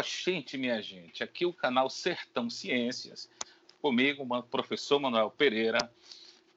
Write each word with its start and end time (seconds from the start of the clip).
Oxente, 0.00 0.56
minha 0.56 0.80
gente, 0.80 1.22
aqui 1.22 1.44
o 1.44 1.52
canal 1.52 1.90
Sertão 1.90 2.48
Ciências, 2.48 3.28
comigo, 3.82 4.26
o 4.26 4.42
professor 4.44 4.98
Manuel 4.98 5.30
Pereira, 5.30 5.78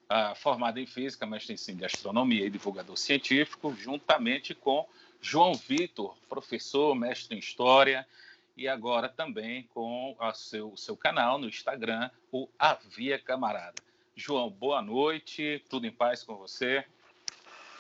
uh, 0.10 0.34
formado 0.36 0.80
em 0.80 0.86
Física, 0.86 1.26
mestre 1.26 1.54
em 1.54 1.76
de 1.76 1.84
Astronomia 1.84 2.46
e 2.46 2.50
divulgador 2.50 2.96
científico, 2.96 3.76
juntamente 3.76 4.56
com 4.56 4.88
João 5.22 5.54
Vitor, 5.56 6.16
professor, 6.30 6.96
mestre 6.96 7.36
em 7.36 7.40
História, 7.40 8.08
e 8.56 8.66
agora 8.66 9.10
também 9.10 9.64
com 9.74 10.16
o 10.18 10.34
seu, 10.34 10.78
seu 10.78 10.96
canal 10.96 11.38
no 11.38 11.50
Instagram, 11.50 12.10
o 12.32 12.48
Avia 12.58 13.20
Camarada. 13.20 13.76
João, 14.16 14.50
boa 14.50 14.82
noite, 14.82 15.62
tudo 15.70 15.86
em 15.86 15.92
paz 15.92 16.24
com 16.24 16.38
você? 16.38 16.86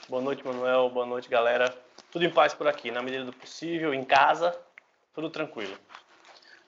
Boa 0.10 0.22
noite, 0.22 0.46
Manuel, 0.46 0.90
boa 0.90 1.06
noite, 1.06 1.30
galera. 1.30 1.74
Tudo 2.12 2.26
em 2.26 2.30
paz 2.30 2.54
por 2.54 2.68
aqui, 2.68 2.92
na 2.92 3.02
medida 3.02 3.24
do 3.24 3.32
possível, 3.32 3.94
em 3.94 4.04
casa, 4.04 4.54
tudo 5.14 5.30
tranquilo. 5.30 5.78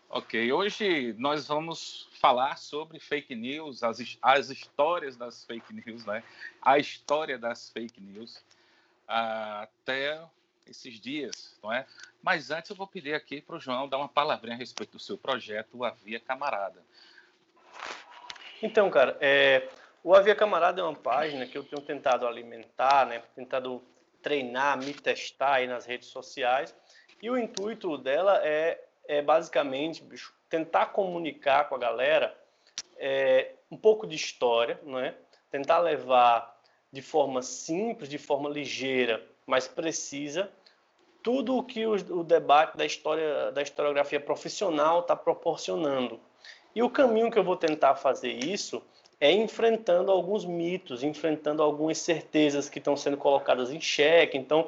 Ok, 0.09 0.51
hoje 0.53 1.13
nós 1.17 1.47
vamos 1.47 2.07
falar 2.21 2.57
sobre 2.57 2.99
fake 2.99 3.35
news, 3.35 3.83
as, 3.83 4.17
as 4.21 4.49
histórias 4.49 5.17
das 5.17 5.43
fake 5.43 5.73
news, 5.73 6.05
né? 6.05 6.23
A 6.61 6.77
história 6.77 7.37
das 7.37 7.69
fake 7.71 7.99
news 7.99 8.41
até 9.07 10.21
esses 10.67 10.99
dias, 10.99 11.57
não 11.61 11.73
é? 11.73 11.85
Mas 12.21 12.49
antes 12.49 12.69
eu 12.69 12.75
vou 12.75 12.87
pedir 12.87 13.13
aqui 13.13 13.41
para 13.41 13.55
o 13.55 13.59
João 13.59 13.89
dar 13.89 13.97
uma 13.97 14.07
palavrinha 14.07 14.55
a 14.55 14.57
respeito 14.57 14.91
do 14.91 14.99
seu 14.99 15.17
projeto, 15.17 15.77
o 15.77 15.83
Avia 15.83 16.19
Camarada. 16.19 16.81
Então, 18.61 18.89
cara, 18.89 19.17
é, 19.19 19.67
o 20.03 20.15
Avia 20.15 20.33
Camarada 20.33 20.81
é 20.81 20.83
uma 20.83 20.95
página 20.95 21.45
que 21.45 21.57
eu 21.57 21.63
tenho 21.63 21.81
tentado 21.81 22.25
alimentar, 22.25 23.05
né? 23.05 23.21
Tentado 23.35 23.83
treinar, 24.21 24.77
me 24.77 24.93
testar 24.93 25.55
aí 25.55 25.67
nas 25.67 25.85
redes 25.85 26.07
sociais 26.07 26.73
e 27.25 27.29
o 27.29 27.39
intuito 27.39 27.97
dela 27.97 28.39
é, 28.43 28.79
é 29.07 29.19
basicamente 29.19 30.03
bicho, 30.03 30.31
tentar 30.47 30.87
comunicar 30.87 31.67
com 31.67 31.73
a 31.73 31.79
galera 31.79 32.37
é, 32.97 33.53
um 33.71 33.75
pouco 33.75 34.05
de 34.05 34.15
história, 34.15 34.79
não 34.83 34.99
é? 34.99 35.15
tentar 35.49 35.79
levar 35.79 36.55
de 36.91 37.01
forma 37.01 37.41
simples, 37.41 38.09
de 38.09 38.19
forma 38.19 38.47
ligeira, 38.47 39.25
mas 39.47 39.67
precisa, 39.67 40.51
tudo 41.23 41.57
o 41.57 41.63
que 41.63 41.87
o, 41.87 41.93
o 41.93 42.23
debate 42.23 42.77
da 42.77 42.85
história 42.85 43.51
da 43.51 43.63
historiografia 43.63 44.19
profissional 44.19 44.99
está 44.99 45.15
proporcionando. 45.15 46.19
E 46.75 46.83
o 46.83 46.91
caminho 46.91 47.31
que 47.31 47.39
eu 47.39 47.43
vou 47.43 47.57
tentar 47.57 47.95
fazer 47.95 48.33
isso 48.33 48.83
é 49.19 49.31
enfrentando 49.31 50.11
alguns 50.11 50.45
mitos, 50.45 51.01
enfrentando 51.01 51.63
algumas 51.63 51.97
certezas 51.97 52.69
que 52.69 52.77
estão 52.77 52.95
sendo 52.95 53.17
colocadas 53.17 53.71
em 53.71 53.81
xeque. 53.81 54.37
Então, 54.37 54.67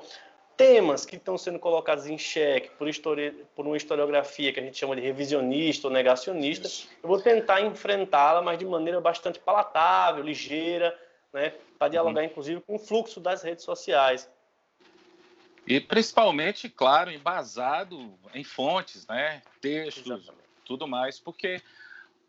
temas 0.58 1.06
que 1.06 1.16
estão 1.16 1.38
sendo 1.38 1.60
colocados 1.60 2.08
em 2.08 2.18
xeque 2.18 2.72
por, 2.72 2.90
histori 2.90 3.32
por 3.56 3.66
uma 3.68 3.78
historiografia 3.78 4.52
que 4.52 4.60
a 4.60 4.64
gente 4.64 4.76
chama 4.76 4.96
de 4.96 5.02
revisionista 5.02 5.88
ou 5.88 5.94
negacionista, 5.94 6.68
Isso. 6.68 6.90
eu 7.02 7.08
vou 7.08 7.22
tentar 7.22 7.62
enfrentá-la, 7.62 8.42
mas 8.42 8.58
de 8.58 8.66
maneira 8.66 9.00
bastante 9.00 9.40
palatável, 9.40 10.24
ligeira, 10.24 11.00
né, 11.32 11.54
para 11.78 11.90
dialogar, 11.90 12.22
uhum. 12.22 12.28
inclusive, 12.28 12.62
com 12.62 12.76
o 12.76 12.80
fluxo 12.80 13.20
das 13.20 13.44
redes 13.44 13.64
sociais. 13.64 14.28
E 15.68 15.80
principalmente, 15.80 16.68
claro, 16.70 17.12
embasado 17.12 18.18
em 18.34 18.44
fontes, 18.44 19.06
né, 19.06 19.44
textos, 19.62 20.06
Exatamente. 20.08 20.44
tudo 20.66 20.88
mais, 20.88 21.20
porque 21.20 21.62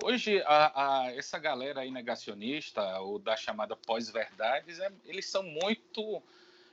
hoje 0.03 0.43
a, 0.45 1.07
a, 1.07 1.13
essa 1.15 1.39
galera 1.39 1.81
aí 1.81 1.91
negacionista 1.91 2.83
ou 3.01 3.19
da 3.19 3.37
chamada 3.37 3.75
pós-verdades, 3.75 4.79
é, 4.81 4.93
eles 5.07 5.31
são 5.31 5.43
muito 5.43 6.23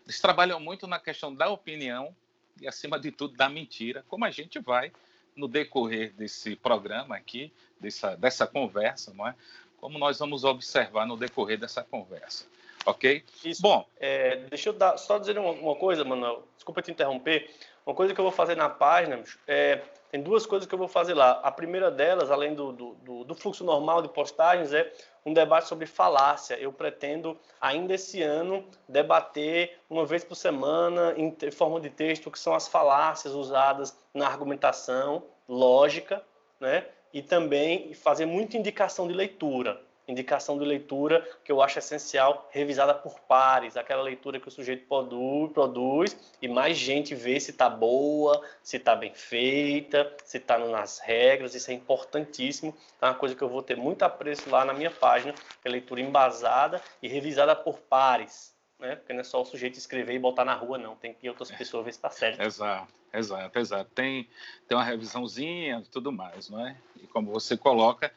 eles 0.06 0.20
trabalham 0.20 0.60
muito 0.60 0.88
na 0.88 1.00
questão 1.00 1.34
da 1.34 1.50
opinião 1.50 2.16
e, 2.62 2.68
acima 2.68 3.00
de 3.00 3.12
tudo, 3.12 3.36
da 3.36 3.50
mentira, 3.50 4.06
como 4.08 4.24
a 4.24 4.32
gente 4.32 4.60
vai 4.60 4.92
no 5.36 5.48
decorrer 5.48 6.14
desse 6.14 6.56
programa 6.56 7.16
aqui, 7.16 7.52
dessa, 7.80 8.16
dessa 8.16 8.48
conversa, 8.48 9.14
não 9.14 9.28
é? 9.28 9.36
Como 9.78 10.00
nós 10.00 10.18
vamos 10.20 10.44
observar 10.44 11.06
no 11.06 11.18
decorrer 11.18 11.60
dessa 11.60 11.84
conversa. 11.84 12.46
Ok? 12.86 13.24
Isso. 13.44 13.62
Bom, 13.62 13.88
é, 14.00 14.38
deixa 14.48 14.70
eu 14.70 14.74
dar, 14.74 14.98
só 14.98 15.18
dizer 15.18 15.38
uma, 15.38 15.52
uma, 15.52 15.76
coisa, 15.76 16.04
Manuel. 16.04 16.48
Desculpa 16.56 16.82
te 16.82 16.92
interromper. 16.92 17.50
Uma 17.86 17.96
coisa 17.96 18.14
que 18.14 18.20
eu 18.20 18.24
vou 18.24 18.32
fazer 18.32 18.56
na 18.56 18.70
página 18.70 19.22
é, 19.48 19.82
tem 20.16 20.24
duas 20.24 20.46
coisas 20.46 20.66
que 20.66 20.74
eu 20.74 20.80
vou 20.80 20.88
fazer 20.88 21.14
lá. 21.14 21.42
A 21.44 21.52
primeira 21.52 21.92
delas, 21.92 22.32
além 22.32 22.56
do, 22.56 22.72
do, 22.72 23.26
do 23.26 23.36
fluxo 23.36 23.66
normal 23.66 24.02
de 24.02 24.08
postagens, 24.08 24.72
é 24.72 24.90
um 25.26 25.34
debate 25.34 25.68
sobre 25.68 25.86
falácia. 25.86 26.58
Eu 26.58 26.72
pretendo, 26.72 27.38
ainda 27.60 27.96
esse 27.96 28.22
ano, 28.22 28.66
debater 28.88 29.78
uma 29.90 30.06
vez 30.06 30.24
por 30.24 30.36
semana, 30.36 31.14
em 31.18 31.36
forma 31.52 31.82
de 31.82 31.90
texto, 31.90 32.28
o 32.28 32.32
que 32.32 32.40
são 32.40 32.56
as 32.56 32.66
falácias 32.66 33.34
usadas 33.34 34.00
na 34.14 34.26
argumentação 34.26 35.22
lógica, 35.50 36.24
né? 36.62 36.86
e 37.14 37.22
também 37.22 37.94
fazer 37.94 38.26
muita 38.26 38.56
indicação 38.56 39.10
de 39.10 39.14
leitura 39.14 39.82
indicação 40.08 40.58
de 40.58 40.66
leitura 40.66 41.28
que 41.44 41.52
eu 41.52 41.62
acho 41.62 41.80
essencial, 41.80 42.48
revisada 42.52 42.94
por 42.94 43.20
pares, 43.22 43.78
aquela 43.78 44.02
leitura 44.02 44.40
que 44.40 44.48
o 44.48 44.52
sujeito 44.52 44.86
produz 44.88 46.16
e 46.42 46.48
mais 46.48 46.78
gente 46.78 47.16
vê 47.16 47.40
se 47.40 47.52
está 47.52 47.70
boa, 47.70 48.42
se 48.62 48.78
está 48.78 48.96
bem 48.96 49.14
feita, 49.14 50.16
se 50.24 50.38
está 50.38 50.58
nas 50.58 51.00
regras, 51.00 51.56
isso 51.56 51.72
é 51.72 51.74
importantíssimo. 51.74 52.76
É 53.02 53.06
uma 53.06 53.16
coisa 53.16 53.36
que 53.36 53.42
eu 53.42 53.50
vou 53.50 53.62
ter 53.62 53.78
muito 53.78 54.04
apreço 54.04 54.50
lá 54.50 54.64
na 54.66 54.74
minha 54.74 54.92
página, 54.92 55.34
é 55.64 55.70
leitura 55.70 56.02
embasada 56.02 56.82
e 57.02 57.08
revisada 57.08 57.56
por 57.56 57.80
pares. 57.80 58.56
Né? 58.80 58.96
Porque 58.96 59.14
não 59.14 59.22
é 59.22 59.24
só 59.24 59.42
o 59.42 59.46
sujeito 59.46 59.78
escrever 59.78 60.14
e 60.16 60.20
botar 60.20 60.44
na 60.44 60.54
rua, 60.54 60.78
não. 60.78 60.96
Tem 60.96 61.14
que 61.14 61.30
outras 61.30 61.50
pessoas 61.52 61.86
ver 61.86 61.92
se 61.94 61.98
está 61.98 62.10
certo. 62.10 62.42
Exato, 62.42 62.94
exato, 63.14 63.60
exato. 63.60 63.92
Tem, 63.92 64.30
tem 64.68 64.78
uma 64.78 64.84
revisãozinha 64.84 65.80
e 65.80 65.90
tudo 65.90 66.12
mais, 66.12 66.50
não 66.50 66.66
é? 66.66 66.76
E 67.02 67.08
como 67.08 67.32
você 67.32 67.56
coloca, 67.56 68.12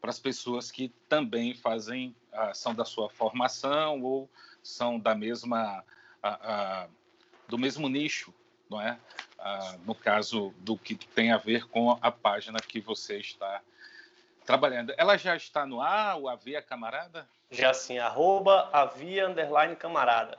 para 0.00 0.10
as 0.10 0.18
pessoas 0.18 0.70
que 0.70 0.88
também 1.08 1.54
fazem, 1.54 2.14
ah, 2.32 2.54
são 2.54 2.74
da 2.74 2.84
sua 2.84 3.08
formação 3.08 4.02
ou 4.02 4.28
são 4.62 4.98
da 4.98 5.14
mesma, 5.14 5.84
ah, 6.22 6.38
ah, 6.42 6.88
do 7.48 7.58
mesmo 7.58 7.88
nicho, 7.88 8.32
não 8.70 8.80
é? 8.80 8.98
no 9.86 9.94
caso 9.94 10.52
do 10.58 10.76
que 10.76 10.96
tem 10.96 11.30
a 11.30 11.38
ver 11.38 11.68
com 11.68 11.96
a 12.02 12.10
página 12.10 12.58
que 12.58 12.80
você 12.80 13.18
está 13.18 13.62
trabalhando. 14.44 14.92
Ela 14.96 15.16
já 15.16 15.36
está 15.36 15.64
no 15.64 15.80
ar, 15.80 16.18
o 16.18 16.28
Avia 16.28 16.60
Camarada? 16.60 17.28
Já 17.50 17.72
sim, 17.72 17.98
arroba 17.98 18.68
Avia 18.72 19.28
Underline 19.28 19.76
Camarada. 19.76 20.38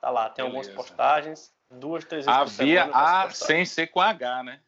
Tá 0.00 0.10
lá, 0.10 0.28
tem 0.30 0.44
Beleza. 0.44 0.70
algumas 0.70 0.88
postagens, 0.88 1.54
duas, 1.70 2.04
três 2.04 2.26
vezes 2.26 2.40
Avia 2.40 2.86
por 2.86 2.92
semana. 2.92 3.22
A 3.22 3.30
sem 3.30 3.64
ser 3.64 3.86
com 3.86 4.00
H, 4.00 4.42
né? 4.42 4.60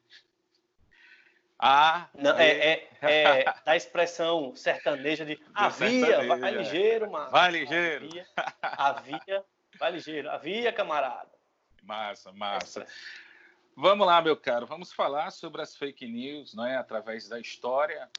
A. 1.65 2.09
Não, 2.13 2.37
é, 2.37 2.49
é, 2.49 2.89
é, 3.03 3.45
da 3.65 3.77
expressão 3.77 4.53
sertaneja 4.57 5.25
de 5.25 5.41
havia, 5.55 6.27
vai 6.27 6.51
ligeiro, 6.51 7.09
mano. 7.09 7.31
Vai 7.31 7.53
ligeiro. 7.53 8.07
Havia, 8.07 8.27
havia, 8.61 9.45
vai 9.79 9.93
ligeiro. 9.93 10.29
Havia, 10.29 10.73
camarada. 10.73 11.31
Massa, 11.85 12.33
massa. 12.33 12.85
Vamos 13.77 14.05
lá, 14.05 14.21
meu 14.21 14.37
caro. 14.37 14.67
Vamos 14.67 14.93
falar 14.93 15.31
sobre 15.31 15.63
as 15.63 15.77
fake 15.77 16.05
news, 16.09 16.53
não 16.53 16.67
é? 16.67 16.77
Através 16.77 17.29
da 17.29 17.39
história. 17.39 18.11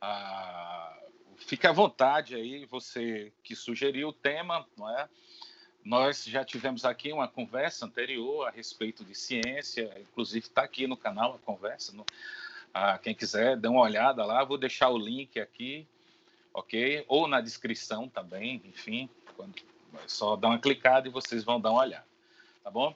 Ah, 0.00 0.96
fique 1.38 1.66
à 1.66 1.72
vontade 1.72 2.36
aí, 2.36 2.66
você 2.66 3.32
que 3.42 3.56
sugeriu 3.56 4.10
o 4.10 4.12
tema, 4.12 4.64
não 4.78 4.88
é? 4.96 5.08
Nós 5.84 6.24
já 6.24 6.44
tivemos 6.44 6.84
aqui 6.84 7.12
uma 7.12 7.26
conversa 7.26 7.84
anterior 7.84 8.46
a 8.46 8.50
respeito 8.50 9.04
de 9.04 9.14
ciência, 9.16 9.92
inclusive 9.98 10.46
está 10.46 10.62
aqui 10.62 10.86
no 10.86 10.96
canal 10.96 11.34
a 11.34 11.38
conversa. 11.38 11.92
No, 11.92 12.06
ah, 12.72 12.98
quem 12.98 13.14
quiser, 13.14 13.56
dê 13.56 13.68
uma 13.68 13.82
olhada 13.82 14.24
lá. 14.24 14.44
Vou 14.44 14.58
deixar 14.58 14.88
o 14.90 14.98
link 14.98 15.38
aqui, 15.40 15.86
ok? 16.52 17.04
Ou 17.08 17.26
na 17.26 17.40
descrição 17.40 18.08
também, 18.08 18.62
enfim. 18.64 19.08
Quando, 19.36 19.54
é 19.94 20.08
só 20.08 20.36
dar 20.36 20.48
uma 20.48 20.58
clicada 20.58 21.08
e 21.08 21.10
vocês 21.10 21.42
vão 21.44 21.60
dar 21.60 21.70
uma 21.70 21.82
olhada, 21.82 22.06
tá 22.62 22.70
bom? 22.70 22.94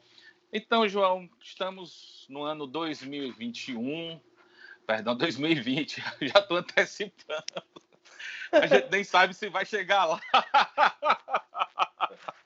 Então, 0.53 0.89
João, 0.89 1.29
estamos 1.41 2.27
no 2.29 2.45
ano 2.45 2.67
2021, 2.67 4.21
perdão, 4.87 5.17
2020, 5.17 5.97
já 6.23 6.39
estou 6.39 6.59
antecipando. 6.59 7.43
A 8.53 8.67
gente 8.67 8.89
nem 8.91 9.03
sabe 9.03 9.35
se 9.35 9.49
vai 9.49 9.67
chegar 9.67 10.05
lá. 10.05 10.21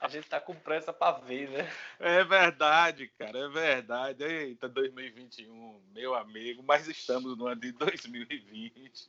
A 0.00 0.08
gente 0.08 0.28
tá 0.28 0.40
com 0.40 0.55
pressa 0.55 0.93
para 0.93 1.19
ver, 1.19 1.49
né? 1.50 1.70
É 1.99 2.25
verdade, 2.25 3.08
cara, 3.19 3.38
é 3.38 3.49
verdade. 3.49 4.25
Eita, 4.25 4.69
2021, 4.69 5.81
meu 5.93 6.14
amigo, 6.14 6.62
mas 6.62 6.87
estamos 6.88 7.37
no 7.37 7.46
ano 7.46 7.60
de 7.60 7.72
2020. 7.72 9.08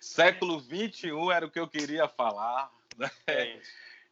Século 0.00 0.60
21 0.60 1.30
era 1.30 1.46
o 1.46 1.50
que 1.50 1.60
eu 1.60 1.68
queria 1.68 2.08
falar. 2.08 2.72
Né? 2.96 3.10
É 3.26 3.60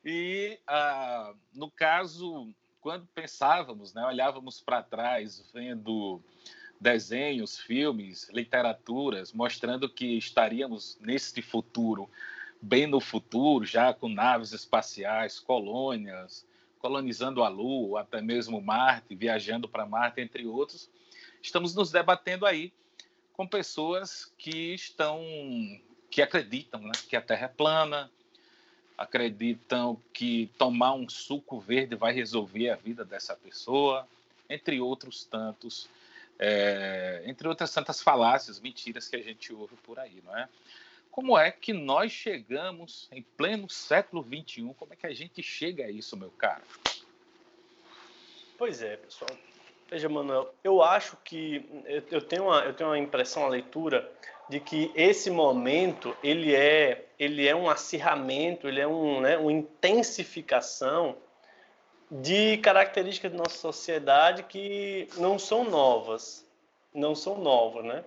e, 0.04 0.58
ah, 0.66 1.34
no 1.52 1.70
caso, 1.70 2.54
quando 2.80 3.06
pensávamos, 3.08 3.92
né, 3.92 4.04
olhávamos 4.04 4.60
para 4.60 4.82
trás, 4.82 5.44
vendo 5.52 6.22
desenhos, 6.80 7.58
filmes, 7.58 8.28
literaturas, 8.30 9.32
mostrando 9.32 9.88
que 9.88 10.16
estaríamos 10.16 10.96
nesse 11.00 11.42
futuro 11.42 12.08
bem 12.60 12.86
no 12.86 13.00
futuro, 13.00 13.64
já 13.64 13.92
com 13.92 14.08
naves 14.08 14.52
espaciais, 14.52 15.38
colônias, 15.38 16.46
colonizando 16.78 17.42
a 17.42 17.48
Lua, 17.48 18.02
até 18.02 18.20
mesmo 18.20 18.60
Marte, 18.60 19.14
viajando 19.14 19.68
para 19.68 19.86
Marte, 19.86 20.20
entre 20.20 20.46
outros, 20.46 20.88
estamos 21.42 21.74
nos 21.74 21.90
debatendo 21.90 22.46
aí 22.46 22.72
com 23.34 23.46
pessoas 23.46 24.32
que 24.36 24.74
estão, 24.74 25.20
que 26.10 26.22
acreditam 26.22 26.80
né, 26.80 26.92
que 27.08 27.16
a 27.16 27.22
Terra 27.22 27.46
é 27.46 27.48
plana, 27.48 28.10
acreditam 28.96 30.00
que 30.12 30.50
tomar 30.58 30.94
um 30.94 31.08
suco 31.08 31.60
verde 31.60 31.94
vai 31.94 32.12
resolver 32.12 32.70
a 32.70 32.76
vida 32.76 33.04
dessa 33.04 33.36
pessoa, 33.36 34.08
entre 34.50 34.80
outros 34.80 35.24
tantos, 35.24 35.88
é, 36.36 37.22
entre 37.26 37.46
outras 37.46 37.72
tantas 37.72 38.02
falácias, 38.02 38.58
mentiras 38.58 39.08
que 39.08 39.14
a 39.14 39.22
gente 39.22 39.52
ouve 39.52 39.76
por 39.84 40.00
aí, 40.00 40.20
não 40.24 40.36
é? 40.36 40.48
Como 41.18 41.36
é 41.36 41.50
que 41.50 41.72
nós 41.72 42.12
chegamos 42.12 43.08
em 43.10 43.22
pleno 43.36 43.68
século 43.68 44.22
XXI? 44.24 44.72
Como 44.78 44.92
é 44.92 44.96
que 44.96 45.04
a 45.04 45.12
gente 45.12 45.42
chega 45.42 45.84
a 45.84 45.90
isso, 45.90 46.16
meu 46.16 46.30
caro? 46.30 46.62
Pois 48.56 48.80
é, 48.82 48.96
pessoal. 48.96 49.28
Veja, 49.90 50.08
Manuel, 50.08 50.54
eu 50.62 50.80
acho 50.80 51.16
que 51.24 51.68
eu 52.08 52.22
tenho 52.22 52.44
uma, 52.44 52.60
eu 52.60 52.72
tenho 52.72 52.90
uma 52.90 52.98
impressão, 53.00 53.42
uma 53.42 53.48
leitura 53.48 54.08
de 54.48 54.60
que 54.60 54.92
esse 54.94 55.28
momento 55.28 56.16
ele 56.22 56.54
é, 56.54 57.06
ele 57.18 57.48
é 57.48 57.56
um 57.56 57.68
acirramento, 57.68 58.68
ele 58.68 58.78
é 58.78 58.86
um, 58.86 59.20
né, 59.20 59.36
uma 59.36 59.50
intensificação 59.50 61.16
de 62.08 62.58
características 62.58 63.32
da 63.32 63.38
nossa 63.38 63.58
sociedade 63.58 64.44
que 64.44 65.08
não 65.16 65.36
são 65.36 65.64
novas, 65.64 66.48
não 66.94 67.16
são 67.16 67.38
novas, 67.38 67.84
né? 67.84 68.04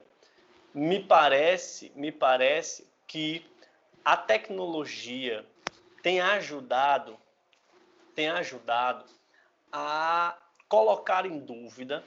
Me 0.73 1.03
parece, 1.03 1.91
me 1.93 2.09
parece 2.09 2.89
que 3.11 3.45
a 4.05 4.15
tecnologia 4.15 5.45
tem 6.01 6.21
ajudado, 6.21 7.17
tem 8.15 8.29
ajudado 8.29 9.03
a 9.69 10.37
colocar 10.69 11.25
em 11.25 11.37
dúvida, 11.37 12.05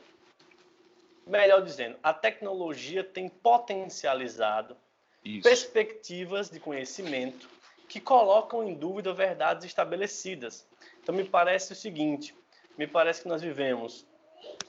melhor 1.26 1.62
dizendo, 1.62 1.98
a 2.02 2.14
tecnologia 2.14 3.04
tem 3.04 3.28
potencializado 3.28 4.78
Isso. 5.22 5.42
perspectivas 5.42 6.48
de 6.48 6.58
conhecimento 6.58 7.50
que 7.86 8.00
colocam 8.00 8.66
em 8.66 8.72
dúvida 8.72 9.12
verdades 9.12 9.66
estabelecidas. 9.66 10.66
Então 11.02 11.14
me 11.14 11.24
parece 11.24 11.74
o 11.74 11.76
seguinte, 11.76 12.34
me 12.78 12.86
parece 12.86 13.20
que 13.20 13.28
nós 13.28 13.42
vivemos 13.42 14.06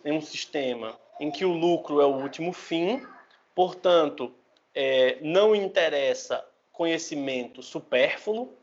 em 0.03 0.11
um 0.11 0.21
sistema 0.21 0.99
em 1.17 1.31
que 1.31 1.45
o 1.45 1.53
lucro 1.53 2.01
é 2.01 2.05
o 2.05 2.21
último 2.21 2.51
fim, 2.51 3.07
portanto, 3.55 4.35
é, 4.75 5.17
não 5.21 5.55
interessa 5.55 6.45
conhecimento 6.71 7.63
supérfluo, 7.63 8.53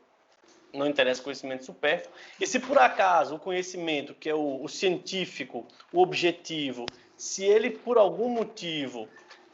não 0.71 0.87
interessa 0.87 1.21
conhecimento 1.21 1.65
supérfluo. 1.65 2.13
E 2.39 2.45
se 2.45 2.59
por 2.59 2.77
acaso 2.77 3.35
o 3.35 3.39
conhecimento, 3.39 4.13
que 4.13 4.29
é 4.29 4.35
o, 4.35 4.63
o 4.63 4.69
científico, 4.69 5.67
o 5.91 6.01
objetivo, 6.01 6.85
se 7.17 7.43
ele 7.43 7.71
por 7.71 7.97
algum 7.97 8.29
motivo 8.29 9.09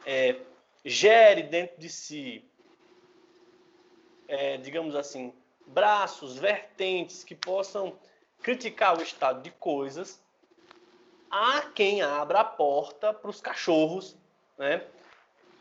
é, 0.06 0.36
gere 0.84 1.42
dentro 1.42 1.80
de 1.80 1.88
si, 1.88 2.44
é, 4.28 4.58
digamos 4.58 4.94
assim, 4.94 5.32
braços, 5.66 6.36
vertentes 6.36 7.24
que 7.24 7.34
possam 7.34 7.96
criticar 8.42 8.98
o 8.98 9.02
estado 9.02 9.42
de 9.42 9.50
coisas, 9.50 10.20
há 11.30 11.62
quem 11.74 12.02
abra 12.02 12.40
a 12.40 12.44
porta 12.44 13.12
para 13.12 13.30
os 13.30 13.40
cachorros, 13.40 14.16
né? 14.58 14.84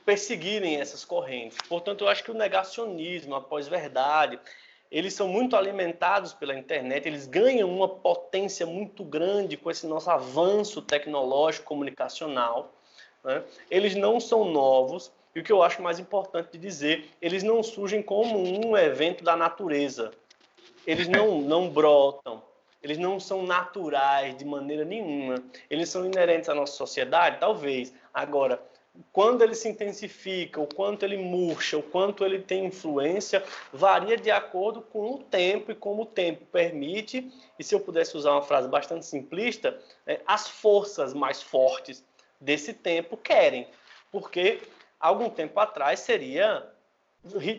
Perseguirem 0.06 0.78
essas 0.78 1.06
correntes. 1.06 1.58
Portanto, 1.68 2.04
eu 2.04 2.08
acho 2.08 2.24
que 2.24 2.32
o 2.32 2.34
negacionismo, 2.34 3.36
a 3.36 3.42
pós-verdade, 3.42 4.40
eles 4.92 5.14
são 5.14 5.28
muito 5.28 5.56
alimentados 5.56 6.34
pela 6.34 6.58
internet, 6.58 7.08
eles 7.08 7.28
ganham 7.28 7.70
uma 7.70 7.88
potência 7.88 8.66
muito 8.66 9.04
grande 9.04 9.56
com 9.56 9.70
esse 9.70 9.86
nosso 9.86 10.10
avanço 10.10 10.82
tecnológico 10.82 11.66
comunicacional. 11.66 12.74
Né? 13.24 13.44
Eles 13.70 13.96
não 13.96 14.20
são 14.20 14.46
novos, 14.46 15.12
e 15.36 15.40
o 15.40 15.44
que 15.44 15.52
eu 15.52 15.62
acho 15.62 15.82
mais 15.82 16.00
importante 16.00 16.52
de 16.54 16.58
dizer, 16.58 17.10
eles 17.22 17.44
não 17.44 17.62
surgem 17.62 18.02
como 18.02 18.38
um 18.40 18.76
evento 18.76 19.24
da 19.24 19.36
natureza. 19.36 20.12
Eles 20.88 21.08
não, 21.08 21.40
não 21.40 21.70
brotam, 21.70 22.42
eles 22.82 22.98
não 22.98 23.20
são 23.20 23.44
naturais 23.44 24.36
de 24.36 24.46
maneira 24.46 24.84
nenhuma. 24.84 25.36
Eles 25.70 25.90
são 25.90 26.06
inerentes 26.06 26.50
à 26.50 26.56
nossa 26.56 26.74
sociedade, 26.74 27.38
talvez. 27.40 27.94
Agora, 28.14 28.60
quando 29.12 29.44
ele 29.44 29.56
se 29.56 29.70
intensifica, 29.70 30.60
o 30.60 30.68
quanto 30.68 31.04
ele 31.04 31.18
murcha, 31.18 31.78
o 31.78 31.84
quanto 31.84 32.26
ele 32.26 32.40
tem 32.40 32.66
influência, 32.66 33.44
varia 33.72 34.18
de 34.18 34.32
acordo 34.32 34.82
com 34.82 35.14
o 35.14 35.20
tempo 35.20 35.72
e 35.72 35.76
como 35.76 36.04
o 36.04 36.06
tempo 36.06 36.46
permite. 36.46 37.32
E 37.58 37.64
se 37.64 37.74
eu 37.74 37.80
pudesse 37.80 38.16
usar 38.18 38.32
uma 38.32 38.42
frase 38.42 38.68
bastante 38.68 39.06
simplista, 39.06 39.80
é, 40.06 40.22
as 40.26 40.48
forças 40.48 41.14
mais 41.14 41.42
fortes 41.42 42.04
desse 42.40 42.74
tempo 42.74 43.16
querem. 43.18 43.68
Porque 44.12 44.62
algum 45.00 45.30
tempo 45.30 45.60
atrás 45.60 46.00
seria 46.00 46.68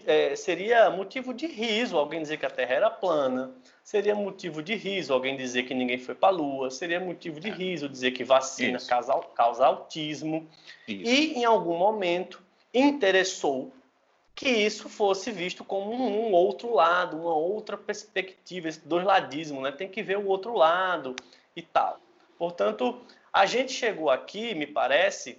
é, 0.06 0.34
seria 0.36 0.90
motivo 0.90 1.34
de 1.34 1.46
riso 1.46 1.98
alguém 1.98 2.22
dizer 2.22 2.38
que 2.38 2.46
a 2.46 2.50
Terra 2.50 2.74
era 2.74 2.90
plana, 2.90 3.52
seria 3.84 4.14
motivo 4.14 4.62
de 4.62 4.74
riso 4.74 5.12
alguém 5.12 5.36
dizer 5.36 5.64
que 5.64 5.74
ninguém 5.74 5.98
foi 5.98 6.14
para 6.14 6.30
a 6.30 6.32
Lua, 6.32 6.70
seria 6.70 6.98
motivo 6.98 7.38
de 7.38 7.48
é. 7.48 7.52
riso 7.52 7.88
dizer 7.88 8.12
que 8.12 8.24
vacina 8.24 8.78
causa, 8.80 9.14
causa 9.34 9.66
autismo. 9.66 10.48
Isso. 10.88 11.10
E, 11.10 11.34
em 11.34 11.44
algum 11.44 11.76
momento, 11.76 12.42
interessou 12.72 13.72
que 14.34 14.48
isso 14.48 14.88
fosse 14.88 15.30
visto 15.30 15.62
como 15.62 15.92
um 15.92 16.32
outro 16.32 16.72
lado, 16.72 17.18
uma 17.18 17.34
outra 17.34 17.76
perspectiva, 17.76 18.68
esse 18.68 18.80
dois 18.88 19.04
ladismo, 19.04 19.60
né? 19.60 19.70
tem 19.70 19.88
que 19.88 20.02
ver 20.02 20.16
o 20.16 20.26
outro 20.26 20.54
lado 20.54 21.14
e 21.54 21.60
tal. 21.60 22.00
Portanto, 22.38 22.98
a 23.30 23.44
gente 23.44 23.72
chegou 23.72 24.08
aqui, 24.08 24.54
me 24.54 24.66
parece, 24.66 25.38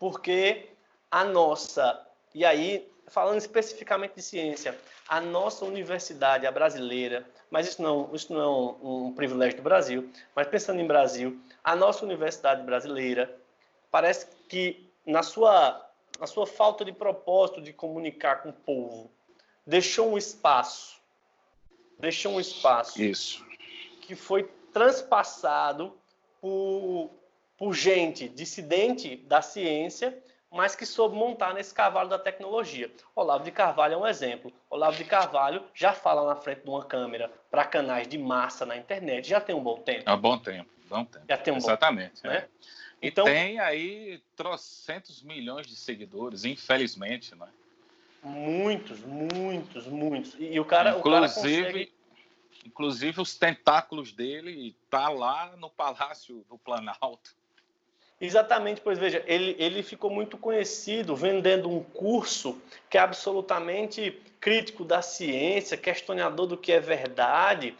porque 0.00 0.70
a 1.08 1.24
nossa. 1.24 2.04
E 2.34 2.44
aí, 2.44 2.87
falando 3.08 3.38
especificamente 3.38 4.14
de 4.16 4.22
ciência, 4.22 4.78
a 5.08 5.20
nossa 5.20 5.64
universidade, 5.64 6.46
a 6.46 6.52
brasileira, 6.52 7.28
mas 7.50 7.68
isso 7.68 7.82
não, 7.82 8.14
isso 8.14 8.32
não 8.32 8.40
é 8.40 8.48
um, 8.48 9.06
um, 9.06 9.12
privilégio 9.12 9.56
do 9.56 9.62
Brasil, 9.62 10.10
mas 10.34 10.46
pensando 10.46 10.80
em 10.80 10.86
Brasil, 10.86 11.40
a 11.64 11.74
nossa 11.74 12.04
universidade 12.04 12.62
brasileira 12.62 13.34
parece 13.90 14.26
que 14.48 14.88
na 15.06 15.22
sua, 15.22 15.88
na 16.18 16.26
sua 16.26 16.46
falta 16.46 16.84
de 16.84 16.92
propósito 16.92 17.62
de 17.62 17.72
comunicar 17.72 18.42
com 18.42 18.50
o 18.50 18.52
povo, 18.52 19.10
deixou 19.66 20.12
um 20.12 20.18
espaço, 20.18 21.00
deixou 21.98 22.32
um 22.32 22.40
espaço 22.40 23.02
isso. 23.02 23.44
que 24.02 24.14
foi 24.14 24.44
transpassado 24.72 25.94
por, 26.40 27.10
por 27.56 27.72
gente 27.72 28.28
dissidente 28.28 29.16
da 29.16 29.40
ciência 29.40 30.16
mas 30.50 30.74
que 30.74 30.86
soube 30.86 31.14
montar 31.14 31.54
nesse 31.54 31.74
cavalo 31.74 32.08
da 32.08 32.18
tecnologia. 32.18 32.90
Olavo 33.14 33.44
de 33.44 33.50
Carvalho 33.50 33.94
é 33.94 33.96
um 33.96 34.06
exemplo. 34.06 34.52
Olavo 34.70 34.96
de 34.96 35.04
Carvalho 35.04 35.62
já 35.74 35.92
fala 35.92 36.26
na 36.26 36.36
frente 36.36 36.62
de 36.62 36.70
uma 36.70 36.84
câmera 36.84 37.30
para 37.50 37.64
canais 37.64 38.08
de 38.08 38.18
massa 38.18 38.64
na 38.64 38.76
internet, 38.76 39.28
já 39.28 39.40
tem 39.40 39.54
um 39.54 39.62
bom 39.62 39.78
tempo. 39.78 40.04
Há 40.06 40.16
bom 40.16 40.38
tempo, 40.38 40.70
bom 40.88 41.04
tempo. 41.04 41.24
Já 41.28 41.36
tem 41.36 41.52
um 41.52 41.56
Exatamente. 41.58 42.22
Bom 42.22 42.30
tempo, 42.30 42.34
né? 42.34 42.48
E 43.00 43.08
então, 43.08 43.24
tem 43.24 43.60
aí 43.60 44.20
trocentos 44.34 45.22
milhões 45.22 45.66
de 45.66 45.76
seguidores, 45.76 46.44
infelizmente, 46.44 47.34
né? 47.34 47.48
Muitos, 48.22 49.00
muitos, 49.00 49.86
muitos. 49.86 50.34
E 50.38 50.58
o 50.58 50.64
cara, 50.64 50.98
inclusive, 50.98 51.08
o 51.08 51.12
cara 51.12 51.28
consegue... 51.28 51.92
inclusive 52.64 53.20
os 53.20 53.36
tentáculos 53.36 54.12
dele 54.12 54.74
tá 54.90 55.08
lá 55.08 55.56
no 55.56 55.70
Palácio 55.70 56.44
do 56.48 56.58
Planalto. 56.58 57.37
Exatamente, 58.20 58.80
pois 58.80 58.98
veja, 58.98 59.22
ele, 59.26 59.54
ele 59.60 59.82
ficou 59.82 60.10
muito 60.10 60.36
conhecido 60.36 61.14
vendendo 61.14 61.70
um 61.70 61.82
curso 61.82 62.60
que 62.90 62.98
é 62.98 63.00
absolutamente 63.00 64.20
crítico 64.40 64.84
da 64.84 65.00
ciência, 65.00 65.76
questionador 65.76 66.46
do 66.46 66.56
que 66.56 66.72
é 66.72 66.80
verdade, 66.80 67.76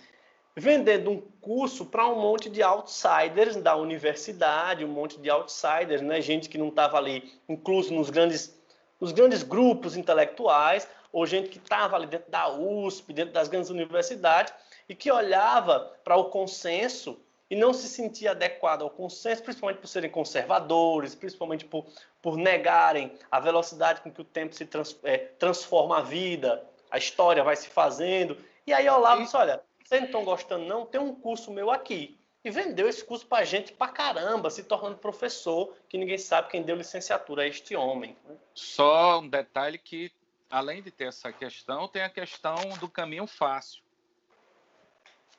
vendendo 0.55 1.11
um 1.11 1.21
curso 1.41 1.87
para 1.87 2.07
um 2.07 2.21
monte 2.21 2.49
de 2.49 2.63
outsiders 2.63 3.57
da 3.57 3.75
universidade, 3.75 4.85
um 4.85 4.89
monte 4.89 5.19
de 5.19 5.29
outsiders, 5.29 6.03
né? 6.03 6.21
gente 6.21 6.49
que 6.49 6.59
não 6.59 6.69
estava 6.69 6.99
ali 6.99 7.33
incluso 7.49 7.93
nos 7.93 8.09
grandes, 8.09 8.57
nos 9.01 9.11
grandes 9.11 9.43
grupos 9.43 9.97
intelectuais, 9.97 10.89
ou 11.13 11.27
gente 11.27 11.49
que 11.49 11.59
estava 11.59 11.97
ali 11.97 12.07
dentro 12.07 12.31
da 12.31 12.49
USP, 12.49 13.13
dentro 13.13 13.33
das 13.33 13.49
grandes 13.49 13.71
universidades, 13.71 14.53
e 14.89 14.95
que 14.95 15.11
olhava 15.11 15.93
para 16.05 16.17
o 16.17 16.27
consenso 16.27 17.19
e 17.51 17.57
não 17.57 17.73
se 17.73 17.89
sentia 17.89 18.33
adequado 18.33 18.83
ao 18.83 18.91
consenso, 18.91 19.43
principalmente 19.43 19.81
por 19.81 19.89
serem 19.89 20.11
conservadores, 20.11 21.15
principalmente 21.15 21.65
por, 21.65 21.87
por 22.21 22.37
negarem 22.37 23.13
a 23.31 23.41
velocidade 23.41 24.01
com 24.03 24.11
que 24.11 24.21
o 24.21 24.25
tempo 24.25 24.55
se 24.55 24.67
trans, 24.67 24.99
é, 25.03 25.17
transforma 25.17 25.99
a 25.99 26.03
vida, 26.03 26.65
a 26.91 26.99
história 26.99 27.43
vai 27.43 27.57
se 27.57 27.69
fazendo. 27.69 28.37
E 28.67 28.73
aí 28.73 28.89
Olavo 28.89 29.23
disse, 29.23 29.37
olha, 29.37 29.63
vocês 29.83 30.01
não 30.01 30.09
estão 30.09 30.25
gostando 30.25 30.67
não? 30.67 30.85
Tem 30.85 31.01
um 31.01 31.15
curso 31.15 31.51
meu 31.51 31.71
aqui. 31.71 32.19
E 32.45 32.51
vendeu 32.51 32.89
esse 32.89 33.05
curso 33.05 33.27
para 33.27 33.45
gente 33.45 33.73
pra 33.73 33.89
caramba, 33.89 34.49
se 34.51 34.63
tornando 34.63 34.99
professor, 34.99 35.75
que 35.89 35.99
ninguém 35.99 36.19
sabe 36.19 36.51
quem 36.51 36.63
deu 36.63 36.77
licenciatura 36.77 37.43
a 37.43 37.47
este 37.47 37.75
homem. 37.75 38.17
Né? 38.25 38.37
Só 38.55 39.19
um 39.19 39.29
detalhe 39.29 39.77
que, 39.77 40.13
além 40.49 40.83
de 40.83 40.91
ter 40.91 41.09
essa 41.09 41.33
questão, 41.33 41.89
tem 41.89 42.03
a 42.03 42.11
questão 42.11 42.57
do 42.79 42.89
caminho 42.89 43.27
fácil 43.27 43.83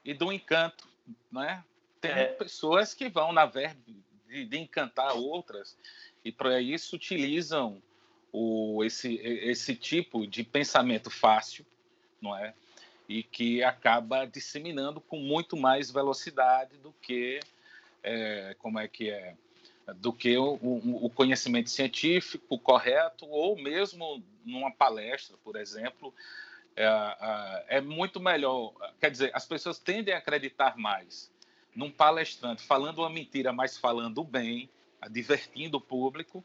e 0.04 0.14
do 0.14 0.32
encanto, 0.32 0.88
né? 1.32 1.64
Tem 2.02 2.12
é. 2.12 2.26
pessoas 2.26 2.94
que 2.94 3.10
vão 3.10 3.34
na 3.34 3.46
ver, 3.46 3.76
de, 4.28 4.46
de 4.46 4.58
encantar 4.58 5.16
outras, 5.16 5.78
e 6.24 6.32
para 6.32 6.62
isso 6.62 6.96
utilizam 6.96 7.82
o, 8.32 8.84
esse, 8.84 9.16
esse 9.16 9.76
tipo 9.76 10.28
de 10.28 10.44
pensamento 10.44 11.10
fácil, 11.10 11.66
não 12.22 12.36
é? 12.38 12.54
E 13.08 13.24
que 13.24 13.64
acaba 13.64 14.26
disseminando 14.26 15.02
com 15.02 15.18
muito 15.18 15.58
mais 15.58 15.90
velocidade 15.90 16.78
do 16.78 16.94
que, 17.02 17.40
é, 18.04 18.56
como 18.60 18.80
é 18.80 18.88
que 18.88 19.10
é, 19.10 19.36
do 19.96 20.14
que 20.14 20.38
o, 20.38 20.60
o, 20.62 21.10
conhecimento 21.10 21.72
científico 21.72 22.60
correto 22.60 23.26
ou 23.28 23.56
mesmo 23.58 24.24
numa 24.46 24.72
palestra, 24.72 25.36
por 25.44 25.56
exemplo, 25.56 26.14
é, 26.76 27.78
é, 27.78 27.82
muito 27.82 28.20
melhor. 28.20 28.74
Quer 29.00 29.10
dizer, 29.10 29.32
as 29.34 29.48
pessoas 29.48 29.80
tendem 29.80 30.14
a 30.14 30.20
acreditar 30.20 30.78
mais 30.78 31.32
num 31.76 31.92
palestrante 31.92 32.64
falando 32.64 33.00
uma 33.00 33.10
mentira, 33.10 33.54
mas 33.54 33.78
falando 33.78 34.24
bem, 34.24 34.70
divertindo 35.10 35.78
o 35.78 35.82
público, 35.82 36.44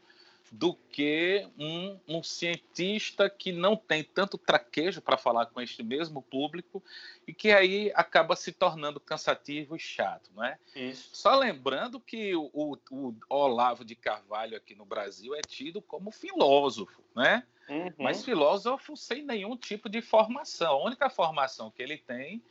do 0.51 0.75
que 0.89 1.47
um, 1.57 1.99
um, 2.07 2.23
cientista 2.23 3.29
que 3.29 3.51
não 3.51 3.75
tem 3.75 4.03
tanto 4.03 4.37
traquejo 4.37 5.01
para 5.01 5.17
falar 5.17 5.47
com 5.47 5.59
este 5.59 5.83
mesmo 5.83 6.21
público 6.21 6.83
e 7.27 7.33
que 7.33 7.51
aí 7.51 7.91
acaba 7.95 8.35
se 8.35 8.51
tornando 8.51 8.99
cansativo 8.99 9.75
e 9.75 9.79
chato, 9.79 10.29
não 10.35 10.43
é? 10.43 10.57
Isso. 10.75 11.09
Só 11.13 11.35
lembrando 11.35 11.99
que 11.99 12.35
o, 12.35 12.49
o, 12.53 12.77
o 12.91 13.15
Olavo 13.29 13.83
de 13.83 13.95
Carvalho 13.95 14.55
aqui 14.55 14.75
no 14.75 14.85
Brasil 14.85 15.35
é 15.35 15.41
tido 15.41 15.81
como 15.81 16.11
filósofo, 16.11 17.01
né? 17.15 17.43
Uhum. 17.67 17.91
Mas 17.97 18.23
filósofo 18.23 18.95
sem 18.95 19.23
nenhum 19.23 19.57
tipo 19.57 19.89
de 19.89 20.01
formação. 20.01 20.73
A 20.73 20.83
única 20.85 21.09
formação 21.09 21.71
que 21.71 21.81
ele 21.81 21.97
tem 21.97 22.41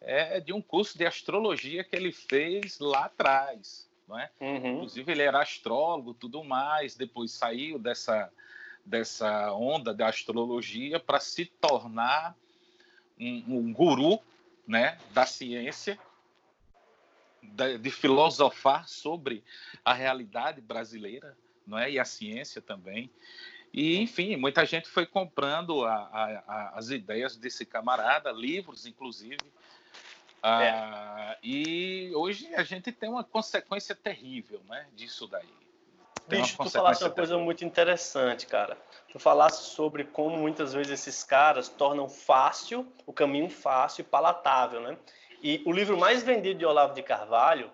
é 0.00 0.40
de 0.40 0.52
um 0.52 0.62
curso 0.62 0.96
de 0.96 1.06
astrologia 1.06 1.84
que 1.84 1.94
ele 1.94 2.12
fez 2.12 2.78
lá 2.78 3.04
atrás 3.04 3.90
não 4.10 4.18
é? 4.18 4.28
Uhum. 4.40 4.74
Inclusive 4.74 5.12
ele 5.12 5.22
era 5.22 5.40
astrólogo, 5.40 6.12
tudo 6.12 6.42
mais. 6.42 6.96
Depois 6.96 7.30
saiu 7.30 7.78
dessa 7.78 8.30
dessa 8.84 9.52
onda 9.52 9.94
da 9.94 10.08
astrologia 10.08 10.98
para 10.98 11.20
se 11.20 11.44
tornar 11.44 12.34
um, 13.20 13.58
um, 13.58 13.72
guru, 13.72 14.18
né, 14.66 14.98
da 15.12 15.26
ciência, 15.26 15.98
de, 17.42 17.76
de, 17.76 17.90
filosofar 17.90 18.88
sobre 18.88 19.44
a 19.84 19.92
realidade 19.92 20.62
brasileira, 20.62 21.36
não 21.66 21.78
é? 21.78 21.90
E 21.90 21.98
a 21.98 22.04
ciência 22.04 22.60
também. 22.60 23.10
E, 23.72 23.98
enfim, 23.98 24.34
muita 24.36 24.64
gente 24.64 24.88
foi 24.88 25.06
comprando 25.06 25.84
a, 25.84 25.94
a, 25.94 26.24
a, 26.48 26.78
as 26.78 26.88
ideias 26.88 27.36
desse 27.36 27.66
camarada, 27.66 28.32
livros, 28.32 28.86
inclusive. 28.86 29.38
Ah, 30.42 31.36
e 31.42 32.10
hoje 32.14 32.54
a 32.54 32.62
gente 32.62 32.90
tem 32.92 33.08
uma 33.08 33.24
consequência 33.24 33.94
terrível 33.94 34.60
né, 34.68 34.86
disso 34.94 35.26
daí. 35.26 35.48
Tem 36.28 36.42
Bicho, 36.42 36.56
tu 36.56 36.70
falasse 36.70 37.02
uma 37.02 37.10
coisa 37.10 37.36
muito 37.38 37.64
interessante, 37.64 38.46
cara. 38.46 38.78
Tu 39.10 39.18
falasse 39.18 39.70
sobre 39.70 40.04
como 40.04 40.36
muitas 40.36 40.72
vezes 40.72 40.92
esses 40.92 41.24
caras 41.24 41.68
tornam 41.68 42.08
fácil, 42.08 42.86
o 43.04 43.12
caminho 43.12 43.50
fácil 43.50 44.02
e 44.02 44.04
palatável, 44.04 44.80
né? 44.80 44.96
E 45.42 45.62
o 45.66 45.72
livro 45.72 45.98
mais 45.98 46.22
vendido 46.22 46.58
de 46.58 46.66
Olavo 46.66 46.94
de 46.94 47.02
Carvalho, 47.02 47.70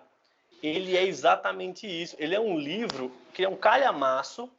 ele 0.63 0.97
é 0.97 1.03
exatamente 1.03 1.85
isso. 1.85 2.15
Ele 2.17 2.33
é 2.33 2.39
um 2.39 2.57
livro 2.57 3.11
que 3.33 3.43
é 3.43 3.49
um 3.49 3.55
calhamaço 3.55 4.49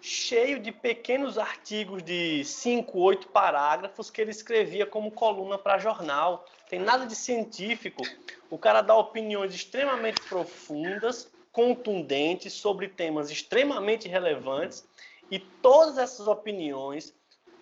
cheio 0.00 0.58
de 0.58 0.72
pequenos 0.72 1.38
artigos 1.38 2.02
de 2.02 2.44
cinco, 2.44 2.98
oito 3.00 3.28
parágrafos 3.28 4.10
que 4.10 4.20
ele 4.20 4.30
escrevia 4.30 4.86
como 4.86 5.10
coluna 5.10 5.58
para 5.58 5.78
jornal. 5.78 6.44
Tem 6.68 6.80
nada 6.80 7.06
de 7.06 7.14
científico. 7.14 8.02
O 8.50 8.58
cara 8.58 8.82
dá 8.82 8.96
opiniões 8.96 9.54
extremamente 9.54 10.20
profundas, 10.22 11.30
contundentes 11.52 12.52
sobre 12.52 12.88
temas 12.88 13.30
extremamente 13.30 14.08
relevantes 14.08 14.86
e 15.30 15.38
todas 15.38 15.98
essas 15.98 16.26
opiniões, 16.26 17.14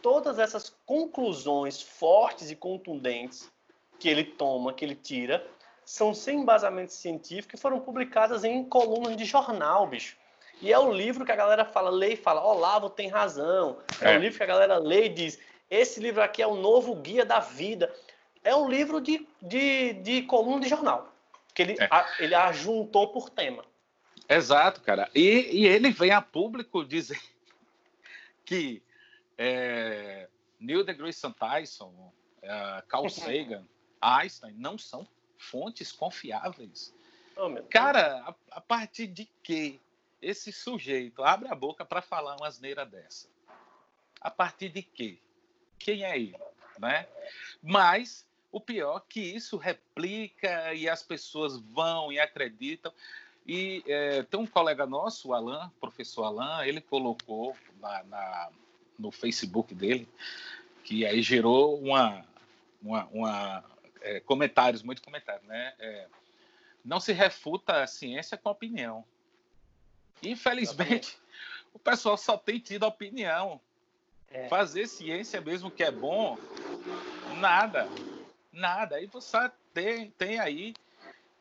todas 0.02 0.38
essas 0.38 0.74
conclusões 0.84 1.80
fortes 1.80 2.50
e 2.50 2.56
contundentes 2.56 3.50
que 3.98 4.08
ele 4.08 4.24
toma, 4.24 4.72
que 4.72 4.84
ele 4.84 4.94
tira, 4.94 5.46
são 5.84 6.12
sem 6.12 6.40
embasamento 6.40 6.92
científico 6.92 7.54
e 7.54 7.58
foram 7.58 7.78
publicadas 7.80 8.42
em 8.42 8.64
colunas 8.64 9.16
de 9.16 9.24
jornal, 9.24 9.86
bicho. 9.86 10.16
E 10.60 10.72
é 10.72 10.78
o 10.78 10.92
livro 10.92 11.24
que 11.24 11.32
a 11.32 11.36
galera 11.36 11.64
fala, 11.64 11.90
lê 11.90 12.14
e 12.14 12.16
fala, 12.16 12.44
Olavo 12.44 12.88
tem 12.88 13.08
razão. 13.08 13.78
É, 14.00 14.12
é 14.12 14.16
o 14.16 14.20
livro 14.20 14.36
que 14.36 14.42
a 14.42 14.46
galera 14.46 14.78
lê 14.78 15.06
e 15.06 15.08
diz, 15.08 15.38
esse 15.70 16.00
livro 16.00 16.22
aqui 16.22 16.42
é 16.42 16.46
o 16.46 16.54
novo 16.54 16.94
guia 16.94 17.24
da 17.24 17.40
vida. 17.40 17.92
É 18.44 18.54
um 18.54 18.68
livro 18.68 19.00
de, 19.00 19.26
de, 19.40 19.94
de 19.94 20.22
coluna 20.22 20.60
de 20.60 20.68
jornal, 20.68 21.12
que 21.54 21.62
ele, 21.62 21.76
é. 21.80 21.88
a, 21.90 22.06
ele 22.18 22.34
ajuntou 22.34 23.10
por 23.10 23.30
tema. 23.30 23.64
Exato, 24.28 24.82
cara. 24.82 25.10
E, 25.14 25.62
e 25.62 25.66
ele 25.66 25.90
vem 25.90 26.10
a 26.10 26.20
público 26.20 26.84
dizer 26.84 27.20
que 28.44 28.82
é, 29.38 30.28
Neil 30.60 30.84
deGrasse 30.84 31.32
Tyson, 31.32 32.12
é, 32.42 32.82
Carl 32.86 33.08
Sagan, 33.10 33.66
Einstein 34.00 34.54
não 34.58 34.76
são 34.76 35.08
fontes 35.38 35.90
confiáveis. 35.90 36.94
Oh, 37.36 37.50
cara, 37.70 38.22
a, 38.26 38.34
a, 38.52 38.60
partir 38.60 39.08
de 39.08 39.28
que 39.42 39.80
esse 40.22 40.52
sujeito 40.52 41.22
abre 41.24 41.48
a 41.48 41.54
boca 41.54 41.84
para 41.84 42.00
falar 42.00 42.36
uma 42.36 42.46
asneira 42.46 42.86
dessa? 42.86 43.28
A 44.20 44.30
partir 44.30 44.68
de 44.68 44.82
quê? 44.82 45.18
Quem 45.78 46.04
é 46.04 46.16
ele? 46.16 46.38
Né? 46.78 47.08
Mas 47.62 48.26
o 48.54 48.60
pior 48.60 48.98
é 48.98 49.02
que 49.08 49.20
isso 49.20 49.56
replica 49.56 50.72
e 50.74 50.88
as 50.88 51.02
pessoas 51.02 51.58
vão 51.58 52.12
e 52.12 52.20
acreditam. 52.20 52.92
E 53.44 53.82
é, 53.84 54.22
tem 54.22 54.38
um 54.38 54.46
colega 54.46 54.86
nosso, 54.86 55.30
o 55.30 55.34
Alan, 55.34 55.72
professor 55.80 56.22
Alan, 56.22 56.64
ele 56.64 56.80
colocou 56.80 57.56
na, 57.80 58.04
na, 58.04 58.50
no 58.96 59.10
Facebook 59.10 59.74
dele, 59.74 60.08
que 60.84 61.04
aí 61.04 61.20
gerou 61.20 61.80
uma, 61.80 62.24
uma, 62.80 63.04
uma 63.06 63.64
é, 64.00 64.20
comentários, 64.20 64.84
muitos 64.84 65.04
comentários, 65.04 65.44
né? 65.48 65.74
É, 65.80 66.06
não 66.84 67.00
se 67.00 67.12
refuta 67.12 67.82
a 67.82 67.88
ciência 67.88 68.38
com 68.38 68.50
opinião. 68.50 69.04
Infelizmente, 70.22 71.18
o 71.74 71.78
pessoal 71.80 72.16
só 72.16 72.36
tem 72.36 72.60
tido 72.60 72.84
opinião. 72.84 73.60
É. 74.30 74.46
Fazer 74.46 74.86
ciência 74.86 75.40
mesmo 75.40 75.72
que 75.72 75.82
é 75.82 75.90
bom, 75.90 76.38
nada. 77.40 77.88
Nada. 78.54 78.96
Aí 78.96 79.06
você 79.06 79.50
tem, 79.72 80.10
tem 80.12 80.38
aí 80.38 80.74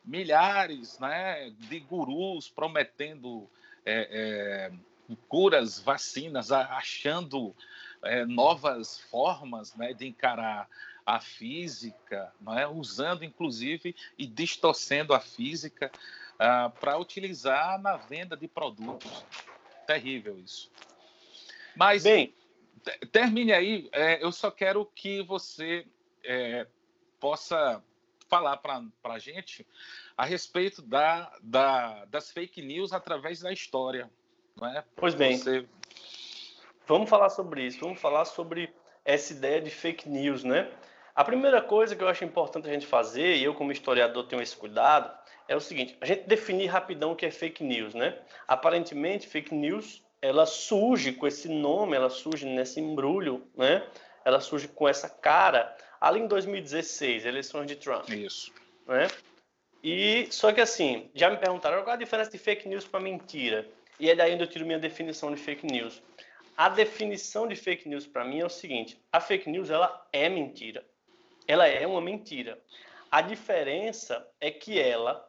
milhares 0.04 0.98
né, 0.98 1.50
de 1.56 1.80
gurus 1.80 2.48
prometendo 2.48 3.48
é, 3.86 4.70
é, 5.10 5.14
curas, 5.28 5.78
vacinas, 5.78 6.50
achando 6.52 7.54
é, 8.02 8.26
novas 8.26 8.98
formas 8.98 9.74
né, 9.74 9.92
de 9.92 10.06
encarar 10.06 10.68
a 11.06 11.20
física, 11.20 12.32
não 12.40 12.58
é? 12.58 12.66
usando 12.66 13.24
inclusive 13.24 13.94
e 14.18 14.26
distorcendo 14.26 15.12
a 15.12 15.20
física 15.20 15.92
ah, 16.38 16.72
para 16.80 16.96
utilizar 16.98 17.78
na 17.80 17.96
venda 17.96 18.34
de 18.36 18.48
produtos. 18.48 19.24
Terrível 19.86 20.38
isso. 20.38 20.70
Mas, 21.76 22.04
Bem, 22.04 22.34
termine 23.12 23.52
aí. 23.52 23.88
É, 23.92 24.24
eu 24.24 24.32
só 24.32 24.50
quero 24.50 24.86
que 24.94 25.22
você 25.22 25.86
é, 26.24 26.66
possa 27.24 27.82
falar 28.28 28.58
para 28.58 28.82
a 29.02 29.18
gente 29.18 29.66
a 30.14 30.26
respeito 30.26 30.82
da, 30.82 31.32
da, 31.42 32.04
das 32.04 32.30
fake 32.30 32.60
news 32.60 32.92
através 32.92 33.40
da 33.40 33.50
história. 33.50 34.10
Não 34.54 34.68
é? 34.68 34.84
Pois 34.94 35.14
bem. 35.14 35.38
Você... 35.38 35.66
Vamos 36.86 37.08
falar 37.08 37.30
sobre 37.30 37.66
isso. 37.66 37.80
Vamos 37.80 37.98
falar 37.98 38.26
sobre 38.26 38.70
essa 39.06 39.32
ideia 39.32 39.58
de 39.58 39.70
fake 39.70 40.06
news, 40.06 40.44
né? 40.44 40.70
A 41.14 41.24
primeira 41.24 41.62
coisa 41.62 41.96
que 41.96 42.04
eu 42.04 42.08
acho 42.08 42.26
importante 42.26 42.68
a 42.68 42.72
gente 42.74 42.86
fazer, 42.86 43.36
e 43.36 43.44
eu 43.44 43.54
como 43.54 43.72
historiador 43.72 44.26
tenho 44.26 44.42
esse 44.42 44.54
cuidado, 44.54 45.10
é 45.48 45.56
o 45.56 45.60
seguinte, 45.60 45.96
a 46.02 46.04
gente 46.04 46.28
definir 46.28 46.66
rapidão 46.66 47.12
o 47.12 47.16
que 47.16 47.24
é 47.24 47.30
fake 47.30 47.64
news, 47.64 47.94
né? 47.94 48.18
Aparentemente, 48.46 49.26
fake 49.26 49.54
news, 49.54 50.04
ela 50.20 50.44
surge 50.44 51.12
com 51.12 51.26
esse 51.26 51.48
nome, 51.48 51.96
ela 51.96 52.10
surge 52.10 52.44
nesse 52.44 52.80
embrulho, 52.80 53.48
né? 53.56 53.82
Ela 54.24 54.40
surge 54.40 54.68
com 54.68 54.88
essa 54.88 55.08
cara 55.08 55.76
ali 56.00 56.20
em 56.20 56.26
2016, 56.26 57.24
eleições 57.24 57.66
de 57.66 57.76
Trump. 57.76 58.08
Isso. 58.08 58.52
Né? 58.86 59.08
E 59.82 60.28
só 60.30 60.52
que 60.52 60.60
assim, 60.60 61.10
já 61.14 61.28
me 61.28 61.36
perguntaram 61.36 61.82
qual 61.82 61.94
a 61.94 61.98
diferença 61.98 62.30
de 62.30 62.38
fake 62.38 62.68
news 62.68 62.86
para 62.86 63.00
mentira? 63.00 63.68
E 64.00 64.10
é 64.10 64.14
daí 64.14 64.34
onde 64.34 64.44
eu 64.44 64.48
tiro 64.48 64.66
minha 64.66 64.78
definição 64.78 65.32
de 65.32 65.40
fake 65.40 65.66
news. 65.66 66.02
A 66.56 66.68
definição 66.68 67.46
de 67.46 67.56
fake 67.56 67.88
news 67.88 68.06
para 68.06 68.24
mim 68.24 68.40
é 68.40 68.46
o 68.46 68.50
seguinte: 68.50 69.00
a 69.12 69.20
fake 69.20 69.50
news 69.50 69.70
ela 69.70 70.06
é 70.12 70.28
mentira. 70.28 70.84
Ela 71.46 71.66
é 71.66 71.86
uma 71.86 72.00
mentira. 72.00 72.58
A 73.10 73.20
diferença 73.20 74.26
é 74.40 74.50
que 74.50 74.78
ela 74.78 75.24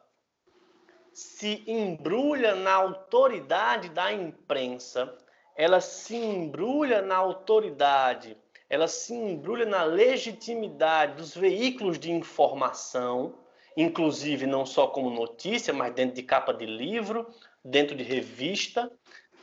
se 1.12 1.62
embrulha 1.66 2.54
na 2.54 2.72
autoridade 2.72 3.88
da 3.90 4.12
imprensa, 4.12 5.16
ela 5.56 5.80
se 5.80 6.16
embrulha 6.16 7.00
na 7.00 7.16
autoridade, 7.16 8.36
ela 8.68 8.88
se 8.88 9.14
embrulha 9.14 9.64
na 9.64 9.84
legitimidade 9.84 11.16
dos 11.16 11.36
veículos 11.36 11.98
de 11.98 12.10
informação 12.10 13.34
inclusive 13.76 14.46
não 14.46 14.64
só 14.64 14.86
como 14.86 15.10
notícia, 15.10 15.72
mas 15.72 15.92
dentro 15.92 16.16
de 16.16 16.22
capa 16.22 16.52
de 16.54 16.64
livro, 16.64 17.28
dentro 17.62 17.94
de 17.94 18.02
revista, 18.02 18.90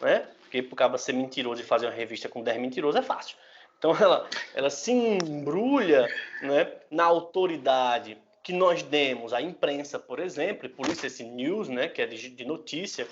né? 0.01 0.27
Porque 0.41 0.59
o 0.59 0.75
cara 0.75 0.97
ser 0.97 1.13
mentiroso 1.13 1.61
e 1.61 1.65
fazer 1.65 1.85
uma 1.85 1.93
revista 1.93 2.27
com 2.27 2.41
10 2.41 2.59
mentirosos 2.59 2.99
é 2.99 3.03
fácil. 3.03 3.37
Então 3.77 3.95
ela, 4.01 4.27
ela 4.55 4.69
se 4.69 4.91
embrulha 4.91 6.07
né, 6.41 6.71
na 6.89 7.03
autoridade 7.03 8.17
que 8.41 8.51
nós 8.51 8.83
demos 8.83 9.31
à 9.31 9.41
imprensa, 9.41 9.97
por 9.97 10.19
exemplo, 10.19 10.65
e 10.65 10.69
por 10.69 10.87
isso 10.87 11.05
esse 11.05 11.23
news, 11.23 11.69
né, 11.69 11.87
que 11.87 12.01
é 12.01 12.05
de, 12.07 12.29
de 12.29 12.43
notícia. 12.45 13.07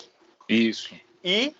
Isso. 0.49 0.93
E 1.23 1.55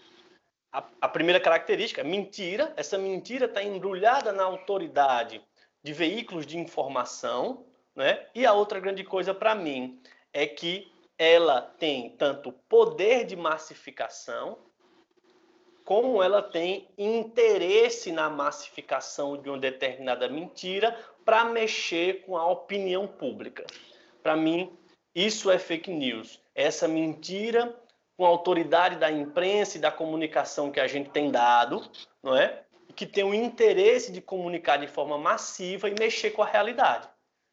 a, 0.71 0.83
a 1.01 1.07
primeira 1.07 1.39
característica, 1.39 2.03
mentira. 2.03 2.73
Essa 2.77 2.97
mentira 2.97 3.45
está 3.45 3.61
embrulhada 3.61 4.31
na 4.31 4.43
autoridade 4.43 5.41
de 5.83 5.93
veículos 5.93 6.45
de 6.45 6.57
informação, 6.57 7.65
né? 7.95 8.25
E 8.33 8.45
a 8.45 8.53
outra 8.53 8.79
grande 8.79 9.03
coisa 9.03 9.33
para 9.33 9.53
mim 9.53 10.01
é 10.31 10.47
que 10.47 10.91
ela 11.17 11.61
tem 11.61 12.09
tanto 12.11 12.51
poder 12.69 13.25
de 13.25 13.35
massificação, 13.35 14.57
como 15.83 16.23
ela 16.23 16.41
tem 16.41 16.87
interesse 16.97 18.11
na 18.11 18.29
massificação 18.29 19.37
de 19.37 19.49
uma 19.49 19.57
determinada 19.57 20.29
mentira 20.29 20.97
para 21.25 21.43
mexer 21.45 22.23
com 22.25 22.37
a 22.37 22.49
opinião 22.49 23.07
pública. 23.07 23.65
Para 24.23 24.35
mim, 24.35 24.71
isso 25.13 25.51
é 25.51 25.59
fake 25.59 25.91
news. 25.91 26.39
Essa 26.55 26.87
mentira 26.87 27.75
com 28.21 28.25
a 28.27 28.29
autoridade 28.29 28.97
da 28.97 29.11
imprensa 29.11 29.79
e 29.79 29.81
da 29.81 29.91
comunicação 29.91 30.71
que 30.71 30.79
a 30.79 30.85
gente 30.85 31.09
tem 31.09 31.31
dado, 31.31 31.83
não 32.21 32.37
é? 32.37 32.61
que 32.95 33.03
tem 33.03 33.23
o 33.23 33.33
interesse 33.33 34.11
de 34.11 34.21
comunicar 34.21 34.77
de 34.77 34.85
forma 34.85 35.17
massiva 35.17 35.89
e 35.89 35.95
mexer 35.97 36.29
com 36.29 36.43
a 36.43 36.45
realidade. 36.45 37.09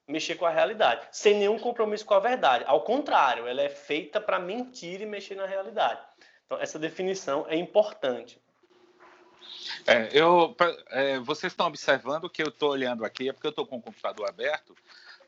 Mexer 0.06 0.34
com 0.34 0.44
a 0.44 0.50
realidade, 0.50 1.08
sem 1.10 1.38
nenhum 1.38 1.58
compromisso 1.58 2.04
com 2.04 2.12
a 2.12 2.20
verdade. 2.20 2.64
Ao 2.66 2.82
contrário, 2.82 3.46
ela 3.46 3.62
é 3.62 3.70
feita 3.70 4.20
para 4.20 4.38
mentir 4.38 5.00
e 5.00 5.06
mexer 5.06 5.36
na 5.36 5.46
realidade. 5.46 6.02
Então, 6.44 6.60
essa 6.60 6.78
definição 6.78 7.46
é 7.48 7.56
importante. 7.56 8.38
É, 9.86 10.10
eu, 10.12 10.54
é, 10.90 11.18
vocês 11.20 11.50
estão 11.50 11.66
observando 11.66 12.28
que 12.28 12.42
eu 12.42 12.48
estou 12.48 12.72
olhando 12.72 13.06
aqui, 13.06 13.30
é 13.30 13.32
porque 13.32 13.46
eu 13.46 13.52
estou 13.52 13.66
com 13.66 13.78
o 13.78 13.82
computador 13.82 14.28
aberto, 14.28 14.76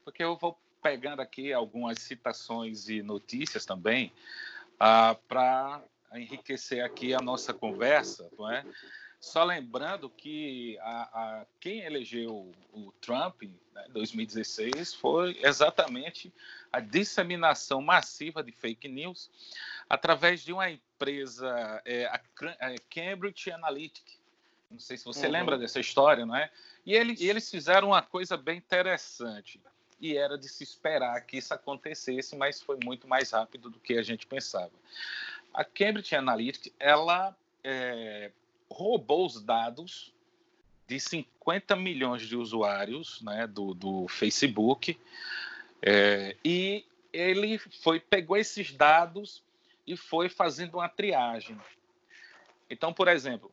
porque 0.04 0.22
eu 0.22 0.36
vou 0.36 0.58
pegando 0.82 1.22
aqui 1.22 1.50
algumas 1.50 1.98
citações 1.98 2.90
e 2.90 3.02
notícias 3.02 3.64
também 3.64 4.12
ah, 4.80 5.14
para 5.28 5.84
enriquecer 6.14 6.82
aqui 6.82 7.12
a 7.14 7.20
nossa 7.20 7.52
conversa, 7.52 8.30
não 8.38 8.50
é? 8.50 8.64
Só 9.20 9.44
lembrando 9.44 10.08
que 10.08 10.78
a, 10.80 11.02
a 11.02 11.46
quem 11.60 11.80
elegeu 11.80 12.50
o 12.72 12.90
Trump 13.02 13.42
em 13.42 13.60
né, 13.74 13.84
2016 13.90 14.94
foi 14.94 15.38
exatamente 15.42 16.32
a 16.72 16.80
disseminação 16.80 17.82
massiva 17.82 18.42
de 18.42 18.50
fake 18.50 18.88
news 18.88 19.30
através 19.90 20.42
de 20.42 20.54
uma 20.54 20.70
empresa, 20.70 21.82
é, 21.84 22.06
a, 22.06 22.14
a 22.60 22.74
Cambridge 22.88 23.52
Analytica. 23.52 24.10
Não 24.70 24.78
sei 24.78 24.96
se 24.96 25.04
você 25.04 25.26
uhum. 25.26 25.32
lembra 25.32 25.58
dessa 25.58 25.80
história, 25.80 26.24
não 26.24 26.34
é? 26.34 26.50
E, 26.86 26.94
ele, 26.94 27.14
e 27.20 27.28
eles 27.28 27.50
fizeram 27.50 27.88
uma 27.88 28.00
coisa 28.00 28.38
bem 28.38 28.56
interessante 28.56 29.60
e 30.00 30.16
era 30.16 30.38
de 30.38 30.48
se 30.48 30.64
esperar 30.64 31.20
que 31.26 31.36
isso 31.36 31.52
acontecesse, 31.52 32.34
mas 32.36 32.62
foi 32.62 32.78
muito 32.82 33.06
mais 33.06 33.32
rápido 33.32 33.68
do 33.70 33.78
que 33.78 33.98
a 33.98 34.02
gente 34.02 34.26
pensava. 34.26 34.72
A 35.52 35.64
Cambridge 35.64 36.14
Analytica, 36.14 36.70
ela 36.78 37.36
é, 37.62 38.30
roubou 38.70 39.26
os 39.26 39.42
dados 39.42 40.14
de 40.86 40.98
50 40.98 41.76
milhões 41.76 42.22
de 42.22 42.36
usuários 42.36 43.20
né, 43.22 43.46
do, 43.46 43.74
do 43.74 44.08
Facebook 44.08 44.98
é, 45.82 46.36
e 46.44 46.84
ele 47.12 47.58
foi 47.58 48.00
pegou 48.00 48.36
esses 48.36 48.72
dados 48.72 49.42
e 49.86 49.96
foi 49.96 50.28
fazendo 50.28 50.74
uma 50.74 50.88
triagem. 50.88 51.58
Então, 52.68 52.92
por 52.92 53.08
exemplo, 53.08 53.50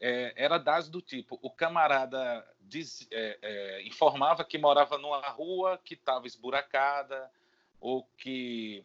é, 0.00 0.32
era 0.36 0.58
dados 0.58 0.88
do 0.88 1.00
tipo: 1.00 1.38
o 1.42 1.50
camarada 1.50 2.46
diz, 2.60 3.06
é, 3.10 3.38
é 3.42 3.86
informava 3.86 4.44
que 4.44 4.58
morava 4.58 4.98
numa 4.98 5.26
rua 5.28 5.78
que 5.84 5.94
estava 5.94 6.26
esburacada 6.26 7.30
ou 7.80 8.08
que 8.16 8.84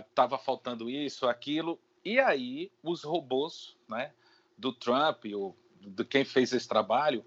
estava 0.00 0.36
ah, 0.36 0.38
faltando 0.38 0.90
isso, 0.90 1.28
aquilo, 1.28 1.78
e 2.04 2.18
aí 2.18 2.70
os 2.82 3.04
robôs, 3.04 3.76
né? 3.88 4.12
do 4.58 4.72
Trump, 4.72 5.24
ou 5.32 5.56
de 5.80 6.04
quem 6.04 6.24
fez 6.24 6.52
esse 6.52 6.66
trabalho, 6.66 7.24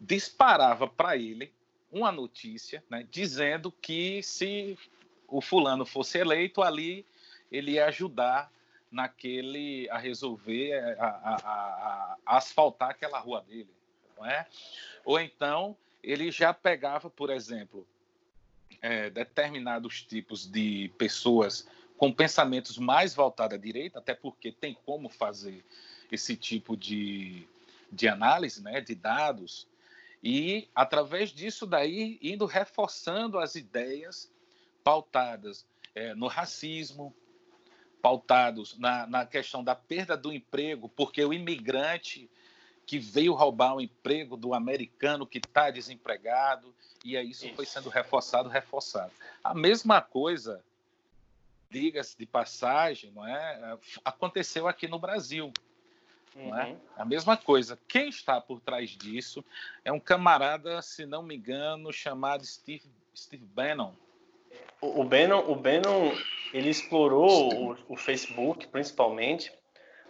disparava 0.00 0.88
para 0.88 1.16
ele 1.16 1.52
uma 1.90 2.10
notícia 2.10 2.84
né, 2.90 3.06
dizendo 3.10 3.70
que 3.70 4.22
se 4.22 4.76
o 5.28 5.40
fulano 5.40 5.86
fosse 5.86 6.18
eleito 6.18 6.60
ali, 6.60 7.06
ele 7.50 7.72
ia 7.72 7.86
ajudar 7.86 8.50
naquele 8.90 9.88
a 9.90 9.98
resolver, 9.98 10.74
a, 10.98 11.06
a, 11.06 11.34
a, 11.34 12.16
a 12.26 12.36
asfaltar 12.36 12.90
aquela 12.90 13.18
rua 13.18 13.42
dele, 13.42 13.70
não 14.16 14.24
é? 14.24 14.46
Ou 15.04 15.20
então 15.20 15.76
ele 16.02 16.30
já 16.30 16.54
pegava, 16.54 17.10
por 17.10 17.30
exemplo, 17.30 17.86
é, 18.80 19.10
determinados 19.10 20.02
tipos 20.02 20.46
de 20.46 20.90
pessoas 20.96 21.68
com 21.96 22.12
pensamentos 22.12 22.78
mais 22.78 23.14
voltados 23.14 23.56
à 23.56 23.60
direita, 23.60 23.98
até 23.98 24.14
porque 24.14 24.52
tem 24.52 24.76
como 24.84 25.08
fazer 25.08 25.64
esse 26.12 26.36
tipo 26.36 26.76
de, 26.76 27.46
de 27.90 28.06
análise, 28.06 28.62
né, 28.62 28.80
de 28.80 28.94
dados, 28.94 29.66
e 30.22 30.68
através 30.74 31.30
disso 31.30 31.66
daí 31.66 32.18
indo 32.22 32.46
reforçando 32.46 33.38
as 33.38 33.54
ideias 33.54 34.30
pautadas 34.84 35.66
é, 35.94 36.14
no 36.14 36.26
racismo, 36.26 37.14
pautados 38.06 38.78
na, 38.78 39.04
na 39.04 39.26
questão 39.26 39.64
da 39.64 39.74
perda 39.74 40.16
do 40.16 40.32
emprego, 40.32 40.88
porque 40.88 41.24
o 41.24 41.34
imigrante 41.34 42.30
que 42.86 43.00
veio 43.00 43.34
roubar 43.34 43.74
o 43.74 43.80
emprego 43.80 44.36
do 44.36 44.54
americano 44.54 45.26
que 45.26 45.38
está 45.38 45.72
desempregado, 45.72 46.72
e 47.04 47.16
aí 47.16 47.28
isso, 47.28 47.46
isso, 47.46 47.56
foi 47.56 47.66
sendo 47.66 47.88
reforçado, 47.88 48.48
reforçado. 48.48 49.10
A 49.42 49.52
mesma 49.52 50.00
coisa, 50.00 50.62
diga-se 51.68 52.16
de 52.16 52.24
passagem, 52.24 53.10
não 53.10 53.26
é? 53.26 53.76
aconteceu 54.04 54.68
aqui 54.68 54.86
no 54.86 55.00
Brasil. 55.00 55.52
Uhum. 56.36 56.50
Não 56.50 56.60
é? 56.60 56.66
Uhum. 56.66 56.80
A 56.96 57.04
mesma 57.04 57.36
coisa. 57.36 57.76
Quem 57.88 58.08
está 58.08 58.40
por 58.40 58.60
trás 58.60 58.90
disso 58.90 59.44
é 59.84 59.90
um 59.90 59.98
camarada, 59.98 60.80
se 60.80 61.04
não 61.04 61.24
me 61.24 61.34
engano, 61.34 61.92
chamado 61.92 62.46
Steve, 62.46 62.84
Steve 63.16 63.44
Bannon. 63.46 63.92
O, 64.80 65.00
o 65.00 65.04
Bannon, 65.04 65.40
o 65.50 65.56
Bannon 65.56 66.12
ele 66.52 66.70
explorou 66.70 67.72
o, 67.72 67.76
o, 67.88 67.96
Facebook, 67.96 68.66
principalmente. 68.68 69.52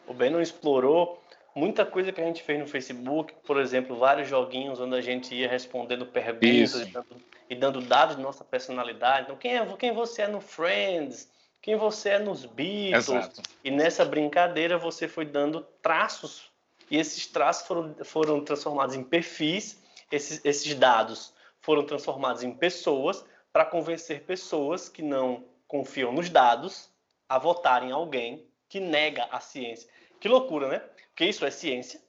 O 0.06 0.14
Bannon 0.14 0.40
explorou 0.40 1.22
muita 1.54 1.84
coisa 1.84 2.12
que 2.12 2.20
a 2.20 2.24
gente 2.24 2.42
fez 2.42 2.58
no 2.58 2.66
Facebook, 2.66 3.34
por 3.44 3.60
exemplo, 3.60 3.96
vários 3.96 4.28
joguinhos 4.28 4.80
onde 4.80 4.96
a 4.96 5.00
gente 5.00 5.34
ia 5.34 5.48
respondendo 5.48 6.06
perguntas 6.06 6.74
e 6.74 6.84
dando, 6.86 7.16
e 7.50 7.54
dando, 7.54 7.80
dados 7.80 8.16
de 8.16 8.22
nossa 8.22 8.44
personalidade. 8.44 9.24
Então, 9.24 9.36
quem, 9.36 9.56
é, 9.56 9.76
quem 9.76 9.92
você 9.92 10.22
é 10.22 10.28
no 10.28 10.40
Friends? 10.40 11.28
quem 11.66 11.74
você 11.74 12.10
é 12.10 12.18
nos 12.20 12.46
Beatles. 12.46 13.08
Exato. 13.08 13.42
E 13.64 13.72
nessa 13.72 14.04
brincadeira 14.04 14.78
você 14.78 15.08
foi 15.08 15.24
dando 15.24 15.62
traços 15.82 16.48
e 16.88 16.96
esses 16.96 17.26
traços 17.26 17.66
foram, 17.66 17.96
foram 18.04 18.44
transformados 18.44 18.94
em 18.94 19.02
perfis, 19.02 19.82
esses, 20.12 20.40
esses 20.44 20.72
dados 20.76 21.34
foram 21.60 21.84
transformados 21.84 22.44
em 22.44 22.52
pessoas 22.52 23.24
para 23.52 23.64
convencer 23.64 24.22
pessoas 24.22 24.88
que 24.88 25.02
não 25.02 25.44
confiam 25.66 26.12
nos 26.12 26.30
dados 26.30 26.90
a 27.28 27.38
votarem 27.38 27.90
em 27.90 27.92
alguém 27.92 28.46
que 28.68 28.80
nega 28.80 29.28
a 29.30 29.40
ciência. 29.40 29.88
Que 30.20 30.28
loucura, 30.28 30.68
né? 30.68 30.78
Porque 31.08 31.24
isso 31.24 31.44
é 31.44 31.50
ciência. 31.50 32.00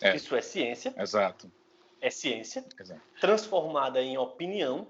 É. 0.00 0.14
Isso 0.14 0.34
é 0.34 0.40
ciência. 0.40 0.94
Exato. 0.96 1.50
É 2.00 2.10
ciência 2.10 2.64
Exato. 2.78 3.00
transformada 3.20 4.00
em 4.00 4.16
opinião 4.16 4.86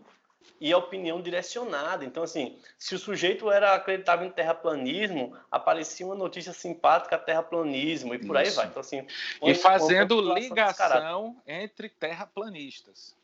e 0.60 0.72
a 0.72 0.78
opinião 0.78 1.20
direcionada. 1.20 2.04
Então, 2.04 2.22
assim, 2.22 2.58
se 2.76 2.94
o 2.94 2.98
sujeito 2.98 3.50
era 3.50 3.74
acreditava 3.74 4.24
em 4.24 4.30
terraplanismo, 4.30 5.36
aparecia 5.50 6.06
uma 6.06 6.14
notícia 6.14 6.52
simpática 6.52 7.18
terraplanismo 7.18 8.14
e 8.14 8.18
por 8.18 8.36
Isso. 8.36 8.50
aí 8.50 8.56
vai. 8.56 8.66
Então, 8.66 8.80
assim, 8.80 9.06
e 9.42 9.54
fazendo 9.54 10.20
ligação 10.34 11.36
entre 11.46 11.88
terraplanistas. 11.88 13.16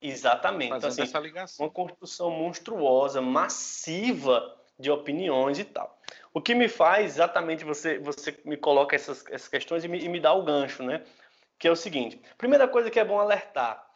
Exatamente. 0.00 0.70
Fazendo 0.70 0.78
então, 0.78 0.88
assim, 0.88 1.02
essa 1.02 1.18
ligação. 1.18 1.66
Uma 1.66 1.72
construção 1.72 2.30
monstruosa, 2.30 3.20
massiva 3.20 4.56
de 4.78 4.90
opiniões 4.90 5.58
e 5.58 5.64
tal. 5.64 6.00
O 6.32 6.40
que 6.40 6.54
me 6.54 6.68
faz 6.68 7.14
exatamente 7.14 7.64
você 7.64 7.98
você 7.98 8.38
me 8.44 8.56
coloca 8.56 8.96
essas, 8.96 9.24
essas 9.26 9.48
questões 9.48 9.84
e 9.84 9.88
me, 9.88 9.98
e 9.98 10.08
me 10.08 10.18
dá 10.20 10.32
o 10.32 10.42
gancho, 10.42 10.82
né? 10.82 11.04
Que 11.58 11.68
é 11.68 11.70
o 11.70 11.76
seguinte: 11.76 12.20
primeira 12.38 12.66
coisa 12.66 12.90
que 12.90 12.98
é 12.98 13.04
bom 13.04 13.18
alertar 13.18 13.90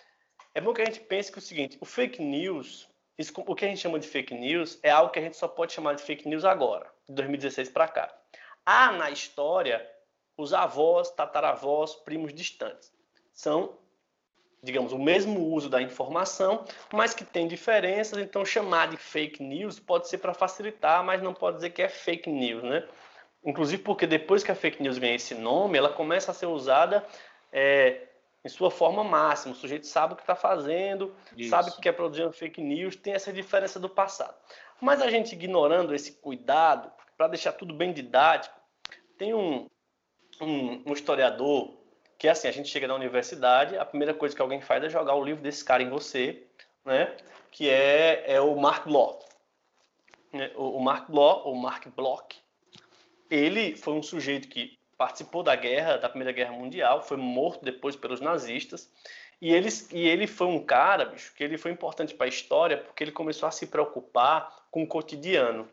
é 0.54 0.60
bom 0.60 0.72
que 0.72 0.80
a 0.80 0.84
gente 0.84 1.00
pense 1.00 1.32
que 1.32 1.38
é 1.38 1.42
o 1.42 1.42
seguinte, 1.42 1.76
o 1.80 1.84
fake 1.84 2.22
news, 2.22 2.88
isso, 3.18 3.32
o 3.36 3.54
que 3.56 3.64
a 3.64 3.68
gente 3.68 3.80
chama 3.80 3.98
de 3.98 4.06
fake 4.06 4.32
news, 4.32 4.78
é 4.84 4.90
algo 4.90 5.10
que 5.10 5.18
a 5.18 5.22
gente 5.22 5.36
só 5.36 5.48
pode 5.48 5.72
chamar 5.72 5.94
de 5.94 6.02
fake 6.02 6.28
news 6.28 6.44
agora, 6.44 6.88
de 7.08 7.14
2016 7.16 7.70
para 7.70 7.88
cá. 7.88 8.16
Há 8.64 8.92
na 8.92 9.10
história 9.10 9.84
os 10.36 10.54
avós, 10.54 11.10
tataravós, 11.10 11.96
primos 11.96 12.32
distantes. 12.32 12.92
São 13.32 13.76
digamos, 14.64 14.92
o 14.92 14.98
mesmo 14.98 15.40
uso 15.52 15.68
da 15.68 15.80
informação, 15.80 16.64
mas 16.92 17.14
que 17.14 17.24
tem 17.24 17.46
diferenças, 17.46 18.18
então 18.18 18.44
chamar 18.44 18.88
de 18.88 18.96
fake 18.96 19.42
news 19.42 19.78
pode 19.78 20.08
ser 20.08 20.18
para 20.18 20.32
facilitar, 20.32 21.04
mas 21.04 21.22
não 21.22 21.34
pode 21.34 21.56
dizer 21.56 21.70
que 21.70 21.82
é 21.82 21.88
fake 21.88 22.30
news, 22.30 22.62
né? 22.62 22.82
Inclusive 23.44 23.82
porque 23.82 24.06
depois 24.06 24.42
que 24.42 24.50
a 24.50 24.54
fake 24.54 24.82
news 24.82 24.98
ganha 24.98 25.14
esse 25.14 25.34
nome, 25.34 25.76
ela 25.76 25.90
começa 25.90 26.30
a 26.30 26.34
ser 26.34 26.46
usada 26.46 27.04
é, 27.52 28.00
em 28.42 28.48
sua 28.48 28.70
forma 28.70 29.04
máxima. 29.04 29.52
O 29.52 29.56
sujeito 29.56 29.86
sabe 29.86 30.14
o 30.14 30.16
que 30.16 30.22
está 30.22 30.34
fazendo, 30.34 31.14
Isso. 31.36 31.50
sabe 31.50 31.70
que 31.72 31.82
quer 31.82 31.92
produzir 31.92 32.22
uma 32.22 32.32
fake 32.32 32.62
news, 32.62 32.96
tem 32.96 33.12
essa 33.12 33.30
diferença 33.30 33.78
do 33.78 33.88
passado. 33.88 34.34
Mas 34.80 35.02
a 35.02 35.10
gente 35.10 35.34
ignorando 35.34 35.94
esse 35.94 36.12
cuidado, 36.12 36.90
para 37.18 37.28
deixar 37.28 37.52
tudo 37.52 37.74
bem 37.74 37.92
didático, 37.92 38.58
tem 39.18 39.34
um, 39.34 39.68
um, 40.40 40.82
um 40.86 40.92
historiador 40.94 41.83
que 42.24 42.28
assim, 42.30 42.48
a 42.48 42.52
gente 42.52 42.70
chega 42.70 42.88
na 42.88 42.94
universidade, 42.94 43.76
a 43.76 43.84
primeira 43.84 44.14
coisa 44.14 44.34
que 44.34 44.40
alguém 44.40 44.58
faz 44.58 44.82
é 44.82 44.88
jogar 44.88 45.14
o 45.14 45.22
livro 45.22 45.42
desse 45.42 45.62
cara 45.62 45.82
em 45.82 45.90
você, 45.90 46.42
né? 46.82 47.14
Que 47.50 47.68
é, 47.68 48.24
é 48.26 48.40
o 48.40 48.56
Mark 48.56 48.86
Bloch. 48.86 49.22
Né? 50.32 50.50
O 50.56 50.80
Mark 50.80 51.10
Bloch, 51.10 51.46
ou 51.46 51.54
Mark 51.54 51.86
Bloch, 51.88 52.34
ele 53.30 53.76
foi 53.76 53.92
um 53.92 54.02
sujeito 54.02 54.48
que 54.48 54.78
participou 54.96 55.42
da 55.42 55.54
guerra, 55.54 55.98
da 55.98 56.08
Primeira 56.08 56.32
Guerra 56.32 56.52
Mundial, 56.52 57.02
foi 57.02 57.18
morto 57.18 57.62
depois 57.62 57.94
pelos 57.94 58.22
nazistas. 58.22 58.90
E 59.38 59.52
ele, 59.52 59.68
e 59.92 60.08
ele 60.08 60.26
foi 60.26 60.46
um 60.46 60.64
cara, 60.64 61.04
bicho, 61.04 61.34
que 61.34 61.44
ele 61.44 61.58
foi 61.58 61.72
importante 61.72 62.14
para 62.14 62.24
a 62.24 62.30
história 62.30 62.78
porque 62.78 63.04
ele 63.04 63.12
começou 63.12 63.46
a 63.46 63.52
se 63.52 63.66
preocupar 63.66 64.64
com 64.70 64.82
o 64.82 64.88
cotidiano. 64.88 65.68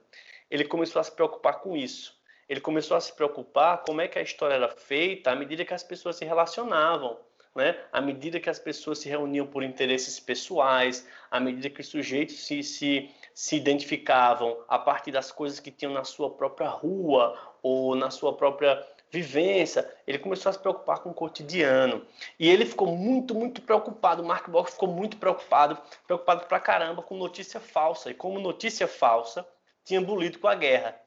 Ele 0.50 0.66
começou 0.66 1.00
a 1.00 1.04
se 1.04 1.14
preocupar 1.14 1.62
com 1.62 1.78
isso. 1.78 2.21
Ele 2.52 2.60
começou 2.60 2.98
a 2.98 3.00
se 3.00 3.14
preocupar 3.14 3.78
como 3.78 4.02
é 4.02 4.10
que 4.10 4.20
a 4.20 4.22
história 4.22 4.56
era 4.56 4.68
feita 4.68 5.32
à 5.32 5.36
medida 5.38 5.64
que 5.64 5.74
as 5.74 5.86
pessoas 5.86 6.18
se 6.18 6.26
relacionavam. 6.26 7.18
Né? 7.56 7.78
À 7.94 8.02
medida 8.02 8.42
que 8.42 8.50
as 8.50 8.60
pessoas 8.60 9.00
se 9.00 9.08
reuniam 9.08 9.48
por 9.48 9.64
interesses 9.64 10.20
pessoais, 10.20 11.08
à 11.32 11.40
medida 11.40 11.70
que 11.70 11.80
os 11.80 11.88
sujeitos 11.88 12.46
se, 12.46 12.62
se, 12.62 13.10
se 13.34 13.56
identificavam 13.56 14.66
a 14.68 14.78
partir 14.78 15.14
das 15.14 15.32
coisas 15.32 15.62
que 15.62 15.72
tinham 15.72 15.94
na 15.94 16.04
sua 16.04 16.30
própria 16.30 16.68
rua 16.68 17.40
ou 17.64 17.96
na 17.96 18.12
sua 18.12 18.36
própria 18.36 18.86
vivência, 19.10 19.90
ele 20.06 20.20
começou 20.20 20.50
a 20.50 20.54
se 20.54 20.60
preocupar 20.60 21.00
com 21.00 21.12
o 21.12 21.14
cotidiano. 21.14 22.06
E 22.38 22.50
ele 22.50 22.66
ficou 22.66 22.94
muito, 22.94 23.34
muito 23.34 23.62
preocupado, 23.62 24.24
o 24.24 24.26
Mark 24.26 24.50
Bloch 24.50 24.70
ficou 24.70 24.90
muito 24.90 25.16
preocupado, 25.16 25.78
preocupado 26.06 26.46
pra 26.48 26.60
caramba 26.60 27.02
com 27.02 27.16
notícia 27.16 27.62
falsa. 27.62 28.12
E 28.12 28.14
como 28.14 28.42
notícia 28.42 28.90
falsa, 28.90 29.48
tinha 29.86 30.02
bolido 30.02 30.38
com 30.38 30.50
a 30.50 30.56
guerra. 30.56 31.01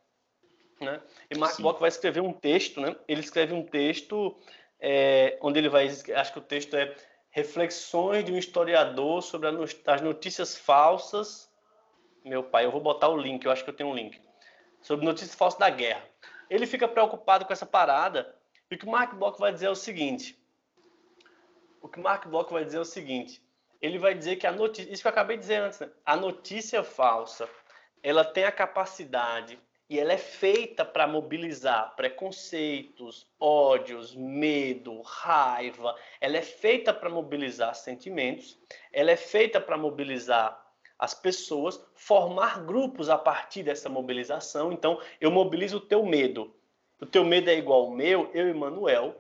Né? 0.80 1.00
E 1.30 1.38
Mark 1.38 1.60
Bloch 1.60 1.80
vai 1.80 1.88
escrever 1.88 2.20
um 2.20 2.32
texto, 2.32 2.80
né? 2.80 2.96
ele 3.06 3.20
escreve 3.20 3.52
um 3.54 3.64
texto 3.64 4.37
é, 4.80 5.38
onde 5.40 5.58
ele 5.58 5.68
vai, 5.68 5.87
acho 5.87 6.32
que 6.32 6.38
o 6.38 6.42
texto 6.42 6.74
é 6.76 6.94
Reflexões 7.30 8.24
de 8.24 8.32
um 8.32 8.38
historiador 8.38 9.20
sobre 9.20 9.48
as 9.87 10.00
notícias 10.00 10.56
falsas. 10.56 11.50
Meu 12.24 12.44
pai, 12.44 12.64
eu 12.64 12.70
vou 12.70 12.80
botar 12.80 13.08
o 13.08 13.16
link, 13.16 13.44
eu 13.44 13.50
acho 13.50 13.64
que 13.64 13.70
eu 13.70 13.74
tenho 13.74 13.88
um 13.88 13.94
link. 13.94 14.20
Sobre 14.80 15.04
notícias 15.04 15.34
falsas 15.34 15.58
da 15.58 15.68
guerra 15.68 16.04
ele 16.48 16.66
fica 16.66 16.87
preocupado 16.87 17.44
com 17.44 17.52
essa 17.52 17.66
parada. 17.66 18.34
E 18.70 18.74
o 18.74 18.78
que 18.78 18.87
o 18.87 18.90
Mark 18.90 19.14
Bloch 19.14 19.38
vai 19.38 19.52
dizer 19.52 19.66
é 19.66 19.70
o 19.70 19.74
seguinte: 19.74 20.38
o 21.80 21.88
que 21.88 21.98
o 21.98 22.02
Mark 22.02 22.26
Bloch 22.26 22.52
vai 22.52 22.64
dizer 22.64 22.78
é 22.78 22.80
o 22.80 22.84
seguinte. 22.84 23.42
Ele 23.80 23.98
vai 23.98 24.14
dizer 24.14 24.37
que 24.37 24.46
a 24.46 24.52
notícia, 24.52 24.90
isso 24.90 25.02
que 25.02 25.08
eu 25.08 25.12
acabei 25.12 25.37
de 25.37 25.42
dizer 25.42 25.56
antes, 25.56 25.80
né? 25.80 25.90
a 26.06 26.16
notícia 26.16 26.82
falsa, 26.82 27.48
ela 28.02 28.24
tem 28.24 28.44
a 28.44 28.52
capacidade 28.52 29.58
e 29.88 29.98
ela 29.98 30.12
é 30.12 30.18
feita 30.18 30.84
para 30.84 31.06
mobilizar 31.06 31.94
preconceitos, 31.94 33.26
ódios, 33.38 34.14
medo, 34.14 35.02
raiva. 35.02 35.94
Ela 36.20 36.38
é 36.38 36.42
feita 36.42 36.92
para 36.92 37.10
mobilizar 37.10 37.74
sentimentos. 37.74 38.58
Ela 38.92 39.10
é 39.10 39.16
feita 39.16 39.60
para 39.60 39.76
mobilizar 39.76 40.62
as 40.98 41.12
pessoas, 41.12 41.80
formar 41.94 42.64
grupos 42.64 43.10
a 43.10 43.18
partir 43.18 43.62
dessa 43.62 43.88
mobilização. 43.88 44.72
Então, 44.72 44.98
eu 45.20 45.30
mobilizo 45.30 45.76
o 45.76 45.80
teu 45.80 46.04
medo. 46.04 46.54
O 47.00 47.04
teu 47.04 47.24
medo 47.24 47.50
é 47.50 47.58
igual 47.58 47.82
ao 47.82 47.90
meu, 47.90 48.30
eu 48.32 48.48
e 48.48 48.54
Manuel. 48.54 49.14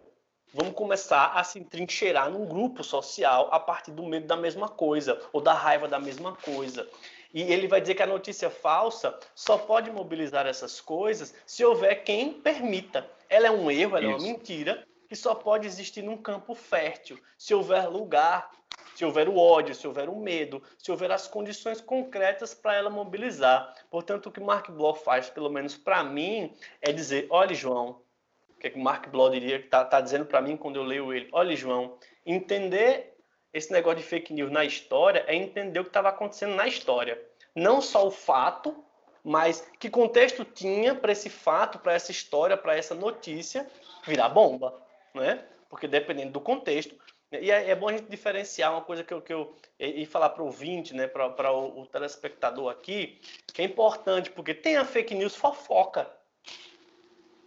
Vamos 0.54 0.74
começar 0.74 1.32
a 1.34 1.42
se 1.42 1.60
trincheirar 1.62 2.30
num 2.30 2.46
grupo 2.46 2.84
social 2.84 3.48
a 3.50 3.58
partir 3.58 3.90
do 3.90 4.04
medo 4.04 4.26
da 4.26 4.36
mesma 4.36 4.68
coisa, 4.68 5.20
ou 5.32 5.40
da 5.40 5.52
raiva 5.52 5.88
da 5.88 5.98
mesma 5.98 6.36
coisa. 6.36 6.88
E 7.34 7.42
ele 7.42 7.66
vai 7.66 7.80
dizer 7.80 7.96
que 7.96 8.02
a 8.02 8.06
notícia 8.06 8.48
falsa 8.48 9.18
só 9.34 9.58
pode 9.58 9.90
mobilizar 9.90 10.46
essas 10.46 10.80
coisas 10.80 11.34
se 11.44 11.64
houver 11.64 12.04
quem 12.04 12.32
permita. 12.32 13.10
Ela 13.28 13.48
é 13.48 13.50
um 13.50 13.68
erro, 13.70 13.96
ela 13.96 14.06
Isso. 14.06 14.14
é 14.14 14.16
uma 14.16 14.32
mentira, 14.32 14.86
que 15.08 15.16
só 15.16 15.34
pode 15.34 15.66
existir 15.66 16.02
num 16.02 16.16
campo 16.16 16.54
fértil, 16.54 17.18
se 17.36 17.52
houver 17.52 17.88
lugar 17.88 18.48
se 18.94 19.04
houver 19.04 19.28
o 19.28 19.36
ódio, 19.36 19.74
se 19.74 19.86
houver 19.86 20.08
o 20.08 20.16
medo, 20.16 20.62
se 20.78 20.90
houver 20.90 21.10
as 21.10 21.26
condições 21.26 21.80
concretas 21.80 22.54
para 22.54 22.74
ela 22.74 22.88
mobilizar. 22.88 23.74
Portanto, 23.90 24.26
o 24.26 24.32
que 24.32 24.40
Mark 24.40 24.70
Bloch 24.70 25.02
faz, 25.02 25.28
pelo 25.28 25.50
menos 25.50 25.76
para 25.76 26.04
mim, 26.04 26.54
é 26.80 26.92
dizer: 26.92 27.26
olha, 27.30 27.54
João, 27.54 28.02
o 28.50 28.60
que, 28.60 28.68
é 28.68 28.70
que 28.70 28.78
Mark 28.78 29.08
Bloch 29.08 29.32
diria, 29.32 29.56
está 29.56 29.84
tá 29.84 30.00
dizendo 30.00 30.26
para 30.26 30.40
mim 30.40 30.56
quando 30.56 30.76
eu 30.76 30.84
leio 30.84 31.12
ele: 31.12 31.28
olha, 31.32 31.56
João, 31.56 31.98
entender 32.24 33.13
esse 33.54 33.72
negócio 33.72 34.00
de 34.00 34.04
fake 34.04 34.34
news 34.34 34.50
na 34.50 34.64
história 34.64 35.24
é 35.28 35.34
entender 35.34 35.78
o 35.78 35.84
que 35.84 35.90
estava 35.90 36.08
acontecendo 36.08 36.56
na 36.56 36.66
história. 36.66 37.22
Não 37.54 37.80
só 37.80 38.04
o 38.04 38.10
fato, 38.10 38.84
mas 39.22 39.66
que 39.78 39.88
contexto 39.88 40.44
tinha 40.44 40.92
para 40.92 41.12
esse 41.12 41.30
fato, 41.30 41.78
para 41.78 41.94
essa 41.94 42.10
história, 42.10 42.56
para 42.56 42.76
essa 42.76 42.96
notícia 42.96 43.66
virar 44.04 44.28
bomba, 44.28 44.74
né? 45.14 45.44
Porque 45.70 45.86
dependendo 45.86 46.32
do 46.32 46.40
contexto, 46.40 46.96
e 47.30 47.50
é, 47.50 47.70
é, 47.70 47.74
bom 47.74 47.88
a 47.88 47.92
gente 47.92 48.08
diferenciar 48.08 48.72
uma 48.72 48.82
coisa 48.82 49.02
que 49.02 49.14
eu, 49.14 49.22
que 49.22 49.32
eu 49.32 49.56
e 49.78 50.04
falar 50.04 50.30
para 50.30 50.42
o 50.42 50.46
ouvinte, 50.46 50.94
né, 50.94 51.06
para 51.06 51.52
o, 51.52 51.80
o, 51.80 51.86
telespectador 51.86 52.70
aqui, 52.70 53.20
que 53.52 53.62
é 53.62 53.64
importante, 53.64 54.30
porque 54.30 54.54
tem 54.54 54.76
a 54.76 54.84
fake 54.84 55.14
news 55.14 55.34
fofoca. 55.34 56.08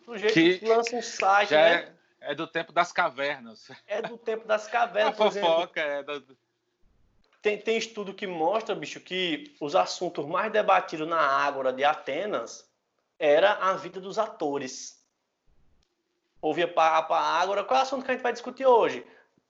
Do 0.05 0.17
jeito 0.17 0.33
que, 0.33 0.59
que 0.59 0.65
lança 0.65 0.95
um 0.95 1.01
site, 1.01 1.51
né? 1.51 1.73
É, 1.73 1.96
é, 2.19 2.35
do 2.35 2.47
tempo 2.47 2.71
das 2.71 2.91
cavernas. 2.91 3.69
É 3.87 4.01
do 4.01 4.17
tempo 4.17 4.47
das 4.47 4.67
cavernas. 4.67 5.13
A 5.19 5.31
fofoca 5.31 5.79
é 5.79 6.03
do... 6.03 6.37
Tem, 7.41 7.57
tem 7.57 7.77
estudo 7.77 8.13
que 8.13 8.27
mostra, 8.27 8.75
bicho, 8.75 8.99
que 8.99 9.55
os 9.59 9.75
assuntos 9.75 10.25
mais 10.25 10.51
debatidos 10.51 11.07
na 11.07 11.19
Ágora 11.19 11.71
de 11.71 11.83
Atenas 11.83 12.67
era 13.19 13.53
a 13.53 13.73
vida 13.73 13.99
dos 13.99 14.17
atores. 14.17 15.01
Ouvia 16.41 16.67
para 16.67 17.05
a 17.15 17.39
Ágora, 17.39 17.63
qual 17.63 17.79
é 17.79 17.81
o 17.81 17.83
assunto 17.83 18.03
que 18.03 18.11
a 18.11 18.13
gente 18.13 18.23
vai 18.23 18.33
discutir 18.33 18.65
hoje? 18.65 19.05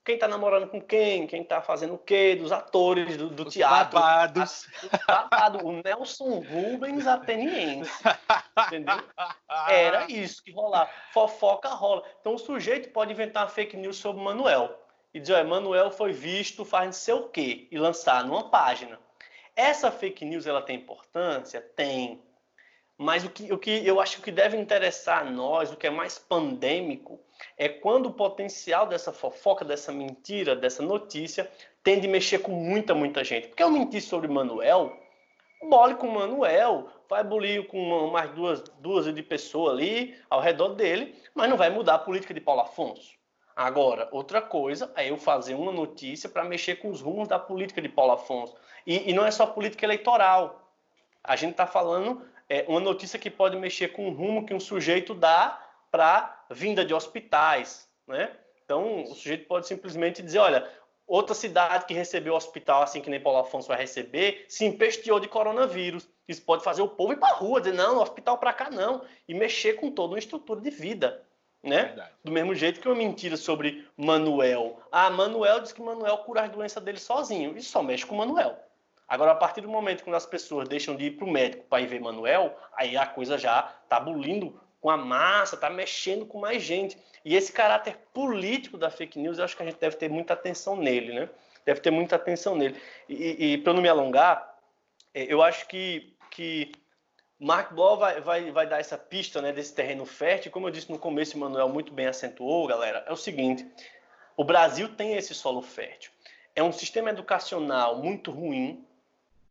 Quem 0.08 0.15
está 0.15 0.26
namorando 0.26 0.70
com 0.70 0.80
quem, 0.80 1.28
quem 1.28 1.41
está 1.41 1.62
fazendo 1.62 1.96
o 1.96 1.98
quê, 1.98 2.34
dos 2.34 2.54
atores 2.54 3.17
do, 3.17 3.30
do 3.30 3.43
teatro. 3.43 4.00
Babados. 4.00 4.65
Babado, 5.06 5.67
o 5.67 5.82
Nelson 5.84 6.39
Rubens 6.39 7.06
ateniense. 7.06 7.91
Entendeu? 8.67 9.04
Era 9.67 10.10
isso 10.10 10.41
que 10.41 10.54
rolava. 10.54 10.89
Fofoca 11.12 11.67
rola. 11.67 12.04
Então 12.22 12.36
o 12.36 12.39
sujeito 12.39 12.89
pode 12.91 13.12
inventar 13.12 13.50
fake 13.50 13.76
news 13.76 13.98
sobre 13.98 14.24
Manuel. 14.24 14.82
E 15.13 15.20
dizer, 15.20 15.43
Manuel 15.43 15.91
foi 15.91 16.13
visto 16.13 16.63
faz 16.63 16.86
não 16.86 16.93
sei 16.93 17.13
o 17.13 17.28
quê. 17.28 17.67
E 17.70 17.78
lançar 17.78 18.24
numa 18.24 18.50
página. 18.50 18.98
Essa 19.58 19.91
fake 19.91 20.24
news 20.24 20.48
ela 20.48 20.62
tem 20.62 20.78
importância? 20.78 21.60
Tem. 21.60 22.24
Mas 22.98 23.26
o 23.26 23.30
que, 23.30 23.52
o 23.52 23.58
que 23.58 23.86
eu 23.86 24.00
acho 24.00 24.22
que 24.22 24.32
deve 24.32 24.56
interessar 24.56 25.28
a 25.28 25.30
nós, 25.30 25.70
o 25.70 25.76
que 25.76 25.86
é 25.86 25.89
mais 25.89 26.17
pandêmico, 26.17 27.20
é 27.58 27.69
quando 27.69 28.08
o 28.08 28.13
potencial 28.13 28.88
dessa 28.88 29.12
fofoca, 29.12 29.63
dessa 29.63 29.91
mentira, 29.91 30.56
dessa 30.56 30.84
notícia, 30.84 31.50
tem 31.84 32.00
de 32.00 32.08
mexer 32.08 32.39
com 32.39 32.52
muita, 32.52 32.93
muita 32.93 33.23
gente. 33.23 33.47
Porque 33.47 33.63
eu 33.63 33.71
mentir 33.71 34.02
sobre 34.02 34.28
Manuel, 34.28 34.91
bole 35.69 35.95
com 35.95 36.08
Manuel, 36.08 36.88
vai 37.10 37.23
bulir 37.23 37.67
com 37.67 38.08
mais 38.12 38.30
duas, 38.32 38.62
duas 38.80 39.13
de 39.13 39.23
pessoas 39.23 39.73
ali 39.73 40.15
ao 40.30 40.39
redor 40.39 40.69
dele, 40.69 41.15
mas 41.34 41.50
não 41.50 41.58
vai 41.58 41.69
mudar 41.69 41.95
a 41.95 42.00
política 42.00 42.34
de 42.34 42.41
Paulo 42.41 42.62
Afonso. 42.62 43.17
Agora, 43.56 44.08
outra 44.12 44.39
coisa 44.39 44.91
é 44.95 45.10
eu 45.10 45.17
fazer 45.17 45.56
uma 45.56 45.71
notícia 45.71 46.30
para 46.30 46.43
mexer 46.43 46.76
com 46.76 46.89
os 46.89 47.02
rumos 47.02 47.28
da 47.28 47.39
política 47.39 47.82
de 47.82 47.89
Paulo 47.89 48.12
Afonso. 48.12 48.56
E, 48.86 49.10
e 49.10 49.13
não 49.13 49.26
é 49.26 49.32
só 49.32 49.47
política 49.47 49.84
eleitoral. 49.84 50.71
A 51.23 51.36
gente 51.36 51.52
está 51.52 51.65
falando 51.65 52.21
é, 52.47 52.65
uma 52.67 52.80
notícia 52.80 53.17
que 53.17 53.32
pode 53.32 53.58
mexer 53.58 53.89
com 53.89 54.10
o 54.10 54.13
rumo 54.13 54.45
que 54.45 54.54
um 54.54 54.60
sujeito 54.60 55.15
dá 55.15 55.60
para 55.91 56.45
vinda 56.50 56.84
de 56.86 56.93
hospitais, 56.93 57.88
né? 58.08 58.32
Então, 58.63 59.04
o 59.04 59.15
sujeito 59.15 59.47
pode 59.47 59.65
simplesmente 59.65 60.21
dizer, 60.21 60.39
olha, 60.39 60.69
outra 61.08 61.34
cidade 61.34 61.86
que 61.86 61.93
recebeu 61.93 62.36
hospital, 62.36 62.84
assim 62.84 63.00
que 63.00 63.10
nem 63.10 63.19
Paulo 63.19 63.39
Afonso 63.39 63.67
vai 63.67 63.78
receber, 63.78 64.45
se 64.50 64.65
empesteou 64.65 65.19
de 65.19 65.28
coronavírus. 65.30 66.08
Isso 66.28 66.41
pode 66.41 66.63
fazer 66.63 66.82
o 66.82 66.89
povo 66.89 67.13
ir 67.13 67.17
para 67.17 67.30
a 67.30 67.38
rua, 67.38 67.62
dizer, 67.62 67.73
não, 67.73 68.02
hospital 68.02 68.38
para 68.38 68.52
cá 68.52 68.69
não, 68.69 69.02
e 69.28 69.34
mexer 69.34 69.73
com 69.73 69.89
toda 69.89 70.13
uma 70.13 70.19
estrutura 70.19 70.60
de 70.60 70.69
vida. 70.69 71.23
Né? 71.63 71.95
Do 72.23 72.32
mesmo 72.32 72.54
jeito 72.54 72.80
que 72.80 72.88
uma 72.88 72.95
mentira 72.95 73.36
sobre 73.36 73.88
Manuel. 73.97 74.80
Ah, 74.91 75.10
Manuel 75.10 75.62
diz 75.62 75.71
que 75.71 75.82
Manuel 75.82 76.17
cura 76.19 76.43
as 76.43 76.52
doenças 76.52 76.84
dele 76.84 77.00
sozinho. 77.00 77.58
Isso 77.58 77.71
só 77.71 77.82
mexe 77.82 78.06
com 78.06 78.15
Manuel. 78.15 78.58
Agora, 79.08 79.32
a 79.32 79.36
partir 79.36 79.62
do 79.62 79.69
momento 79.69 80.04
que 80.04 80.10
as 80.12 80.26
pessoas 80.26 80.67
deixam 80.67 80.95
de 80.95 81.06
ir 81.06 81.12
para 81.12 81.26
o 81.26 81.32
médico 81.32 81.63
para 81.69 81.82
ir 81.82 81.88
ver 81.88 82.02
Manuel, 82.02 82.56
aí 82.73 82.97
a 82.97 83.06
coisa 83.06 83.38
já 83.38 83.73
está 83.84 84.00
bulindo 84.00 84.60
com 84.88 84.91
a 84.91 84.95
massa, 84.95 85.56
está 85.56 85.69
mexendo 85.69 86.26
com 86.26 86.39
mais 86.39 86.63
gente. 86.63 86.97
E 87.26 87.36
esse 87.36 87.52
caráter 87.52 87.97
político 88.13 88.78
da 88.78 88.89
fake 88.89 89.19
news, 89.19 89.38
eu 89.38 89.43
acho 89.43 89.58
que 89.58 89.62
a 89.62 89.65
gente 89.65 89.78
deve 89.78 89.97
ter 89.97 90.10
muita 90.10 90.34
atenção 90.34 90.78
nele, 90.78 91.12
né? 91.12 91.30
deve 91.65 91.82
ter 91.82 91.91
muita 91.91 92.15
atenção 92.15 92.56
nele. 92.56 92.82
E, 93.10 93.52
e 93.52 93.58
para 93.58 93.73
não 93.73 93.82
me 93.82 93.89
alongar, 93.89 94.58
é, 95.13 95.23
eu 95.23 95.41
acho 95.41 95.67
que, 95.67 96.15
que 96.32 96.71
Mark 97.38 97.73
Bloch 97.73 98.00
vai, 98.00 98.21
vai, 98.21 98.52
vai 98.52 98.65
dar 98.65 98.80
essa 98.80 98.97
pista 98.97 99.41
né, 99.41 99.52
desse 99.52 99.76
terreno 99.76 100.06
fértil. 100.06 100.54
Como 100.54 100.67
eu 100.67 100.71
disse 100.71 100.89
no 100.89 100.97
começo, 100.97 101.36
o 101.36 101.39
Manuel 101.41 101.67
muito 101.67 101.91
bem 101.91 102.06
acentuou, 102.06 102.65
galera. 102.65 103.04
É 103.06 103.12
o 103.12 103.17
seguinte: 103.17 103.69
o 104.38 104.45
Brasil 104.45 104.88
tem 104.95 105.17
esse 105.17 105.36
solo 105.36 105.62
fértil. 105.62 106.13
É 106.56 106.63
um 106.63 106.71
sistema 106.71 107.10
educacional 107.10 107.97
muito 107.97 108.32
ruim, 108.32 108.87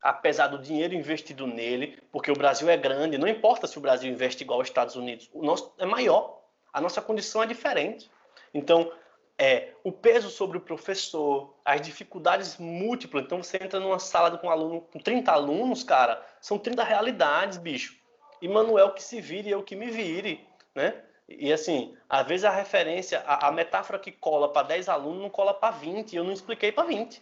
apesar 0.09 0.47
do 0.47 0.59
dinheiro 0.59 0.95
investido 0.95 1.47
nele, 1.47 1.99
porque 2.13 2.31
o 2.31 2.35
Brasil 2.35 2.69
é 2.69 2.77
grande. 2.77 3.19
Não 3.19 3.27
importa 3.27 3.67
se 3.67 3.77
o 3.77 3.81
Brasil 3.81 4.11
investe 4.11 4.45
igual 4.45 4.61
aos 4.61 4.69
Estados 4.69 4.95
Unidos, 4.95 5.29
o 5.33 5.43
nosso 5.43 5.73
é 5.79 5.85
maior. 5.85 6.41
A 6.73 6.81
nossa 6.81 7.03
condição 7.03 7.43
é 7.43 7.47
diferente. 7.47 8.11
Então, 8.55 8.93
é 9.39 9.73
o 9.83 9.93
peso 9.93 10.31
sobre 10.31 10.57
o 10.57 10.61
professor, 10.61 11.55
as 11.65 11.81
dificuldades 11.81 12.57
múltiplas. 12.57 13.25
Então 13.25 13.43
você 13.43 13.57
entra 13.57 13.81
numa 13.81 13.99
sala 13.99 14.39
com 14.39 14.47
um 14.47 14.51
aluno 14.51 14.81
com 14.81 14.99
30 14.99 15.31
alunos, 15.31 15.83
cara, 15.83 16.25
são 16.41 16.59
30 16.59 16.83
realidades, 16.85 17.59
bicho. 17.59 17.97
E 18.41 18.49
Manuel 18.49 18.93
que 18.93 19.03
se 19.03 19.21
vire, 19.21 19.51
eu 19.51 19.63
que 19.63 19.75
me 19.75 19.91
vire, 19.91 20.47
né? 20.75 21.03
E 21.29 21.53
assim, 21.53 21.97
às 22.09 22.27
vezes 22.27 22.45
a 22.45 22.51
referência, 22.51 23.23
a, 23.27 23.49
a 23.49 23.53
metáfora 23.53 23.99
que 23.99 24.13
cola 24.13 24.53
para 24.53 24.69
10 24.69 24.89
alunos 24.89 25.21
não 25.21 25.31
cola 25.31 25.53
para 25.53 25.75
20, 25.75 26.13
e 26.13 26.17
eu 26.17 26.25
não 26.25 26.33
expliquei 26.33 26.71
para 26.71 26.87
20. 26.87 27.21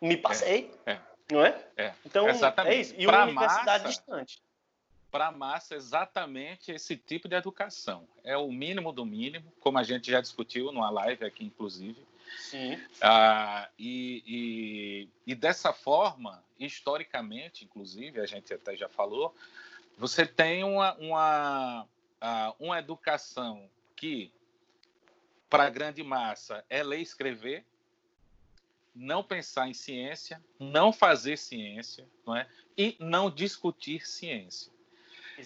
Me 0.00 0.16
passei. 0.16 0.70
É, 0.84 0.92
é, 0.92 1.00
não 1.30 1.44
é? 1.44 1.64
é? 1.76 1.92
Então, 2.04 2.28
Exatamente. 2.28 2.74
é 2.74 2.80
isso. 2.80 2.94
E 2.96 3.06
pra 3.06 3.18
uma 3.18 3.24
universidade 3.24 3.84
massa, 3.84 3.88
distante. 3.88 4.42
Para 5.10 5.28
a 5.28 5.32
massa, 5.32 5.74
exatamente 5.74 6.72
esse 6.72 6.96
tipo 6.96 7.28
de 7.28 7.34
educação. 7.34 8.06
É 8.22 8.36
o 8.36 8.50
mínimo 8.50 8.92
do 8.92 9.04
mínimo, 9.04 9.52
como 9.60 9.78
a 9.78 9.82
gente 9.82 10.10
já 10.10 10.20
discutiu 10.20 10.72
numa 10.72 10.90
live 10.90 11.24
aqui, 11.24 11.44
inclusive. 11.44 12.04
Sim. 12.38 12.80
Ah, 13.00 13.68
e, 13.78 14.22
e, 15.26 15.32
e 15.32 15.34
dessa 15.34 15.72
forma, 15.72 16.42
historicamente, 16.58 17.64
inclusive, 17.64 18.20
a 18.20 18.26
gente 18.26 18.52
até 18.52 18.76
já 18.76 18.88
falou, 18.88 19.34
você 19.96 20.26
tem 20.26 20.64
uma, 20.64 20.94
uma 20.94 21.88
uma 22.58 22.78
educação 22.78 23.68
que, 23.94 24.32
para 25.48 25.64
a 25.64 25.70
grande 25.70 26.02
massa, 26.02 26.64
é 26.68 26.82
ler 26.82 26.98
e 26.98 27.02
escrever, 27.02 27.64
não 28.96 29.22
pensar 29.22 29.68
em 29.68 29.74
ciência, 29.74 30.42
não 30.58 30.92
fazer 30.92 31.36
ciência, 31.36 32.08
não 32.26 32.34
é? 32.34 32.48
e 32.76 32.96
não 32.98 33.30
discutir 33.30 34.06
ciência. 34.06 34.72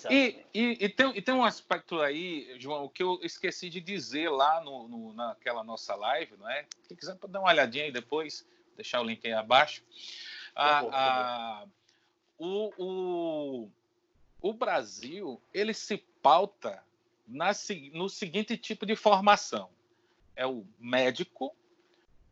E, 0.08 0.44
e, 0.54 0.84
e, 0.84 0.88
tem, 0.88 1.16
e 1.16 1.20
tem 1.20 1.34
um 1.34 1.44
aspecto 1.44 2.00
aí, 2.00 2.54
João, 2.60 2.88
que 2.88 3.02
eu 3.02 3.18
esqueci 3.22 3.68
de 3.68 3.80
dizer 3.80 4.28
lá 4.30 4.62
no, 4.62 4.86
no, 4.86 5.12
naquela 5.12 5.64
nossa 5.64 5.96
live, 5.96 6.36
não 6.36 6.48
é? 6.48 6.64
Quem 6.86 6.96
quiser 6.96 7.16
pode 7.16 7.32
dar 7.32 7.40
uma 7.40 7.50
olhadinha 7.50 7.84
aí 7.84 7.92
depois, 7.92 8.46
deixar 8.76 9.00
o 9.00 9.04
link 9.04 9.26
aí 9.26 9.32
abaixo. 9.32 9.82
Ah, 10.54 11.66
o, 12.38 12.72
o, 12.78 13.70
o 14.40 14.52
Brasil, 14.52 15.42
ele 15.52 15.74
se 15.74 15.98
pauta 16.22 16.84
na, 17.26 17.50
no 17.92 18.08
seguinte 18.08 18.56
tipo 18.56 18.86
de 18.86 18.94
formação: 18.94 19.70
é 20.36 20.46
o 20.46 20.64
médico, 20.78 21.54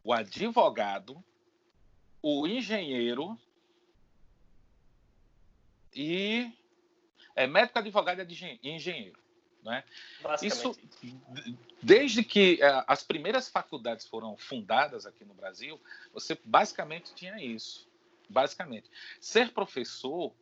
o 0.09 0.13
advogado, 0.15 1.23
o 2.23 2.47
engenheiro 2.47 3.39
e 5.95 6.51
é 7.37 7.47
médico, 7.47 7.79
advogado 7.79 8.23
e 8.23 8.71
engenheiro. 8.71 9.19
Né? 9.63 9.85
Isso, 10.41 10.75
desde 11.83 12.25
que 12.25 12.59
é, 12.63 12.85
as 12.87 13.03
primeiras 13.03 13.51
faculdades 13.51 14.07
foram 14.07 14.35
fundadas 14.35 15.05
aqui 15.05 15.27
no 15.27 15.35
Brasil, 15.35 15.79
você 16.11 16.39
basicamente 16.43 17.15
tinha 17.15 17.37
isso. 17.45 17.87
Basicamente, 18.31 18.91
ser 19.21 19.53
professor 19.53 20.33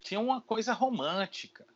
tinha 0.00 0.20
uma 0.20 0.42
coisa 0.42 0.74
romântica 0.74 1.66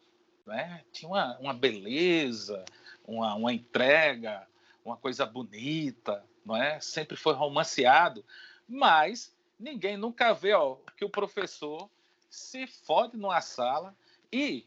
né? 0.47 0.85
Tinha 0.93 1.09
uma, 1.09 1.39
uma 1.39 1.55
beleza, 1.55 2.65
uma, 3.07 3.35
uma 3.35 3.53
entrega, 3.53 4.47
uma 4.85 4.97
coisa 4.97 5.25
bonita, 5.25 6.25
não 6.45 6.57
é? 6.57 6.81
Sempre 6.81 7.17
foi 7.17 7.35
romanceado, 7.35 8.25
mas 8.69 9.35
ninguém 9.59 9.97
nunca 9.97 10.33
vê 10.33 10.55
ó, 10.55 10.77
que 10.97 11.05
o 11.05 11.11
professor 11.11 11.89
se 12.29 12.67
fode 12.67 13.17
numa 13.17 13.41
sala 13.41 13.95
e, 14.33 14.67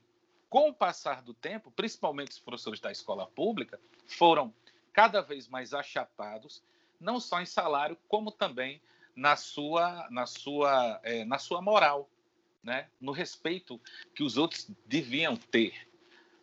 com 0.49 0.69
o 0.69 0.73
passar 0.73 1.21
do 1.21 1.33
tempo, 1.33 1.71
principalmente 1.71 2.31
os 2.31 2.39
professores 2.39 2.79
da 2.79 2.91
escola 2.91 3.27
pública, 3.27 3.79
foram 4.05 4.53
cada 4.93 5.21
vez 5.21 5.47
mais 5.47 5.73
achatados, 5.73 6.63
não 6.99 7.19
só 7.19 7.41
em 7.41 7.45
salário, 7.45 7.97
como 8.07 8.31
também 8.31 8.81
na 9.15 9.35
sua, 9.35 10.07
na 10.09 10.25
sua, 10.25 10.99
é, 11.03 11.25
na 11.25 11.39
sua 11.39 11.61
moral 11.61 12.09
né, 12.65 12.87
no 12.99 13.11
respeito 13.11 13.79
que 14.15 14.23
os 14.23 14.37
outros 14.37 14.67
deviam 14.87 15.37
ter. 15.37 15.87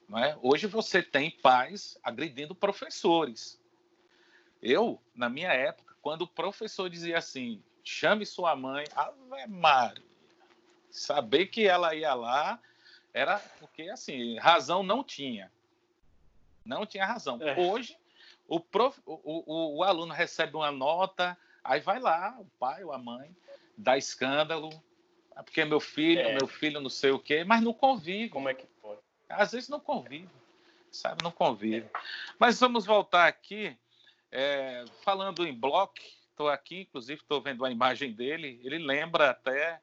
Não 0.09 0.19
é? 0.19 0.39
Hoje 0.41 0.69
você 0.69 1.03
tem 1.03 1.31
pais 1.31 1.99
agredindo 2.03 2.55
professores. 2.55 3.61
Eu, 4.63 5.01
na 5.15 5.29
minha 5.29 5.53
época, 5.53 5.95
quando 6.01 6.23
o 6.23 6.29
professor 6.29 6.89
dizia 6.89 7.19
assim, 7.19 7.63
chame 7.83 8.25
sua 8.25 8.55
mãe, 8.55 8.85
Ave 8.95 9.47
Maria, 9.49 10.05
saber 10.91 11.47
que 11.47 11.67
ela 11.67 11.95
ia 11.95 12.15
lá 12.15 12.61
era 13.13 13.39
porque, 13.59 13.83
assim, 13.83 14.39
razão 14.39 14.83
não 14.83 15.05
tinha. 15.05 15.51
Não 16.65 16.87
tinha 16.87 17.05
razão. 17.05 17.39
É. 17.43 17.59
Hoje, 17.59 17.97
o, 18.49 18.61
prof, 18.61 18.99
o, 19.05 19.21
o, 19.25 19.79
o 19.79 19.83
aluno 19.83 20.15
recebe 20.15 20.57
uma 20.57 20.71
nota, 20.71 21.37
aí 21.63 21.81
vai 21.81 21.99
lá, 21.99 22.37
o 22.39 22.45
pai 22.59 22.85
ou 22.85 22.93
a 22.93 22.99
mãe, 22.99 23.35
dá 23.77 23.99
escândalo, 23.99 24.71
ah, 25.35 25.43
porque 25.43 25.65
meu 25.65 25.81
filho, 25.81 26.21
é. 26.21 26.35
meu 26.35 26.47
filho 26.47 26.81
não 26.81 26.91
sei 26.91 27.11
o 27.11 27.19
quê, 27.19 27.45
mas 27.45 27.63
não 27.63 27.73
convive. 27.73 28.31
Como 28.31 28.49
é 28.49 28.55
que 28.55 28.67
pode? 28.81 29.01
Às 29.29 29.53
vezes 29.53 29.69
não 29.69 29.81
convive, 29.81 30.29
sabe? 30.91 31.23
Não 31.23 31.31
convive. 31.31 31.87
É. 31.87 32.01
Mas 32.39 32.61
vamos 32.61 32.87
voltar 32.87 33.27
aqui, 33.27 33.77
é, 34.33 34.85
falando 35.03 35.47
em 35.47 35.55
Bloch, 35.55 35.93
estou 36.31 36.49
aqui, 36.49 36.81
inclusive 36.81 37.21
estou 37.21 37.41
vendo 37.41 37.65
a 37.65 37.71
imagem 37.71 38.13
dele, 38.13 38.61
ele 38.65 38.79
lembra 38.79 39.31
até 39.31 39.81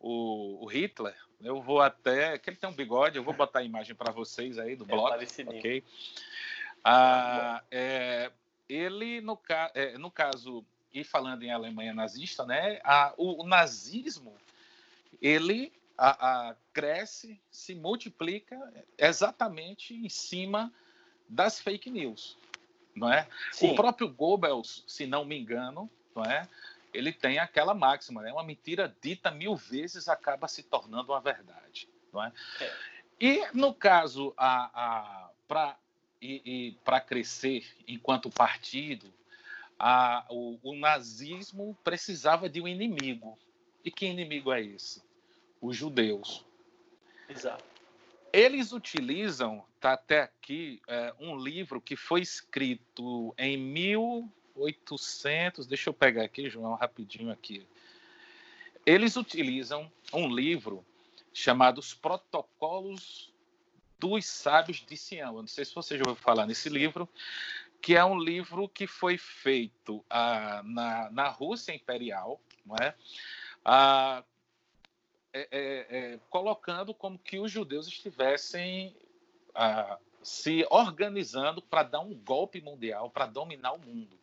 o, 0.00 0.64
o, 0.64 0.66
Hitler. 0.66 1.16
Eu 1.40 1.62
vou 1.62 1.80
até, 1.80 2.36
que 2.38 2.50
ele 2.50 2.56
tem 2.56 2.68
um 2.68 2.74
bigode, 2.74 3.16
eu 3.16 3.24
vou 3.24 3.32
botar 3.32 3.60
a 3.60 3.64
imagem 3.64 3.94
para 3.94 4.12
vocês 4.12 4.58
aí 4.58 4.74
do 4.74 4.84
é 4.84 4.88
Bloch, 4.88 5.24
ok? 5.46 5.84
Ah, 6.82 7.62
é, 7.70 8.30
ele, 8.68 9.20
no, 9.20 9.38
é, 9.74 9.96
no 9.96 10.10
caso, 10.10 10.64
e 10.92 11.04
falando 11.04 11.42
em 11.42 11.52
Alemanha 11.52 11.94
nazista, 11.94 12.44
né, 12.44 12.80
a, 12.82 13.14
o, 13.16 13.42
o 13.42 13.46
nazismo 13.46 14.34
ele 15.22 15.72
a, 15.96 16.50
a, 16.50 16.56
cresce, 16.72 17.40
se 17.50 17.74
multiplica 17.74 18.58
exatamente 18.98 19.94
em 19.94 20.08
cima 20.08 20.72
das 21.28 21.60
fake 21.60 21.90
news, 21.90 22.36
não 22.94 23.12
é? 23.12 23.26
Sim. 23.52 23.70
O 23.70 23.74
próprio 23.74 24.08
Goebbels, 24.08 24.84
se 24.86 25.06
não 25.06 25.24
me 25.24 25.38
engano, 25.38 25.90
não 26.14 26.24
é? 26.24 26.48
Ele 26.92 27.12
tem 27.12 27.38
aquela 27.38 27.74
máxima, 27.74 28.22
né? 28.22 28.32
Uma 28.32 28.44
mentira 28.44 28.94
dita 29.02 29.30
mil 29.30 29.56
vezes 29.56 30.08
acaba 30.08 30.46
se 30.46 30.62
tornando 30.62 31.12
uma 31.12 31.20
verdade, 31.20 31.88
não 32.12 32.22
é? 32.22 32.32
é. 32.60 32.72
E 33.20 33.46
no 33.52 33.74
caso 33.74 34.32
a, 34.36 34.70
a 34.74 35.30
para 35.48 35.76
e, 36.22 36.42
e 36.44 36.72
para 36.84 37.00
crescer 37.00 37.66
enquanto 37.86 38.30
partido, 38.30 39.12
a, 39.78 40.24
o, 40.30 40.58
o 40.62 40.76
nazismo 40.76 41.76
precisava 41.84 42.48
de 42.48 42.60
um 42.60 42.68
inimigo. 42.68 43.38
E 43.84 43.90
que 43.90 44.06
inimigo 44.06 44.50
é 44.50 44.62
esse? 44.62 45.02
os 45.64 45.76
judeus. 45.76 46.44
Exato. 47.28 47.64
Eles 48.34 48.72
utilizam, 48.72 49.64
tá 49.78 49.92
até 49.92 50.22
aqui, 50.22 50.82
é, 50.88 51.14
um 51.20 51.38
livro 51.38 51.80
que 51.80 51.94
foi 51.94 52.20
escrito 52.20 53.32
em 53.38 53.56
1800. 53.56 55.68
Deixa 55.68 55.88
eu 55.88 55.94
pegar 55.94 56.24
aqui, 56.24 56.50
João, 56.50 56.74
rapidinho 56.74 57.30
aqui. 57.30 57.64
Eles 58.84 59.14
utilizam 59.14 59.88
um 60.12 60.28
livro 60.28 60.84
chamado 61.32 61.78
Os 61.78 61.94
Protocolos 61.94 63.32
dos 64.00 64.26
Sábios 64.26 64.84
de 64.84 64.96
Sião. 64.96 65.36
Eu 65.36 65.42
não 65.42 65.46
sei 65.46 65.64
se 65.64 65.72
você 65.72 65.96
já 65.96 66.02
ouviu 66.04 66.20
falar 66.20 66.44
nesse 66.44 66.68
livro, 66.68 67.08
que 67.80 67.94
é 67.94 68.04
um 68.04 68.18
livro 68.18 68.68
que 68.68 68.88
foi 68.88 69.16
feito 69.16 70.04
ah, 70.10 70.60
na, 70.64 71.08
na 71.12 71.28
Rússia 71.28 71.72
Imperial, 71.72 72.40
não 72.66 72.74
é? 72.80 72.96
Ah, 73.64 74.24
é, 75.34 75.48
é, 75.50 75.86
é, 75.90 76.20
colocando 76.30 76.94
como 76.94 77.18
que 77.18 77.40
os 77.40 77.50
judeus 77.50 77.88
estivessem 77.88 78.96
ah, 79.52 79.98
se 80.22 80.64
organizando 80.70 81.60
para 81.60 81.82
dar 81.82 82.00
um 82.00 82.14
golpe 82.14 82.60
mundial, 82.60 83.10
para 83.10 83.26
dominar 83.26 83.72
o 83.72 83.78
mundo, 83.78 84.16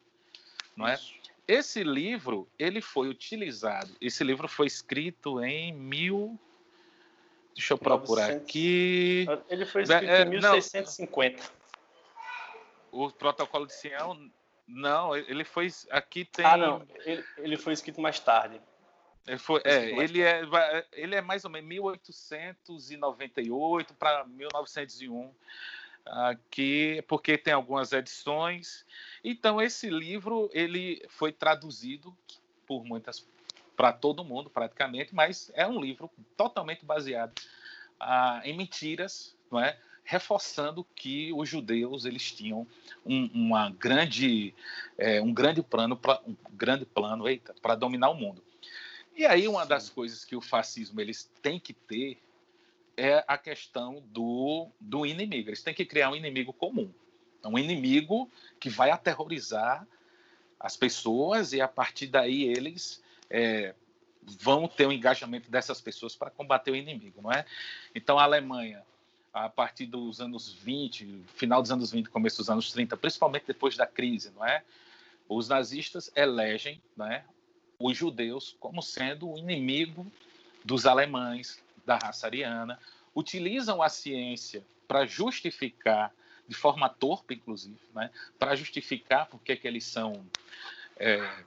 não 0.76 0.88
é? 0.88 0.98
Esse 1.46 1.84
livro 1.84 2.48
ele 2.58 2.80
foi 2.82 3.10
utilizado. 3.10 3.92
Esse 4.00 4.24
livro 4.24 4.48
foi 4.48 4.68
escrito 4.68 5.44
em 5.44 5.74
mil. 5.74 6.40
Deixa 7.54 7.74
eu 7.74 7.78
procurar 7.78 8.28
900... 8.28 8.44
aqui. 8.44 9.26
Ele 9.50 9.66
foi 9.66 9.84
escrito 9.84 10.10
é, 10.10 10.22
em 10.22 10.30
1650. 10.30 11.44
Não, 11.44 11.52
o 13.04 13.12
Protocolo 13.12 13.68
de 13.68 13.74
Sião 13.74 14.32
Não, 14.66 15.14
ele 15.14 15.44
foi. 15.44 15.68
Aqui 15.90 16.24
tem. 16.24 16.46
Ah, 16.46 16.56
não. 16.56 16.88
Ele, 17.04 17.26
ele 17.38 17.58
foi 17.58 17.74
escrito 17.74 18.00
mais 18.00 18.18
tarde. 18.18 18.62
Ele, 19.28 19.38
foi, 19.38 19.62
é, 19.64 19.92
ele, 20.00 20.20
é, 20.22 20.42
ele 20.94 21.16
é 21.16 21.22
mais 21.22 21.46
ou 21.46 21.52
menos 21.52 21.70
1898 21.70 23.94
para 23.94 24.26
1901, 24.26 25.32
aqui, 26.06 27.04
porque 27.08 27.38
tem 27.38 27.54
algumas 27.54 27.92
edições. 27.92 28.84
Então, 29.24 29.62
esse 29.62 29.88
livro 29.90 30.50
ele 30.54 31.06
foi 31.10 31.32
traduzido 31.32 32.18
por 32.66 32.84
muitas 32.84 33.24
para 33.76 33.94
todo 33.94 34.24
mundo, 34.24 34.50
praticamente, 34.50 35.14
mas 35.16 35.52
é 35.56 35.68
um 35.68 35.80
livro 35.80 36.10
totalmente 36.36 36.84
baseado 36.86 37.34
ah, 38.00 38.42
em 38.44 38.56
mentiras, 38.56 39.36
não 39.52 39.60
é? 39.60 39.78
reforçando 40.04 40.86
que 40.96 41.32
os 41.34 41.48
judeus 41.48 42.06
eles 42.06 42.32
tinham 42.32 42.68
um, 43.06 43.30
uma 43.34 43.70
grande, 43.70 44.54
é, 44.98 45.22
um 45.22 45.34
grande 45.34 45.62
plano, 45.62 45.96
pra, 45.96 46.20
um 46.26 46.36
grande 46.52 46.86
plano, 46.86 47.26
para 47.62 47.76
dominar 47.76 48.10
o 48.10 48.16
mundo. 48.16 48.44
E 49.16 49.26
aí 49.26 49.48
uma 49.48 49.66
das 49.66 49.90
coisas 49.90 50.26
que 50.26 50.36
o 50.36 50.42
fascismo 50.42 51.00
eles 51.00 51.30
têm 51.42 51.60
que 51.60 51.74
ter 51.74 52.18
é 52.96 53.24
a 53.28 53.38
questão 53.38 54.04
do, 54.08 54.70
do 54.80 55.06
inimigo. 55.06 55.50
Eles 55.50 55.64
têm 55.64 55.74
que 55.74 55.86
criar 55.86 56.10
um 56.10 56.16
inimigo 56.16 56.54
comum, 56.54 56.92
um 57.44 57.58
inimigo 57.58 58.30
que 58.60 58.70
vai 58.70 58.92
aterrorizar 58.92 59.88
as 60.60 60.78
pessoas 60.78 61.54
e 61.54 61.62
a 61.62 61.68
partir 61.68 62.08
daí 62.08 62.44
eles 62.44 63.04
é, 63.30 63.74
vão 64.24 64.68
ter 64.68 64.86
o 64.86 64.90
um 64.90 64.92
engajamento 64.92 65.50
dessas 65.50 65.82
pessoas 65.82 66.16
para 66.16 66.30
combater 66.30 66.72
o 66.72 66.76
inimigo, 66.76 67.22
não 67.22 67.32
é? 67.32 67.46
Então 67.96 68.20
a 68.20 68.24
Alemanha, 68.24 68.84
a 69.34 69.50
partir 69.50 69.88
dos 69.88 70.22
anos 70.22 70.54
20, 70.54 71.24
final 71.36 71.62
dos 71.62 71.72
anos 71.72 71.92
20, 71.92 72.10
começo 72.10 72.38
dos 72.38 72.50
anos 72.50 72.72
30, 72.72 72.96
principalmente 72.98 73.46
depois 73.48 73.76
da 73.76 73.88
crise, 73.88 74.32
não 74.36 74.46
é? 74.46 74.64
Os 75.28 75.48
nazistas 75.48 76.12
elegem, 76.16 76.82
não 76.96 77.08
é, 77.08 77.26
os 77.86 77.98
judeus 77.98 78.56
como 78.60 78.82
sendo 78.82 79.30
o 79.30 79.38
inimigo 79.38 80.12
dos 80.64 80.86
alemães, 80.86 81.64
da 81.86 81.98
raça 81.98 82.28
ariana, 82.28 82.80
utilizam 83.16 83.82
a 83.82 83.90
ciência 83.90 84.64
para 84.88 85.06
justificar, 85.06 86.14
de 86.48 86.56
forma 86.56 86.90
torpe, 86.90 87.36
inclusive, 87.36 87.80
né, 87.94 88.10
para 88.38 88.56
justificar 88.56 89.28
porque 89.28 89.56
que 89.56 89.68
eles 89.68 89.86
são 89.86 90.26
é, 90.98 91.44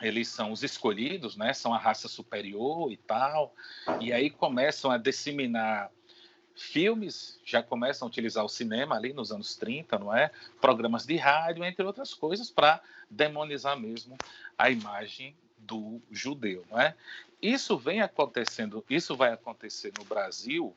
eles 0.00 0.28
são 0.28 0.52
os 0.52 0.62
escolhidos, 0.62 1.36
né, 1.36 1.52
são 1.52 1.74
a 1.74 1.78
raça 1.78 2.08
superior 2.08 2.92
e 2.92 2.96
tal, 2.96 3.54
e 4.00 4.12
aí 4.12 4.30
começam 4.30 4.90
a 4.90 4.96
disseminar 4.96 5.90
filmes, 6.54 7.38
já 7.44 7.62
começam 7.62 8.06
a 8.06 8.08
utilizar 8.08 8.44
o 8.44 8.48
cinema 8.48 8.96
ali 8.96 9.12
nos 9.12 9.32
anos 9.32 9.56
30, 9.56 9.98
não 9.98 10.14
é? 10.14 10.30
Programas 10.60 11.06
de 11.06 11.16
rádio, 11.16 11.64
entre 11.64 11.84
outras 11.84 12.14
coisas, 12.14 12.50
para 12.50 12.80
demonizar 13.08 13.78
mesmo 13.78 14.16
a 14.58 14.70
imagem 14.70 15.34
do 15.58 16.00
judeu, 16.10 16.64
não 16.70 16.80
é? 16.80 16.94
Isso 17.40 17.78
vem 17.78 18.02
acontecendo, 18.02 18.84
isso 18.88 19.16
vai 19.16 19.32
acontecer 19.32 19.92
no 19.98 20.04
Brasil 20.04 20.74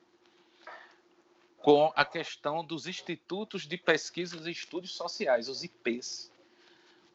com 1.58 1.92
a 1.96 2.04
questão 2.04 2.64
dos 2.64 2.88
institutos 2.88 3.66
de 3.66 3.78
pesquisas 3.78 4.46
e 4.46 4.52
estudos 4.52 4.92
sociais, 4.92 5.48
os 5.48 5.64
IPs. 5.64 6.32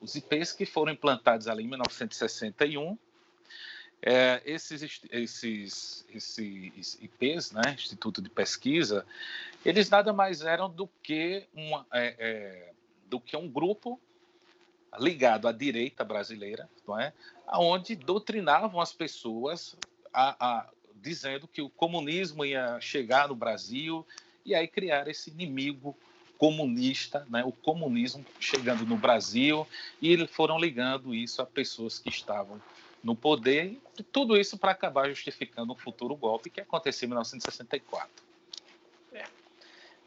Os 0.00 0.14
IPs 0.14 0.52
que 0.52 0.64
foram 0.64 0.92
implantados 0.92 1.48
ali 1.48 1.64
em 1.64 1.68
1961 1.68 2.96
é, 4.02 4.40
esses, 4.44 5.00
esses, 5.10 6.06
esses 6.14 6.98
IPs, 7.02 7.52
né, 7.52 7.74
Instituto 7.74 8.22
de 8.22 8.30
Pesquisa, 8.30 9.04
eles 9.64 9.90
nada 9.90 10.12
mais 10.12 10.42
eram 10.42 10.70
do 10.70 10.88
que, 11.02 11.46
uma, 11.52 11.86
é, 11.92 12.14
é, 12.18 12.72
do 13.08 13.20
que 13.20 13.36
um 13.36 13.48
grupo 13.48 14.00
ligado 14.98 15.46
à 15.48 15.52
direita 15.52 16.04
brasileira, 16.04 16.68
não 16.86 16.98
é? 16.98 17.12
onde 17.54 17.94
doutrinavam 17.94 18.80
as 18.80 18.92
pessoas 18.92 19.76
a, 20.12 20.36
a, 20.40 20.70
dizendo 20.96 21.46
que 21.46 21.60
o 21.60 21.68
comunismo 21.68 22.44
ia 22.44 22.80
chegar 22.80 23.28
no 23.28 23.34
Brasil 23.34 24.06
e 24.44 24.54
aí 24.54 24.66
criar 24.66 25.08
esse 25.08 25.30
inimigo 25.30 25.96
comunista, 26.38 27.26
né, 27.28 27.42
o 27.44 27.50
comunismo 27.50 28.24
chegando 28.38 28.86
no 28.86 28.96
Brasil, 28.96 29.66
e 30.00 30.12
eles 30.12 30.30
foram 30.30 30.58
ligando 30.58 31.12
isso 31.12 31.42
a 31.42 31.46
pessoas 31.46 31.98
que 31.98 32.08
estavam 32.08 32.62
no 33.02 33.14
poder, 33.14 33.78
e 33.98 34.02
tudo 34.02 34.36
isso 34.36 34.58
para 34.58 34.72
acabar 34.72 35.08
justificando 35.08 35.72
um 35.72 35.76
futuro 35.76 36.14
golpe 36.14 36.50
que 36.50 36.60
aconteceu 36.60 37.06
em 37.06 37.10
1964. 37.10 38.10
É. 39.12 39.24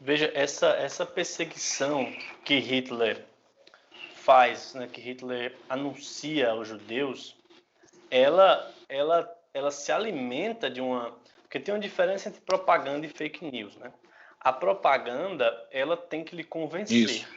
Veja, 0.00 0.30
essa, 0.34 0.68
essa 0.70 1.06
perseguição 1.06 2.12
que 2.44 2.58
Hitler 2.58 3.24
faz, 4.14 4.74
né, 4.74 4.88
que 4.90 5.00
Hitler 5.00 5.56
anuncia 5.68 6.50
aos 6.50 6.68
judeus, 6.68 7.36
ela, 8.10 8.72
ela, 8.88 9.38
ela 9.52 9.70
se 9.70 9.90
alimenta 9.90 10.70
de 10.70 10.80
uma... 10.80 11.16
Porque 11.42 11.58
tem 11.60 11.74
uma 11.74 11.80
diferença 11.80 12.28
entre 12.28 12.40
propaganda 12.40 13.06
e 13.06 13.10
fake 13.10 13.44
news, 13.50 13.76
né? 13.76 13.92
A 14.40 14.52
propaganda, 14.52 15.68
ela 15.70 15.96
tem 15.96 16.24
que 16.24 16.34
lhe 16.34 16.42
convencer. 16.42 16.96
Isso. 16.96 17.28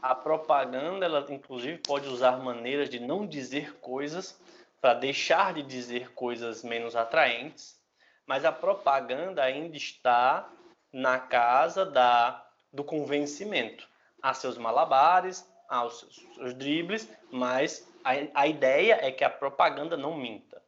A 0.00 0.14
propaganda, 0.14 1.04
ela 1.04 1.24
inclusive 1.28 1.78
pode 1.78 2.08
usar 2.08 2.38
maneiras 2.38 2.88
de 2.88 2.98
não 2.98 3.26
dizer 3.26 3.74
coisas 3.76 4.38
para 4.84 4.92
deixar 4.92 5.54
de 5.54 5.62
dizer 5.62 6.12
coisas 6.12 6.62
menos 6.62 6.94
atraentes, 6.94 7.80
mas 8.26 8.44
a 8.44 8.52
propaganda 8.52 9.42
ainda 9.42 9.74
está 9.78 10.46
na 10.92 11.18
casa 11.18 11.86
da, 11.86 12.46
do 12.70 12.84
convencimento. 12.84 13.88
Há 14.20 14.34
seus 14.34 14.58
malabares, 14.58 15.50
há 15.70 15.86
os 15.86 16.00
seus, 16.00 16.16
seus 16.34 16.52
dribles, 16.52 17.08
mas 17.32 17.90
a, 18.04 18.42
a 18.42 18.46
ideia 18.46 18.98
é 19.00 19.10
que 19.10 19.24
a 19.24 19.30
propaganda 19.30 19.96
não 19.96 20.18
minta. 20.18 20.60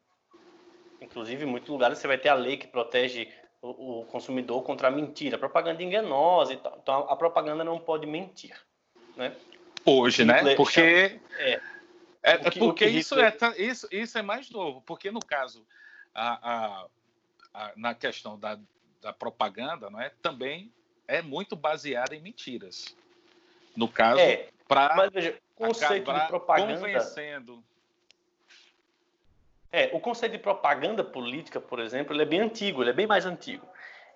Inclusive, 0.98 1.44
em 1.44 1.48
muitos 1.48 1.68
lugares 1.68 1.98
você 1.98 2.06
vai 2.06 2.16
ter 2.16 2.30
a 2.30 2.34
lei 2.34 2.56
que 2.56 2.68
protege 2.68 3.28
o, 3.60 4.00
o 4.00 4.04
consumidor 4.06 4.62
contra 4.62 4.88
a 4.88 4.90
mentira, 4.90 5.36
propaganda 5.36 5.82
enganosa 5.82 6.54
e 6.54 6.56
tal. 6.56 6.78
Então, 6.82 6.94
a, 6.94 7.12
a 7.12 7.16
propaganda 7.16 7.62
não 7.62 7.78
pode 7.78 8.06
mentir. 8.06 8.56
Né? 9.14 9.36
Hoje, 9.84 10.24
né? 10.24 10.54
Porque 10.54 11.20
é, 11.38 11.60
é, 12.26 12.32
é 12.32 12.50
que, 12.50 12.58
porque 12.58 12.84
isso, 12.86 13.14
é, 13.20 13.32
isso, 13.56 13.86
isso 13.92 14.18
é 14.18 14.22
mais 14.22 14.50
novo, 14.50 14.82
porque 14.82 15.12
no 15.12 15.20
caso, 15.20 15.64
a, 16.12 16.50
a, 16.52 16.86
a, 17.54 17.72
na 17.76 17.94
questão 17.94 18.36
da, 18.36 18.58
da 19.00 19.12
propaganda, 19.12 19.88
não 19.88 20.00
é, 20.00 20.10
também 20.20 20.72
é 21.06 21.22
muito 21.22 21.54
baseada 21.54 22.16
em 22.16 22.20
mentiras. 22.20 22.96
No 23.76 23.86
caso, 23.86 24.18
é, 24.18 24.48
para 24.66 25.08
conceito 25.54 26.12
de 26.12 26.26
propaganda 26.26 26.80
convencendo. 26.80 27.62
É, 29.70 29.90
o 29.92 30.00
conceito 30.00 30.32
de 30.32 30.38
propaganda 30.38 31.04
política, 31.04 31.60
por 31.60 31.78
exemplo, 31.78 32.12
ele 32.12 32.22
é 32.22 32.26
bem 32.26 32.40
antigo, 32.40 32.82
ele 32.82 32.90
é 32.90 32.94
bem 32.94 33.06
mais 33.06 33.24
antigo. 33.24 33.66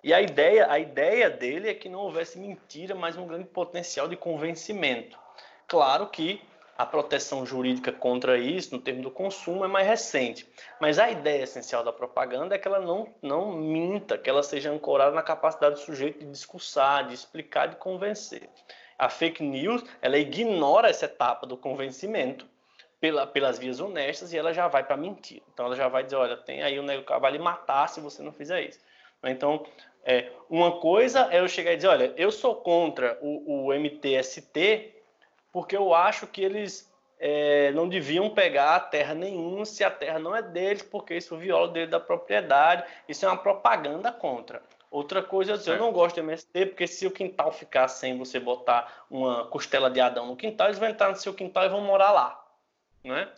E 0.03 0.13
a 0.13 0.21
ideia, 0.21 0.69
a 0.69 0.79
ideia 0.79 1.29
dele 1.29 1.69
é 1.69 1.73
que 1.73 1.87
não 1.87 1.99
houvesse 1.99 2.37
mentira, 2.37 2.93
mas 2.93 3.15
um 3.15 3.25
grande 3.25 3.45
potencial 3.45 4.09
de 4.09 4.17
convencimento. 4.17 5.17
Claro 5.67 6.09
que 6.09 6.41
a 6.81 6.85
proteção 6.85 7.45
jurídica 7.45 7.91
contra 7.91 8.39
isso, 8.39 8.73
no 8.73 8.81
termo 8.81 9.03
do 9.03 9.11
consumo, 9.11 9.63
é 9.63 9.67
mais 9.67 9.85
recente. 9.85 10.49
Mas 10.79 10.97
a 10.97 11.11
ideia 11.11 11.43
essencial 11.43 11.83
da 11.83 11.93
propaganda 11.93 12.55
é 12.55 12.57
que 12.57 12.67
ela 12.67 12.79
não, 12.79 13.07
não 13.21 13.55
minta, 13.55 14.17
que 14.17 14.27
ela 14.27 14.41
seja 14.41 14.71
ancorada 14.71 15.11
na 15.11 15.21
capacidade 15.21 15.75
do 15.75 15.81
sujeito 15.81 16.25
de 16.25 16.31
discursar, 16.31 17.05
de 17.07 17.13
explicar, 17.13 17.67
de 17.67 17.75
convencer. 17.75 18.49
A 18.97 19.09
fake 19.09 19.43
news, 19.43 19.83
ela 20.01 20.17
ignora 20.17 20.89
essa 20.89 21.05
etapa 21.05 21.45
do 21.45 21.55
convencimento 21.55 22.47
pela, 22.99 23.27
pelas 23.27 23.59
vias 23.59 23.79
honestas 23.79 24.33
e 24.33 24.37
ela 24.39 24.51
já 24.51 24.67
vai 24.67 24.83
para 24.83 24.97
mentira. 24.97 25.43
Então 25.53 25.67
ela 25.67 25.75
já 25.75 25.87
vai 25.87 26.03
dizer, 26.03 26.15
olha, 26.15 26.35
tem 26.35 26.63
aí 26.63 26.79
o 26.79 26.83
nego 26.83 27.05
que 27.05 27.19
vai 27.19 27.31
lhe 27.31 27.39
matar 27.39 27.89
se 27.89 28.01
você 28.01 28.23
não 28.23 28.31
fizer 28.31 28.63
isso. 28.63 28.79
Então, 29.23 29.63
é, 30.03 30.31
uma 30.49 30.79
coisa 30.79 31.27
é 31.31 31.41
eu 31.41 31.47
chegar 31.47 31.73
e 31.73 31.75
dizer, 31.75 31.89
olha, 31.89 32.11
eu 32.17 32.31
sou 32.31 32.55
contra 32.55 33.19
o, 33.21 33.67
o 33.67 33.71
MTST 33.71 35.00
porque 35.51 35.75
eu 35.75 35.93
acho 35.93 36.27
que 36.27 36.41
eles 36.41 36.91
é, 37.19 37.71
não 37.71 37.87
deviam 37.87 38.29
pegar 38.29 38.79
terra 38.79 39.13
nenhuma 39.13 39.65
se 39.65 39.83
a 39.83 39.91
terra 39.91 40.17
não 40.17 40.35
é 40.35 40.41
deles, 40.41 40.81
porque 40.81 41.15
isso 41.15 41.37
viola 41.37 41.67
o 41.67 41.73
direito 41.73 41.91
da 41.91 41.99
propriedade. 41.99 42.83
Isso 43.07 43.25
é 43.25 43.27
uma 43.27 43.37
propaganda 43.37 44.11
contra. 44.11 44.61
Outra 44.89 45.23
coisa 45.23 45.53
é 45.53 45.57
dizer, 45.57 45.71
eu 45.71 45.77
não 45.77 45.93
gosto 45.93 46.15
de 46.15 46.21
MST, 46.21 46.65
porque 46.65 46.85
se 46.87 47.07
o 47.07 47.11
quintal 47.11 47.51
ficar 47.51 47.87
sem 47.87 48.17
você 48.17 48.39
botar 48.39 49.05
uma 49.09 49.45
costela 49.45 49.89
de 49.89 50.01
Adão 50.01 50.27
no 50.27 50.35
quintal, 50.35 50.67
eles 50.67 50.79
vão 50.79 50.89
entrar 50.89 51.09
no 51.09 51.15
seu 51.15 51.33
quintal 51.33 51.63
e 51.63 51.69
vão 51.69 51.81
morar 51.81 52.11
lá. 52.11 52.45
Né? 53.03 53.29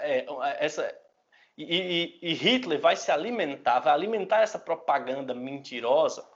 É, 0.00 0.24
essa, 0.58 0.94
e, 1.58 2.18
e, 2.22 2.30
e 2.30 2.34
Hitler 2.34 2.80
vai 2.80 2.96
se 2.96 3.10
alimentar, 3.10 3.80
vai 3.80 3.92
alimentar 3.92 4.40
essa 4.40 4.58
propaganda 4.58 5.34
mentirosa, 5.34 6.26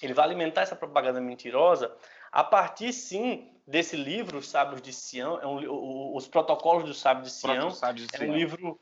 ele 0.00 0.14
vai 0.14 0.24
alimentar 0.24 0.62
essa 0.62 0.76
propaganda 0.76 1.20
mentirosa 1.20 1.94
a 2.30 2.42
partir, 2.42 2.92
sim, 2.92 3.51
desse 3.66 3.96
livro, 3.96 4.38
Os 4.38 4.48
Sábios 4.48 4.82
de 4.82 4.92
Sião, 4.92 5.40
é 5.40 5.46
um, 5.46 6.14
os 6.14 6.26
Protocolos 6.26 6.84
do 6.84 6.94
Sábio 6.94 7.22
de 7.22 7.30
Sião, 7.30 7.68
de 7.68 8.06
é 8.24 8.24
um 8.24 8.34
livro 8.34 8.80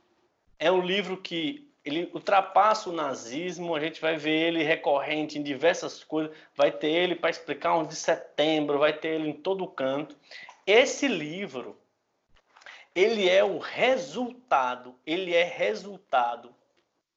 é 0.58 0.70
um 0.70 0.82
livro 0.82 1.16
que 1.16 1.70
ele 1.82 2.10
ultrapassa 2.12 2.90
o 2.90 2.92
nazismo, 2.92 3.74
a 3.74 3.80
gente 3.80 4.00
vai 4.00 4.16
ver 4.16 4.48
ele 4.48 4.62
recorrente 4.62 5.38
em 5.38 5.42
diversas 5.42 6.04
coisas, 6.04 6.36
vai 6.54 6.70
ter 6.70 6.90
ele 6.90 7.14
para 7.14 7.30
explicar 7.30 7.74
11 7.76 7.88
de 7.88 7.96
setembro, 7.96 8.78
vai 8.78 8.92
ter 8.92 9.08
ele 9.08 9.30
em 9.30 9.32
todo 9.32 9.66
canto. 9.66 10.14
Esse 10.66 11.08
livro, 11.08 11.80
ele 12.94 13.28
é 13.28 13.42
o 13.42 13.58
resultado, 13.58 14.94
ele 15.06 15.34
é 15.34 15.42
resultado. 15.42 16.54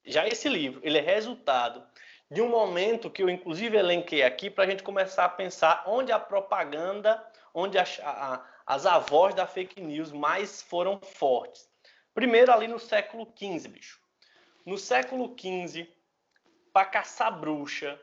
Já 0.06 0.26
esse 0.26 0.48
livro, 0.48 0.80
ele 0.84 0.98
é 0.98 1.02
resultado 1.02 1.84
de 2.32 2.42
um 2.42 2.50
momento 2.50 3.10
que 3.10 3.22
eu 3.22 3.30
inclusive 3.30 3.78
elenquei 3.78 4.24
aqui 4.24 4.50
para 4.50 4.64
a 4.64 4.68
gente 4.68 4.82
começar 4.82 5.26
a 5.26 5.30
pensar 5.30 5.84
onde 5.86 6.12
a 6.12 6.18
propaganda, 6.18 7.24
onde 7.54 7.78
a, 7.78 7.86
a, 8.02 8.46
as 8.66 8.86
avós 8.86 9.36
da 9.36 9.46
fake 9.46 9.82
news 9.82 10.12
mais 10.12 10.62
foram 10.62 11.00
fortes. 11.00 11.70
Primeiro 12.14 12.52
ali 12.52 12.68
no 12.68 12.80
século 12.80 13.32
XV, 13.38 13.70
bicho. 13.70 14.00
No 14.66 14.78
século 14.78 15.36
XV, 15.38 15.90
para 16.72 16.86
caçar 16.86 17.40
bruxa, 17.40 18.00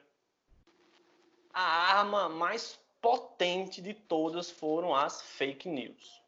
a 1.53 1.97
arma 1.99 2.29
mais 2.29 2.79
potente 3.01 3.81
de 3.81 3.95
todas 3.95 4.51
foram 4.51 4.95
as 4.95 5.23
fake 5.23 5.69
news. 5.69 6.21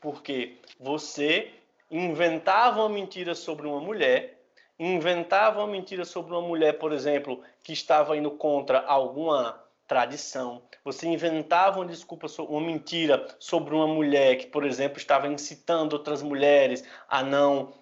Porque 0.00 0.58
você 0.78 1.52
inventava 1.90 2.80
uma 2.80 2.88
mentira 2.88 3.34
sobre 3.34 3.66
uma 3.66 3.80
mulher, 3.80 4.42
inventava 4.78 5.60
uma 5.60 5.66
mentira 5.66 6.04
sobre 6.04 6.32
uma 6.32 6.40
mulher, 6.40 6.78
por 6.78 6.92
exemplo, 6.92 7.42
que 7.62 7.72
estava 7.72 8.16
indo 8.16 8.30
contra 8.30 8.80
alguma 8.80 9.62
tradição. 9.90 10.62
Você 10.84 11.08
inventava 11.08 11.80
uma 11.80 11.86
desculpa, 11.86 12.28
uma 12.42 12.60
mentira 12.60 13.26
sobre 13.40 13.74
uma 13.74 13.88
mulher 13.88 14.36
que, 14.36 14.46
por 14.46 14.64
exemplo, 14.64 14.98
estava 14.98 15.26
incitando 15.26 15.94
outras 15.94 16.22
mulheres 16.22 16.84
a 17.08 17.24
não 17.24 17.74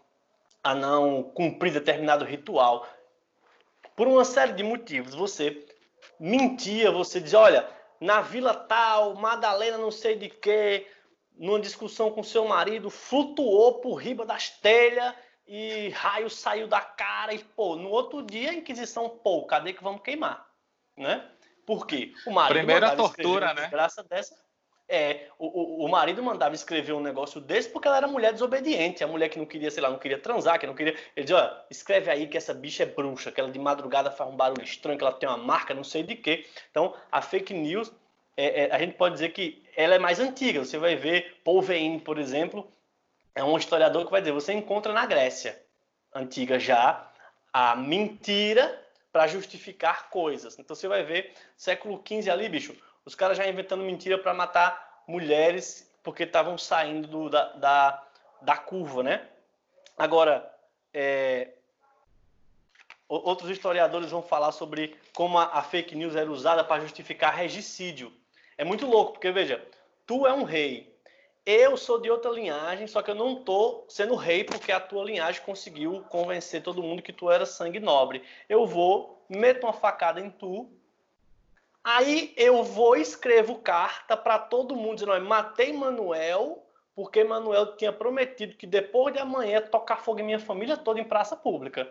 a 0.65 0.75
não 0.75 1.23
cumprir 1.23 1.71
determinado 1.71 2.25
ritual. 2.25 2.89
Por 3.95 4.09
uma 4.09 4.25
série 4.25 4.55
de 4.55 4.63
motivos, 4.63 5.15
você 5.15 5.67
mentia, 6.19 6.91
você 6.91 7.21
dizia, 7.21 7.39
olha, 7.39 7.69
na 8.01 8.23
vila 8.23 8.55
tal, 8.55 9.15
Madalena 9.15 9.77
não 9.77 9.91
sei 9.91 10.17
de 10.17 10.31
quê, 10.31 10.87
numa 11.37 11.61
discussão 11.61 12.11
com 12.11 12.23
seu 12.23 12.47
marido, 12.47 12.89
flutuou 12.89 13.81
por 13.81 13.97
riba 13.97 14.25
das 14.25 14.49
telhas 14.49 15.15
e 15.47 15.91
raio 15.91 16.31
saiu 16.31 16.67
da 16.67 16.81
cara 16.81 17.35
e, 17.35 17.39
pô, 17.39 17.77
no 17.77 17.91
outro 17.91 18.23
dia 18.23 18.51
a 18.51 18.55
Inquisição, 18.55 19.11
pô, 19.11 19.45
cadê 19.45 19.75
que 19.75 19.83
vamos 19.83 20.03
queimar? 20.03 20.49
Né? 20.97 21.23
Por 21.69 21.87
quê? 21.87 22.14
O 22.27 22.31
marido 22.31 22.57
Primeira 22.57 22.97
tortura, 22.97 23.53
né? 23.53 23.69
Graça 23.69 24.03
dessa. 24.03 24.35
É, 24.89 25.27
o, 25.39 25.83
o, 25.83 25.85
o, 25.85 25.89
marido 25.91 26.23
mandava 26.23 26.55
escrever 26.55 26.95
um 26.95 27.01
negócio 27.01 27.43
desse 27.43 27.69
porque 27.69 27.87
ela 27.87 27.99
era 27.99 28.09
mulher 28.09 28.33
desobediente, 28.33 29.05
a 29.05 29.07
mulher 29.07 29.29
que 29.29 29.39
não 29.39 29.45
queria, 29.45 29.71
sei 29.71 29.83
lá, 29.83 29.91
não 29.91 29.99
queria 29.99 30.19
transar, 30.19 30.59
que 30.59 30.66
não 30.66 30.75
queria. 30.75 30.95
Ele 31.14 31.27
dizia, 31.27 31.37
ó, 31.37 31.66
escreve 31.71 32.11
aí 32.11 32.27
que 32.27 32.39
essa 32.39 32.55
bicha 32.55 32.85
é 32.85 32.87
bruxa, 32.87 33.31
que 33.31 33.39
ela 33.39 33.51
de 33.51 33.59
madrugada 33.59 34.11
faz 34.11 34.31
um 34.31 34.35
barulho 34.35 34.64
estranho, 34.64 34.97
que 34.97 35.05
ela 35.05 35.12
tem 35.12 35.29
uma 35.29 35.37
marca, 35.37 35.75
não 35.75 35.85
sei 35.85 36.03
de 36.03 36.16
quê. 36.16 36.47
Então, 36.71 36.95
a 37.12 37.21
fake 37.21 37.53
news, 37.53 37.93
é, 38.35 38.62
é, 38.62 38.75
a 38.75 38.79
gente 38.79 38.95
pode 38.95 39.12
dizer 39.16 39.29
que 39.35 39.62
ela 39.77 39.95
é 39.95 39.99
mais 39.99 40.21
antiga. 40.21 40.64
Você 40.64 40.79
vai 40.79 40.97
ver 40.97 41.39
Paul 41.45 41.61
Vein, 41.61 41.99
por 41.99 42.16
exemplo, 42.16 42.66
é 43.35 43.45
um 43.45 43.59
historiador 43.59 44.07
que 44.07 44.11
vai 44.11 44.23
dizer, 44.23 44.33
você 44.33 44.55
encontra 44.55 44.95
na 44.95 45.05
Grécia 45.05 45.61
antiga 46.14 46.59
já 46.59 47.07
a 47.53 47.77
mentira 47.77 48.88
para 49.13 49.27
justificar 49.27 50.11
coisas. 50.11 50.59
Então 50.59 50.75
você 50.75 50.89
vai 50.89 51.03
ver, 51.03 51.35
século 51.57 52.03
XV 52.07 52.31
ali, 52.31 52.49
bicho, 52.49 52.77
os 53.05 53.15
caras 53.15 53.37
já 53.37 53.47
inventando 53.47 53.83
mentira 53.83 54.19
para 54.19 54.35
matar 54.35 55.03
mulheres 55.07 55.91
porque 56.03 56.23
estavam 56.25 56.57
saindo 56.57 57.09
do, 57.09 57.29
da, 57.29 57.53
da, 57.55 58.07
da, 58.43 58.57
curva, 58.57 59.03
né? 59.03 59.29
Agora, 59.97 60.51
é, 60.93 61.49
outros 63.09 63.51
historiadores 63.51 64.11
vão 64.11 64.23
falar 64.23 64.53
sobre 64.53 64.97
como 65.15 65.39
a, 65.39 65.59
a 65.59 65.63
fake 65.63 65.95
news 65.95 66.15
era 66.15 66.31
usada 66.31 66.63
para 66.63 66.83
justificar 66.83 67.35
regicídio. 67.35 68.13
É 68.57 68.65
muito 68.65 68.87
louco, 68.87 69.13
porque 69.13 69.31
veja, 69.31 69.67
tu 70.07 70.27
é 70.27 70.33
um 70.33 70.45
rei, 70.45 70.98
eu 71.49 71.79
sou 71.79 71.99
de 71.99 72.11
outra 72.11 72.31
linhagem, 72.31 72.87
só 72.87 73.01
que 73.01 73.11
eu 73.11 73.15
não 73.15 73.37
tô 73.43 73.83
sendo 73.89 74.15
rei 74.15 74.45
porque 74.45 74.71
a 74.71 74.79
tua 74.79 75.03
linhagem 75.03 75.41
conseguiu 75.41 76.05
convencer 76.11 76.63
todo 76.63 76.83
mundo 76.83 77.01
que 77.01 77.11
tu 77.11 77.31
era 77.31 77.47
sangue 77.47 77.81
nobre. 77.81 78.23
Eu 78.47 78.67
vou, 78.67 79.25
meto 79.31 79.65
uma 79.65 79.73
facada 79.73 80.21
em 80.21 80.29
tu, 80.29 80.71
aí 81.83 82.35
eu 82.37 82.63
vou 82.63 82.97
escrevo 82.97 83.55
carta 83.61 84.15
para 84.15 84.39
todo 84.39 84.77
mundo 84.77 84.97
dizendo: 84.97 85.19
matei 85.25 85.73
Manuel 85.73 86.63
porque 86.95 87.25
Manuel 87.25 87.77
tinha 87.77 87.93
prometido 87.93 88.55
que 88.55 88.67
depois 88.67 89.15
de 89.15 89.21
amanhã 89.21 89.63
tocar 89.63 90.03
fogo 90.03 90.21
em 90.21 90.25
minha 90.25 90.39
família 90.39 90.77
toda 90.77 91.01
em 91.01 91.05
praça 91.05 91.35
pública. 91.35 91.91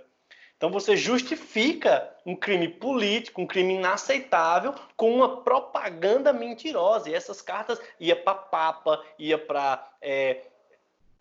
Então 0.57 0.71
você 0.71 0.97
justifica 0.97 2.11
um 2.25 2.35
crime 2.35 2.67
político, 2.67 3.41
um 3.41 3.45
crime 3.45 3.75
inaceitável, 3.75 4.73
com 4.95 5.13
uma 5.13 5.41
propaganda 5.41 6.33
mentirosa. 6.33 7.09
E 7.09 7.13
essas 7.13 7.43
cartas 7.43 7.79
ia 7.99 8.15
para 8.15 8.33
Papa, 8.33 9.03
ia 9.19 9.37
para 9.37 9.87
é, 10.01 10.41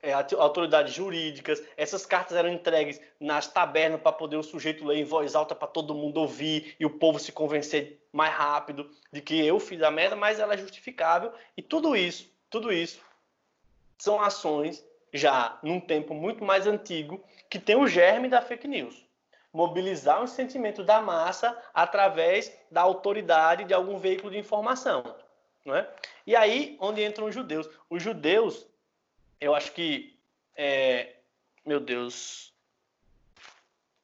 é, 0.03 0.15
autoridades 0.15 0.95
jurídicas. 0.95 1.63
Essas 1.77 2.07
cartas 2.07 2.35
eram 2.35 2.49
entregues 2.49 2.99
nas 3.21 3.47
tabernas 3.47 4.01
para 4.01 4.11
poder 4.11 4.37
o 4.37 4.43
sujeito 4.43 4.87
ler 4.87 4.97
em 4.97 5.05
voz 5.05 5.35
alta 5.35 5.55
para 5.55 5.69
todo 5.69 5.95
mundo 5.95 6.17
ouvir 6.17 6.75
e 6.81 6.87
o 6.87 6.91
povo 6.91 7.19
se 7.19 7.31
convencer 7.31 8.01
mais 8.11 8.33
rápido 8.33 8.91
de 9.13 9.21
que 9.21 9.39
eu 9.45 9.61
fiz 9.61 9.83
a 9.83 9.91
merda, 9.91 10.17
mas 10.17 10.41
ela 10.41 10.55
é 10.55 10.59
justificável. 10.59 11.31
E 11.55 11.61
tudo 11.61 11.95
isso, 11.95 12.27
tudo 12.49 12.73
isso 12.73 13.05
são 13.99 14.19
ações 14.19 14.83
já 15.13 15.59
num 15.63 15.79
tempo 15.79 16.15
muito 16.15 16.43
mais 16.43 16.67
antigo 16.67 17.23
que 17.51 17.59
tem 17.59 17.77
o 17.77 17.87
germe 17.87 18.29
da 18.29 18.41
fake 18.41 18.67
news 18.67 19.06
mobilizar 19.57 20.23
um 20.23 20.27
sentimento 20.27 20.85
da 20.85 21.01
massa 21.01 21.59
através 21.73 22.53
da 22.71 22.83
autoridade 22.83 23.65
de 23.65 23.73
algum 23.73 23.99
veículo 23.99 24.31
de 24.31 24.39
informação. 24.39 25.17
Não 25.65 25.75
é? 25.75 25.91
E 26.27 26.37
aí, 26.37 26.77
onde 26.79 27.03
entram 27.03 27.27
os 27.27 27.35
judeus? 27.35 27.67
Os 27.89 28.03
judeus, 28.03 28.67
eu 29.41 29.55
acho 29.55 29.73
que. 29.73 30.21
É, 30.55 31.17
meu 31.65 31.81
Deus. 31.81 32.53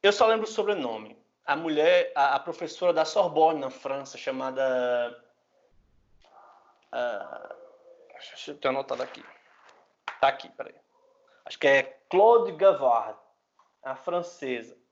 Eu 0.01 0.11
só 0.11 0.25
lembro 0.25 0.47
o 0.47 0.51
sobrenome. 0.51 1.15
A 1.45 1.55
mulher, 1.55 2.11
a, 2.15 2.35
a 2.35 2.39
professora 2.39 2.91
da 2.91 3.05
Sorbonne, 3.05 3.59
na 3.59 3.69
França, 3.69 4.17
chamada. 4.17 5.23
Uh, 6.91 7.55
deixa 8.13 8.51
eu 8.51 8.57
ter 8.57 8.69
anotado 8.69 9.03
aqui. 9.03 9.23
Tá 10.19 10.29
aqui, 10.29 10.49
peraí. 10.49 10.75
Acho 11.45 11.59
que 11.59 11.67
é 11.67 11.83
Claude 12.09 12.53
Gavard, 12.53 13.19
a 13.83 13.95
francesa 13.95 14.82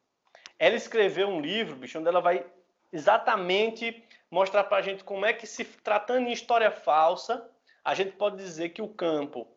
ela 0.62 0.76
escreveu 0.76 1.28
um 1.28 1.42
livro, 1.42 1.76
bicho, 1.76 1.98
onde 1.98 2.08
ela 2.08 2.22
vai 2.22 2.46
exatamente 2.94 4.06
mostrar 4.30 4.64
para 4.66 4.78
a 4.78 4.82
gente 4.84 5.04
como 5.04 5.26
é 5.26 5.34
que, 5.34 5.48
se 5.48 5.66
tratando 5.66 6.28
em 6.28 6.32
história 6.32 6.70
falsa, 6.70 7.50
a 7.84 7.96
gente 7.96 8.12
pode 8.12 8.38
dizer 8.38 8.70
que 8.70 8.80
o 8.80 8.88
campo 8.88 9.48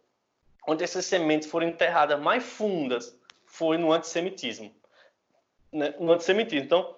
onde 0.67 0.83
essas 0.83 1.05
sementes 1.05 1.47
foram 1.47 1.69
enterradas 1.69 2.19
mais 2.19 2.43
fundas 2.43 3.15
foi 3.45 3.77
no 3.77 3.93
antissemitismo. 3.93 4.75
Né? 5.71 5.95
No 6.01 6.11
antissemitismo. 6.11 6.65
Então, 6.65 6.97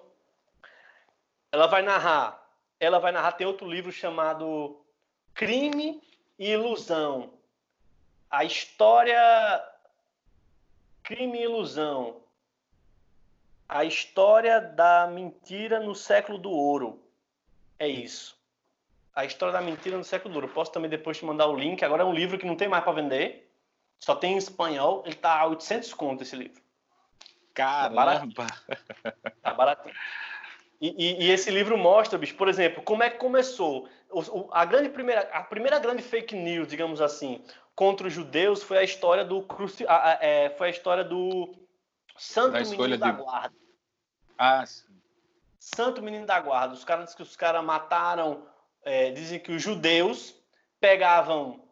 ela 1.51 1.67
vai 1.67 1.81
narrar, 1.81 2.49
ela 2.79 2.99
vai 2.99 3.11
narrar, 3.11 3.33
tem 3.33 3.45
outro 3.45 3.69
livro 3.69 3.91
chamado 3.91 4.85
Crime 5.33 6.01
e 6.39 6.51
Ilusão. 6.51 7.33
A 8.31 8.45
história 8.45 9.19
Crime 11.03 11.39
e 11.39 11.43
Ilusão 11.43 12.25
a 13.67 13.83
história 13.83 14.61
da 14.61 15.07
mentira 15.07 15.79
no 15.79 15.93
século 15.93 16.37
do 16.37 16.49
ouro. 16.49 17.01
É 17.77 17.87
isso. 17.87 18.37
A 19.13 19.25
história 19.25 19.51
da 19.51 19.61
mentira 19.61 19.97
no 19.97 20.03
século 20.03 20.33
do 20.33 20.37
ouro. 20.37 20.53
Posso 20.53 20.71
também 20.71 20.89
depois 20.89 21.17
te 21.17 21.25
mandar 21.25 21.47
o 21.47 21.55
link. 21.55 21.83
Agora 21.83 22.03
é 22.03 22.05
um 22.05 22.13
livro 22.13 22.37
que 22.37 22.45
não 22.45 22.55
tem 22.55 22.67
mais 22.67 22.83
para 22.83 22.93
vender. 22.93 23.51
Só 23.99 24.15
tem 24.15 24.33
em 24.33 24.37
espanhol. 24.37 25.03
Ele 25.05 25.15
tá 25.15 25.39
a 25.39 25.47
800 25.47 25.93
conto 25.93 26.23
esse 26.23 26.35
livro. 26.35 26.61
Caramba! 27.53 28.47
Tá 29.41 29.53
baratinho. 29.53 29.95
E, 30.79 30.93
e, 30.95 31.25
e, 31.25 31.31
esse 31.31 31.49
livro 31.49 31.75
mostra, 31.75 32.19
bicho, 32.19 32.35
por 32.35 32.47
exemplo, 32.47 32.83
como 32.83 33.01
é 33.01 33.09
que 33.09 33.17
começou. 33.17 33.89
O, 34.11 34.47
a, 34.51 34.63
grande 34.63 34.89
primeira, 34.89 35.21
a 35.33 35.43
primeira 35.43 35.79
grande 35.79 36.03
fake 36.03 36.35
news, 36.35 36.67
digamos 36.67 37.01
assim, 37.01 37.43
contra 37.75 38.05
os 38.05 38.13
judeus 38.13 38.61
foi 38.61 38.77
a 38.77 38.83
história 38.83 39.25
do 39.25 39.41
cruci, 39.41 39.85
a, 39.87 40.11
a, 40.11 40.17
é, 40.21 40.51
foi 40.51 40.67
a 40.67 40.69
história 40.69 41.03
do 41.03 41.55
Santo 42.17 42.53
da 42.53 42.59
Menino 42.59 42.97
da 42.97 43.11
Guarda. 43.11 43.55
Ah, 44.37 44.65
sim. 44.65 44.85
Santo 45.59 46.01
Menino 46.01 46.25
da 46.25 46.39
Guarda. 46.39 46.73
Os 46.73 46.83
caras 46.83 47.13
que 47.13 47.21
os 47.21 47.35
caras 47.35 47.63
mataram, 47.63 48.47
é, 48.83 49.11
dizem 49.11 49.39
que 49.39 49.51
os 49.51 49.61
judeus 49.61 50.35
pegavam 50.79 51.63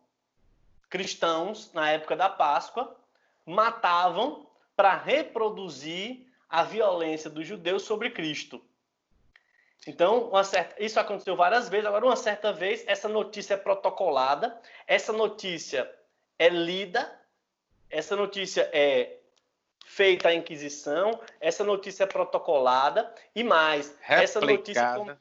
cristãos 0.90 1.72
na 1.74 1.90
época 1.92 2.16
da 2.16 2.30
Páscoa, 2.30 2.96
matavam 3.46 4.50
para 4.76 4.96
reproduzir 4.96 6.28
a 6.50 6.64
violência 6.64 7.30
dos 7.30 7.46
judeus 7.48 7.84
sobre 7.84 8.10
Cristo. 8.10 8.62
Então, 9.88 10.32
certa, 10.44 10.82
isso 10.84 11.00
aconteceu 11.00 11.36
várias 11.36 11.70
vezes. 11.70 11.86
Agora, 11.86 12.06
uma 12.06 12.16
certa 12.16 12.52
vez, 12.52 12.84
essa 12.88 13.08
notícia 13.08 13.54
é 13.54 13.58
protocolada, 13.58 14.60
essa 14.88 15.14
notícia 15.14 15.90
é 16.40 16.50
lida, 16.50 17.20
essa 17.90 18.16
notícia 18.16 18.70
é 18.74 19.20
feita 19.86 20.30
a 20.30 20.34
Inquisição, 20.34 21.20
essa 21.40 21.64
notícia 21.64 22.04
é 22.04 22.08
protocolada 22.08 23.14
e 23.34 23.44
mais, 23.44 23.96
replicada. 24.02 24.24
essa 24.24 24.42
notícia 24.42 25.18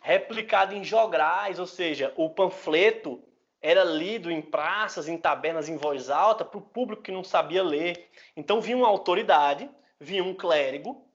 replicada 0.00 0.74
em 0.74 0.84
jograis, 0.84 1.58
ou 1.58 1.66
seja, 1.66 2.12
o 2.16 2.28
panfleto 2.28 3.22
era 3.62 3.82
lido 3.82 4.30
em 4.30 4.42
praças, 4.42 5.08
em 5.08 5.16
tabernas 5.16 5.68
em 5.68 5.76
voz 5.76 6.10
alta 6.10 6.44
para 6.44 6.58
o 6.58 6.62
público 6.62 7.02
que 7.02 7.12
não 7.12 7.24
sabia 7.24 7.62
ler. 7.62 8.08
Então 8.36 8.60
vinha 8.60 8.76
uma 8.76 8.88
autoridade, 8.88 9.70
vinha 9.98 10.22
um 10.22 10.34
clérigo, 10.34 11.05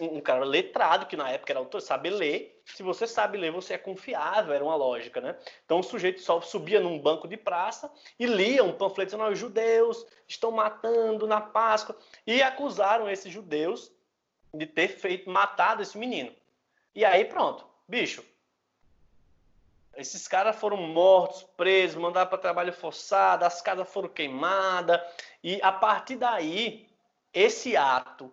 um, 0.00 0.20
cara 0.20 0.44
letrado, 0.44 1.06
que 1.06 1.16
na 1.16 1.30
época 1.30 1.52
era 1.52 1.60
autor, 1.60 1.80
sabe 1.80 2.10
ler. 2.10 2.60
Se 2.64 2.82
você 2.82 3.06
sabe 3.06 3.38
ler, 3.38 3.50
você 3.50 3.74
é 3.74 3.78
confiável, 3.78 4.52
era 4.52 4.64
uma 4.64 4.74
lógica, 4.74 5.20
né? 5.20 5.36
Então 5.64 5.80
o 5.80 5.82
sujeito 5.82 6.20
só 6.20 6.40
subia 6.40 6.80
num 6.80 6.98
banco 6.98 7.28
de 7.28 7.36
praça 7.36 7.92
e 8.18 8.26
lia 8.26 8.64
um 8.64 8.72
panfleto 8.72 9.12
dizendo: 9.12 9.30
os 9.30 9.38
judeus 9.38 10.06
estão 10.26 10.50
matando 10.50 11.26
na 11.26 11.40
Páscoa. 11.40 11.96
E 12.26 12.42
acusaram 12.42 13.08
esses 13.08 13.32
judeus 13.32 13.92
de 14.52 14.66
ter 14.66 14.88
feito, 14.88 15.30
matado 15.30 15.82
esse 15.82 15.98
menino. 15.98 16.32
E 16.94 17.04
aí 17.04 17.24
pronto, 17.24 17.66
bicho, 17.88 18.24
esses 19.96 20.26
caras 20.26 20.56
foram 20.56 20.76
mortos, 20.76 21.42
presos, 21.56 22.00
mandados 22.00 22.30
para 22.30 22.38
trabalho 22.38 22.72
forçado, 22.72 23.44
as 23.44 23.60
casas 23.60 23.88
foram 23.88 24.08
queimadas. 24.08 25.00
E 25.42 25.60
a 25.62 25.70
partir 25.70 26.16
daí, 26.16 26.88
esse 27.32 27.76
ato, 27.76 28.32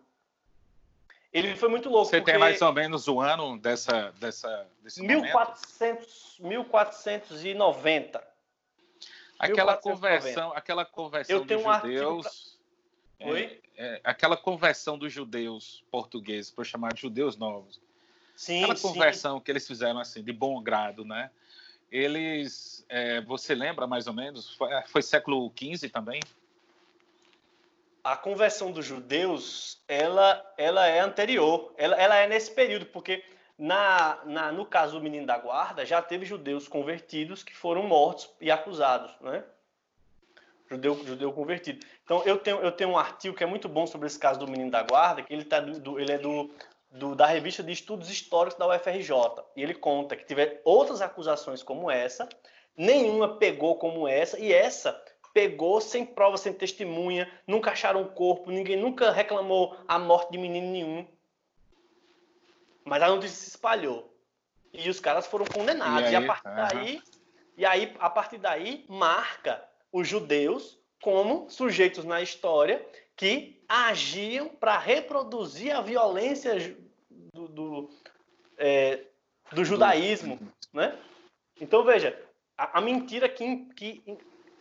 ele 1.33 1.55
foi 1.55 1.69
muito 1.69 1.89
louco. 1.89 2.09
Você 2.09 2.21
tem 2.21 2.37
mais 2.37 2.61
ou 2.61 2.73
menos 2.73 3.07
o 3.07 3.19
ano 3.19 3.57
dessa, 3.57 4.11
dessa, 4.19 4.67
desse 4.83 5.01
1400, 5.01 6.37
1490. 6.39 8.23
Aquela 9.39 9.73
1490. 9.73 9.81
conversão, 9.81 10.53
aquela 10.53 10.85
conversão 10.85 11.35
Eu 11.35 11.45
tenho 11.45 11.61
dos 11.61 11.69
um 11.69 11.73
judeus. 11.73 12.59
Pra... 13.17 13.27
Oi? 13.29 13.61
É, 13.77 13.95
é, 13.95 14.01
aquela 14.03 14.37
conversão 14.37 14.97
dos 14.97 15.11
judeus 15.11 15.83
portugueses, 15.89 16.51
para 16.51 16.63
chamar 16.63 16.93
de 16.93 17.01
judeus 17.01 17.37
novos. 17.37 17.79
Sim, 18.35 18.63
aquela 18.63 18.79
conversão 18.79 19.37
sim. 19.37 19.43
que 19.43 19.51
eles 19.51 19.67
fizeram 19.67 19.99
assim 19.99 20.23
de 20.23 20.33
bom 20.33 20.61
grado, 20.61 21.05
né? 21.05 21.29
eles, 21.91 22.85
é, 22.87 23.19
você 23.21 23.53
lembra 23.53 23.85
mais 23.85 24.07
ou 24.07 24.13
menos? 24.13 24.55
Foi, 24.55 24.71
é, 24.71 24.83
foi, 24.87 25.01
século 25.01 25.51
XV 25.55 25.89
também? 25.89 26.21
A 28.03 28.17
conversão 28.17 28.71
dos 28.71 28.85
judeus, 28.85 29.81
ela, 29.87 30.43
ela 30.57 30.87
é 30.87 30.99
anterior, 30.99 31.73
ela, 31.77 31.95
ela 31.95 32.15
é 32.15 32.27
nesse 32.27 32.51
período, 32.51 32.87
porque 32.87 33.23
na, 33.57 34.19
na, 34.25 34.51
no 34.51 34.65
caso 34.65 34.97
do 34.97 35.03
menino 35.03 35.25
da 35.25 35.37
guarda, 35.37 35.85
já 35.85 36.01
teve 36.01 36.25
judeus 36.25 36.67
convertidos 36.67 37.43
que 37.43 37.55
foram 37.55 37.83
mortos 37.83 38.29
e 38.39 38.49
acusados, 38.49 39.11
né? 39.21 39.43
Judeu, 40.69 41.05
judeu 41.05 41.33
convertido. 41.33 41.85
Então, 42.03 42.23
eu 42.23 42.37
tenho, 42.37 42.57
eu 42.59 42.71
tenho 42.71 42.91
um 42.91 42.97
artigo 42.97 43.35
que 43.35 43.43
é 43.43 43.47
muito 43.47 43.67
bom 43.67 43.85
sobre 43.85 44.07
esse 44.07 44.17
caso 44.17 44.39
do 44.39 44.47
menino 44.47 44.71
da 44.71 44.81
guarda, 44.81 45.21
que 45.21 45.33
ele, 45.33 45.43
tá 45.43 45.59
do, 45.59 45.79
do, 45.79 45.99
ele 45.99 46.13
é 46.13 46.17
do 46.17 46.49
do, 46.91 47.15
da 47.15 47.25
revista 47.25 47.63
de 47.63 47.71
estudos 47.71 48.09
históricos 48.09 48.59
da 48.59 48.67
UFRJ. 48.67 49.11
E 49.55 49.63
ele 49.63 49.73
conta 49.73 50.15
que 50.15 50.25
tiver 50.25 50.61
outras 50.65 51.01
acusações 51.01 51.63
como 51.63 51.89
essa, 51.89 52.27
nenhuma 52.75 53.37
pegou 53.37 53.75
como 53.77 54.07
essa, 54.07 54.37
e 54.39 54.51
essa 54.51 55.01
pegou 55.33 55.79
sem 55.81 56.05
prova, 56.05 56.37
sem 56.37 56.53
testemunha, 56.53 57.31
nunca 57.47 57.71
acharam 57.71 58.01
um 58.01 58.07
corpo, 58.07 58.51
ninguém 58.51 58.77
nunca 58.77 59.11
reclamou 59.11 59.77
a 59.87 59.97
morte 59.97 60.31
de 60.31 60.37
menino 60.37 60.71
nenhum. 60.71 61.07
Mas 62.85 63.01
a 63.01 63.07
notícia 63.09 63.35
se 63.35 63.49
espalhou. 63.49 64.13
E 64.73 64.89
os 64.89 64.99
caras 64.99 65.27
foram 65.27 65.45
condenados. 65.45 66.09
E, 66.09 66.15
aí, 66.15 66.23
e 66.23 66.25
a 66.25 66.27
partir 66.27 66.55
daí, 66.55 67.01
e 67.57 67.65
aí, 67.65 67.95
a 67.99 68.09
partir 68.09 68.37
daí, 68.37 68.85
marca 68.87 69.63
os 69.91 70.07
judeus 70.07 70.79
como 71.01 71.49
sujeitos 71.49 72.05
na 72.05 72.21
história 72.21 72.85
que 73.15 73.61
agiam 73.67 74.49
para 74.49 74.77
reproduzir 74.77 75.75
a 75.75 75.81
violência 75.81 76.75
do, 77.33 77.47
do, 77.47 77.89
é, 78.57 79.01
do 79.51 79.63
judaísmo, 79.63 80.39
né? 80.73 80.97
Então 81.59 81.83
veja, 81.83 82.19
a, 82.57 82.79
a 82.79 82.81
mentira 82.81 83.29
que, 83.29 83.65
que 83.75 84.03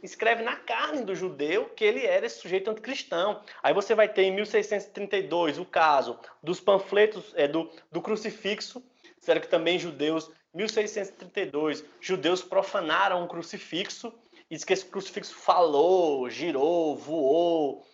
escreve 0.02 0.42
na 0.42 0.56
carne 0.56 1.04
do 1.04 1.14
judeu 1.14 1.66
que 1.70 1.84
ele 1.84 2.04
era 2.04 2.26
esse 2.26 2.40
sujeito 2.40 2.70
anticristão. 2.70 3.42
Aí 3.62 3.74
você 3.74 3.94
vai 3.94 4.08
ter 4.08 4.22
em 4.22 4.34
1632 4.34 5.58
o 5.58 5.64
caso 5.64 6.18
dos 6.42 6.60
panfletos 6.60 7.32
é, 7.36 7.46
do, 7.46 7.70
do 7.90 8.00
crucifixo, 8.00 8.82
será 9.18 9.40
que 9.40 9.48
também 9.48 9.78
judeus, 9.78 10.30
1632, 10.54 11.84
judeus 12.00 12.42
profanaram 12.42 13.22
um 13.22 13.28
crucifixo 13.28 14.12
e 14.50 14.54
diz 14.54 14.64
que 14.64 14.72
esse 14.72 14.84
crucifixo 14.84 15.34
falou, 15.34 16.28
girou, 16.28 16.96
voou, 16.96 17.86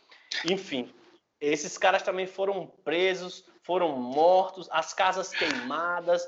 enfim. 0.44 0.92
Esses 1.38 1.76
caras 1.76 2.02
também 2.02 2.26
foram 2.26 2.66
presos, 2.82 3.44
foram 3.62 3.98
mortos, 3.98 4.68
as 4.70 4.94
casas 4.94 5.30
queimadas. 5.30 6.26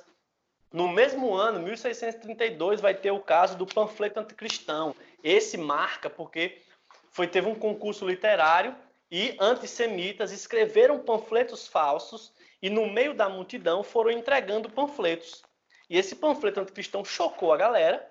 No 0.71 0.87
mesmo 0.87 1.35
ano, 1.35 1.61
1632, 1.61 2.81
vai 2.81 2.93
ter 2.93 3.11
o 3.11 3.21
caso 3.21 3.57
do 3.57 3.65
panfleto 3.65 4.21
anticristão. 4.21 4.95
Esse 5.23 5.57
marca 5.57 6.09
porque 6.09 6.63
foi 7.11 7.27
teve 7.27 7.49
um 7.49 7.55
concurso 7.55 8.07
literário 8.07 8.75
e 9.11 9.37
antissemitas 9.41 10.33
escreveram 10.33 10.99
panfletos 10.99 11.67
falsos 11.67 12.33
e 12.63 12.69
no 12.69 12.91
meio 12.91 13.15
da 13.15 13.29
multidão 13.29 13.83
foram 13.83 14.11
entregando 14.11 14.69
panfletos. 14.69 15.43
E 15.89 15.97
esse 15.97 16.17
panfleto 16.17 16.61
anticristão 16.61 17.05
chocou 17.05 17.53
a 17.53 17.57
galera 17.57 18.07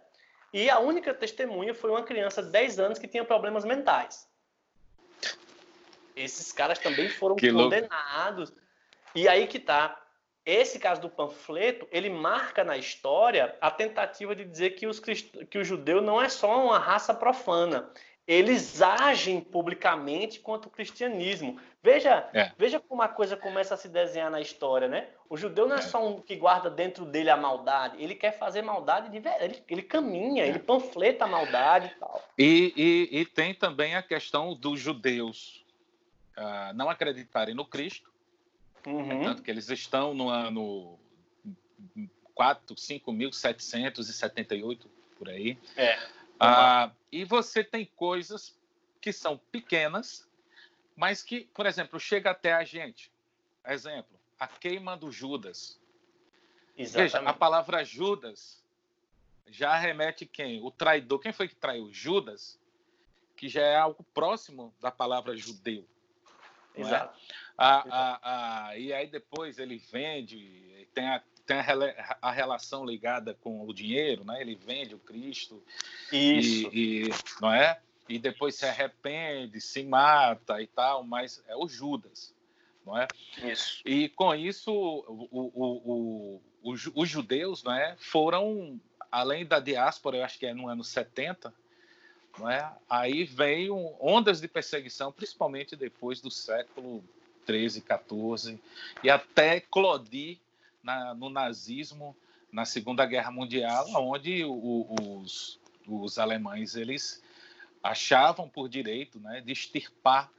e 0.53 0.69
a 0.69 0.79
única 0.79 1.13
testemunha 1.13 1.73
foi 1.73 1.91
uma 1.91 2.03
criança 2.03 2.41
de 2.41 2.49
10 2.49 2.79
anos 2.79 2.99
que 2.99 3.07
tinha 3.07 3.23
problemas 3.23 3.63
mentais. 3.63 4.27
Esses 6.15 6.51
caras 6.51 6.79
também 6.79 7.09
foram 7.09 7.35
que 7.35 7.51
condenados. 7.51 8.49
Louco. 8.49 8.65
E 9.13 9.27
aí 9.27 9.45
que 9.45 9.59
tá. 9.59 10.01
Esse 10.47 10.79
caso 10.79 11.01
do 11.01 11.09
panfleto, 11.09 11.85
ele 11.91 12.09
marca 12.09 12.63
na 12.63 12.77
história 12.77 13.53
a 13.59 13.69
tentativa 13.69 14.33
de 14.33 14.45
dizer 14.45 14.69
que, 14.71 14.87
os 14.87 14.97
crist... 14.97 15.29
que 15.47 15.57
o 15.57 15.63
judeu 15.63 16.01
não 16.01 16.21
é 16.21 16.29
só 16.29 16.63
uma 16.63 16.79
raça 16.79 17.13
profana. 17.13 17.89
Eles 18.25 18.81
agem 18.81 19.41
publicamente 19.41 20.39
contra 20.39 20.69
o 20.69 20.71
cristianismo. 20.71 21.59
Veja, 21.83 22.29
é. 22.33 22.53
veja 22.57 22.79
como 22.79 23.01
a 23.01 23.09
coisa 23.09 23.35
começa 23.35 23.73
a 23.73 23.77
se 23.77 23.89
desenhar 23.89 24.31
na 24.31 24.39
história, 24.39 24.87
né? 24.87 25.09
O 25.29 25.35
judeu 25.35 25.67
não 25.67 25.75
é, 25.75 25.79
é. 25.79 25.81
só 25.81 26.05
um 26.05 26.21
que 26.21 26.37
guarda 26.37 26.69
dentro 26.69 27.03
dele 27.03 27.29
a 27.29 27.35
maldade, 27.35 28.01
ele 28.01 28.15
quer 28.15 28.31
fazer 28.31 28.61
maldade 28.61 29.09
de 29.09 29.19
verdade. 29.19 29.43
Ele, 29.43 29.63
ele 29.67 29.81
caminha, 29.81 30.45
é. 30.45 30.47
ele 30.47 30.59
panfleta 30.59 31.25
a 31.25 31.27
maldade 31.27 31.91
e 31.93 31.99
tal. 31.99 32.23
E, 32.37 32.73
e, 33.11 33.19
e 33.19 33.25
tem 33.25 33.53
também 33.53 33.95
a 33.95 34.01
questão 34.01 34.55
dos 34.55 34.79
judeus 34.79 35.65
uh, 36.37 36.73
não 36.73 36.89
acreditarem 36.89 37.53
no 37.53 37.65
Cristo, 37.65 38.09
uhum. 38.91 39.23
tanto 39.23 39.43
que 39.43 39.51
eles 39.51 39.69
estão 39.69 40.13
no 40.13 40.29
ano 40.29 40.97
4, 42.33 42.75
5.778, 42.75 44.85
por 45.17 45.27
aí. 45.29 45.57
É. 45.75 45.97
Uh, 46.37 46.91
e 47.11 47.25
você 47.25 47.63
tem 47.63 47.85
coisas 47.85 48.55
que 49.01 49.11
são 49.11 49.39
pequenas, 49.51 50.29
mas 50.95 51.23
que, 51.23 51.41
por 51.53 51.65
exemplo, 51.65 51.99
chega 51.99 52.31
até 52.31 52.53
a 52.53 52.63
gente. 52.63 53.11
Exemplo, 53.65 54.17
a 54.39 54.47
queima 54.47 54.95
do 54.95 55.11
Judas. 55.11 55.79
Exatamente. 56.77 57.13
Veja, 57.13 57.27
a 57.27 57.33
palavra 57.33 57.83
Judas 57.83 58.63
já 59.47 59.75
remete 59.75 60.25
quem? 60.25 60.61
O 60.61 60.69
traidor. 60.69 61.19
Quem 61.19 61.33
foi 61.33 61.47
que 61.47 61.55
traiu? 61.55 61.91
Judas, 61.91 62.59
que 63.35 63.49
já 63.49 63.61
é 63.61 63.75
algo 63.75 64.03
próximo 64.13 64.73
da 64.79 64.91
palavra 64.91 65.35
judeu. 65.35 65.87
É? 66.75 66.81
Exato. 66.81 67.17
É? 67.17 67.46
A, 67.57 67.85
a, 67.89 68.67
a, 68.67 68.77
e 68.77 68.93
aí 68.93 69.07
depois 69.07 69.57
ele 69.57 69.77
vende, 69.91 70.87
tem, 70.93 71.07
a, 71.07 71.23
tem 71.45 71.57
a, 71.57 72.17
a, 72.21 72.31
relação 72.31 72.85
ligada 72.85 73.33
com 73.33 73.67
o 73.67 73.73
dinheiro, 73.73 74.23
né? 74.23 74.39
Ele 74.39 74.53
vende 74.53 74.93
o 74.93 74.99
Cristo. 74.99 75.63
Isso. 76.11 76.69
E, 76.71 77.07
e, 77.07 77.09
não 77.41 77.51
é? 77.51 77.79
E 78.07 78.19
depois 78.19 78.55
se 78.55 78.65
arrepende, 78.65 79.59
se 79.59 79.83
mata 79.83 80.61
e 80.61 80.67
tal, 80.67 81.03
mas 81.03 81.43
é 81.47 81.55
o 81.55 81.67
Judas, 81.67 82.33
não 82.85 82.97
é? 82.97 83.07
Isso. 83.43 83.81
E 83.83 84.07
com 84.09 84.35
isso, 84.35 84.71
o, 84.71 85.27
o, 85.31 86.41
o, 86.63 86.71
os 86.93 87.09
judeus, 87.09 87.63
não 87.63 87.73
é? 87.73 87.95
Foram, 87.97 88.79
além 89.11 89.45
da 89.45 89.59
diáspora, 89.59 90.17
eu 90.17 90.23
acho 90.23 90.37
que 90.37 90.45
é 90.45 90.53
no 90.53 90.69
ano 90.69 90.83
70, 90.83 91.53
não 92.37 92.49
é? 92.49 92.71
Aí 92.87 93.23
veio 93.23 93.95
ondas 93.99 94.39
de 94.39 94.47
perseguição, 94.47 95.11
principalmente 95.11 95.75
depois 95.75 96.21
do 96.21 96.29
século 96.29 97.03
13, 97.47 97.81
14 97.81 98.59
e 99.01 99.09
até 99.09 99.55
eclodir 99.55 100.37
na, 100.83 101.15
no 101.15 101.29
nazismo 101.29 102.15
na 102.51 102.65
Segunda 102.65 103.05
Guerra 103.05 103.31
Mundial, 103.31 103.87
onde 103.95 104.43
o, 104.43 104.85
os, 105.21 105.59
os 105.87 106.19
alemães 106.19 106.75
eles 106.75 107.23
achavam 107.81 108.47
por 108.49 108.67
direito 108.67 109.19
né, 109.19 109.41
de 109.41 109.51
extirpar 109.51 110.29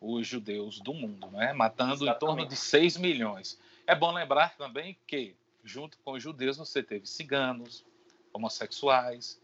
os 0.00 0.26
judeus 0.26 0.80
do 0.80 0.94
mundo, 0.94 1.28
né, 1.30 1.52
matando 1.52 2.04
Exatamente. 2.04 2.16
em 2.16 2.18
torno 2.18 2.46
de 2.46 2.56
6 2.56 2.96
milhões. 2.98 3.58
É 3.86 3.94
bom 3.94 4.12
lembrar 4.12 4.56
também 4.56 4.96
que, 5.06 5.34
junto 5.64 5.98
com 5.98 6.12
os 6.12 6.22
judeus, 6.22 6.56
você 6.56 6.82
teve 6.82 7.06
ciganos, 7.06 7.84
homossexuais, 8.32 9.40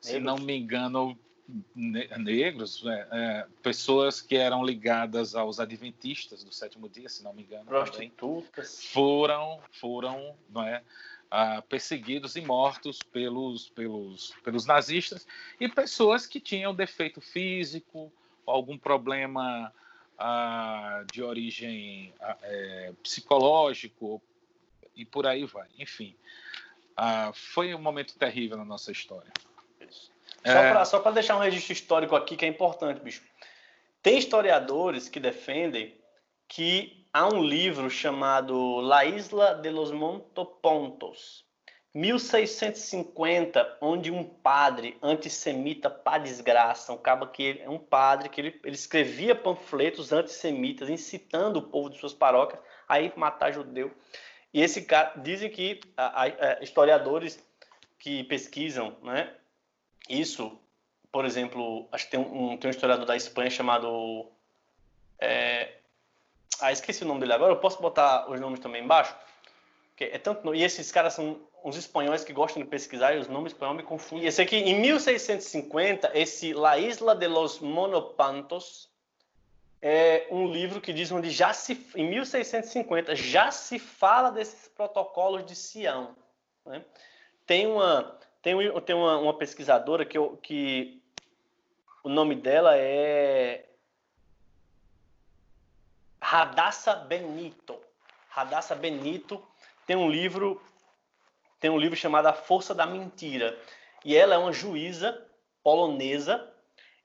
se 0.00 0.18
não 0.18 0.36
me 0.36 0.56
engano, 0.56 1.18
negros, 1.74 2.84
é, 2.86 3.08
é, 3.12 3.46
pessoas 3.62 4.20
que 4.20 4.36
eram 4.36 4.64
ligadas 4.64 5.34
aos 5.34 5.58
adventistas 5.60 6.44
do 6.44 6.52
sétimo 6.52 6.88
dia, 6.88 7.08
se 7.08 7.22
não 7.22 7.32
me 7.32 7.42
engano, 7.42 7.64
prostitutas, 7.64 8.74
também, 8.74 8.92
foram, 8.92 9.60
foram, 9.72 10.34
não 10.50 10.62
é, 10.62 10.82
ah, 11.30 11.62
perseguidos 11.62 12.34
e 12.36 12.40
mortos 12.40 12.98
pelos, 12.98 13.68
pelos, 13.68 14.34
pelos 14.42 14.66
nazistas 14.66 15.26
e 15.60 15.68
pessoas 15.68 16.26
que 16.26 16.40
tinham 16.40 16.74
defeito 16.74 17.20
físico, 17.20 18.12
algum 18.44 18.76
problema 18.76 19.72
ah, 20.18 21.04
de 21.12 21.22
origem 21.22 22.12
ah, 22.20 22.36
é, 22.42 22.92
psicológico 23.02 24.20
e 24.96 25.04
por 25.04 25.26
aí 25.26 25.44
vai. 25.44 25.68
Enfim, 25.78 26.14
ah, 26.96 27.30
foi 27.32 27.74
um 27.74 27.80
momento 27.80 28.18
terrível 28.18 28.56
na 28.56 28.64
nossa 28.64 28.90
história. 28.90 29.32
É... 30.44 30.84
Só 30.84 31.00
para 31.00 31.12
deixar 31.12 31.36
um 31.36 31.40
registro 31.40 31.72
histórico 31.72 32.16
aqui 32.16 32.36
que 32.36 32.44
é 32.44 32.48
importante, 32.48 33.00
bicho. 33.00 33.22
Tem 34.02 34.18
historiadores 34.18 35.08
que 35.08 35.20
defendem 35.20 35.94
que 36.48 37.06
há 37.12 37.26
um 37.26 37.42
livro 37.42 37.90
chamado 37.90 38.80
La 38.80 39.04
Isla 39.04 39.54
de 39.54 39.70
los 39.70 39.92
Montopontos, 39.92 41.44
1650, 41.92 43.78
onde 43.80 44.10
um 44.10 44.22
padre 44.22 44.96
antissemita 45.02 45.90
para 45.90 46.22
desgraça, 46.22 46.92
um 46.92 46.96
cabo 46.96 47.26
que 47.26 47.60
é 47.62 47.68
um 47.68 47.78
padre 47.78 48.28
que 48.28 48.40
ele, 48.40 48.60
ele 48.64 48.76
escrevia 48.76 49.34
panfletos 49.34 50.12
antissemitas 50.12 50.88
incitando 50.88 51.58
o 51.58 51.62
povo 51.62 51.90
de 51.90 51.98
suas 51.98 52.14
paróquias 52.14 52.60
a 52.88 53.00
ir 53.00 53.12
matar 53.16 53.52
judeu. 53.52 53.92
E 54.52 54.62
esse 54.62 54.82
cara 54.82 55.12
dizem 55.16 55.50
que 55.50 55.80
a, 55.96 56.22
a, 56.22 56.24
a, 56.24 56.62
historiadores 56.62 57.44
que 57.98 58.24
pesquisam, 58.24 58.96
né, 59.02 59.34
isso, 60.08 60.58
por 61.12 61.24
exemplo, 61.24 61.88
acho 61.92 62.06
que 62.06 62.10
tem 62.12 62.20
um, 62.20 62.56
tem 62.56 62.68
um 62.68 62.70
historiador 62.70 63.06
da 63.06 63.16
Espanha 63.16 63.50
chamado 63.50 64.26
é, 65.18 65.80
ah, 66.60 66.72
esqueci 66.72 67.02
o 67.04 67.06
nome 67.06 67.20
dele 67.20 67.32
agora. 67.32 67.52
Eu 67.52 67.58
posso 67.58 67.80
botar 67.80 68.30
os 68.30 68.40
nomes 68.40 68.60
também 68.60 68.84
embaixo? 68.84 69.14
é 70.02 70.18
tanto 70.18 70.54
e 70.54 70.62
esses 70.62 70.90
caras 70.90 71.12
são 71.12 71.38
uns 71.62 71.76
espanhóis 71.76 72.24
que 72.24 72.32
gostam 72.32 72.62
de 72.62 72.68
pesquisar 72.68 73.14
e 73.14 73.18
os 73.18 73.28
nomes 73.28 73.52
espanhóis 73.52 73.76
me 73.76 73.82
confundem. 73.82 74.26
Esse 74.26 74.40
aqui, 74.40 74.56
em 74.56 74.80
1650, 74.80 76.10
esse 76.14 76.54
La 76.54 76.78
Isla 76.78 77.14
de 77.14 77.26
los 77.26 77.58
Monopantos 77.58 78.88
é 79.82 80.26
um 80.30 80.50
livro 80.50 80.80
que 80.80 80.92
diz 80.92 81.12
onde 81.12 81.28
já 81.30 81.52
se, 81.52 81.86
em 81.94 82.08
1650, 82.08 83.14
já 83.14 83.50
se 83.50 83.78
fala 83.78 84.30
desses 84.30 84.68
protocolos 84.68 85.44
de 85.44 85.54
Sião. 85.54 86.16
Né? 86.64 86.82
Tem 87.44 87.66
uma 87.66 88.18
tem, 88.42 88.56
tem 88.82 88.96
uma, 88.96 89.18
uma 89.18 89.34
pesquisadora 89.34 90.04
que, 90.04 90.16
eu, 90.16 90.38
que 90.42 91.02
o 92.02 92.08
nome 92.08 92.34
dela 92.34 92.76
é 92.76 93.66
Radassa 96.20 96.94
Benito. 96.94 97.78
Radassa 98.28 98.74
Benito 98.74 99.42
tem 99.86 99.96
um 99.96 100.10
livro 100.10 100.62
tem 101.58 101.68
um 101.70 101.76
livro 101.76 101.94
chamado 101.94 102.26
A 102.26 102.32
Força 102.32 102.74
da 102.74 102.86
Mentira. 102.86 103.58
E 104.02 104.16
ela 104.16 104.34
é 104.34 104.38
uma 104.38 104.52
juíza 104.52 105.26
polonesa 105.62 106.48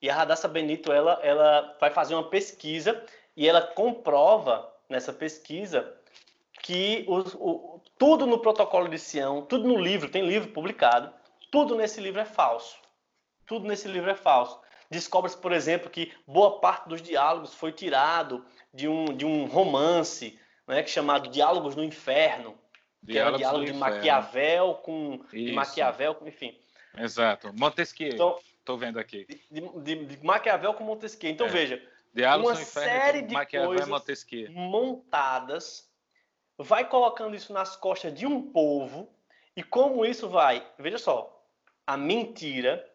e 0.01 0.09
a 0.09 0.15
Radassa 0.15 0.47
Benito 0.47 0.91
ela 0.93 1.19
ela 1.21 1.75
vai 1.79 1.91
fazer 1.91 2.15
uma 2.15 2.29
pesquisa 2.29 3.03
e 3.35 3.47
ela 3.47 3.61
comprova 3.61 4.71
nessa 4.87 5.11
pesquisa 5.11 5.93
que 6.61 7.05
os, 7.07 7.35
o, 7.35 7.81
tudo 7.97 8.25
no 8.25 8.39
protocolo 8.39 8.87
de 8.87 8.97
Sião, 8.97 9.41
tudo 9.41 9.67
no 9.67 9.77
livro, 9.77 10.09
tem 10.09 10.25
livro 10.25 10.49
publicado, 10.49 11.13
tudo 11.51 11.75
nesse 11.75 12.01
livro 12.01 12.19
é 12.19 12.25
falso. 12.25 12.77
Tudo 13.45 13.67
nesse 13.67 13.87
livro 13.87 14.09
é 14.09 14.15
falso. 14.15 14.59
Descobre-se, 14.89 15.37
por 15.37 15.51
exemplo, 15.51 15.89
que 15.89 16.13
boa 16.27 16.59
parte 16.59 16.87
dos 16.87 17.01
diálogos 17.01 17.53
foi 17.53 17.71
tirado 17.71 18.45
de 18.73 18.87
um, 18.87 19.05
de 19.05 19.25
um 19.25 19.45
romance 19.45 20.39
né, 20.67 20.81
que 20.83 20.89
é 20.89 20.93
chamado 20.93 21.29
Diálogos 21.29 21.75
no 21.75 21.83
Inferno, 21.83 22.57
que 23.05 23.17
era 23.17 23.33
o 23.33 23.37
diálogo 23.37 23.65
de 23.65 23.73
Maquiavel 23.73 24.75
com 24.75 25.19
de 25.31 25.51
Maquiavel, 25.51 26.17
enfim. 26.25 26.57
Exato. 26.97 27.51
Montesquieu. 27.53 28.09
Então, 28.09 28.39
Estou 28.65 28.79
vendo 28.79 28.97
aqui. 28.97 29.27
De, 29.51 29.61
de, 29.83 30.05
de, 30.05 30.25
Maquiavel 30.25 30.73
com 30.73 30.83
Montesquieu. 30.83 31.29
Então, 31.29 31.45
é. 31.45 31.49
veja, 31.49 31.81
Diálogos 32.15 32.57
uma 32.57 32.65
série 32.65 33.21
de 33.21 33.33
Maquiavel 33.33 33.69
coisas 33.69 34.25
montadas, 34.49 35.87
vai 36.57 36.89
colocando 36.89 37.35
isso 37.35 37.53
nas 37.53 37.75
costas 37.75 38.11
de 38.11 38.25
um 38.25 38.41
povo, 38.41 39.07
e 39.55 39.61
como 39.61 40.03
isso 40.03 40.27
vai, 40.27 40.65
veja 40.79 40.97
só, 40.97 41.34
a 41.85 41.97
mentira 41.97 42.85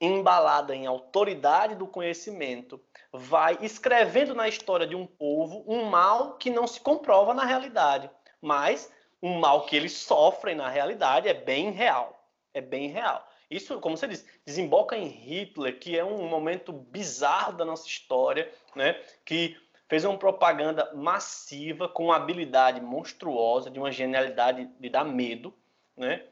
embalada 0.00 0.74
em 0.74 0.86
autoridade 0.86 1.74
do 1.74 1.86
conhecimento, 1.86 2.80
vai 3.12 3.58
escrevendo 3.60 4.34
na 4.34 4.48
história 4.48 4.86
de 4.86 4.96
um 4.96 5.06
povo 5.06 5.62
um 5.66 5.84
mal 5.84 6.38
que 6.38 6.48
não 6.48 6.66
se 6.66 6.80
comprova 6.80 7.34
na 7.34 7.44
realidade, 7.44 8.10
mas 8.40 8.90
um 9.22 9.38
mal 9.38 9.66
que 9.66 9.76
eles 9.76 9.92
sofrem 9.92 10.54
na 10.54 10.68
realidade 10.68 11.28
é 11.28 11.34
bem 11.34 11.70
real. 11.70 12.26
É 12.54 12.60
bem 12.60 12.88
real. 12.88 13.28
Isso, 13.50 13.78
como 13.80 13.96
você 13.96 14.08
disse, 14.08 14.26
desemboca 14.44 14.96
em 14.96 15.06
Hitler, 15.06 15.78
que 15.78 15.98
é 15.98 16.04
um 16.04 16.26
momento 16.28 16.72
bizarro 16.72 17.52
da 17.52 17.64
nossa 17.64 17.86
história, 17.86 18.50
né? 18.74 18.94
que 19.24 19.56
fez 19.88 20.04
uma 20.04 20.16
propaganda 20.16 20.90
massiva 20.94 21.88
com 21.88 22.06
uma 22.06 22.16
habilidade 22.16 22.80
monstruosa, 22.80 23.70
de 23.70 23.78
uma 23.78 23.90
genialidade 23.90 24.70
de 24.78 24.88
dar 24.88 25.04
medo, 25.04 25.52
né? 25.96 26.24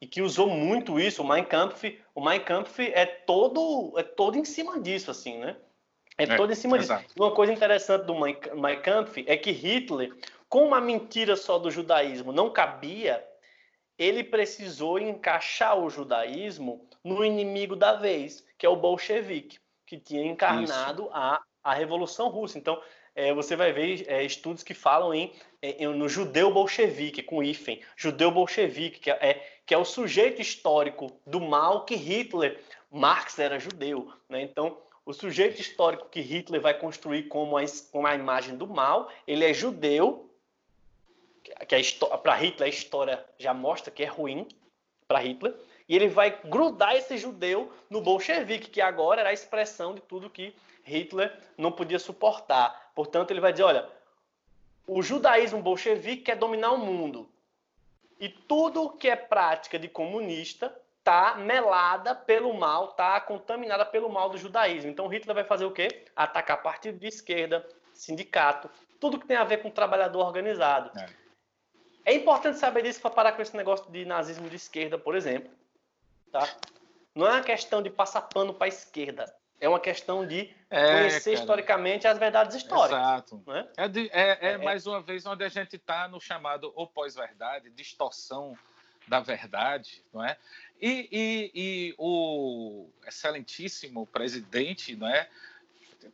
E 0.00 0.06
que 0.06 0.22
usou 0.22 0.48
muito 0.48 1.00
isso. 1.00 1.22
O 1.22 1.28
Mein 1.28 1.44
Kampf, 1.44 1.98
o 2.14 2.24
Mein 2.24 2.40
Kampf 2.40 2.80
é 2.80 3.06
todo 3.06 3.94
é 3.96 4.02
todo 4.02 4.36
em 4.36 4.44
cima 4.44 4.80
disso, 4.80 5.10
assim, 5.10 5.38
né? 5.38 5.56
É, 6.18 6.24
é 6.24 6.36
todo 6.36 6.52
em 6.52 6.56
cima 6.56 6.76
exato. 6.78 7.02
disso. 7.02 7.14
Uma 7.18 7.34
coisa 7.34 7.52
interessante 7.52 8.04
do 8.04 8.14
Mein, 8.14 8.38
mein 8.54 8.80
Kampf 8.80 9.24
é 9.26 9.36
que 9.36 9.50
Hitler, 9.50 10.14
com 10.48 10.64
uma 10.64 10.80
mentira 10.80 11.36
só 11.36 11.58
do 11.58 11.70
judaísmo 11.70 12.32
não 12.32 12.50
cabia, 12.50 13.24
ele 13.98 14.22
precisou 14.22 14.98
encaixar 14.98 15.78
o 15.78 15.90
judaísmo 15.90 16.86
no 17.02 17.24
inimigo 17.24 17.76
da 17.76 17.94
vez, 17.94 18.46
que 18.58 18.66
é 18.66 18.68
o 18.68 18.76
bolchevique, 18.76 19.58
que 19.86 19.98
tinha 19.98 20.24
encarnado 20.24 21.08
a, 21.12 21.40
a 21.62 21.74
Revolução 21.74 22.28
Russa. 22.28 22.58
Então, 22.58 22.80
é, 23.16 23.32
você 23.32 23.56
vai 23.56 23.72
ver 23.72 24.04
é, 24.08 24.22
estudos 24.22 24.62
que 24.62 24.74
falam 24.74 25.14
em, 25.14 25.32
em, 25.62 25.86
no 25.88 26.06
judeu 26.06 26.52
bolchevique, 26.52 27.22
com 27.22 27.42
hífen, 27.42 27.80
judeu 27.96 28.30
bolchevique, 28.30 29.00
que 29.00 29.10
é, 29.10 29.42
que 29.64 29.74
é 29.74 29.78
o 29.78 29.84
sujeito 29.84 30.40
histórico 30.40 31.10
do 31.26 31.40
mal 31.40 31.86
que 31.86 31.96
Hitler, 31.96 32.62
Marx 32.90 33.38
era 33.38 33.58
judeu, 33.58 34.12
né? 34.28 34.42
Então, 34.42 34.76
o 35.04 35.12
sujeito 35.12 35.60
histórico 35.60 36.08
que 36.10 36.20
Hitler 36.20 36.60
vai 36.60 36.78
construir 36.78 37.24
como 37.24 37.56
a, 37.56 37.64
como 37.90 38.06
a 38.06 38.14
imagem 38.14 38.56
do 38.56 38.66
mal, 38.66 39.10
ele 39.26 39.44
é 39.44 39.54
judeu, 39.54 40.30
que 41.66 41.76
para 42.22 42.34
Hitler 42.34 42.66
a 42.66 42.70
história 42.70 43.24
já 43.38 43.54
mostra 43.54 43.90
que 43.90 44.02
é 44.02 44.06
ruim 44.06 44.46
para 45.08 45.20
Hitler, 45.20 45.54
e 45.88 45.96
ele 45.96 46.08
vai 46.08 46.38
grudar 46.44 46.96
esse 46.96 47.16
judeu 47.16 47.72
no 47.88 48.00
bolchevique, 48.00 48.68
que 48.68 48.80
agora 48.80 49.20
era 49.20 49.30
a 49.30 49.32
expressão 49.32 49.94
de 49.94 50.02
tudo 50.02 50.28
que 50.28 50.54
Hitler 50.84 51.32
não 51.56 51.72
podia 51.72 51.98
suportar. 51.98 52.85
Portanto, 52.96 53.30
ele 53.30 53.42
vai 53.42 53.52
dizer, 53.52 53.64
olha, 53.64 53.86
o 54.86 55.02
judaísmo 55.02 55.60
bolchevique 55.60 56.22
quer 56.22 56.36
dominar 56.36 56.72
o 56.72 56.78
mundo. 56.78 57.30
E 58.18 58.30
tudo 58.30 58.96
que 58.96 59.06
é 59.06 59.14
prática 59.14 59.78
de 59.78 59.86
comunista 59.86 60.74
está 60.98 61.34
melada 61.34 62.14
pelo 62.14 62.54
mal, 62.54 62.88
está 62.88 63.20
contaminada 63.20 63.84
pelo 63.84 64.08
mal 64.08 64.30
do 64.30 64.38
judaísmo. 64.38 64.90
Então 64.90 65.08
Hitler 65.08 65.34
vai 65.34 65.44
fazer 65.44 65.66
o 65.66 65.70
quê? 65.70 66.06
Atacar 66.16 66.62
partido 66.62 66.98
de 66.98 67.06
esquerda, 67.06 67.68
sindicato, 67.92 68.70
tudo 68.98 69.18
que 69.20 69.26
tem 69.26 69.36
a 69.36 69.44
ver 69.44 69.58
com 69.58 69.68
o 69.68 69.72
trabalhador 69.72 70.24
organizado. 70.24 70.90
É, 70.98 72.12
é 72.12 72.14
importante 72.14 72.58
saber 72.58 72.82
disso 72.82 73.02
para 73.02 73.10
parar 73.10 73.32
com 73.32 73.42
esse 73.42 73.54
negócio 73.54 73.90
de 73.92 74.06
nazismo 74.06 74.48
de 74.48 74.56
esquerda, 74.56 74.98
por 74.98 75.14
exemplo. 75.14 75.52
Tá? 76.32 76.48
Não 77.14 77.26
é 77.26 77.32
uma 77.32 77.42
questão 77.42 77.82
de 77.82 77.90
passar 77.90 78.22
pano 78.22 78.54
para 78.54 78.66
a 78.66 78.68
esquerda. 78.68 79.26
É 79.60 79.68
uma 79.68 79.80
questão 79.80 80.26
de 80.26 80.54
é, 80.68 80.92
conhecer 80.92 81.30
cara. 81.30 81.40
historicamente 81.40 82.06
as 82.06 82.18
verdades 82.18 82.56
históricas. 82.56 82.98
Exato. 82.98 83.42
Né? 83.46 83.68
É, 83.76 83.88
de, 83.88 84.10
é, 84.12 84.38
é, 84.40 84.52
é, 84.52 84.58
mais 84.58 84.86
uma 84.86 85.00
vez 85.00 85.24
onde 85.24 85.44
a 85.44 85.48
gente 85.48 85.76
está 85.76 86.06
no 86.08 86.20
chamado 86.20 86.72
ou 86.74 86.86
pós-verdade, 86.86 87.70
distorção 87.70 88.56
da 89.08 89.20
verdade, 89.20 90.04
não 90.12 90.24
é? 90.24 90.36
E, 90.80 91.08
e, 91.10 91.52
e 91.54 91.94
o 91.96 92.88
excelentíssimo 93.06 94.06
presidente, 94.06 94.94
não 94.94 95.08
é? 95.08 95.28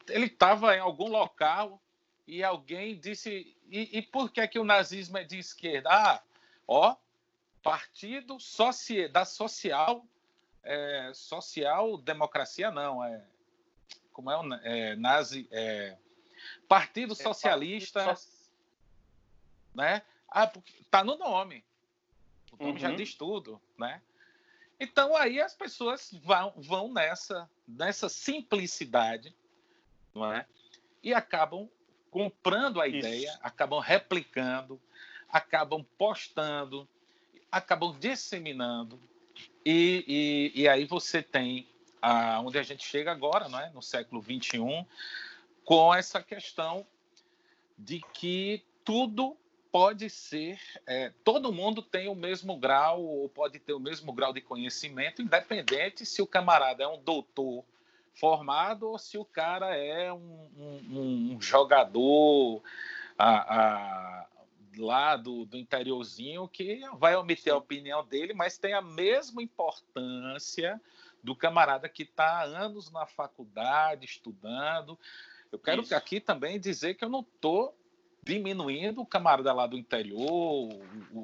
Ele 0.09 0.27
estava 0.27 0.77
em 0.77 0.81
algum 0.81 1.09
local 1.09 1.83
e 2.27 2.45
alguém 2.45 2.97
disse 2.97 3.57
e, 3.69 3.99
e, 3.99 4.03
por 4.03 4.31
que 4.31 4.47
que 4.47 4.59
o 4.59 4.65
nazismo 4.65 5.19
é 5.19 5.25
de 5.25 5.39
esquerda? 5.39 5.89
Ah, 5.91 6.23
ó, 6.69 6.95
partido 7.63 8.37
da 9.11 9.25
social 9.25 10.05
é, 10.63 11.11
social 11.15 11.97
democracia 11.99 12.71
não 12.71 13.03
é 13.03 13.23
como 14.13 14.31
é 14.31 14.37
o 14.39 14.55
é, 14.55 14.97
nazi 14.97 15.49
é, 15.51 15.97
partido 16.69 17.13
é, 17.13 17.17
socialista 17.17 18.15
né? 19.75 20.03
Ah, 20.29 20.51
tá 20.91 21.03
no 21.03 21.17
nome. 21.17 21.65
O 22.53 22.57
nome 22.57 22.73
uhum. 22.73 22.79
já 22.79 22.91
diz 22.91 23.15
tudo 23.15 23.61
né? 23.79 24.03
Então 24.79 25.17
aí 25.17 25.41
as 25.41 25.55
pessoas 25.55 26.13
vão, 26.25 26.53
vão 26.57 26.93
nessa 26.93 27.49
nessa 27.67 28.09
simplicidade 28.09 29.35
não 30.15 30.33
é? 30.33 30.47
E 31.03 31.15
acabam 31.15 31.69
comprando 32.11 32.81
a 32.81 32.87
ideia 32.87 33.31
Isso. 33.31 33.39
acabam 33.43 33.81
replicando 33.81 34.81
acabam 35.29 35.85
postando 35.97 36.87
acabam 37.53 37.95
disseminando. 37.99 38.99
E, 39.65 40.51
e, 40.55 40.63
e 40.63 40.69
aí 40.69 40.87
você 40.87 41.23
tem 41.23 41.69
onde 42.45 42.59
a 42.59 42.63
gente 42.63 42.85
chega 42.85 43.13
agora, 43.13 43.49
não 43.49 43.61
é? 43.61 43.71
no 43.71 43.83
século 43.83 44.21
21, 44.21 44.85
com 45.65 45.95
essa 45.95 46.23
questão 46.23 46.87
de 47.79 48.01
que 48.13 48.65
tudo 48.85 49.37
pode 49.71 50.11
ser, 50.11 50.61
é, 50.87 51.11
todo 51.25 51.53
mundo 51.53 51.81
tem 51.81 52.09
o 52.09 52.15
mesmo 52.15 52.59
grau, 52.59 53.03
ou 53.03 53.29
pode 53.29 53.59
ter 53.59 53.73
o 53.73 53.81
mesmo 53.81 54.13
grau 54.13 54.33
de 54.33 54.41
conhecimento, 54.41 55.23
independente 55.23 56.05
se 56.05 56.21
o 56.21 56.27
camarada 56.27 56.85
é 56.85 56.89
um 56.89 57.03
doutor 57.03 57.65
formado 58.15 58.91
ou 58.91 58.99
se 58.99 59.17
o 59.17 59.25
cara 59.25 59.75
é 59.75 60.13
um, 60.13 60.51
um, 60.59 61.33
um 61.35 61.41
jogador 61.41 62.63
a, 63.17 63.61
a, 63.61 64.27
lá 64.77 65.17
do, 65.17 65.47
do 65.47 65.57
interiorzinho 65.57 66.47
que 66.49 66.81
vai 66.99 67.17
omitir 67.17 67.53
a 67.53 67.57
opinião 67.57 68.05
dele, 68.05 68.35
mas 68.35 68.59
tem 68.59 68.75
a 68.75 68.83
mesma 68.83 69.43
importância 69.43 70.81
do 71.23 71.37
camarada 71.37 71.89
que 71.89 72.03
está 72.03 72.41
há 72.41 72.43
anos 72.43 72.91
na 72.91 73.07
faculdade 73.07 74.07
estudando. 74.07 74.99
Eu 75.51 75.59
quero 75.59 75.83
Isso. 75.83 75.95
aqui 75.95 76.21
também 76.21 76.59
dizer 76.59 76.95
que 76.95 77.05
eu 77.05 77.09
não 77.09 77.21
estou 77.21 77.77
diminuindo 78.23 79.01
o 79.01 79.07
camarada 79.07 79.53
lá 79.53 79.67
do 79.67 79.77
interior, 79.77 80.23
o, 80.23 80.69
o, 81.13 81.21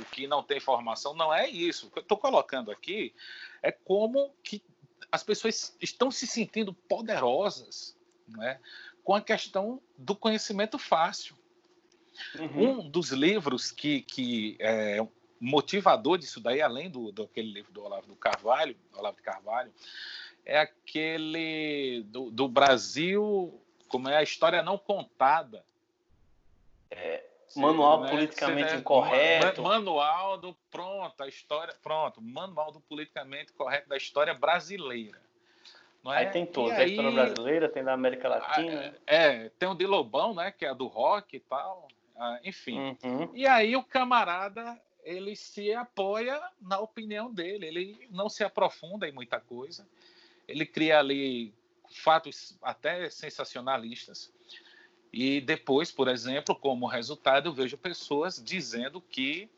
o, 0.00 0.04
que 0.12 0.26
não 0.26 0.42
tem 0.42 0.60
formação, 0.60 1.14
não 1.14 1.32
é 1.32 1.48
isso. 1.48 1.86
O 1.86 1.90
que 1.90 1.98
eu 1.98 2.02
estou 2.02 2.18
colocando 2.18 2.70
aqui 2.70 3.14
é 3.62 3.72
como 3.72 4.34
que 4.42 4.62
as 5.10 5.22
pessoas 5.22 5.74
estão 5.80 6.10
se 6.10 6.26
sentindo 6.26 6.74
poderosas 6.74 7.96
né, 8.28 8.60
com 9.02 9.14
a 9.14 9.22
questão 9.22 9.80
do 9.96 10.14
conhecimento 10.14 10.78
fácil. 10.78 11.34
Uhum. 12.38 12.80
Um 12.80 12.90
dos 12.90 13.10
livros 13.10 13.70
que, 13.70 14.02
que 14.02 14.56
é 14.58 15.00
motivador 15.40 16.18
disso 16.18 16.40
daí, 16.40 16.60
além 16.60 16.90
do, 16.90 17.12
do 17.12 17.24
aquele 17.24 17.52
livro 17.52 17.72
do 17.72 17.84
Olavo 17.84 18.06
do 18.06 18.16
Carvalho, 18.16 18.76
Olavo 18.96 19.16
de 19.16 19.22
Carvalho, 19.22 19.72
é 20.44 20.58
aquele 20.58 22.04
do, 22.08 22.30
do 22.30 22.48
Brasil, 22.48 23.60
como 23.88 24.08
é 24.08 24.16
a 24.16 24.22
história 24.22 24.62
não 24.62 24.78
contada. 24.78 25.64
É, 26.90 27.24
manual 27.56 28.02
né? 28.02 28.10
politicamente 28.10 28.72
é, 28.72 28.76
incorreto. 28.76 29.62
Manual 29.62 30.38
do 30.38 30.54
pronto, 30.70 31.22
a 31.22 31.28
história, 31.28 31.74
pronto, 31.82 32.22
manual 32.22 32.72
do 32.72 32.80
politicamente 32.80 33.52
correto 33.52 33.88
da 33.88 33.96
história 33.96 34.34
brasileira. 34.34 35.18
É? 36.06 36.08
Aí 36.18 36.26
tem 36.26 36.46
todos, 36.46 36.72
a 36.72 36.84
história 36.84 37.10
brasileira, 37.10 37.68
tem 37.68 37.82
da 37.82 37.92
América 37.92 38.28
Latina. 38.28 38.94
É, 39.06 39.44
é, 39.44 39.48
tem 39.58 39.68
o 39.68 39.74
de 39.74 39.86
Lobão, 39.86 40.34
né, 40.34 40.52
que 40.52 40.64
é 40.64 40.68
a 40.68 40.74
do 40.74 40.86
rock 40.86 41.36
e 41.36 41.40
tal. 41.40 41.88
Ah, 42.16 42.38
enfim. 42.44 42.96
Uhum. 43.02 43.30
E 43.34 43.46
aí 43.46 43.76
o 43.76 43.82
camarada 43.82 44.80
ele 45.06 45.36
se 45.36 45.72
apoia 45.72 46.42
na 46.60 46.80
opinião 46.80 47.32
dele, 47.32 47.66
ele 47.66 48.08
não 48.10 48.28
se 48.28 48.42
aprofunda 48.42 49.08
em 49.08 49.12
muita 49.12 49.38
coisa, 49.38 49.86
ele 50.48 50.66
cria 50.66 50.98
ali 50.98 51.54
fatos 51.88 52.58
até 52.60 53.08
sensacionalistas. 53.08 54.34
E 55.12 55.40
depois, 55.40 55.92
por 55.92 56.08
exemplo, 56.08 56.56
como 56.56 56.88
resultado, 56.88 57.48
eu 57.48 57.54
vejo 57.54 57.78
pessoas 57.78 58.42
dizendo 58.42 59.00
que 59.00 59.48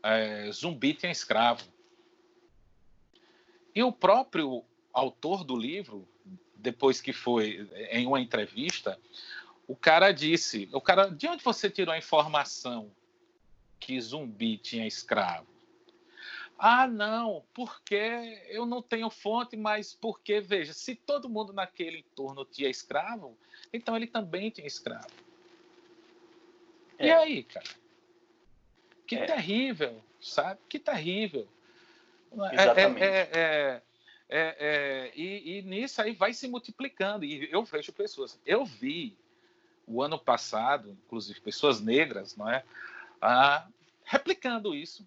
é, 0.00 0.48
zumbi 0.52 0.94
tinha 0.94 1.10
escravo. 1.10 1.66
E 3.74 3.82
o 3.82 3.90
próprio 3.90 4.64
autor 4.92 5.42
do 5.42 5.56
livro, 5.56 6.08
depois 6.54 7.00
que 7.00 7.12
foi 7.12 7.68
em 7.90 8.06
uma 8.06 8.20
entrevista, 8.20 9.00
o 9.66 9.74
cara 9.74 10.12
disse: 10.12 10.68
o 10.72 10.80
cara, 10.80 11.08
de 11.08 11.26
onde 11.26 11.42
você 11.42 11.68
tirou 11.68 11.92
a 11.92 11.98
informação 11.98 12.90
que 13.84 14.00
zumbi 14.00 14.56
tinha 14.56 14.86
escravo? 14.86 15.46
Ah, 16.58 16.86
não, 16.86 17.44
porque 17.52 18.42
eu 18.48 18.64
não 18.64 18.80
tenho 18.80 19.10
fonte, 19.10 19.58
mas 19.58 19.92
porque, 19.92 20.40
veja, 20.40 20.72
se 20.72 20.94
todo 20.94 21.28
mundo 21.28 21.52
naquele 21.52 21.98
entorno 21.98 22.46
tinha 22.46 22.70
escravo, 22.70 23.36
então 23.70 23.94
ele 23.94 24.06
também 24.06 24.48
tinha 24.48 24.66
escravo. 24.66 25.10
É. 26.98 27.08
E 27.08 27.12
aí, 27.12 27.42
cara? 27.42 27.66
Que 29.06 29.16
é. 29.16 29.26
terrível, 29.26 30.02
sabe? 30.18 30.58
Que 30.66 30.78
terrível. 30.78 31.46
É, 32.32 32.54
Exatamente. 32.54 33.02
É, 33.02 33.28
é, 33.34 33.82
é, 34.30 34.56
é, 34.58 35.12
e, 35.14 35.58
e 35.58 35.62
nisso 35.62 36.00
aí 36.00 36.12
vai 36.12 36.32
se 36.32 36.48
multiplicando. 36.48 37.26
E 37.26 37.52
eu 37.52 37.62
vejo 37.64 37.92
pessoas. 37.92 38.40
Eu 38.46 38.64
vi 38.64 39.14
o 39.86 40.00
ano 40.00 40.18
passado, 40.18 40.96
inclusive 41.04 41.38
pessoas 41.40 41.82
negras, 41.82 42.34
não 42.34 42.48
é? 42.48 42.64
Ah, 43.20 43.66
replicando 44.04 44.74
isso. 44.74 45.06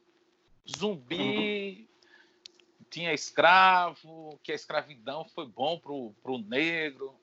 Zumbi 0.78 1.88
uhum. 1.90 2.86
tinha 2.90 3.14
escravo, 3.14 4.40
que 4.44 4.52
a 4.52 4.56
escravidão 4.56 5.26
foi 5.26 5.48
bom 5.48 5.80
pro, 5.80 6.14
pro 6.22 6.38
negro. 6.38 7.16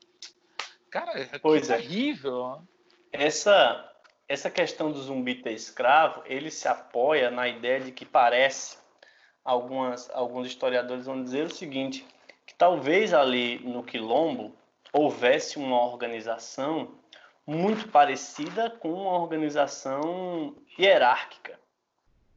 Cara, 0.91 1.19
é 1.19 1.39
pois 1.39 1.69
é. 1.71 1.77
terrível. 1.77 2.63
Essa, 3.13 3.93
essa 4.29 4.51
questão 4.51 4.91
do 4.91 5.03
zumbi 5.03 5.37
ter 5.37 5.53
escravo, 5.53 6.23
ele 6.25 6.51
se 6.51 6.69
apoia 6.69 7.31
na 7.31 7.49
ideia 7.49 7.81
de 7.81 7.93
que 7.93 8.05
parece, 8.05 8.79
algumas, 9.45 10.09
alguns 10.11 10.47
historiadores 10.47 11.07
vão 11.07 11.23
dizer 11.23 11.47
o 11.47 11.55
seguinte, 11.55 12.07
que 12.47 12.55
talvez 12.55 13.13
ali 13.13 13.59
no 13.59 13.83
Quilombo 13.83 14.55
houvesse 14.93 15.59
uma 15.59 15.85
organização 15.85 16.99
muito 17.47 17.89
parecida 17.89 18.71
com 18.71 18.93
uma 18.93 19.19
organização 19.19 20.57
hierárquica. 20.79 21.59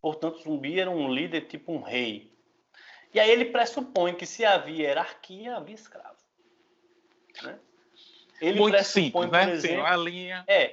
Portanto, 0.08 0.42
Zumbi 0.42 0.80
era 0.80 0.90
um 0.90 1.14
líder 1.14 1.48
tipo 1.48 1.74
um 1.74 1.82
rei. 1.82 2.32
E 3.14 3.20
aí 3.20 3.30
ele 3.30 3.44
pressupõe 3.44 4.14
que 4.14 4.26
se 4.26 4.46
havia 4.46 4.88
hierarquia, 4.88 5.58
havia 5.58 5.76
escravo. 5.76 6.16
Né? 7.44 7.60
Ele 8.40 8.58
muito 8.58 8.74
pressupõe, 8.74 9.24
simples, 9.24 9.32
né? 9.32 9.54
Exemplo, 9.54 9.86
Sim, 9.86 9.92
a 9.92 9.98
linha... 9.98 10.46
É. 10.48 10.72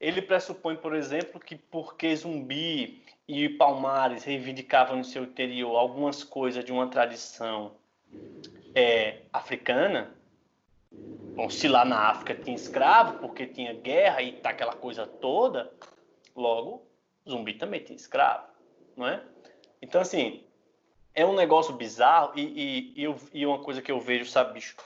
Ele 0.00 0.22
pressupõe, 0.22 0.74
por 0.76 0.94
exemplo, 0.94 1.38
que 1.38 1.56
porque 1.56 2.16
Zumbi 2.16 3.04
e 3.26 3.46
Palmares 3.50 4.24
reivindicavam 4.24 4.96
no 4.96 5.04
seu 5.04 5.24
interior 5.24 5.76
algumas 5.76 6.24
coisas 6.24 6.64
de 6.64 6.72
uma 6.72 6.86
tradição 6.86 7.74
é, 8.74 9.18
africana, 9.30 10.16
Bom, 10.90 11.50
se 11.50 11.68
lá 11.68 11.84
na 11.84 12.08
África 12.08 12.34
tinha 12.34 12.56
escravo, 12.56 13.18
porque 13.18 13.46
tinha 13.46 13.74
guerra 13.74 14.22
e 14.22 14.32
tá 14.32 14.48
aquela 14.48 14.72
coisa 14.72 15.06
toda, 15.06 15.70
logo, 16.34 16.87
zumbi 17.28 17.54
também 17.54 17.82
tinha 17.82 17.96
escravo, 17.96 18.46
não 18.96 19.06
é? 19.06 19.22
Então, 19.80 20.00
assim, 20.00 20.44
é 21.14 21.24
um 21.24 21.34
negócio 21.34 21.74
bizarro 21.74 22.32
e, 22.36 23.04
e, 23.04 23.14
e, 23.32 23.46
uma 23.46 23.58
coisa 23.58 23.82
que 23.82 23.90
eu 23.90 24.00
vejo, 24.00 24.24
sabe, 24.24 24.54
bicho, 24.54 24.76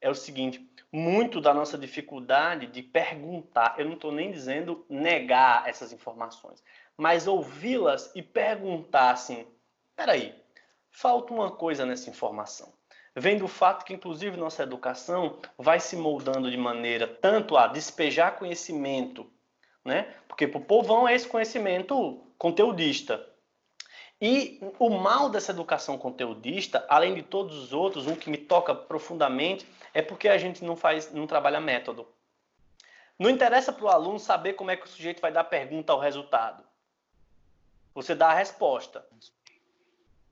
é 0.00 0.10
o 0.10 0.14
seguinte, 0.14 0.68
muito 0.90 1.40
da 1.40 1.54
nossa 1.54 1.78
dificuldade 1.78 2.66
de 2.66 2.82
perguntar, 2.82 3.76
eu 3.78 3.86
não 3.86 3.94
estou 3.94 4.12
nem 4.12 4.30
dizendo 4.30 4.84
negar 4.88 5.68
essas 5.68 5.92
informações, 5.92 6.62
mas 6.96 7.26
ouvi-las 7.26 8.10
e 8.14 8.22
perguntar 8.22 9.12
assim, 9.12 9.46
peraí, 9.96 10.34
falta 10.90 11.32
uma 11.32 11.50
coisa 11.50 11.86
nessa 11.86 12.10
informação 12.10 12.72
vem 13.14 13.38
do 13.38 13.46
fato 13.46 13.84
que, 13.84 13.94
inclusive, 13.94 14.36
nossa 14.36 14.62
educação 14.62 15.38
vai 15.58 15.78
se 15.80 15.96
moldando 15.96 16.50
de 16.50 16.56
maneira 16.56 17.06
tanto 17.06 17.56
a 17.56 17.66
despejar 17.66 18.36
conhecimento, 18.38 19.30
né? 19.84 20.14
Porque 20.28 20.46
para 20.46 20.58
o 20.58 20.64
povão 20.64 21.08
é 21.08 21.14
esse 21.14 21.26
conhecimento 21.26 22.24
conteudista. 22.38 23.28
E 24.20 24.60
o 24.78 24.88
mal 24.90 25.28
dessa 25.28 25.50
educação 25.50 25.98
conteudista, 25.98 26.86
além 26.88 27.14
de 27.14 27.22
todos 27.22 27.56
os 27.58 27.72
outros, 27.72 28.06
um 28.06 28.14
que 28.14 28.30
me 28.30 28.38
toca 28.38 28.72
profundamente, 28.74 29.66
é 29.92 30.00
porque 30.00 30.28
a 30.28 30.38
gente 30.38 30.64
não 30.64 30.76
faz, 30.76 31.12
não 31.12 31.26
trabalha 31.26 31.60
método. 31.60 32.06
Não 33.18 33.28
interessa 33.28 33.72
para 33.72 33.84
o 33.84 33.88
aluno 33.88 34.18
saber 34.18 34.52
como 34.54 34.70
é 34.70 34.76
que 34.76 34.84
o 34.84 34.88
sujeito 34.88 35.20
vai 35.20 35.32
dar 35.32 35.44
pergunta 35.44 35.92
ao 35.92 35.98
resultado. 35.98 36.64
Você 37.94 38.14
dá 38.14 38.28
a 38.28 38.34
resposta. 38.34 39.04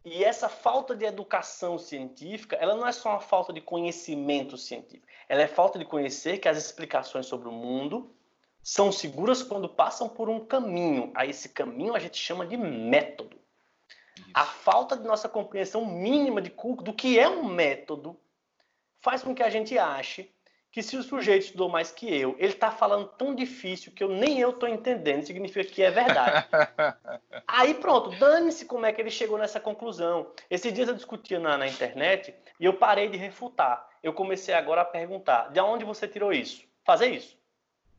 E 0.04 0.24
essa 0.24 0.48
falta 0.48 0.94
de 0.94 1.04
educação 1.04 1.76
científica, 1.76 2.56
ela 2.56 2.74
não 2.74 2.86
é 2.86 2.92
só 2.92 3.10
uma 3.10 3.20
falta 3.20 3.52
de 3.52 3.60
conhecimento 3.60 4.56
científico, 4.56 5.06
ela 5.28 5.42
é 5.42 5.46
falta 5.46 5.78
de 5.78 5.84
conhecer 5.84 6.38
que 6.38 6.48
as 6.48 6.56
explicações 6.56 7.26
sobre 7.26 7.48
o 7.48 7.52
mundo 7.52 8.14
são 8.62 8.92
seguras 8.92 9.42
quando 9.42 9.68
passam 9.68 10.08
por 10.08 10.28
um 10.28 10.44
caminho. 10.44 11.10
A 11.14 11.26
esse 11.26 11.48
caminho 11.48 11.94
a 11.94 11.98
gente 11.98 12.18
chama 12.18 12.46
de 12.46 12.56
método. 12.56 13.36
Isso. 14.16 14.30
A 14.34 14.44
falta 14.44 14.96
de 14.96 15.04
nossa 15.04 15.28
compreensão 15.28 15.84
mínima 15.84 16.40
de 16.40 16.50
do 16.82 16.92
que 16.92 17.18
é 17.18 17.28
um 17.28 17.44
método 17.44 18.18
faz 19.00 19.22
com 19.22 19.34
que 19.34 19.42
a 19.42 19.50
gente 19.50 19.78
ache 19.78 20.30
que 20.72 20.82
se 20.82 20.96
o 20.96 21.02
sujeito 21.02 21.46
estudou 21.46 21.68
mais 21.68 21.90
que 21.90 22.06
eu, 22.06 22.36
ele 22.38 22.52
está 22.52 22.70
falando 22.70 23.08
tão 23.08 23.34
difícil 23.34 23.92
que 23.92 24.04
eu 24.04 24.08
nem 24.08 24.38
eu 24.38 24.50
estou 24.50 24.68
entendendo, 24.68 25.26
significa 25.26 25.64
que 25.64 25.82
é 25.82 25.90
verdade. 25.90 26.46
Aí 27.46 27.74
pronto, 27.74 28.10
dane-se 28.18 28.66
como 28.66 28.86
é 28.86 28.92
que 28.92 29.00
ele 29.00 29.10
chegou 29.10 29.36
nessa 29.36 29.58
conclusão. 29.58 30.30
Esses 30.48 30.72
dias 30.72 30.88
eu 30.88 30.94
discutia 30.94 31.40
na, 31.40 31.58
na, 31.58 31.66
internet 31.66 32.32
e 32.58 32.64
eu 32.64 32.74
parei 32.74 33.08
de 33.08 33.16
refutar. 33.16 33.88
Eu 34.00 34.12
comecei 34.12 34.54
agora 34.54 34.82
a 34.82 34.84
perguntar, 34.84 35.50
de 35.50 35.60
onde 35.60 35.84
você 35.84 36.06
tirou 36.06 36.32
isso? 36.32 36.62
Fazer 36.84 37.08
isso. 37.08 37.36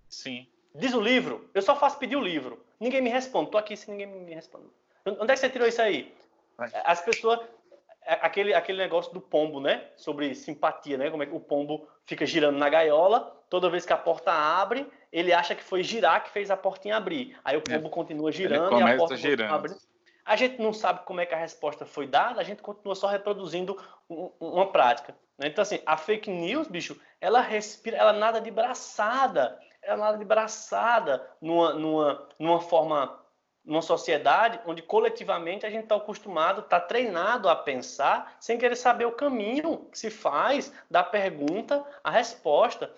Sim. 0.07 0.47
Diz 0.73 0.93
o 0.93 1.01
livro, 1.01 1.49
eu 1.53 1.61
só 1.61 1.75
faço 1.75 1.97
pedir 1.97 2.15
o 2.15 2.21
livro. 2.21 2.63
Ninguém 2.79 3.01
me 3.01 3.09
responde, 3.09 3.47
estou 3.47 3.59
aqui 3.59 3.75
se 3.75 3.89
ninguém 3.91 4.07
me 4.07 4.33
responde. 4.33 4.67
Onde 5.05 5.31
é 5.31 5.33
que 5.33 5.39
você 5.39 5.49
tirou 5.49 5.67
isso 5.67 5.81
aí? 5.81 6.13
As 6.85 7.01
pessoas. 7.01 7.39
Aquele, 8.03 8.53
aquele 8.53 8.79
negócio 8.79 9.13
do 9.13 9.21
pombo, 9.21 9.59
né? 9.59 9.85
Sobre 9.95 10.33
simpatia, 10.33 10.97
né? 10.97 11.11
Como 11.11 11.21
é 11.21 11.25
que 11.25 11.35
o 11.35 11.39
pombo 11.39 11.87
fica 12.05 12.25
girando 12.25 12.57
na 12.57 12.67
gaiola, 12.67 13.31
toda 13.47 13.69
vez 13.69 13.85
que 13.85 13.93
a 13.93 13.97
porta 13.97 14.31
abre, 14.31 14.87
ele 15.11 15.31
acha 15.31 15.53
que 15.53 15.63
foi 15.63 15.83
girar 15.83 16.23
que 16.23 16.31
fez 16.31 16.49
a 16.49 16.57
portinha 16.57 16.97
abrir. 16.97 17.37
Aí 17.43 17.55
o 17.57 17.61
pombo 17.61 17.87
é. 17.87 17.91
continua 17.91 18.31
girando 18.31 18.79
e 18.79 18.81
a 18.81 18.97
porta 18.97 19.15
girando. 19.15 19.53
abre. 19.53 19.75
A 20.25 20.35
gente 20.35 20.61
não 20.61 20.71
sabe 20.71 21.01
como 21.05 21.19
é 21.19 21.25
que 21.25 21.33
a 21.33 21.37
resposta 21.37 21.85
foi 21.85 22.07
dada, 22.07 22.39
a 22.39 22.43
gente 22.43 22.61
continua 22.61 22.95
só 22.95 23.07
reproduzindo 23.07 23.77
um, 24.09 24.31
uma 24.39 24.71
prática. 24.71 25.15
Né? 25.37 25.47
Então, 25.47 25.61
assim, 25.61 25.79
a 25.85 25.97
fake 25.97 26.29
news, 26.29 26.67
bicho, 26.67 26.99
ela 27.19 27.41
respira, 27.41 27.97
ela 27.97 28.13
nada 28.13 28.39
de 28.39 28.51
braçada, 28.51 29.59
ela 29.81 29.97
nada 29.97 30.17
de 30.17 30.25
braçada 30.25 31.27
numa, 31.41 31.73
numa, 31.73 32.27
numa 32.37 32.59
forma 32.59 33.19
numa 33.63 33.81
sociedade 33.81 34.59
onde 34.65 34.81
coletivamente 34.81 35.65
a 35.65 35.69
gente 35.69 35.83
está 35.83 35.95
acostumado, 35.95 36.61
está 36.61 36.79
treinado 36.79 37.47
a 37.47 37.55
pensar 37.55 38.35
sem 38.39 38.57
querer 38.57 38.75
saber 38.75 39.05
o 39.05 39.11
caminho 39.11 39.85
que 39.91 39.99
se 39.99 40.09
faz 40.09 40.73
da 40.89 41.03
pergunta 41.03 41.85
à 42.03 42.09
resposta. 42.09 42.91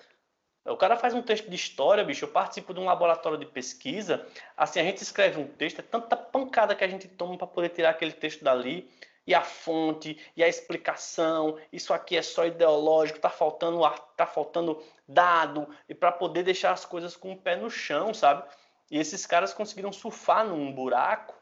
O 0.65 0.77
cara 0.77 0.95
faz 0.95 1.13
um 1.13 1.21
texto 1.21 1.49
de 1.49 1.55
história, 1.55 2.05
bicho. 2.05 2.23
Eu 2.23 2.29
participo 2.29 2.73
de 2.73 2.79
um 2.79 2.85
laboratório 2.85 3.37
de 3.37 3.45
pesquisa. 3.45 4.25
Assim, 4.55 4.79
a 4.79 4.83
gente 4.83 5.01
escreve 5.01 5.39
um 5.39 5.47
texto, 5.47 5.79
é 5.79 5.81
tanta 5.81 6.15
pancada 6.15 6.73
que 6.73 6.83
a 6.85 6.87
gente 6.87 7.09
toma 7.09 7.37
para 7.37 7.47
poder 7.47 7.69
tirar 7.69 7.89
aquele 7.89 8.13
texto 8.13 8.41
dali. 8.41 8.89
E 9.25 9.33
a 9.33 9.41
fonte, 9.41 10.19
e 10.35 10.43
a 10.43 10.47
explicação. 10.47 11.57
Isso 11.71 11.93
aqui 11.93 12.17
é 12.17 12.21
só 12.21 12.45
ideológico, 12.45 13.19
tá 13.19 13.29
faltando, 13.29 13.79
tá 14.17 14.25
faltando 14.25 14.81
dado. 15.07 15.67
E 15.87 15.95
para 15.95 16.11
poder 16.11 16.43
deixar 16.43 16.71
as 16.71 16.83
coisas 16.83 17.15
com 17.15 17.31
o 17.31 17.37
pé 17.37 17.55
no 17.55 17.69
chão, 17.69 18.13
sabe? 18.13 18.43
E 18.91 18.97
esses 18.97 19.25
caras 19.25 19.53
conseguiram 19.53 19.91
surfar 19.91 20.45
num 20.45 20.71
buraco 20.71 21.33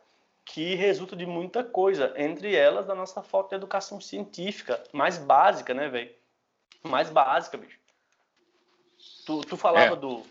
que 0.45 0.75
resulta 0.75 1.15
de 1.15 1.25
muita 1.25 1.63
coisa, 1.63 2.13
entre 2.17 2.55
elas 2.55 2.85
da 2.85 2.95
nossa 2.95 3.21
falta 3.21 3.49
de 3.49 3.55
educação 3.55 4.01
científica, 4.01 4.83
mais 4.91 5.17
básica, 5.17 5.73
né, 5.73 5.87
velho? 5.87 6.13
Mais 6.83 7.09
básica, 7.09 7.57
bicho. 7.57 7.79
Tu, 9.25 9.41
tu 9.41 9.57
falava 9.57 9.93
é. 9.93 9.95
do. 9.95 10.23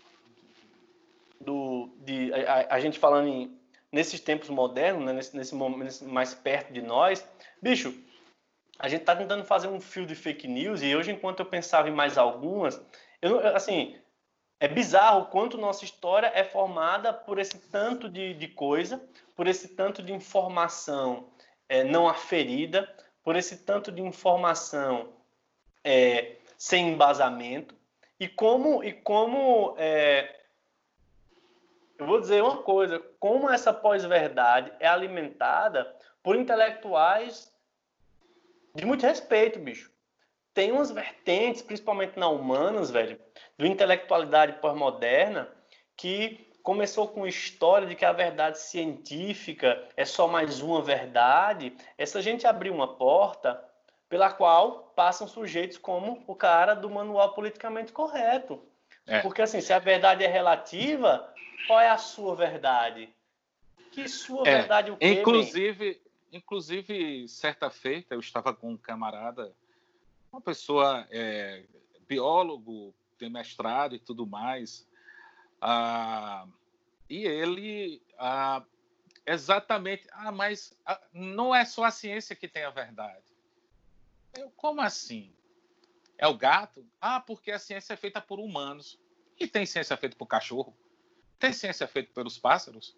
do 1.39 1.89
de, 1.99 2.31
a, 2.33 2.75
a, 2.75 2.79
gente 2.79 2.99
falando 2.99 3.27
em, 3.27 3.59
nesses 3.91 4.19
tempos 4.19 4.49
modernos, 4.49 5.05
né, 5.05 5.13
nesse, 5.13 5.35
nesse 5.35 5.55
momento 5.55 6.05
mais 6.05 6.33
perto 6.33 6.71
de 6.71 6.81
nós. 6.81 7.25
Bicho, 7.61 7.93
a 8.79 8.87
gente 8.87 9.03
tá 9.03 9.15
tentando 9.15 9.43
fazer 9.43 9.67
um 9.67 9.81
fio 9.81 10.05
de 10.05 10.15
fake 10.15 10.47
news 10.47 10.81
e 10.81 10.95
hoje, 10.95 11.11
enquanto 11.11 11.41
eu 11.41 11.45
pensava 11.45 11.89
em 11.89 11.93
mais 11.93 12.17
algumas, 12.17 12.81
eu, 13.21 13.39
assim, 13.55 13.95
é 14.59 14.67
bizarro 14.67 15.21
o 15.21 15.25
quanto 15.25 15.57
nossa 15.57 15.83
história 15.83 16.31
é 16.33 16.43
formada 16.43 17.13
por 17.13 17.39
esse 17.39 17.57
tanto 17.69 18.09
de, 18.09 18.33
de 18.33 18.47
coisa, 18.47 19.03
por 19.35 19.47
esse 19.47 19.69
tanto 19.69 20.01
de 20.01 20.13
informação 20.13 21.29
é, 21.67 21.83
não 21.83 22.07
aferida, 22.07 22.87
por 23.23 23.35
esse 23.35 23.57
tanto 23.57 23.91
de 23.91 24.01
informação 24.01 25.13
é, 25.83 26.37
sem 26.57 26.89
embasamento, 26.89 27.75
e 28.19 28.27
como, 28.27 28.83
e 28.83 28.93
como 28.93 29.73
é, 29.77 30.40
eu 32.01 32.07
vou 32.07 32.19
dizer 32.19 32.43
uma 32.43 32.57
coisa, 32.57 32.99
como 33.19 33.49
essa 33.49 33.73
pós-verdade 33.73 34.71
é 34.79 34.87
alimentada 34.87 35.95
por 36.21 36.35
intelectuais 36.35 37.51
de 38.75 38.85
muito 38.85 39.05
respeito, 39.05 39.59
bicho 39.59 39.91
tem 40.53 40.71
umas 40.71 40.91
vertentes, 40.91 41.61
principalmente 41.61 42.19
na 42.19 42.27
humanas, 42.27 42.91
velho, 42.91 43.19
do 43.57 43.65
intelectualidade 43.65 44.53
pós-moderna, 44.53 45.47
que 45.95 46.51
começou 46.61 47.07
com 47.07 47.25
história 47.25 47.87
de 47.87 47.95
que 47.95 48.05
a 48.05 48.11
verdade 48.11 48.59
científica 48.59 49.87
é 49.95 50.05
só 50.05 50.27
mais 50.27 50.61
uma 50.61 50.81
verdade. 50.81 51.75
Essa 51.97 52.21
gente 52.21 52.45
abriu 52.45 52.73
uma 52.73 52.95
porta 52.95 53.63
pela 54.09 54.31
qual 54.31 54.91
passam 54.95 55.27
sujeitos 55.27 55.77
como 55.77 56.23
o 56.27 56.35
cara 56.35 56.73
do 56.73 56.89
manual 56.89 57.33
politicamente 57.33 57.93
correto. 57.93 58.61
É. 59.07 59.21
Porque 59.21 59.41
assim, 59.41 59.61
se 59.61 59.73
a 59.73 59.79
verdade 59.79 60.23
é 60.23 60.27
relativa, 60.27 61.33
qual 61.67 61.79
é 61.79 61.89
a 61.89 61.97
sua 61.97 62.35
verdade? 62.35 63.13
Que 63.91 64.07
sua 64.07 64.47
é. 64.47 64.57
verdade 64.57 64.91
o 64.91 64.97
quê? 64.97 65.19
Inclusive, 65.19 66.01
inclusive, 66.31 67.27
certa 67.27 67.69
feita 67.69 68.15
eu 68.15 68.19
estava 68.19 68.53
com 68.53 68.71
um 68.71 68.77
camarada 68.77 69.53
uma 70.31 70.41
pessoa 70.41 71.05
é, 71.11 71.63
biólogo, 72.07 72.95
tem 73.17 73.29
mestrado 73.29 73.95
e 73.95 73.99
tudo 73.99 74.25
mais, 74.25 74.87
ah, 75.59 76.47
e 77.09 77.25
ele 77.25 78.01
ah, 78.17 78.63
exatamente, 79.25 80.07
ah, 80.13 80.31
mas 80.31 80.75
ah, 80.85 80.99
não 81.13 81.53
é 81.53 81.65
só 81.65 81.83
a 81.83 81.91
ciência 81.91 82.35
que 82.35 82.47
tem 82.47 82.63
a 82.63 82.69
verdade. 82.69 83.25
Eu, 84.33 84.49
como 84.51 84.79
assim? 84.79 85.33
É 86.21 86.27
o 86.27 86.37
gato? 86.37 86.87
Ah, 87.01 87.19
porque 87.19 87.51
a 87.51 87.57
ciência 87.57 87.93
é 87.93 87.97
feita 87.97 88.21
por 88.21 88.39
humanos. 88.39 88.99
E 89.39 89.47
tem 89.47 89.65
ciência 89.65 89.97
feita 89.97 90.15
por 90.15 90.27
cachorro? 90.27 90.77
Tem 91.39 91.51
ciência 91.51 91.87
feita 91.87 92.13
pelos 92.13 92.37
pássaros? 92.37 92.95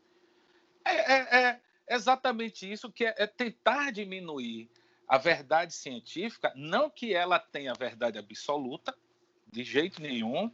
É, 0.83 1.13
é, 1.13 1.37
é 1.45 1.61
exatamente 1.87 2.69
isso 2.69 2.91
que 2.91 3.05
é, 3.05 3.15
é 3.17 3.25
tentar 3.25 3.91
diminuir 3.91 4.69
a 5.07 5.17
verdade 5.17 5.73
científica, 5.73 6.51
não 6.53 6.89
que 6.89 7.13
ela 7.13 7.39
tenha 7.39 7.71
a 7.71 7.77
verdade 7.77 8.19
absoluta, 8.19 8.93
de 9.47 9.63
jeito 9.63 10.01
nenhum, 10.01 10.51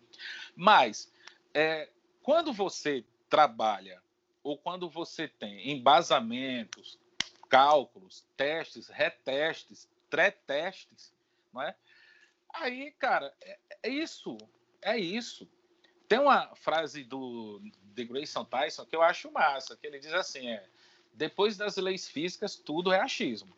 mas 0.56 1.12
é, 1.54 1.90
quando 2.22 2.54
você 2.54 3.04
trabalha 3.30 4.02
ou 4.44 4.58
quando 4.58 4.90
você 4.90 5.28
tem 5.28 5.72
embasamentos, 5.72 7.00
cálculos, 7.48 8.28
testes, 8.38 8.90
retestes, 8.90 9.90
tretestes, 10.10 11.14
não 11.52 11.62
é? 11.62 11.76
Aí, 12.54 12.92
cara, 12.92 13.34
é, 13.42 13.60
é 13.84 13.90
isso, 13.90 14.38
é 14.82 14.98
isso. 14.98 15.48
Tem 16.08 16.20
uma 16.20 16.56
frase 16.56 17.04
do 17.04 17.62
de 17.94 18.06
Grayson 18.06 18.46
Tyson 18.46 18.86
que 18.86 18.96
eu 18.96 19.02
acho 19.02 19.32
massa, 19.32 19.76
que 19.76 19.86
ele 19.86 20.00
diz 20.00 20.14
assim, 20.14 20.48
é, 20.48 20.66
depois 21.14 21.58
das 21.58 21.76
leis 21.76 22.08
físicas, 22.08 22.56
tudo 22.56 22.92
é 22.92 23.00
achismo. 23.00 23.54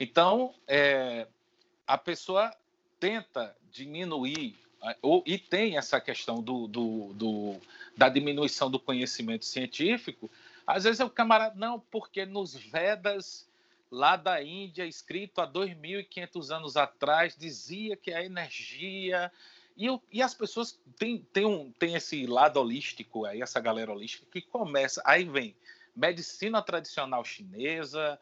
Então, 0.00 0.54
é, 0.66 1.26
a 1.86 1.96
pessoa 1.96 2.54
tenta 3.00 3.56
diminuir, 3.70 4.56
ou, 5.02 5.22
e 5.26 5.38
tem 5.38 5.76
essa 5.76 6.00
questão 6.00 6.42
do, 6.42 6.66
do, 6.66 7.12
do, 7.14 7.60
da 7.96 8.08
diminuição 8.08 8.70
do 8.70 8.78
conhecimento 8.78 9.44
científico. 9.44 10.30
Às 10.66 10.84
vezes 10.84 11.00
é 11.00 11.04
o 11.04 11.10
camarada, 11.10 11.54
não, 11.56 11.80
porque 11.80 12.24
nos 12.26 12.54
Vedas 12.54 13.47
lá 13.90 14.16
da 14.16 14.42
Índia, 14.42 14.86
escrito 14.86 15.40
há 15.40 15.46
2.500 15.46 16.54
anos 16.54 16.76
atrás, 16.76 17.36
dizia 17.36 17.96
que 17.96 18.12
a 18.12 18.24
energia. 18.24 19.32
E, 19.76 19.86
e 20.12 20.22
as 20.22 20.34
pessoas 20.34 20.78
têm, 20.98 21.18
têm, 21.32 21.46
um, 21.46 21.72
esse 21.80 22.26
lado 22.26 22.58
holístico, 22.58 23.24
aí, 23.24 23.40
essa 23.40 23.60
galera 23.60 23.92
holística, 23.92 24.26
que 24.30 24.42
começa. 24.42 25.02
Aí 25.04 25.24
vem 25.24 25.54
medicina 25.94 26.62
tradicional 26.62 27.24
chinesa, 27.24 28.18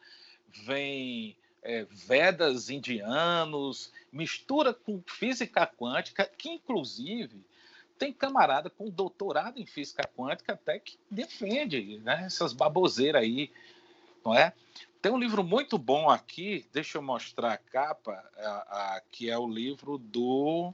vem 0.65 1.35
é, 1.61 1.85
Vedas 1.89 2.69
indianos, 2.69 3.91
mistura 4.11 4.73
com 4.73 5.01
física 5.05 5.67
quântica, 5.67 6.25
que 6.37 6.49
inclusive 6.49 7.43
tem 7.97 8.13
camarada 8.13 8.69
com 8.69 8.89
doutorado 8.89 9.59
em 9.59 9.65
física 9.65 10.07
quântica 10.15 10.53
até 10.53 10.79
que 10.79 10.97
defende 11.09 11.99
né, 12.03 12.23
essas 12.25 12.53
baboseiras 12.53 13.21
aí, 13.21 13.51
não 14.23 14.33
é? 14.33 14.53
Tem 15.01 15.11
um 15.11 15.19
livro 15.19 15.43
muito 15.43 15.77
bom 15.77 16.09
aqui, 16.09 16.65
deixa 16.73 16.97
eu 16.97 17.01
mostrar 17.01 17.53
a 17.53 17.57
capa, 17.57 18.13
a, 18.37 18.95
a, 18.95 19.01
que 19.11 19.29
é 19.29 19.37
o 19.37 19.47
livro 19.47 19.97
do. 19.97 20.73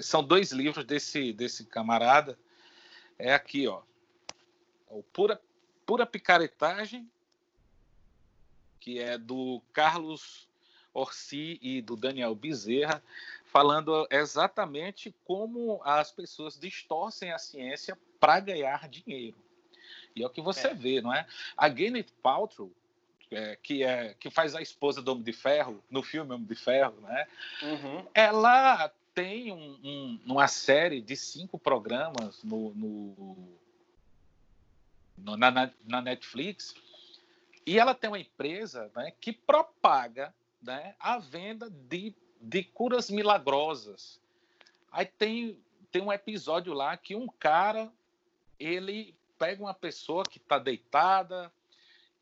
São 0.00 0.22
dois 0.22 0.52
livros 0.52 0.84
desse, 0.84 1.32
desse 1.32 1.64
camarada. 1.64 2.38
É 3.18 3.34
aqui, 3.34 3.66
ó. 3.66 3.82
O 4.88 5.02
Pura, 5.02 5.40
Pura 5.84 6.06
Picaretagem 6.06 7.08
que 8.80 8.98
é 8.98 9.18
do 9.18 9.62
Carlos 9.72 10.48
Orsi 10.92 11.58
e 11.62 11.80
do 11.80 11.94
Daniel 11.94 12.34
Bezerra, 12.34 13.02
falando 13.44 14.08
exatamente 14.10 15.14
como 15.24 15.80
as 15.84 16.10
pessoas 16.10 16.58
distorcem 16.58 17.30
a 17.30 17.38
ciência 17.38 17.96
para 18.18 18.40
ganhar 18.40 18.88
dinheiro. 18.88 19.36
E 20.16 20.22
é 20.22 20.26
o 20.26 20.30
que 20.30 20.40
você 20.40 20.68
é. 20.68 20.74
vê, 20.74 21.00
não 21.00 21.14
é? 21.14 21.26
A 21.56 21.68
Gwyneth 21.68 22.12
Paltrow, 22.22 22.72
é, 23.30 23.56
que, 23.62 23.82
é, 23.82 24.14
que 24.14 24.30
faz 24.30 24.54
a 24.54 24.62
esposa 24.62 25.00
do 25.00 25.12
Homem 25.12 25.24
de 25.24 25.32
Ferro, 25.32 25.82
no 25.90 26.02
filme 26.02 26.34
Homem 26.34 26.46
de 26.46 26.54
Ferro, 26.54 27.00
né? 27.02 27.26
Uhum. 27.62 28.06
Ela 28.14 28.92
tem 29.14 29.52
um, 29.52 29.78
um, 29.82 30.20
uma 30.26 30.48
série 30.48 31.00
de 31.00 31.16
cinco 31.16 31.58
programas 31.58 32.42
no, 32.42 32.74
no, 32.74 33.36
no 35.16 35.36
na, 35.36 35.70
na 35.84 36.00
Netflix 36.00 36.74
e 37.66 37.78
ela 37.78 37.94
tem 37.94 38.08
uma 38.08 38.18
empresa 38.18 38.90
né, 38.96 39.12
que 39.20 39.32
propaga 39.32 40.34
né, 40.62 40.94
a 40.98 41.18
venda 41.18 41.70
de, 41.70 42.14
de 42.40 42.64
curas 42.64 43.10
milagrosas. 43.10 44.20
Aí 44.90 45.06
tem, 45.06 45.58
tem 45.92 46.02
um 46.02 46.12
episódio 46.12 46.72
lá 46.72 46.96
que 46.96 47.14
um 47.14 47.28
cara 47.28 47.92
ele 48.58 49.14
pega 49.38 49.62
uma 49.62 49.74
pessoa 49.74 50.24
que 50.24 50.38
está 50.38 50.58
deitada 50.58 51.52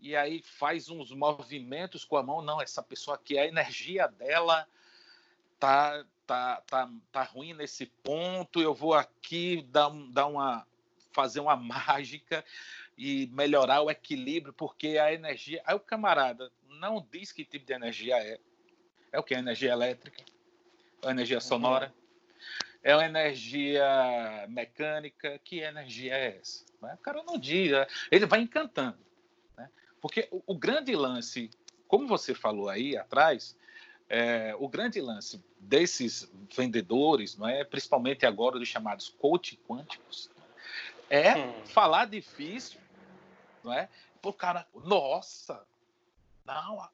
e 0.01 0.15
aí 0.15 0.43
faz 0.43 0.89
uns 0.89 1.11
movimentos 1.11 2.05
com 2.05 2.17
a 2.17 2.23
mão. 2.23 2.41
Não, 2.41 2.61
essa 2.61 2.83
pessoa 2.83 3.17
aqui, 3.17 3.39
a 3.39 3.47
energia 3.47 4.07
dela 4.09 4.67
tá, 5.59 6.05
tá, 6.27 6.63
tá, 6.67 6.91
tá 7.11 7.23
ruim 7.23 7.53
nesse 7.53 7.87
ponto. 7.87 8.61
Eu 8.61 8.75
vou 8.75 8.95
aqui 8.95 9.63
dar, 9.71 9.91
dar 10.11 10.27
uma, 10.27 10.67
fazer 11.13 11.41
uma 11.41 11.57
mágica 11.57 12.45
e 12.97 13.29
melhorar 13.33 13.83
o 13.83 13.91
equilíbrio, 13.91 14.53
porque 14.53 14.99
a 14.99 15.13
energia. 15.13 15.63
Aí 15.65 15.75
o 15.75 15.81
camarada 15.81 16.51
não 16.69 17.05
diz 17.11 17.33
que 17.33 17.45
tipo 17.45 17.67
de 17.67 17.73
energia 17.73 18.17
é. 18.17 18.39
É 19.11 19.19
o 19.19 19.23
que? 19.23 19.35
Energia 19.35 19.73
elétrica, 19.73 20.23
a 21.03 21.11
energia 21.11 21.41
sonora, 21.41 21.87
uhum. 21.87 22.43
é 22.83 22.95
uma 22.95 23.07
energia 23.07 24.47
mecânica. 24.49 25.41
Que 25.43 25.61
energia 25.61 26.15
é 26.15 26.37
essa? 26.37 26.65
O 26.81 26.99
cara 26.99 27.23
não 27.23 27.39
diz, 27.39 27.73
é, 27.73 27.87
ele 28.11 28.27
vai 28.27 28.41
encantando. 28.41 29.08
Porque 30.01 30.29
o, 30.31 30.43
o 30.47 30.55
grande 30.55 30.95
lance, 30.95 31.51
como 31.87 32.07
você 32.07 32.35
falou 32.35 32.69
aí 32.69 32.97
atrás, 32.97 33.57
é, 34.09 34.55
o 34.59 34.69
grande 34.69 35.01
lance 35.01 35.43
desses 35.61 36.31
vendedores, 36.57 37.37
não 37.37 37.49
é, 37.49 37.65
principalmente 37.65 38.25
agora 38.25 38.59
dos 38.59 38.69
chamados 38.69 39.09
coach 39.19 39.59
quânticos, 39.69 40.31
é 41.11 41.37
hum. 41.37 41.67
falar 41.67 42.07
difícil, 42.07 42.81
não 43.63 43.73
é? 43.73 43.89
Pô, 44.21 44.33
cara, 44.33 44.67
nossa, 44.85 45.63
não, 46.45 46.89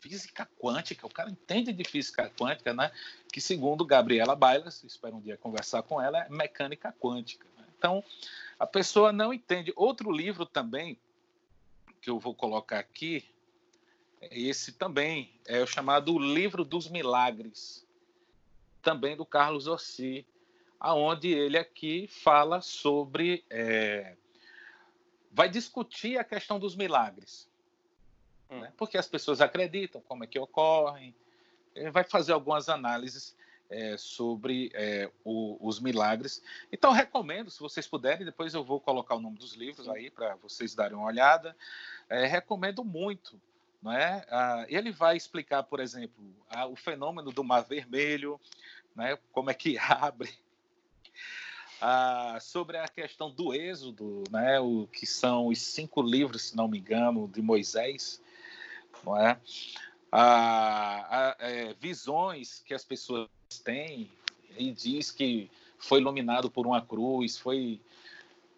física 0.00 0.48
quântica, 0.58 1.06
o 1.06 1.10
cara 1.10 1.30
entende 1.30 1.72
de 1.72 1.84
física 1.84 2.30
quântica, 2.38 2.72
né? 2.72 2.90
Que 3.32 3.40
segundo 3.40 3.84
Gabriela 3.84 4.36
Bailas, 4.36 4.82
espero 4.84 5.16
um 5.16 5.20
dia 5.20 5.36
conversar 5.36 5.82
com 5.82 6.00
ela, 6.00 6.20
é 6.20 6.28
mecânica 6.28 6.94
quântica. 7.00 7.46
Né? 7.56 7.64
Então, 7.76 8.02
a 8.58 8.66
pessoa 8.66 9.12
não 9.12 9.32
entende. 9.32 9.72
Outro 9.76 10.10
livro 10.10 10.46
também 10.46 10.98
que 12.00 12.10
eu 12.10 12.18
vou 12.18 12.34
colocar 12.34 12.78
aqui, 12.78 13.28
esse 14.20 14.72
também 14.72 15.32
é 15.46 15.60
o 15.62 15.66
chamado 15.66 16.18
Livro 16.18 16.64
dos 16.64 16.88
Milagres, 16.88 17.86
também 18.82 19.16
do 19.16 19.24
Carlos 19.24 19.66
Ossi, 19.66 20.26
aonde 20.80 21.28
ele 21.28 21.58
aqui 21.58 22.06
fala 22.08 22.60
sobre, 22.60 23.44
é, 23.50 24.16
vai 25.32 25.48
discutir 25.48 26.18
a 26.18 26.24
questão 26.24 26.58
dos 26.58 26.76
milagres, 26.76 27.48
hum. 28.50 28.60
né? 28.60 28.72
porque 28.76 28.96
as 28.96 29.08
pessoas 29.08 29.40
acreditam, 29.40 30.00
como 30.02 30.24
é 30.24 30.26
que 30.26 30.38
ocorrem, 30.38 31.14
ele 31.74 31.90
vai 31.90 32.04
fazer 32.04 32.32
algumas 32.32 32.68
análises 32.68 33.36
é, 33.70 33.96
sobre 33.96 34.70
é, 34.74 35.10
o, 35.24 35.58
os 35.60 35.80
milagres. 35.80 36.42
Então, 36.72 36.92
recomendo, 36.92 37.50
se 37.50 37.60
vocês 37.60 37.86
puderem, 37.86 38.24
depois 38.24 38.54
eu 38.54 38.64
vou 38.64 38.80
colocar 38.80 39.14
o 39.14 39.20
nome 39.20 39.38
dos 39.38 39.54
livros 39.54 39.88
aí 39.88 40.10
para 40.10 40.36
vocês 40.36 40.74
darem 40.74 40.96
uma 40.96 41.06
olhada. 41.06 41.56
É, 42.08 42.26
recomendo 42.26 42.84
muito. 42.84 43.40
Não 43.80 43.92
é? 43.92 44.26
Ah, 44.28 44.66
ele 44.68 44.90
vai 44.90 45.16
explicar, 45.16 45.62
por 45.62 45.78
exemplo, 45.78 46.24
ah, 46.50 46.66
o 46.66 46.74
fenômeno 46.74 47.30
do 47.30 47.44
Mar 47.44 47.60
Vermelho, 47.60 48.40
né? 48.94 49.16
como 49.32 49.50
é 49.50 49.54
que 49.54 49.78
abre. 49.78 50.36
Ah, 51.80 52.38
sobre 52.40 52.76
a 52.76 52.88
questão 52.88 53.30
do 53.30 53.54
êxodo, 53.54 54.24
né, 54.32 54.58
o 54.58 54.88
que 54.88 55.06
são 55.06 55.46
os 55.46 55.62
cinco 55.62 56.02
livros, 56.02 56.48
se 56.48 56.56
não 56.56 56.66
me 56.66 56.78
engano, 56.78 57.28
de 57.28 57.40
Moisés, 57.40 58.20
não 59.04 59.16
é? 59.16 59.38
Ah, 60.10 61.36
é, 61.38 61.74
visões 61.74 62.64
que 62.66 62.74
as 62.74 62.84
pessoas 62.84 63.28
têm 63.56 64.10
e 64.56 64.70
diz 64.70 65.10
que 65.10 65.50
foi 65.78 66.00
iluminado 66.00 66.50
por 66.50 66.66
uma 66.66 66.82
cruz, 66.82 67.38
foi 67.38 67.80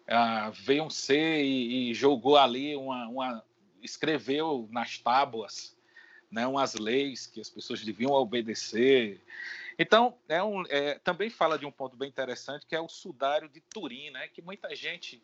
ah, 0.07 0.51
veio 0.53 0.83
um 0.83 0.89
ser 0.89 1.43
e, 1.43 1.91
e 1.91 1.93
jogou 1.93 2.37
ali 2.37 2.75
uma, 2.75 3.07
uma, 3.07 3.43
escreveu 3.81 4.67
nas 4.71 4.97
tábuas, 4.97 5.75
né, 6.29 6.45
umas 6.47 6.75
leis 6.75 7.27
que 7.27 7.39
as 7.39 7.49
pessoas 7.49 7.83
deviam 7.83 8.11
obedecer. 8.11 9.21
Então, 9.77 10.17
é 10.27 10.43
um, 10.43 10.63
é, 10.67 10.99
também 10.99 11.29
fala 11.29 11.57
de 11.57 11.65
um 11.65 11.71
ponto 11.71 11.95
bem 11.95 12.09
interessante 12.09 12.65
que 12.65 12.75
é 12.75 12.81
o 12.81 12.89
sudário 12.89 13.47
de 13.47 13.61
Turim, 13.61 14.09
né, 14.09 14.27
que 14.27 14.41
muita 14.41 14.75
gente 14.75 15.21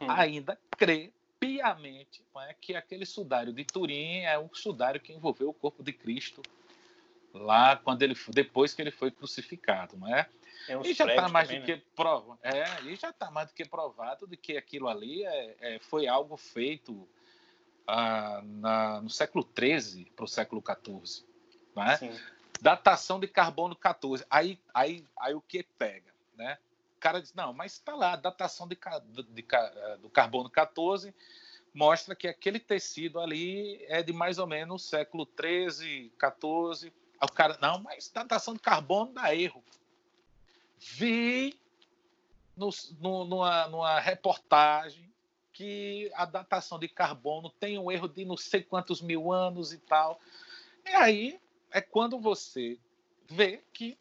hum. 0.00 0.10
ainda 0.10 0.58
crê 0.76 1.12
piamente 1.38 2.22
é, 2.36 2.54
que 2.60 2.76
aquele 2.76 3.06
sudário 3.06 3.52
de 3.52 3.64
Turim 3.64 4.20
é 4.20 4.38
o 4.38 4.50
sudário 4.52 5.00
que 5.00 5.12
envolveu 5.12 5.48
o 5.48 5.54
corpo 5.54 5.82
de 5.82 5.92
Cristo 5.92 6.42
lá 7.32 7.76
quando 7.76 8.02
ele 8.02 8.16
depois 8.28 8.74
que 8.74 8.82
ele 8.82 8.90
foi 8.90 9.10
crucificado, 9.10 9.96
não 9.96 10.14
é? 10.14 10.28
e 10.84 10.92
já 10.92 11.06
está 11.06 11.28
mais 11.28 11.48
também, 11.48 11.62
do 11.62 11.66
que 11.66 11.76
né? 11.76 11.82
prova, 11.96 12.38
é, 12.42 12.82
e 12.82 12.94
já 12.96 13.10
está 13.10 13.30
mais 13.30 13.48
do 13.48 13.54
que 13.54 13.64
provado 13.64 14.26
de 14.26 14.36
que 14.36 14.56
aquilo 14.56 14.88
ali 14.88 15.24
é, 15.24 15.56
é 15.60 15.78
foi 15.78 16.06
algo 16.06 16.36
feito 16.36 17.08
ah, 17.86 18.40
na, 18.44 19.00
no 19.00 19.10
século 19.10 19.48
XIII 19.58 20.10
para 20.14 20.24
o 20.24 20.28
século 20.28 20.62
XIV, 20.62 21.24
né? 21.74 22.18
Datação 22.60 23.18
de 23.18 23.26
carbono 23.26 23.74
14. 23.74 24.24
Aí, 24.28 24.60
aí, 24.74 25.04
aí 25.18 25.34
o 25.34 25.40
que 25.40 25.62
pega, 25.78 26.12
né? 26.36 26.58
O 26.96 27.00
cara 27.00 27.20
diz 27.20 27.32
não, 27.32 27.54
mas 27.54 27.72
está 27.72 27.94
lá, 27.94 28.14
datação 28.14 28.68
de, 28.68 28.78
de, 29.06 29.22
de, 29.22 29.46
eh, 29.50 29.96
do 30.02 30.10
carbono 30.10 30.50
14 30.50 31.14
mostra 31.72 32.14
que 32.14 32.28
aquele 32.28 32.60
tecido 32.60 33.18
ali 33.20 33.82
é 33.86 34.02
de 34.02 34.12
mais 34.12 34.38
ou 34.38 34.46
menos 34.46 34.84
século 34.84 35.24
13, 35.24 36.12
14 36.18 36.92
Aí 37.20 37.28
o 37.30 37.32
cara, 37.32 37.58
não, 37.60 37.82
mas 37.82 38.08
datação 38.08 38.54
de 38.54 38.60
carbono 38.60 39.12
dá 39.12 39.34
erro. 39.34 39.62
Vi 40.78 41.60
no, 42.56 42.70
no, 42.98 43.24
numa, 43.24 43.68
numa 43.68 44.00
reportagem 44.00 45.10
que 45.52 46.10
a 46.14 46.24
datação 46.24 46.78
de 46.78 46.88
carbono 46.88 47.50
tem 47.50 47.78
um 47.78 47.92
erro 47.92 48.08
de 48.08 48.24
não 48.24 48.36
sei 48.36 48.62
quantos 48.62 49.02
mil 49.02 49.30
anos 49.30 49.72
e 49.74 49.78
tal. 49.78 50.18
E 50.86 50.88
aí 50.90 51.40
é 51.70 51.82
quando 51.82 52.18
você 52.18 52.78
vê 53.28 53.62
que 53.72 53.98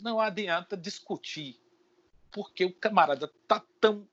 não 0.00 0.20
adianta 0.20 0.76
discutir, 0.76 1.58
porque 2.30 2.64
o 2.64 2.72
camarada 2.72 3.28
tá 3.48 3.60
tão 3.80 4.08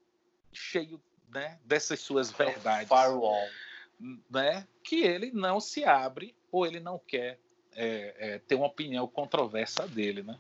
cheio 0.52 1.00
né, 1.30 1.60
dessas 1.64 2.00
suas 2.00 2.34
é 2.34 2.46
verdades, 2.46 2.88
firewall. 2.88 3.48
né, 4.30 4.68
que 4.84 5.02
ele 5.02 5.32
não 5.32 5.60
se 5.60 5.86
abre 5.86 6.36
ou 6.52 6.66
ele 6.66 6.80
não 6.80 6.98
quer 6.98 7.40
é, 7.76 8.16
é, 8.18 8.40
ter 8.40 8.56
uma 8.56 8.68
opinião 8.68 9.08
controversa 9.08 9.88
dele, 9.88 10.24
né? 10.24 10.38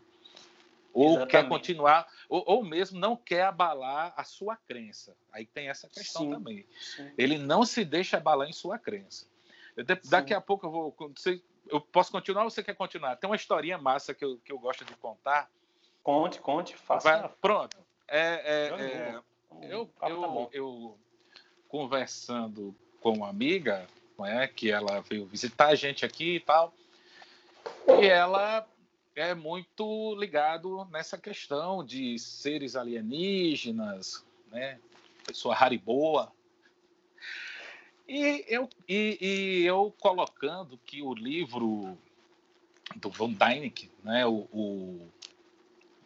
Ou 0.93 1.11
Exatamente. 1.11 1.31
quer 1.31 1.47
continuar, 1.47 2.07
ou, 2.27 2.43
ou, 2.45 2.65
mesmo 2.65 2.99
não 2.99 3.15
quer 3.15 3.43
abalar 3.43 4.13
a 4.17 4.25
sua 4.25 4.57
crença. 4.57 5.15
Aí 5.31 5.45
tem 5.45 5.69
essa 5.69 5.87
questão 5.87 6.23
sim, 6.23 6.31
também. 6.31 6.65
Sim. 6.81 7.11
Ele 7.17 7.37
não 7.37 7.63
se 7.65 7.85
deixa 7.85 8.17
abalar 8.17 8.49
em 8.49 8.53
sua 8.53 8.77
crença. 8.77 9.25
Eu, 9.75 9.85
daqui 10.09 10.33
a 10.33 10.41
pouco 10.41 10.65
eu 10.65 10.71
vou. 10.71 10.95
Você, 11.15 11.41
eu 11.69 11.79
posso 11.79 12.11
continuar 12.11 12.43
ou 12.43 12.49
você 12.49 12.61
quer 12.61 12.75
continuar? 12.75 13.15
Tem 13.15 13.29
uma 13.29 13.37
historinha 13.37 13.77
massa 13.77 14.13
que 14.13 14.25
eu, 14.25 14.37
que 14.43 14.51
eu 14.51 14.59
gosto 14.59 14.83
de 14.83 14.93
contar. 14.95 15.49
Conte, 16.03 16.41
conte, 16.41 16.75
faça. 16.75 17.17
Vai, 17.17 17.29
pronto. 17.39 17.77
É, 18.07 18.19
é, 18.19 18.67
é 18.67 19.21
eu, 19.69 19.85
tá 19.85 20.09
eu, 20.09 20.25
tá 20.25 20.49
eu, 20.51 20.97
conversando 21.69 22.75
com 22.99 23.13
uma 23.13 23.29
amiga, 23.29 23.87
é, 24.25 24.47
que 24.47 24.69
ela 24.69 24.99
veio 25.01 25.25
visitar 25.25 25.67
a 25.67 25.75
gente 25.75 26.05
aqui 26.05 26.35
e 26.35 26.39
tal. 26.39 26.73
E 27.87 28.05
ela 28.05 28.67
é 29.15 29.33
muito 29.33 30.15
ligado 30.15 30.85
nessa 30.91 31.17
questão 31.17 31.83
de 31.83 32.17
seres 32.17 32.75
alienígenas, 32.75 34.25
né? 34.51 34.79
Pessoa 35.25 35.55
hariboa. 35.55 36.31
E 38.07 38.43
eu, 38.47 38.69
e, 38.87 39.17
e 39.21 39.65
eu 39.65 39.93
colocando 39.99 40.77
que 40.85 41.01
o 41.01 41.13
livro 41.13 41.97
do 42.95 43.09
Von 43.09 43.31
Däniken, 43.31 43.89
né, 44.03 44.25
o, 44.25 44.47
o 44.51 45.07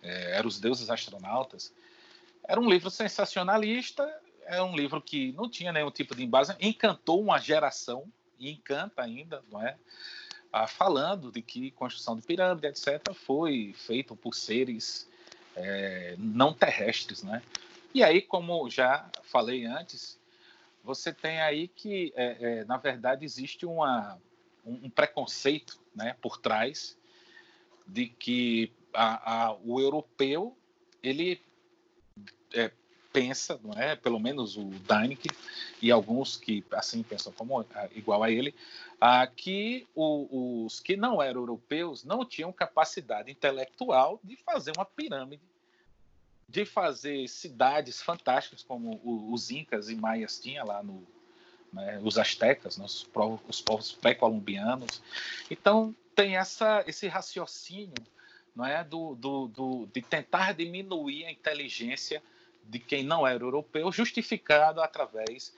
é, 0.04 0.38
Era 0.38 0.48
os 0.48 0.60
Deuses 0.60 0.90
Astronautas, 0.90 1.74
era 2.48 2.60
um 2.60 2.70
livro 2.70 2.92
sensacionalista, 2.92 4.08
é 4.46 4.62
um 4.62 4.76
livro 4.76 5.02
que 5.02 5.32
não 5.32 5.50
tinha 5.50 5.72
nenhum 5.72 5.90
tipo 5.90 6.14
de 6.14 6.24
embase, 6.24 6.56
encantou 6.60 7.20
uma 7.20 7.40
geração, 7.40 8.08
e 8.40 8.52
encanta 8.52 9.02
ainda, 9.02 9.44
não 9.52 9.62
é? 9.62 9.78
Ah, 10.58 10.68
falando 10.68 11.34
de 11.34 11.42
que 11.42 11.70
construção 11.72 12.16
de 12.16 12.22
pirâmide, 12.22 12.66
etc., 12.66 13.14
foi 13.14 13.76
feito 13.78 14.16
por 14.16 14.34
seres 14.34 15.06
é, 15.54 16.16
não 16.18 16.54
terrestres, 16.54 17.22
né? 17.24 17.42
E 17.94 18.02
aí, 18.02 18.22
como 18.22 18.70
já 18.70 19.10
falei 19.24 19.66
antes, 19.66 20.18
você 20.82 21.12
tem 21.12 21.42
aí 21.42 21.68
que, 21.68 22.14
é, 22.16 22.38
é, 22.40 22.66
na 22.66 22.78
verdade, 22.78 23.26
existe 23.26 23.66
uma, 23.66 24.18
um, 24.66 24.90
preconceito 24.90 25.78
né, 25.94 26.16
por 26.22 26.38
trás 26.38 26.98
de 27.86 28.08
que 28.08 28.72
a, 28.94 29.48
a, 29.48 29.54
o 29.56 29.82
europeu 29.82 30.58
ele 31.04 31.42
é, 32.54 32.72
pensa, 33.16 33.58
não 33.64 33.72
é? 33.82 33.96
Pelo 33.96 34.20
menos 34.20 34.58
o 34.58 34.66
Deineke 34.66 35.30
e 35.82 35.90
alguns 35.90 36.36
que 36.36 36.62
assim 36.72 37.02
pensam 37.02 37.32
como 37.32 37.66
igual 37.96 38.22
a 38.22 38.30
ele, 38.30 38.54
a 39.00 39.26
que 39.26 39.88
o, 39.96 40.66
os 40.66 40.82
que 40.82 40.98
não 40.98 41.24
eram 41.24 41.40
europeus 41.40 42.04
não 42.04 42.26
tinham 42.26 42.52
capacidade 42.52 43.32
intelectual 43.32 44.20
de 44.22 44.36
fazer 44.36 44.74
uma 44.76 44.84
pirâmide, 44.84 45.42
de 46.50 46.66
fazer 46.66 47.26
cidades 47.30 48.02
fantásticas 48.02 48.62
como 48.62 49.00
os 49.32 49.50
incas 49.50 49.90
e 49.90 49.96
maias 49.96 50.38
tinham 50.38 50.68
lá 50.68 50.84
no, 50.84 51.02
né, 51.72 52.02
os 52.04 52.18
astecas, 52.18 52.78
né, 52.78 52.84
os, 52.84 53.08
os 53.48 53.62
povos 53.62 53.94
pré-colombianos. 53.94 55.02
Então, 55.50 55.96
tem 56.14 56.36
essa, 56.36 56.84
esse 56.86 57.08
raciocínio 57.08 57.96
não 58.54 58.66
é, 58.66 58.84
do, 58.84 59.16
do, 59.16 59.48
do, 59.48 59.90
de 59.94 60.02
tentar 60.02 60.54
diminuir 60.54 61.26
a 61.26 61.32
inteligência 61.32 62.22
de 62.68 62.80
quem 62.80 63.04
não 63.04 63.26
era 63.26 63.44
europeu, 63.44 63.92
justificado 63.92 64.82
através 64.82 65.54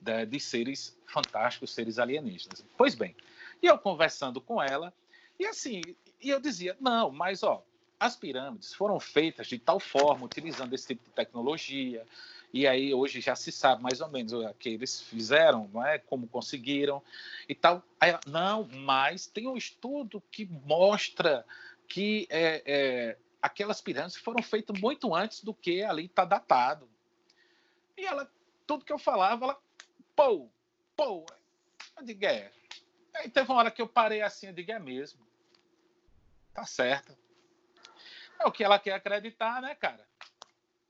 de, 0.00 0.26
de 0.26 0.40
seres 0.40 0.96
fantásticos, 1.06 1.72
seres 1.72 1.98
alienígenas. 1.98 2.64
Pois 2.76 2.94
bem, 2.94 3.14
e 3.62 3.66
eu 3.66 3.78
conversando 3.78 4.40
com 4.40 4.62
ela, 4.62 4.92
e 5.38 5.46
assim, 5.46 5.82
e 6.20 6.30
eu 6.30 6.40
dizia, 6.40 6.76
não, 6.80 7.10
mas 7.10 7.42
ó, 7.42 7.62
as 7.98 8.16
pirâmides 8.16 8.74
foram 8.74 8.98
feitas 8.98 9.46
de 9.46 9.58
tal 9.58 9.78
forma, 9.78 10.24
utilizando 10.24 10.74
esse 10.74 10.88
tipo 10.88 11.04
de 11.04 11.10
tecnologia, 11.10 12.06
e 12.52 12.66
aí 12.66 12.92
hoje 12.92 13.20
já 13.20 13.36
se 13.36 13.52
sabe 13.52 13.82
mais 13.82 14.00
ou 14.00 14.08
menos 14.08 14.32
o 14.32 14.54
que 14.54 14.70
eles 14.70 15.02
fizeram, 15.02 15.70
não 15.72 15.86
é? 15.86 15.98
como 15.98 16.26
conseguiram 16.26 17.02
e 17.48 17.54
tal. 17.54 17.82
Aí, 18.00 18.16
não, 18.26 18.68
mas 18.72 19.26
tem 19.26 19.46
um 19.46 19.56
estudo 19.56 20.22
que 20.32 20.46
mostra 20.66 21.44
que 21.86 22.26
é, 22.30 22.62
é, 22.66 23.16
aquelas 23.40 23.80
pirâmides 23.80 24.16
foram 24.16 24.42
feitas 24.42 24.78
muito 24.80 25.14
antes 25.14 25.42
do 25.42 25.54
que 25.54 25.82
ali 25.82 26.06
está 26.06 26.24
datado. 26.24 26.88
E 27.96 28.04
ela, 28.04 28.30
tudo 28.66 28.84
que 28.84 28.92
eu 28.92 28.98
falava, 28.98 29.44
ela, 29.44 29.60
pô, 30.14 30.48
pô, 30.96 31.24
eu 31.96 32.04
digo, 32.04 32.24
é. 32.24 32.50
Aí 33.14 33.28
teve 33.28 33.50
uma 33.50 33.58
hora 33.58 33.70
que 33.70 33.82
eu 33.82 33.88
parei 33.88 34.22
assim, 34.22 34.48
eu 34.48 34.52
digo, 34.52 34.72
é 34.72 34.78
mesmo. 34.78 35.26
Tá 36.54 36.64
certo. 36.64 37.16
É 38.38 38.46
o 38.46 38.52
que 38.52 38.64
ela 38.64 38.78
quer 38.78 38.94
acreditar, 38.94 39.60
né, 39.60 39.74
cara? 39.74 40.06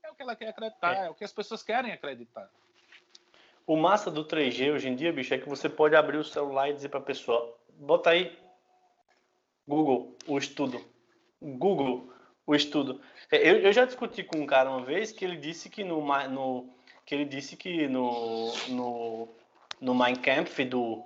É 0.03 0.09
o 0.09 0.15
que 0.15 0.21
ela 0.21 0.35
quer 0.35 0.49
acreditar, 0.49 0.95
é, 0.95 1.07
é 1.07 1.09
o 1.09 1.15
que 1.15 1.23
as 1.23 1.33
pessoas 1.33 1.63
querem 1.63 1.91
acreditar. 1.91 2.49
O 3.67 3.75
massa 3.75 4.09
do 4.09 4.25
3G 4.25 4.73
hoje 4.73 4.89
em 4.89 4.95
dia, 4.95 5.13
bicho, 5.13 5.33
é 5.33 5.37
que 5.37 5.47
você 5.47 5.69
pode 5.69 5.95
abrir 5.95 6.17
o 6.17 6.23
celular 6.23 6.69
e 6.69 6.73
dizer 6.73 6.89
para 6.89 6.99
a 6.99 7.03
pessoa: 7.03 7.57
bota 7.69 8.09
aí 8.09 8.37
Google, 9.67 10.15
o 10.27 10.37
estudo. 10.37 10.83
Google, 11.41 12.11
o 12.51 12.55
estudo. 12.55 13.01
É, 13.31 13.37
eu, 13.37 13.59
eu 13.59 13.73
já 13.73 13.85
discuti 13.85 14.23
com 14.23 14.39
um 14.39 14.45
cara 14.45 14.69
uma 14.69 14.83
vez 14.83 15.11
que 15.11 15.23
ele 15.23 15.37
disse 15.37 15.69
que 15.69 15.83
no, 15.83 16.01
no 16.29 16.69
que 17.05 17.15
ele 17.15 17.25
disse 17.25 17.55
que 17.57 17.87
no, 17.87 18.53
no, 18.69 19.29
no 19.79 19.95
Mein 19.95 20.15
Kampf 20.15 20.63
do, 20.65 21.03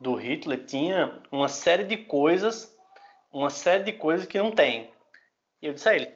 do 0.00 0.14
Hitler 0.14 0.64
tinha 0.64 1.20
uma 1.30 1.48
série 1.48 1.84
de 1.84 1.96
coisas, 1.96 2.76
uma 3.32 3.50
série 3.50 3.84
de 3.84 3.92
coisas 3.92 4.26
que 4.26 4.38
não 4.38 4.50
tem. 4.50 4.90
E 5.62 5.66
eu 5.66 5.72
disse 5.72 5.88
a 5.88 5.94
ele, 5.94 6.12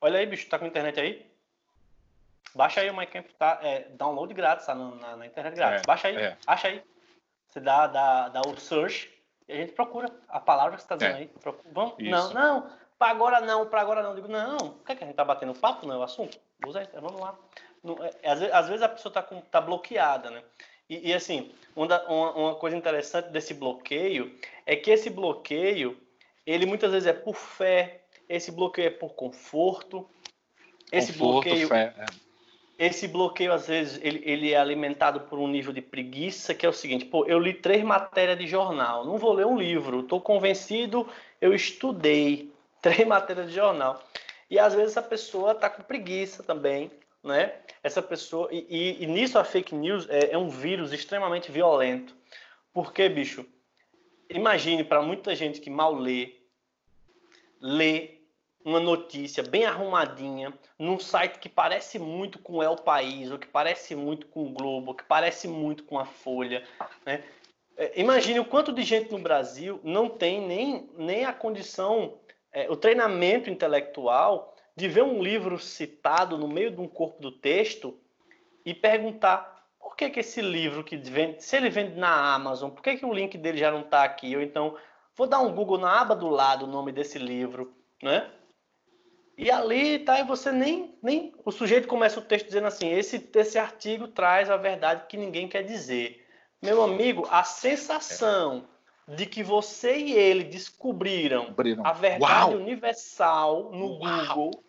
olha 0.00 0.18
aí, 0.18 0.26
bicho, 0.26 0.48
tá 0.48 0.58
com 0.58 0.66
internet 0.66 1.00
aí? 1.00 1.26
Baixa 2.54 2.80
aí 2.80 2.90
o 2.90 2.96
MyCamp, 2.96 3.32
tá? 3.38 3.58
É, 3.62 3.88
download 3.90 4.34
grátis, 4.34 4.66
tá 4.66 4.74
na, 4.74 5.16
na 5.16 5.26
internet 5.26 5.54
grátis. 5.54 5.82
É, 5.82 5.86
Baixa 5.86 6.08
aí, 6.08 6.16
é. 6.16 6.36
acha 6.46 6.68
aí. 6.68 6.82
Você 7.48 7.60
dá, 7.60 7.86
dá, 7.86 8.28
dá 8.28 8.42
o 8.42 8.58
search 8.58 9.10
e 9.48 9.52
a 9.52 9.56
gente 9.56 9.72
procura 9.72 10.08
a 10.28 10.40
palavra 10.40 10.76
que 10.76 10.82
você 10.82 10.88
tá 10.88 10.96
dizendo 10.96 11.16
é. 11.16 11.18
aí. 11.20 11.28
Procura. 11.28 11.68
Vamos? 11.72 11.94
Não, 11.98 12.32
não, 12.34 12.70
para 13.02 13.10
agora 13.10 13.40
não, 13.40 13.66
para 13.66 13.80
agora 13.80 14.00
não. 14.00 14.10
Eu 14.10 14.14
digo, 14.14 14.28
não, 14.28 14.56
por 14.56 14.86
que, 14.86 14.92
é 14.92 14.94
que 14.94 15.02
a 15.02 15.06
gente 15.08 15.16
tá 15.16 15.24
batendo 15.24 15.52
papo, 15.54 15.84
não 15.84 15.96
é 15.96 15.98
o 15.98 16.02
assunto? 16.04 16.38
Usa 16.64 16.88
vamos 16.94 17.20
lá. 17.20 17.36
Não, 17.82 17.96
é, 18.00 18.30
às, 18.30 18.38
vezes, 18.38 18.54
às, 18.54 18.68
vezes, 18.68 18.82
a 18.82 18.88
pessoa 18.88 19.12
tá, 19.12 19.20
com, 19.20 19.40
tá 19.40 19.60
bloqueada, 19.60 20.30
né? 20.30 20.40
E, 20.88 21.10
e 21.10 21.12
assim, 21.12 21.52
uma, 21.74 22.00
uma 22.08 22.54
coisa 22.54 22.76
interessante 22.76 23.30
desse 23.30 23.54
bloqueio 23.54 24.32
é 24.64 24.76
que 24.76 24.88
esse 24.88 25.10
bloqueio, 25.10 25.98
ele 26.46 26.64
muitas 26.64 26.92
vezes 26.92 27.08
é 27.08 27.12
por 27.12 27.34
fé, 27.34 28.02
esse 28.28 28.52
bloqueio 28.52 28.86
é 28.86 28.90
por 28.90 29.14
conforto, 29.14 30.08
esse 30.92 31.12
conforto, 31.12 31.48
bloqueio... 31.48 31.68
Fé, 31.68 31.92
é 31.98 32.22
esse 32.78 33.06
bloqueio, 33.06 33.52
às 33.52 33.66
vezes, 33.66 34.00
ele, 34.02 34.22
ele, 34.24 34.52
é 34.52 34.56
alimentado 34.56 35.20
por 35.20 35.38
um 35.38 35.46
nível 35.46 35.72
de 35.72 35.80
preguiça, 35.80 36.54
que 36.54 36.66
é 36.66 36.68
o 36.68 36.72
seguinte, 36.72 37.04
pô, 37.04 37.24
eu 37.26 37.38
li 37.38 37.52
três 37.54 37.82
matérias 37.84 38.38
de 38.38 38.46
jornal, 38.46 39.04
não 39.04 39.18
vou 39.18 39.32
ler 39.32 39.46
um 39.46 39.56
livro, 39.56 40.00
estou 40.00 40.20
convencido, 40.20 41.06
eu 41.40 41.54
estudei 41.54 42.51
três 42.82 43.06
matérias 43.08 43.48
de 43.48 43.54
jornal. 43.54 44.02
E 44.50 44.58
às 44.58 44.74
vezes 44.74 44.90
essa 44.90 45.02
pessoa 45.02 45.52
está 45.52 45.70
com 45.70 45.82
preguiça 45.82 46.42
também, 46.42 46.90
né? 47.22 47.54
Essa 47.82 48.02
pessoa, 48.02 48.48
e, 48.52 48.66
e, 48.68 49.04
e 49.04 49.06
nisso 49.06 49.38
a 49.38 49.44
fake 49.44 49.74
news 49.74 50.06
é, 50.10 50.32
é 50.32 50.38
um 50.38 50.50
vírus 50.50 50.92
extremamente 50.92 51.50
violento. 51.50 52.14
Porque, 52.72 53.08
bicho, 53.08 53.46
imagine 54.28 54.84
para 54.84 55.00
muita 55.00 55.34
gente 55.34 55.60
que 55.60 55.70
mal 55.70 55.94
lê, 55.94 56.34
lê 57.60 58.18
uma 58.64 58.80
notícia 58.80 59.42
bem 59.42 59.64
arrumadinha 59.64 60.52
num 60.78 60.98
site 60.98 61.38
que 61.38 61.48
parece 61.48 61.98
muito 61.98 62.38
com 62.38 62.62
El 62.62 62.76
País, 62.76 63.30
ou 63.30 63.38
que 63.38 63.46
parece 63.46 63.94
muito 63.94 64.26
com 64.26 64.44
o 64.44 64.50
Globo, 64.50 64.90
ou 64.90 64.94
que 64.94 65.04
parece 65.04 65.48
muito 65.48 65.84
com 65.84 65.98
a 65.98 66.04
Folha. 66.04 66.66
Né? 67.04 67.24
É, 67.76 68.00
imagine 68.00 68.38
o 68.38 68.44
quanto 68.44 68.72
de 68.72 68.82
gente 68.82 69.10
no 69.10 69.18
Brasil 69.18 69.80
não 69.82 70.08
tem 70.08 70.40
nem, 70.46 70.88
nem 70.96 71.24
a 71.24 71.32
condição, 71.32 72.18
é, 72.52 72.70
o 72.70 72.76
treinamento 72.76 73.48
intelectual 73.50 74.54
de 74.76 74.88
ver 74.88 75.02
um 75.02 75.22
livro 75.22 75.58
citado 75.58 76.36
no 76.38 76.48
meio 76.48 76.70
de 76.70 76.80
um 76.80 76.88
corpo 76.88 77.20
do 77.20 77.30
texto 77.30 77.98
e 78.64 78.72
perguntar 78.74 79.52
por 79.78 79.96
que, 79.96 80.08
que 80.08 80.20
esse 80.20 80.40
livro 80.40 80.82
que 80.82 80.96
vende, 80.96 81.42
se 81.44 81.56
ele 81.56 81.68
vende 81.68 81.98
na 81.98 82.34
Amazon, 82.34 82.70
por 82.70 82.82
que, 82.82 82.96
que 82.96 83.04
o 83.04 83.12
link 83.12 83.36
dele 83.36 83.58
já 83.58 83.70
não 83.70 83.80
está 83.80 84.04
aqui? 84.04 84.34
Ou 84.34 84.42
então, 84.42 84.76
vou 85.14 85.26
dar 85.26 85.40
um 85.40 85.54
Google 85.54 85.78
na 85.78 86.00
aba 86.00 86.16
do 86.16 86.28
lado 86.28 86.64
o 86.64 86.68
nome 86.68 86.92
desse 86.92 87.18
livro, 87.18 87.74
né? 88.02 88.30
E 89.36 89.50
ali 89.50 89.98
tá, 89.98 90.20
e 90.20 90.24
você 90.24 90.52
nem, 90.52 90.96
nem. 91.02 91.34
O 91.44 91.50
sujeito 91.50 91.88
começa 91.88 92.20
o 92.20 92.22
texto 92.22 92.46
dizendo 92.46 92.68
assim: 92.68 92.90
esse, 92.90 93.30
esse 93.34 93.58
artigo 93.58 94.08
traz 94.08 94.48
a 94.48 94.56
verdade 94.56 95.06
que 95.08 95.16
ninguém 95.16 95.48
quer 95.48 95.62
dizer. 95.62 96.26
Meu 96.62 96.82
amigo, 96.82 97.26
a 97.30 97.42
sensação. 97.42 98.68
De 99.08 99.26
que 99.26 99.42
você 99.42 99.96
e 99.96 100.12
ele 100.12 100.44
descobriram 100.44 101.42
Descobriram. 101.46 101.86
a 101.86 101.92
verdade 101.92 102.50
Uau. 102.52 102.52
universal 102.52 103.70
no 103.72 103.98
Uau. 103.98 103.98
Google 104.26 104.64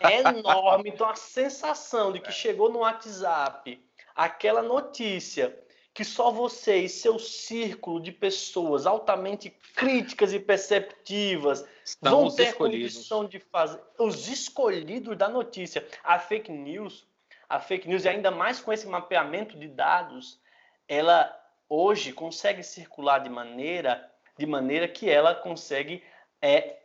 é 0.00 0.20
enorme. 0.20 0.90
Então 0.90 1.08
a 1.08 1.16
sensação 1.16 2.12
de 2.12 2.20
que 2.20 2.30
chegou 2.32 2.70
no 2.70 2.80
WhatsApp 2.80 3.80
aquela 4.14 4.62
notícia 4.62 5.56
que 5.92 6.04
só 6.04 6.30
você 6.30 6.76
e 6.80 6.88
seu 6.90 7.18
círculo 7.18 7.98
de 8.00 8.12
pessoas 8.12 8.86
altamente 8.86 9.50
críticas 9.74 10.32
e 10.34 10.38
perceptivas 10.38 11.66
Estão 11.84 12.20
vão 12.22 12.30
ter 12.34 12.48
escolhidos. 12.48 12.92
condição 12.94 13.24
de 13.24 13.38
fazer 13.40 13.80
os 13.98 14.28
escolhidos 14.28 15.16
da 15.16 15.26
notícia. 15.28 15.86
A 16.04 16.18
fake 16.18 16.52
news, 16.52 17.06
a 17.48 17.58
fake 17.58 17.88
news 17.88 18.04
e 18.04 18.08
ainda 18.10 18.30
mais 18.30 18.60
com 18.60 18.72
esse 18.72 18.86
mapeamento 18.86 19.58
de 19.58 19.68
dados, 19.68 20.38
ela 20.86 21.34
hoje 21.68 22.12
consegue 22.12 22.62
circular 22.62 23.18
de 23.18 23.28
maneira 23.28 24.10
de 24.38 24.44
maneira 24.44 24.86
que 24.86 25.08
ela 25.08 25.34
consegue 25.34 26.02
é, 26.42 26.76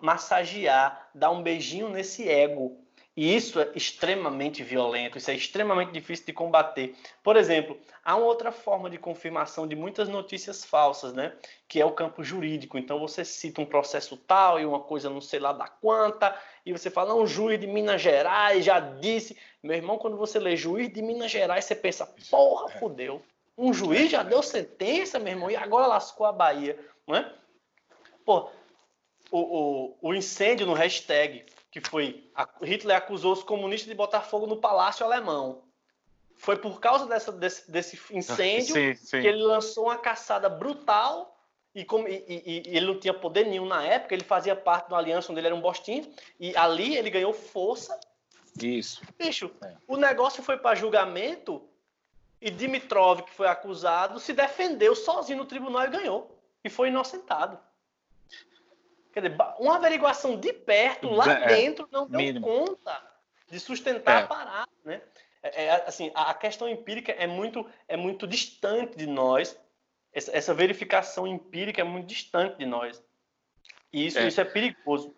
massagear, 0.00 1.08
dar 1.14 1.30
um 1.30 1.40
beijinho 1.40 1.88
nesse 1.88 2.28
ego 2.28 2.84
e 3.16 3.34
isso 3.36 3.60
é 3.60 3.68
extremamente 3.74 4.62
violento, 4.62 5.18
isso 5.18 5.30
é 5.30 5.34
extremamente 5.34 5.92
difícil 5.92 6.24
de 6.26 6.32
combater. 6.32 6.96
Por 7.22 7.36
exemplo, 7.36 7.78
há 8.04 8.16
uma 8.16 8.24
outra 8.24 8.52
forma 8.52 8.88
de 8.88 8.98
confirmação 8.98 9.66
de 9.66 9.74
muitas 9.74 10.08
notícias 10.08 10.64
falsas, 10.64 11.12
né? 11.12 11.36
Que 11.68 11.80
é 11.80 11.84
o 11.84 11.90
campo 11.90 12.22
jurídico. 12.22 12.78
Então 12.78 12.98
você 13.00 13.24
cita 13.24 13.60
um 13.60 13.66
processo 13.66 14.16
tal 14.16 14.60
e 14.60 14.64
uma 14.64 14.80
coisa 14.80 15.10
não 15.10 15.20
sei 15.20 15.40
lá 15.40 15.52
da 15.52 15.66
quanta, 15.66 16.34
e 16.64 16.72
você 16.72 16.88
fala, 16.88 17.14
um 17.14 17.26
juiz 17.26 17.60
de 17.60 17.66
Minas 17.66 18.00
Gerais 18.00 18.64
já 18.64 18.78
disse. 18.78 19.36
Meu 19.62 19.76
irmão, 19.76 19.98
quando 19.98 20.16
você 20.16 20.38
lê 20.38 20.56
juiz 20.56 20.90
de 20.90 21.02
Minas 21.02 21.30
Gerais, 21.30 21.64
você 21.64 21.74
pensa, 21.74 22.06
porra, 22.30 22.68
fodeu. 22.78 23.22
Um 23.60 23.74
juiz 23.74 24.10
já 24.10 24.22
deu 24.22 24.42
sentença, 24.42 25.18
meu 25.18 25.34
irmão, 25.34 25.50
e 25.50 25.56
agora 25.56 25.86
lascou 25.86 26.24
a 26.24 26.32
Bahia, 26.32 26.78
não 27.06 27.14
é? 27.14 27.30
Pô, 28.24 28.48
o, 29.30 29.38
o, 29.38 29.98
o 30.00 30.14
incêndio 30.14 30.66
no 30.66 30.72
hashtag 30.72 31.44
que 31.70 31.80
foi 31.80 32.28
Hitler 32.62 32.96
acusou 32.96 33.32
os 33.32 33.42
comunistas 33.42 33.88
de 33.88 33.94
botar 33.94 34.22
fogo 34.22 34.46
no 34.46 34.56
palácio 34.56 35.04
alemão. 35.04 35.62
Foi 36.36 36.56
por 36.56 36.80
causa 36.80 37.06
dessa, 37.06 37.30
desse, 37.30 37.70
desse 37.70 38.00
incêndio 38.10 38.74
sim, 38.74 38.94
sim. 38.94 39.20
que 39.20 39.26
ele 39.26 39.42
lançou 39.42 39.84
uma 39.84 39.98
caçada 39.98 40.48
brutal 40.48 41.36
e, 41.74 41.84
como, 41.84 42.08
e, 42.08 42.24
e, 42.26 42.62
e, 42.66 42.76
ele 42.76 42.86
não 42.86 42.98
tinha 42.98 43.12
poder 43.14 43.46
nenhum 43.46 43.66
na 43.66 43.84
época, 43.84 44.14
ele 44.14 44.24
fazia 44.24 44.56
parte 44.56 44.88
de 44.88 44.94
uma 44.94 44.98
aliança 44.98 45.30
onde 45.30 45.38
ele 45.38 45.46
era 45.48 45.54
um 45.54 45.60
bostinho, 45.60 46.10
e 46.40 46.56
ali 46.56 46.96
ele 46.96 47.10
ganhou 47.10 47.32
força. 47.32 47.98
Isso. 48.60 49.02
Bicho, 49.16 49.50
é. 49.62 49.76
o 49.86 49.96
negócio 49.96 50.42
foi 50.42 50.56
para 50.56 50.74
julgamento 50.74 51.69
e 52.40 52.50
Dimitrov, 52.50 53.22
que 53.22 53.32
foi 53.32 53.46
acusado, 53.46 54.18
se 54.18 54.32
defendeu 54.32 54.96
sozinho 54.96 55.38
no 55.38 55.44
tribunal 55.44 55.84
e 55.84 55.90
ganhou. 55.90 56.38
E 56.64 56.70
foi 56.70 56.88
inocentado. 56.88 57.58
Quer 59.12 59.22
dizer, 59.22 59.36
uma 59.58 59.76
averiguação 59.76 60.38
de 60.38 60.52
perto, 60.52 61.10
lá 61.10 61.30
é, 61.30 61.46
dentro, 61.48 61.88
não 61.90 62.06
deu 62.06 62.18
mínimo. 62.18 62.46
conta 62.46 63.02
de 63.48 63.58
sustentar 63.58 64.20
é. 64.20 64.24
a 64.24 64.26
parada, 64.26 64.70
né? 64.84 65.02
É, 65.42 65.64
é, 65.64 65.70
assim, 65.86 66.10
a 66.14 66.32
questão 66.34 66.68
empírica 66.68 67.12
é 67.12 67.26
muito, 67.26 67.68
é 67.88 67.96
muito 67.96 68.26
distante 68.26 68.96
de 68.96 69.06
nós. 69.06 69.58
Essa, 70.12 70.36
essa 70.36 70.54
verificação 70.54 71.26
empírica 71.26 71.80
é 71.80 71.84
muito 71.84 72.06
distante 72.06 72.58
de 72.58 72.66
nós. 72.66 73.02
E 73.92 74.06
isso 74.06 74.18
é, 74.18 74.28
isso 74.28 74.40
é 74.40 74.44
perigoso. 74.44 75.14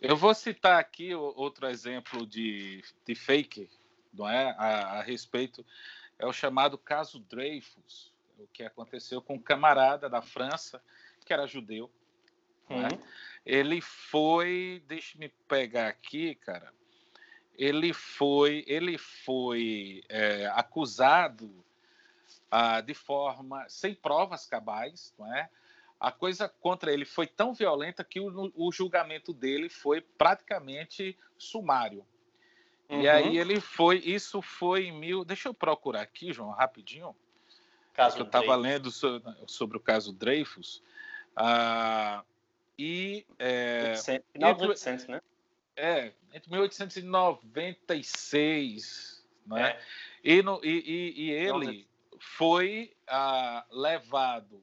Eu 0.00 0.16
vou 0.16 0.34
citar 0.34 0.80
aqui 0.80 1.14
outro 1.14 1.66
exemplo 1.68 2.26
de, 2.26 2.82
de 3.06 3.14
fake, 3.14 3.70
não 4.12 4.28
é, 4.28 4.54
a, 4.58 4.98
a 4.98 5.02
respeito 5.02 5.64
é 6.20 6.26
o 6.26 6.32
chamado 6.32 6.76
caso 6.76 7.18
Dreyfus, 7.18 8.12
o 8.38 8.46
que 8.48 8.62
aconteceu 8.62 9.22
com 9.22 9.34
um 9.34 9.42
camarada 9.42 10.08
da 10.08 10.20
França 10.20 10.82
que 11.24 11.32
era 11.32 11.46
judeu. 11.46 11.90
Né? 12.68 12.76
Uhum. 12.76 12.82
Né? 12.82 12.88
Ele 13.44 13.80
foi, 13.80 14.84
deixa-me 14.86 15.30
pegar 15.48 15.88
aqui, 15.88 16.34
cara. 16.34 16.72
Ele 17.56 17.92
foi, 17.92 18.64
ele 18.66 18.98
foi 18.98 20.02
é, 20.08 20.46
acusado 20.54 21.64
ah, 22.50 22.80
de 22.80 22.94
forma 22.94 23.66
sem 23.68 23.94
provas 23.94 24.46
cabais, 24.46 25.14
não 25.18 25.34
é? 25.34 25.48
A 25.98 26.10
coisa 26.10 26.48
contra 26.48 26.92
ele 26.92 27.04
foi 27.04 27.26
tão 27.26 27.52
violenta 27.52 28.02
que 28.02 28.20
o, 28.20 28.50
o 28.54 28.72
julgamento 28.72 29.34
dele 29.34 29.68
foi 29.68 30.00
praticamente 30.00 31.16
sumário. 31.36 32.06
Uhum. 32.90 33.00
E 33.02 33.08
aí 33.08 33.38
ele 33.38 33.60
foi, 33.60 33.98
isso 33.98 34.42
foi 34.42 34.86
em 34.86 34.92
mil. 34.92 35.24
Deixa 35.24 35.48
eu 35.48 35.54
procurar 35.54 36.02
aqui, 36.02 36.32
João, 36.32 36.50
rapidinho. 36.50 37.14
Caso 37.94 38.18
eu 38.18 38.24
estava 38.24 38.56
lendo 38.56 38.90
sobre, 38.90 39.32
sobre, 39.46 39.76
o 39.76 39.80
caso 39.80 40.12
Dreyfus. 40.12 40.82
Ah, 41.36 42.24
e. 42.76 43.24
É, 43.38 43.90
800, 43.90 44.26
final 44.32 44.50
entre, 44.50 44.66
800, 44.66 45.06
né? 45.06 45.22
É, 45.76 46.12
entre 46.34 46.50
1896, 46.50 49.24
né? 49.46 49.70
É. 49.70 49.80
E, 50.24 50.42
no, 50.42 50.60
e, 50.64 50.68
e, 50.68 51.12
e 51.22 51.30
ele 51.30 51.86
foi 52.18 52.92
ah, 53.06 53.64
levado 53.70 54.60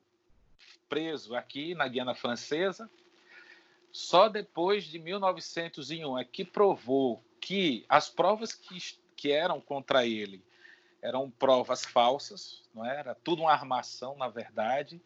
preso 0.90 1.34
aqui 1.34 1.74
na 1.74 1.88
Guiana 1.88 2.14
Francesa. 2.14 2.90
Só 3.90 4.28
depois 4.28 4.84
de 4.84 5.00
1901 5.00 6.20
é 6.20 6.26
que 6.26 6.44
provou 6.44 7.24
que 7.48 7.86
as 7.88 8.10
provas 8.10 8.52
que, 8.52 8.78
que 9.16 9.32
eram 9.32 9.62
contra 9.62 10.06
ele 10.06 10.44
eram 11.02 11.32
provas 11.32 11.86
falsas, 11.86 12.62
não 12.76 12.86
é? 12.86 13.00
era 13.00 13.16
tudo 13.16 13.44
uma 13.44 13.54
armação, 13.54 14.18
na 14.18 14.28
verdade. 14.28 15.02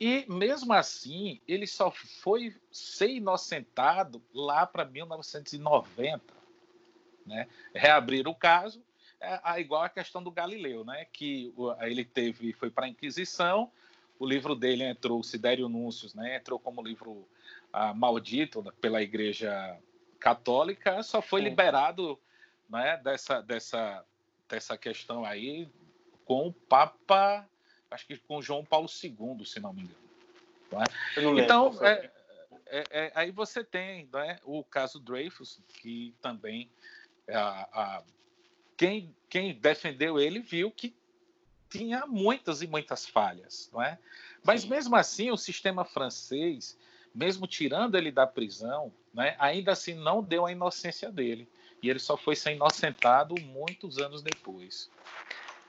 E 0.00 0.26
mesmo 0.28 0.72
assim, 0.72 1.40
ele 1.46 1.68
só 1.68 1.92
foi 1.92 2.52
ser 2.72 3.10
inocentado 3.10 4.20
lá 4.34 4.66
para 4.66 4.84
1990, 4.84 6.34
né? 7.24 7.46
Reabrir 7.72 8.26
o 8.26 8.34
caso, 8.34 8.82
é, 9.20 9.40
é, 9.44 9.60
igual 9.60 9.84
a 9.84 9.88
questão 9.88 10.20
do 10.20 10.32
Galileu, 10.32 10.84
né? 10.84 11.06
Que 11.12 11.54
ele 11.82 12.04
teve, 12.04 12.52
foi 12.54 12.72
para 12.72 12.86
a 12.86 12.88
Inquisição, 12.88 13.70
o 14.18 14.26
livro 14.26 14.56
dele 14.56 14.82
entrou, 14.82 15.22
Sidério 15.22 15.68
Núncios, 15.68 16.12
né? 16.12 16.38
Entrou 16.38 16.58
como 16.58 16.82
livro 16.82 17.24
ah, 17.72 17.94
maldito 17.94 18.64
pela 18.80 19.00
Igreja 19.00 19.78
Católica, 20.22 21.02
só 21.02 21.20
foi 21.20 21.40
Sim. 21.40 21.48
liberado, 21.48 22.18
né? 22.70 22.96
Dessa, 22.98 23.42
dessa, 23.42 24.04
dessa 24.48 24.78
questão 24.78 25.24
aí 25.24 25.68
com 26.24 26.46
o 26.46 26.52
Papa, 26.52 27.48
acho 27.90 28.06
que 28.06 28.16
com 28.16 28.40
João 28.40 28.64
Paulo 28.64 28.88
II, 28.88 29.44
se 29.44 29.58
não 29.58 29.72
me 29.72 29.82
engano. 29.82 30.00
Não 30.70 30.80
é? 30.80 31.42
então, 31.42 31.76
é, 31.84 32.10
é, 32.66 32.84
é, 32.90 33.12
aí 33.16 33.32
você 33.32 33.64
tem 33.64 34.08
é, 34.14 34.38
o 34.44 34.62
caso 34.62 35.00
Dreyfus, 35.00 35.60
que 35.68 36.14
também 36.22 36.70
a, 37.28 37.68
a, 37.72 38.02
quem, 38.76 39.14
quem 39.28 39.54
defendeu 39.54 40.20
ele 40.20 40.38
viu 40.38 40.70
que 40.70 40.94
tinha 41.68 42.06
muitas 42.06 42.62
e 42.62 42.66
muitas 42.68 43.06
falhas, 43.06 43.68
não 43.72 43.82
é? 43.82 43.98
Mas 44.44 44.62
Sim. 44.62 44.68
mesmo 44.68 44.94
assim, 44.94 45.30
o 45.30 45.36
sistema 45.36 45.84
francês, 45.84 46.78
mesmo 47.14 47.46
tirando 47.46 47.96
ele 47.96 48.10
da 48.10 48.26
prisão, 48.26 48.92
né, 49.12 49.36
ainda 49.38 49.72
assim 49.72 49.94
não 49.94 50.22
deu 50.22 50.46
a 50.46 50.52
inocência 50.52 51.10
dele. 51.10 51.48
E 51.82 51.90
ele 51.90 51.98
só 51.98 52.16
foi 52.16 52.36
ser 52.36 52.52
inocentado 52.52 53.34
muitos 53.40 53.98
anos 53.98 54.22
depois. 54.22 54.88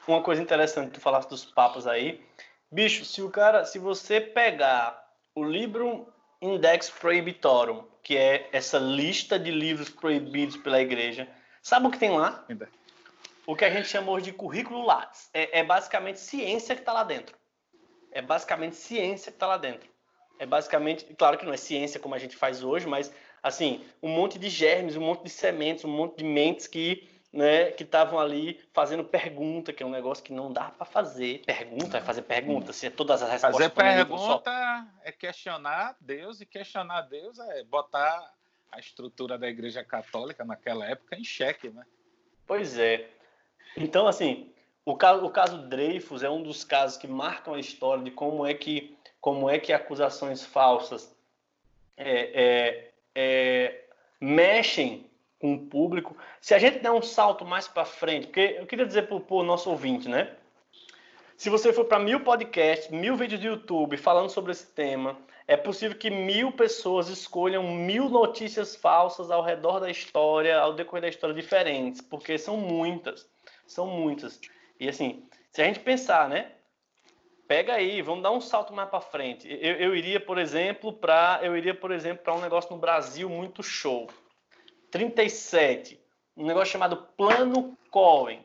Uma 0.07 0.21
coisa 0.21 0.41
interessante, 0.41 0.91
tu 0.91 0.99
falaste 0.99 1.29
dos 1.29 1.45
papas 1.45 1.87
aí. 1.87 2.23
Bicho, 2.71 3.03
se 3.05 3.21
o 3.21 3.29
cara, 3.29 3.65
se 3.65 3.79
você 3.79 4.21
pegar 4.21 5.01
o 5.33 5.43
livro 5.43 6.07
Index 6.41 6.89
Prohibitorum, 6.89 7.85
que 8.03 8.17
é 8.17 8.49
essa 8.51 8.77
lista 8.77 9.39
de 9.39 9.49
livros 9.49 9.89
proibidos 9.89 10.57
pela 10.57 10.81
igreja, 10.81 11.27
sabe 11.61 11.87
o 11.87 11.91
que 11.91 11.97
tem 11.97 12.11
lá? 12.11 12.45
O 13.47 13.55
que 13.55 13.65
a 13.65 13.69
gente 13.69 13.87
chamou 13.87 14.19
de 14.19 14.31
currículo 14.33 14.85
Lattes. 14.85 15.29
É, 15.33 15.59
é 15.59 15.63
basicamente 15.63 16.19
ciência 16.19 16.75
que 16.75 16.81
está 16.81 16.93
lá 16.93 17.03
dentro. 17.03 17.35
É 18.11 18.21
basicamente 18.21 18.75
ciência 18.75 19.31
que 19.31 19.37
está 19.37 19.47
lá 19.47 19.57
dentro. 19.57 19.89
É 20.39 20.45
basicamente, 20.45 21.05
claro 21.15 21.37
que 21.37 21.45
não 21.45 21.53
é 21.53 21.57
ciência 21.57 21.99
como 21.99 22.15
a 22.15 22.19
gente 22.19 22.35
faz 22.35 22.63
hoje, 22.63 22.87
mas 22.87 23.13
assim, 23.41 23.83
um 24.01 24.09
monte 24.09 24.39
de 24.39 24.49
germes, 24.49 24.95
um 24.95 25.01
monte 25.01 25.23
de 25.23 25.29
sementes, 25.29 25.85
um 25.85 25.89
monte 25.89 26.17
de 26.17 26.23
mentes 26.23 26.67
que 26.67 27.09
né, 27.33 27.71
que 27.71 27.81
estavam 27.81 28.19
ali 28.19 28.63
fazendo 28.71 29.03
pergunta, 29.03 29.73
que 29.73 29.81
é 29.81 29.85
um 29.85 29.89
negócio 29.89 30.23
que 30.23 30.31
não 30.31 30.53
dá 30.53 30.65
para 30.65 30.85
fazer. 30.85 31.41
Pergunta 31.43 31.97
é 31.97 32.01
fazer 32.01 32.21
pergunta, 32.21 32.71
se 32.71 32.85
é 32.85 32.89
todas 32.91 33.23
as 33.23 33.31
respostas. 33.31 33.73
Fazer 33.73 34.05
pergunta 34.05 34.87
é 35.03 35.11
questionar 35.11 35.97
Deus 35.99 36.39
e 36.41 36.45
questionar 36.45 37.01
Deus 37.01 37.39
é 37.39 37.63
botar 37.63 38.31
a 38.71 38.79
estrutura 38.79 39.37
da 39.37 39.47
Igreja 39.47 39.83
Católica 39.83 40.45
naquela 40.45 40.85
época 40.85 41.15
em 41.15 41.23
xeque, 41.23 41.69
né? 41.69 41.83
Pois 42.45 42.77
é. 42.77 43.09
Então, 43.75 44.07
assim, 44.07 44.53
o 44.85 44.95
caso, 44.95 45.25
o 45.25 45.29
caso 45.29 45.57
Dreyfus 45.67 46.21
é 46.21 46.29
um 46.29 46.43
dos 46.43 46.63
casos 46.63 46.97
que 46.97 47.07
marcam 47.07 47.55
a 47.55 47.59
história 47.59 48.03
de 48.03 48.11
como 48.11 48.45
é 48.45 48.53
que, 48.53 48.95
como 49.23 49.49
é 49.49 49.57
que 49.57 49.71
acusações 49.71 50.45
falsas 50.45 51.15
é, 51.95 52.41
é, 52.43 52.91
é, 53.15 53.85
mexem 54.19 55.09
com 55.39 55.53
o 55.53 55.59
público. 55.67 56.13
Se 56.41 56.53
a 56.53 56.59
gente 56.59 56.79
der 56.79 56.91
um 56.91 57.01
salto 57.01 57.45
mais 57.45 57.65
para 57.65 57.85
frente, 57.85 58.27
porque 58.27 58.57
eu 58.59 58.67
queria 58.67 58.85
dizer 58.85 59.07
para 59.07 59.15
o 59.15 59.43
nosso 59.43 59.69
ouvinte, 59.69 60.09
né? 60.09 60.35
Se 61.37 61.49
você 61.49 61.71
for 61.71 61.85
para 61.85 61.99
mil 61.99 62.19
podcasts, 62.19 62.89
mil 62.89 63.15
vídeos 63.15 63.39
do 63.39 63.47
YouTube 63.47 63.95
falando 63.95 64.29
sobre 64.29 64.51
esse 64.51 64.67
tema, 64.67 65.17
é 65.47 65.55
possível 65.55 65.97
que 65.97 66.09
mil 66.09 66.51
pessoas 66.51 67.07
escolham 67.07 67.63
mil 67.63 68.09
notícias 68.09 68.75
falsas 68.75 69.31
ao 69.31 69.41
redor 69.41 69.79
da 69.79 69.89
história, 69.89 70.59
ao 70.59 70.73
decorrer 70.73 71.03
da 71.03 71.07
história 71.07 71.33
diferentes, 71.33 72.01
porque 72.01 72.37
são 72.37 72.57
muitas 72.57 73.25
são 73.65 73.87
muitas. 73.87 74.41
E 74.77 74.89
assim, 74.89 75.23
se 75.49 75.61
a 75.61 75.65
gente 75.65 75.79
pensar, 75.79 76.27
né? 76.27 76.51
Pega 77.53 77.75
aí, 77.75 78.01
vamos 78.01 78.23
dar 78.23 78.31
um 78.31 78.41
salto 78.41 78.73
mais 78.73 78.89
para 78.89 78.99
frente. 78.99 79.47
Eu, 79.47 79.75
eu, 79.75 79.95
iria, 79.95 80.19
por 80.19 80.39
exemplo, 80.39 80.91
para 80.91 81.39
eu 81.43 81.55
iria, 81.55 81.75
por 81.75 81.91
exemplo, 81.91 82.23
para 82.23 82.33
um 82.33 82.41
negócio 82.41 82.71
no 82.71 82.79
Brasil 82.79 83.29
muito 83.29 83.61
show. 83.61 84.09
37, 84.89 86.03
um 86.35 86.47
negócio 86.47 86.71
chamado 86.71 86.97
Plano 87.15 87.77
Cohen. 87.91 88.43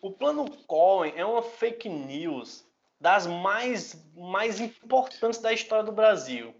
O 0.00 0.12
Plano 0.12 0.48
Cohen 0.68 1.14
é 1.16 1.24
uma 1.24 1.42
fake 1.42 1.88
news 1.88 2.64
das 3.00 3.26
mais 3.26 4.08
mais 4.14 4.60
importantes 4.60 5.40
da 5.40 5.52
história 5.52 5.84
do 5.84 5.90
Brasil. 5.90 6.54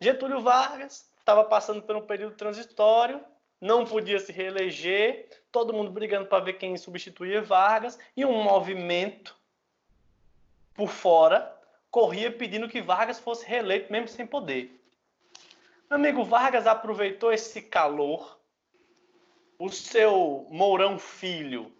Getúlio 0.00 0.40
Vargas 0.40 1.08
estava 1.20 1.44
passando 1.44 1.82
por 1.82 1.94
um 1.94 2.04
período 2.04 2.34
transitório, 2.34 3.24
não 3.60 3.84
podia 3.84 4.18
se 4.18 4.32
reeleger, 4.32 5.28
todo 5.52 5.72
mundo 5.72 5.92
brigando 5.92 6.26
para 6.26 6.42
ver 6.42 6.54
quem 6.54 6.76
substituía 6.76 7.40
Vargas, 7.40 7.96
e 8.16 8.24
um 8.24 8.42
movimento 8.42 9.38
por 10.74 10.88
fora 10.88 11.56
corria 11.90 12.30
pedindo 12.30 12.68
que 12.68 12.80
Vargas 12.80 13.18
fosse 13.18 13.46
reeleito 13.46 13.90
mesmo 13.90 14.08
sem 14.08 14.26
poder. 14.26 14.80
Meu 15.88 15.98
amigo 15.98 16.24
Vargas 16.24 16.66
aproveitou 16.66 17.32
esse 17.32 17.62
calor, 17.62 18.38
o 19.58 19.68
seu 19.68 20.46
Mourão 20.48 20.98
Filho, 20.98 21.72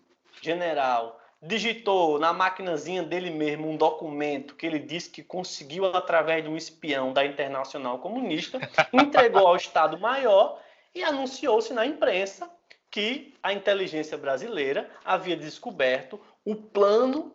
general, 0.43 1.21
digitou 1.41 2.19
na 2.19 2.33
maquinazinha 2.33 3.03
dele 3.03 3.31
mesmo 3.31 3.71
um 3.71 3.77
documento 3.77 4.55
que 4.55 4.67
ele 4.67 4.79
disse 4.79 5.09
que 5.09 5.23
conseguiu 5.23 5.87
através 5.87 6.43
de 6.43 6.51
um 6.51 6.57
espião 6.57 7.13
da 7.13 7.25
Internacional 7.25 7.99
Comunista, 7.99 8.59
entregou 8.93 9.47
ao 9.47 9.57
Estado 9.57 9.99
Maior 9.99 10.61
e 10.95 11.03
anunciou-se 11.03 11.73
na 11.73 11.87
imprensa 11.87 12.51
que 12.91 13.35
a 13.43 13.53
inteligência 13.53 14.19
brasileira 14.19 14.91
havia 15.05 15.37
descoberto 15.37 16.21
o 16.45 16.57
plano 16.57 17.33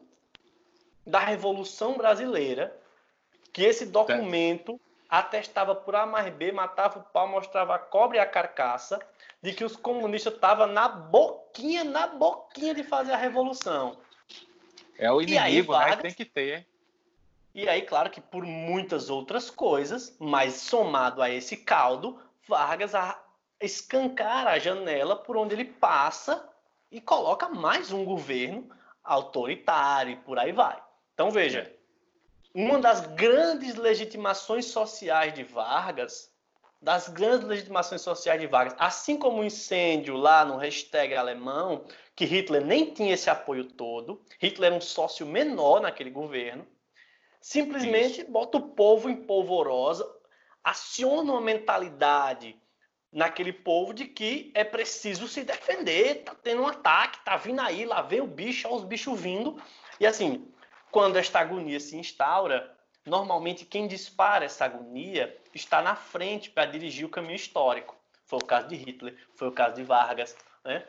da 1.05 1.19
Revolução 1.19 1.97
Brasileira, 1.97 2.75
que 3.53 3.63
esse 3.63 3.85
documento 3.85 4.79
atestava 5.09 5.75
por 5.75 5.95
A 5.95 6.05
mais 6.05 6.33
B, 6.33 6.51
matava 6.51 6.99
o 6.99 7.03
pau, 7.03 7.27
mostrava 7.27 7.75
a 7.75 7.79
cobra 7.79 8.17
e 8.17 8.19
a 8.19 8.25
carcaça, 8.25 8.99
de 9.41 9.53
que 9.53 9.63
os 9.63 9.75
comunistas 9.75 10.33
estavam 10.33 10.67
na 10.67 10.87
boquinha, 10.87 11.83
na 11.83 12.07
boquinha 12.07 12.73
de 12.73 12.83
fazer 12.83 13.13
a 13.13 13.17
revolução. 13.17 13.97
É 14.97 15.11
o 15.11 15.21
inimigo, 15.21 15.43
aí, 15.43 15.61
Vargas, 15.61 15.97
né? 15.97 16.01
Tem 16.01 16.13
que 16.13 16.25
ter. 16.25 16.67
E 17.53 17.69
aí, 17.69 17.83
claro 17.83 18.09
que 18.09 18.19
por 18.19 18.43
muitas 18.43 19.09
outras 19.09 19.49
coisas, 19.49 20.15
mas 20.19 20.55
somado 20.55 21.21
a 21.21 21.29
esse 21.29 21.57
caldo, 21.57 22.19
Vargas 22.47 22.93
escancar 23.61 24.47
a 24.47 24.59
janela 24.59 25.15
por 25.15 25.37
onde 25.37 25.55
ele 25.55 25.65
passa 25.65 26.49
e 26.91 26.99
coloca 26.99 27.47
mais 27.47 27.91
um 27.91 28.03
governo 28.03 28.69
autoritário 29.03 30.13
e 30.13 30.17
por 30.17 30.37
aí 30.37 30.51
vai. 30.51 30.84
Então 31.15 31.31
veja, 31.31 31.73
uma 32.53 32.77
das 32.77 33.07
grandes 33.07 33.75
legitimações 33.75 34.65
sociais 34.65 35.33
de 35.33 35.43
Vargas 35.43 36.31
das 36.85 37.07
grandes 37.07 37.47
legitimações 37.47 38.01
sociais 38.01 38.39
de 38.39 38.45
Vargas, 38.45 38.75
assim 38.77 39.17
como 39.17 39.41
o 39.41 39.43
incêndio 39.43 40.15
lá 40.15 40.45
no 40.45 40.57
hashtag 40.57 41.15
alemão, 41.15 41.83
que 42.15 42.25
Hitler 42.25 42.63
nem 42.63 42.93
tinha 42.93 43.15
esse 43.15 43.27
apoio 43.27 43.63
todo, 43.63 44.21
Hitler 44.39 44.67
era 44.67 44.75
um 44.75 44.81
sócio 44.81 45.25
menor 45.25 45.81
naquele 45.81 46.11
governo, 46.11 46.63
simplesmente 47.41 48.21
Isso. 48.21 48.31
bota 48.31 48.59
o 48.59 48.69
povo 48.69 49.09
em 49.09 49.15
polvorosa, 49.15 50.07
aciona 50.63 51.31
uma 51.31 51.41
mentalidade 51.41 52.55
naquele 53.11 53.51
povo 53.51 53.91
de 53.91 54.05
que 54.05 54.51
é 54.53 54.63
preciso 54.63 55.27
se 55.27 55.43
defender, 55.43 56.23
tá 56.23 56.35
tendo 56.35 56.61
um 56.61 56.67
ataque, 56.67 57.23
tá 57.25 57.35
vindo 57.35 57.61
aí, 57.61 57.83
lá 57.83 58.03
vem 58.03 58.21
o 58.21 58.27
bicho, 58.27 58.67
olha 58.67 58.77
os 58.77 58.83
bichos 58.83 59.19
vindo. 59.19 59.59
E 59.99 60.05
assim, 60.05 60.47
quando 60.95 61.17
esta 61.17 61.41
agonia 61.41 61.77
se 61.77 61.97
instaura, 61.97 62.73
normalmente 63.05 63.65
quem 63.65 63.85
dispara 63.85 64.45
essa 64.45 64.63
agonia 64.63 65.37
está 65.53 65.81
na 65.81 65.93
frente 65.93 66.49
para 66.49 66.67
dirigir 66.67 67.05
o 67.05 67.09
caminho 67.09 67.35
histórico. 67.35 67.97
Foi 68.23 68.39
o 68.41 68.45
caso 68.45 68.69
de 68.69 68.77
Hitler, 68.77 69.13
foi 69.35 69.49
o 69.49 69.51
caso 69.51 69.75
de 69.75 69.83
Vargas. 69.83 70.37
Né? 70.63 70.85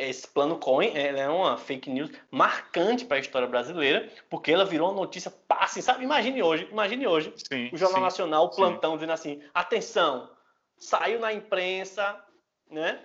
Esse 0.00 0.26
plano 0.26 0.58
Cohen 0.58 0.90
é 0.96 1.28
uma 1.28 1.56
fake 1.56 1.88
news 1.88 2.10
marcante 2.28 3.04
para 3.04 3.18
a 3.18 3.20
história 3.20 3.46
brasileira, 3.46 4.12
porque 4.28 4.50
ela 4.50 4.64
virou 4.64 4.88
uma 4.88 5.00
notícia 5.00 5.32
passe, 5.46 5.80
sabe? 5.80 6.02
Imagine 6.02 6.42
hoje, 6.42 6.68
imagine 6.68 7.06
hoje, 7.06 7.32
sim, 7.36 7.70
o 7.72 7.76
Jornal 7.76 8.00
sim, 8.00 8.04
Nacional, 8.06 8.44
o 8.46 8.50
plantão, 8.50 8.90
sim. 8.90 8.96
dizendo 8.96 9.12
assim: 9.12 9.42
atenção, 9.54 10.28
saiu 10.76 11.20
na 11.20 11.32
imprensa, 11.32 12.20
né? 12.68 13.00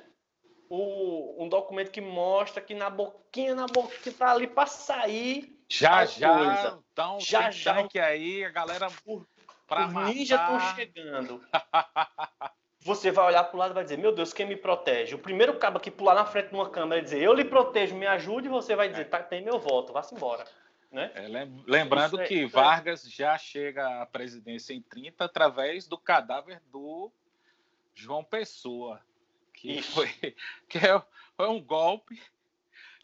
O, 0.72 1.44
um 1.46 1.48
documento 1.48 1.92
que 1.92 2.02
mostra 2.02 2.64
que 2.64 2.74
na 2.74 2.90
boquinha, 2.90 3.54
na 3.54 3.68
boquinha, 3.68 4.16
tá 4.18 4.32
ali 4.32 4.48
para 4.48 4.66
sair 4.66 5.55
já, 5.70 6.06
já, 6.06 6.38
coisa. 6.38 6.84
então 6.92 7.20
já, 7.20 7.52
já. 7.52 7.88
que 7.88 8.00
aí 8.00 8.46
a 8.46 8.50
galera 8.50 8.88
para 9.68 9.88
ninja 9.88 10.36
estão 10.36 10.60
chegando. 10.76 11.44
Você 12.80 13.10
vai 13.10 13.26
olhar 13.26 13.44
para 13.46 13.56
o 13.56 13.60
lado 13.60 13.72
e 13.72 13.74
vai 13.74 13.84
dizer: 13.84 13.98
Meu 13.98 14.14
Deus, 14.14 14.32
quem 14.32 14.46
me 14.46 14.56
protege? 14.56 15.16
O 15.16 15.20
primeiro 15.20 15.58
cabo 15.58 15.80
que 15.80 15.90
pular 15.90 16.14
na 16.14 16.24
frente 16.24 16.50
de 16.50 16.54
uma 16.54 16.70
câmera 16.70 17.02
e 17.02 17.04
dizer: 17.04 17.20
Eu 17.20 17.34
lhe 17.34 17.44
protejo, 17.44 17.96
me 17.96 18.06
ajude, 18.06 18.48
você 18.48 18.76
vai 18.76 18.88
dizer: 18.88 19.02
é. 19.02 19.06
tá, 19.06 19.24
Tem 19.24 19.44
meu 19.44 19.58
voto, 19.58 19.92
vá-se 19.92 20.14
embora. 20.14 20.46
Né? 20.92 21.12
É, 21.16 21.28
lembrando 21.66 22.22
é, 22.22 22.28
que 22.28 22.44
é 22.44 22.48
Vargas 22.48 23.10
já 23.12 23.38
chega 23.40 24.02
à 24.02 24.06
presidência 24.06 24.72
em 24.72 24.82
30 24.82 25.26
através 25.26 25.88
do 25.88 25.98
cadáver 25.98 26.62
do 26.72 27.12
João 27.96 28.24
Pessoa, 28.24 29.02
que, 29.52 29.82
foi, 29.82 30.08
que 30.70 30.78
é, 30.78 31.02
foi 31.36 31.50
um 31.50 31.60
golpe 31.60 32.22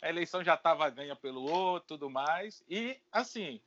a 0.01 0.09
eleição 0.09 0.43
já 0.43 0.55
estava 0.55 0.89
ganha 0.89 1.15
pelo 1.15 1.43
outro, 1.43 1.89
tudo 1.89 2.09
mais. 2.09 2.63
E, 2.69 2.97
assim, 3.11 3.61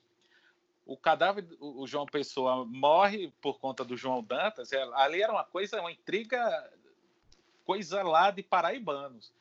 o 0.84 0.96
cadáver, 0.96 1.46
o 1.60 1.86
João 1.86 2.06
Pessoa 2.06 2.64
morre 2.64 3.32
por 3.40 3.58
conta 3.58 3.84
do 3.84 3.96
João 3.96 4.22
Dantas. 4.22 4.72
É, 4.72 4.82
ali 4.94 5.22
era 5.22 5.32
uma 5.32 5.44
coisa, 5.44 5.80
uma 5.80 5.92
intriga, 5.92 6.72
coisa 7.64 8.02
lá 8.02 8.30
de 8.30 8.42
paraibanos. 8.42 9.32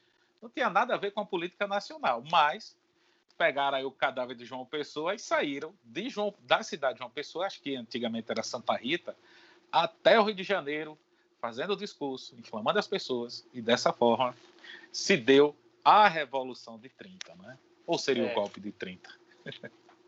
Não 0.41 0.49
tinha 0.49 0.70
nada 0.70 0.94
a 0.94 0.98
ver 0.98 1.11
com 1.11 1.22
a 1.22 1.26
política 1.26 1.65
nacional, 1.65 2.24
mas 2.30 2.78
pegaram 3.38 3.78
aí 3.78 3.86
o 3.86 3.91
cadáver 3.91 4.36
de 4.36 4.45
João 4.45 4.65
Pessoa 4.65 5.15
e 5.15 5.20
saíram 5.20 5.74
de 5.84 6.10
João, 6.10 6.34
da 6.41 6.61
cidade 6.61 6.94
de 6.94 6.99
João 6.99 7.10
Pessoa, 7.10 7.48
acho 7.48 7.61
que 7.61 7.76
antigamente 7.76 8.30
era 8.30 8.44
Santa 8.44 8.76
Rita, 8.76 9.15
até 9.72 10.20
o 10.20 10.24
Rio 10.24 10.36
de 10.36 10.44
Janeiro, 10.44 10.98
fazendo 11.41 11.74
o 11.74 11.78
discurso, 11.78 12.36
inflamando 12.40 12.78
as 12.78 12.88
pessoas, 12.88 13.45
e 13.53 13.61
dessa 13.61 13.91
forma 13.91 14.36
se 14.91 15.18
deu 15.18 15.56
a 15.84 16.07
Revolução 16.07 16.77
de 16.80 16.89
30, 16.89 17.35
né? 17.35 17.57
Ou 17.85 17.97
seria 17.97 18.27
é. 18.27 18.31
o 18.31 18.35
golpe 18.35 18.60
de 18.60 18.72
30? 18.72 19.10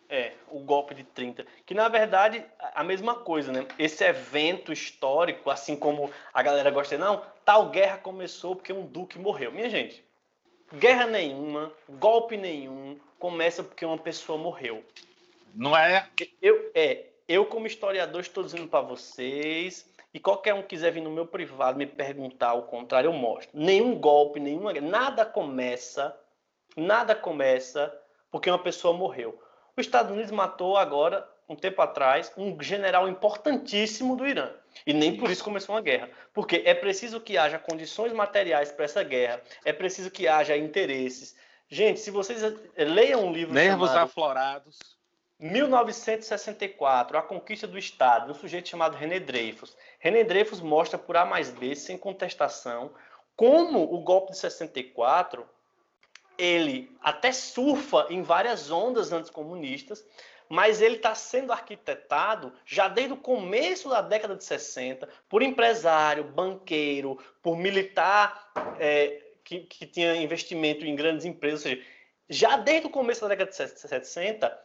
É, 0.08 0.34
o 0.50 0.60
golpe 0.60 0.94
de 0.94 1.04
30. 1.04 1.46
Que 1.66 1.74
na 1.74 1.90
verdade 1.90 2.46
a 2.60 2.84
mesma 2.84 3.16
coisa, 3.16 3.52
né? 3.52 3.68
Esse 3.78 4.04
evento 4.04 4.72
histórico, 4.72 5.50
assim 5.50 5.76
como 5.76 6.12
a 6.34 6.44
galera 6.44 6.70
gosta 6.70 6.96
de, 6.96 7.02
não, 7.04 7.24
tal 7.44 7.70
guerra 7.70 7.98
começou 7.98 8.56
porque 8.56 8.72
um 8.72 8.86
duque 8.86 9.18
morreu. 9.18 9.52
Minha 9.52 9.70
gente, 9.70 10.04
guerra 10.76 11.08
nenhuma, 11.08 11.74
golpe 11.90 12.38
nenhum, 12.38 13.00
começa 13.20 13.64
porque 13.64 13.86
uma 13.86 13.98
pessoa 13.98 14.38
morreu. 14.38 14.84
Não 15.54 15.76
é? 15.76 16.08
Eu, 16.42 16.72
é, 16.76 17.06
eu 17.28 17.46
como 17.46 17.66
historiador 17.66 18.22
estou 18.22 18.44
dizendo 18.44 18.68
para 18.68 18.82
vocês 18.82 19.90
e 20.16 20.20
qualquer 20.22 20.54
um 20.54 20.62
quiser 20.62 20.94
vir 20.94 21.02
no 21.02 21.12
meu 21.12 21.28
privado 21.28 21.78
me 21.78 21.86
perguntar 21.86 22.54
o 22.54 22.64
contrário, 22.64 23.10
eu 23.10 23.14
mostro. 23.14 23.50
Nenhum 23.54 24.00
golpe, 24.00 24.40
nenhuma. 24.40 24.72
Nada 24.80 25.26
começa, 25.26 26.18
nada 26.78 27.14
começa 27.14 27.94
porque 28.32 28.50
uma 28.50 28.58
pessoa 28.58 28.94
morreu. 28.94 29.38
Os 29.76 29.86
Estados 29.86 30.14
Unidos 30.14 30.32
matou 30.32 30.78
agora, 30.78 31.30
um 31.50 31.56
tempo 31.58 31.82
atrás, 31.82 32.32
um 32.38 32.58
general 32.64 33.10
importantíssimo 33.10 34.16
do 34.16 34.26
Irã. 34.26 34.54
E 34.88 34.94
nem 34.94 35.18
por 35.18 35.30
isso 35.30 35.44
começou 35.44 35.76
uma 35.76 35.82
guerra. 35.82 36.10
Porque 36.34 36.64
é 36.66 36.74
preciso 36.74 37.20
que 37.20 37.38
haja 37.38 37.60
condições 37.60 38.14
materiais 38.14 38.72
para 38.72 38.86
essa 38.86 39.04
guerra, 39.04 39.42
é 39.66 39.74
preciso 39.74 40.10
que 40.10 40.30
haja 40.30 40.56
interesses. 40.56 41.36
Gente, 41.68 42.00
se 42.00 42.10
vocês 42.10 42.42
leiam 42.78 43.26
um 43.26 43.34
livro. 43.34 43.54
Nervos 43.54 43.90
chamado... 43.90 44.06
aflorados 44.06 44.95
1964, 45.40 47.18
A 47.18 47.22
Conquista 47.22 47.68
do 47.68 47.78
Estado, 47.78 48.32
um 48.32 48.36
sujeito 48.36 48.70
chamado 48.70 48.96
René 48.96 49.20
Dreyfus. 49.20 49.76
René 50.00 50.24
Dreyfus 50.24 50.62
mostra 50.62 50.98
por 50.98 51.18
A 51.18 51.26
mais 51.26 51.50
B, 51.50 51.76
sem 51.76 51.98
contestação, 51.98 52.92
como 53.36 53.84
o 53.84 54.00
golpe 54.00 54.32
de 54.32 54.38
64 54.38 55.48
ele 56.38 56.96
até 57.02 57.32
surfa 57.32 58.08
em 58.10 58.22
várias 58.22 58.70
ondas 58.70 59.12
anticomunistas, 59.12 60.06
mas 60.48 60.82
ele 60.82 60.96
está 60.96 61.16
sendo 61.16 61.52
arquitetado 61.52 62.54
já 62.66 62.88
desde 62.88 63.14
o 63.14 63.18
começo 63.18 63.90
da 63.90 64.02
década 64.02 64.36
de 64.36 64.44
60 64.44 65.08
por 65.28 65.42
empresário, 65.42 66.24
banqueiro, 66.24 67.18
por 67.42 67.58
militar 67.58 68.52
é, 68.80 69.22
que, 69.44 69.62
que 69.62 69.86
tinha 69.86 70.16
investimento 70.16 70.86
em 70.86 70.96
grandes 70.96 71.26
empresas. 71.26 71.66
Ou 71.66 71.72
seja, 71.72 71.86
já 72.30 72.58
desde 72.58 72.88
o 72.88 72.92
começo 72.92 73.22
da 73.22 73.30
década 73.30 73.50
de 73.50 73.56
60, 73.56 74.60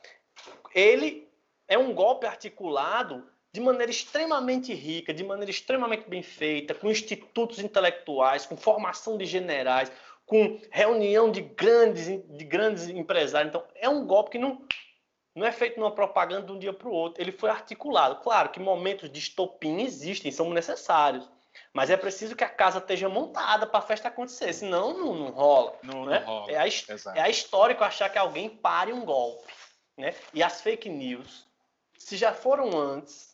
ele 0.75 1.29
é 1.69 1.79
um 1.79 1.95
golpe 1.95 2.27
articulado 2.27 3.27
de 3.53 3.61
maneira 3.61 3.91
extremamente 3.91 4.73
rica, 4.73 5.13
de 5.13 5.25
maneira 5.25 5.51
extremamente 5.51 6.09
bem 6.09 6.23
feita, 6.23 6.75
com 6.75 6.91
institutos 6.91 7.59
intelectuais, 7.59 8.47
com 8.47 8.57
formação 8.57 9.19
de 9.19 9.25
generais, 9.25 9.91
com 10.25 10.61
reunião 10.71 11.31
de 11.31 11.41
grandes, 11.41 12.07
de 12.07 12.45
grandes 12.45 12.89
empresários. 12.89 13.49
Então, 13.49 13.65
é 13.75 13.89
um 13.89 14.07
golpe 14.07 14.31
que 14.31 14.39
não, 14.39 14.65
não 15.35 15.45
é 15.45 15.51
feito 15.51 15.81
numa 15.81 15.91
propaganda 15.91 16.47
de 16.47 16.53
um 16.53 16.59
dia 16.59 16.73
para 16.73 16.89
o 16.89 16.93
outro. 16.93 17.21
Ele 17.21 17.33
foi 17.33 17.51
articulado. 17.51 18.23
Claro 18.23 18.51
que 18.51 18.61
momentos 18.61 19.11
de 19.11 19.19
estopim 19.19 19.81
existem, 19.83 20.31
são 20.31 20.51
necessários. 20.51 21.29
Mas 21.73 21.91
é 21.91 21.97
preciso 21.97 22.37
que 22.37 22.45
a 22.45 22.49
casa 22.49 22.79
esteja 22.79 23.09
montada 23.09 23.67
para 23.67 23.81
a 23.81 23.83
festa 23.83 24.07
acontecer, 24.07 24.53
senão 24.53 24.97
não, 24.97 25.15
não 25.15 25.31
rola. 25.31 25.75
Não, 25.83 26.05
né? 26.05 26.21
não 26.21 26.27
rola. 26.27 26.53
É, 26.53 26.57
a, 26.59 26.67
é 27.17 27.21
a 27.23 27.29
histórico 27.29 27.83
achar 27.83 28.09
que 28.09 28.19
alguém 28.19 28.49
pare 28.49 28.93
um 28.93 29.05
golpe. 29.05 29.53
Né? 30.01 30.15
E 30.33 30.43
as 30.43 30.61
fake 30.61 30.89
news, 30.89 31.47
se 31.99 32.17
já 32.17 32.33
foram 32.33 32.77
antes, 32.77 33.31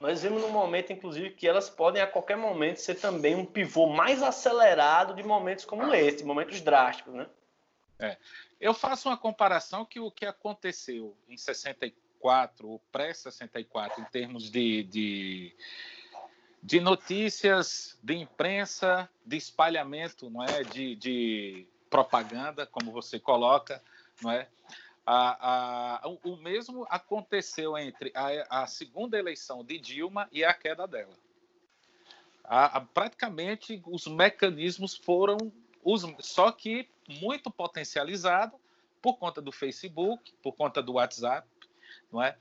nós 0.00 0.22
vemos 0.22 0.42
no 0.42 0.48
momento, 0.48 0.92
inclusive, 0.92 1.30
que 1.30 1.46
elas 1.46 1.68
podem 1.68 2.02
a 2.02 2.06
qualquer 2.06 2.36
momento 2.36 2.78
ser 2.78 2.96
também 2.96 3.34
um 3.34 3.44
pivô 3.44 3.86
mais 3.86 4.22
acelerado 4.22 5.14
de 5.14 5.22
momentos 5.22 5.64
como 5.64 5.92
esse, 5.94 6.24
momentos 6.24 6.60
drásticos, 6.60 7.14
né? 7.14 7.26
É. 7.98 8.16
Eu 8.60 8.74
faço 8.74 9.08
uma 9.08 9.16
comparação 9.16 9.84
que 9.84 10.00
o 10.00 10.10
que 10.10 10.26
aconteceu 10.26 11.16
em 11.28 11.36
64, 11.36 12.68
ou 12.68 12.80
pré-64, 12.90 13.98
em 13.98 14.04
termos 14.04 14.50
de, 14.50 14.82
de, 14.84 15.56
de, 16.62 16.80
notícias, 16.80 17.96
de 18.02 18.14
imprensa, 18.14 19.08
de 19.24 19.36
espalhamento, 19.36 20.28
não 20.28 20.42
é, 20.42 20.64
de, 20.64 20.96
de 20.96 21.68
propaganda, 21.88 22.66
como 22.66 22.90
você 22.90 23.20
coloca, 23.20 23.80
não 24.20 24.32
é? 24.32 24.48
A, 25.06 26.00
a, 26.06 26.08
o 26.24 26.36
mesmo 26.36 26.86
aconteceu 26.88 27.76
entre 27.76 28.10
a, 28.14 28.62
a, 28.62 28.66
segunda 28.66 29.18
eleição 29.18 29.62
de 29.62 29.78
Dilma 29.78 30.28
e 30.32 30.42
a 30.42 30.54
queda 30.54 30.86
dela. 30.86 31.12
Praticamente 32.94 33.82
os 33.86 34.06
mecanismos 34.06 34.96
foram 34.96 35.52
os, 35.82 36.04
só 36.20 36.50
que 36.50 36.88
muito 37.08 37.50
potencializado 37.50 38.58
por 39.02 39.18
conta 39.18 39.42
do 39.42 39.52
Facebook, 39.52 40.32
por 40.42 40.52
conta 40.52 40.82
do 40.82 40.94
WhatsApp, 40.94 41.46
não 42.10 42.22
é? 42.22 42.36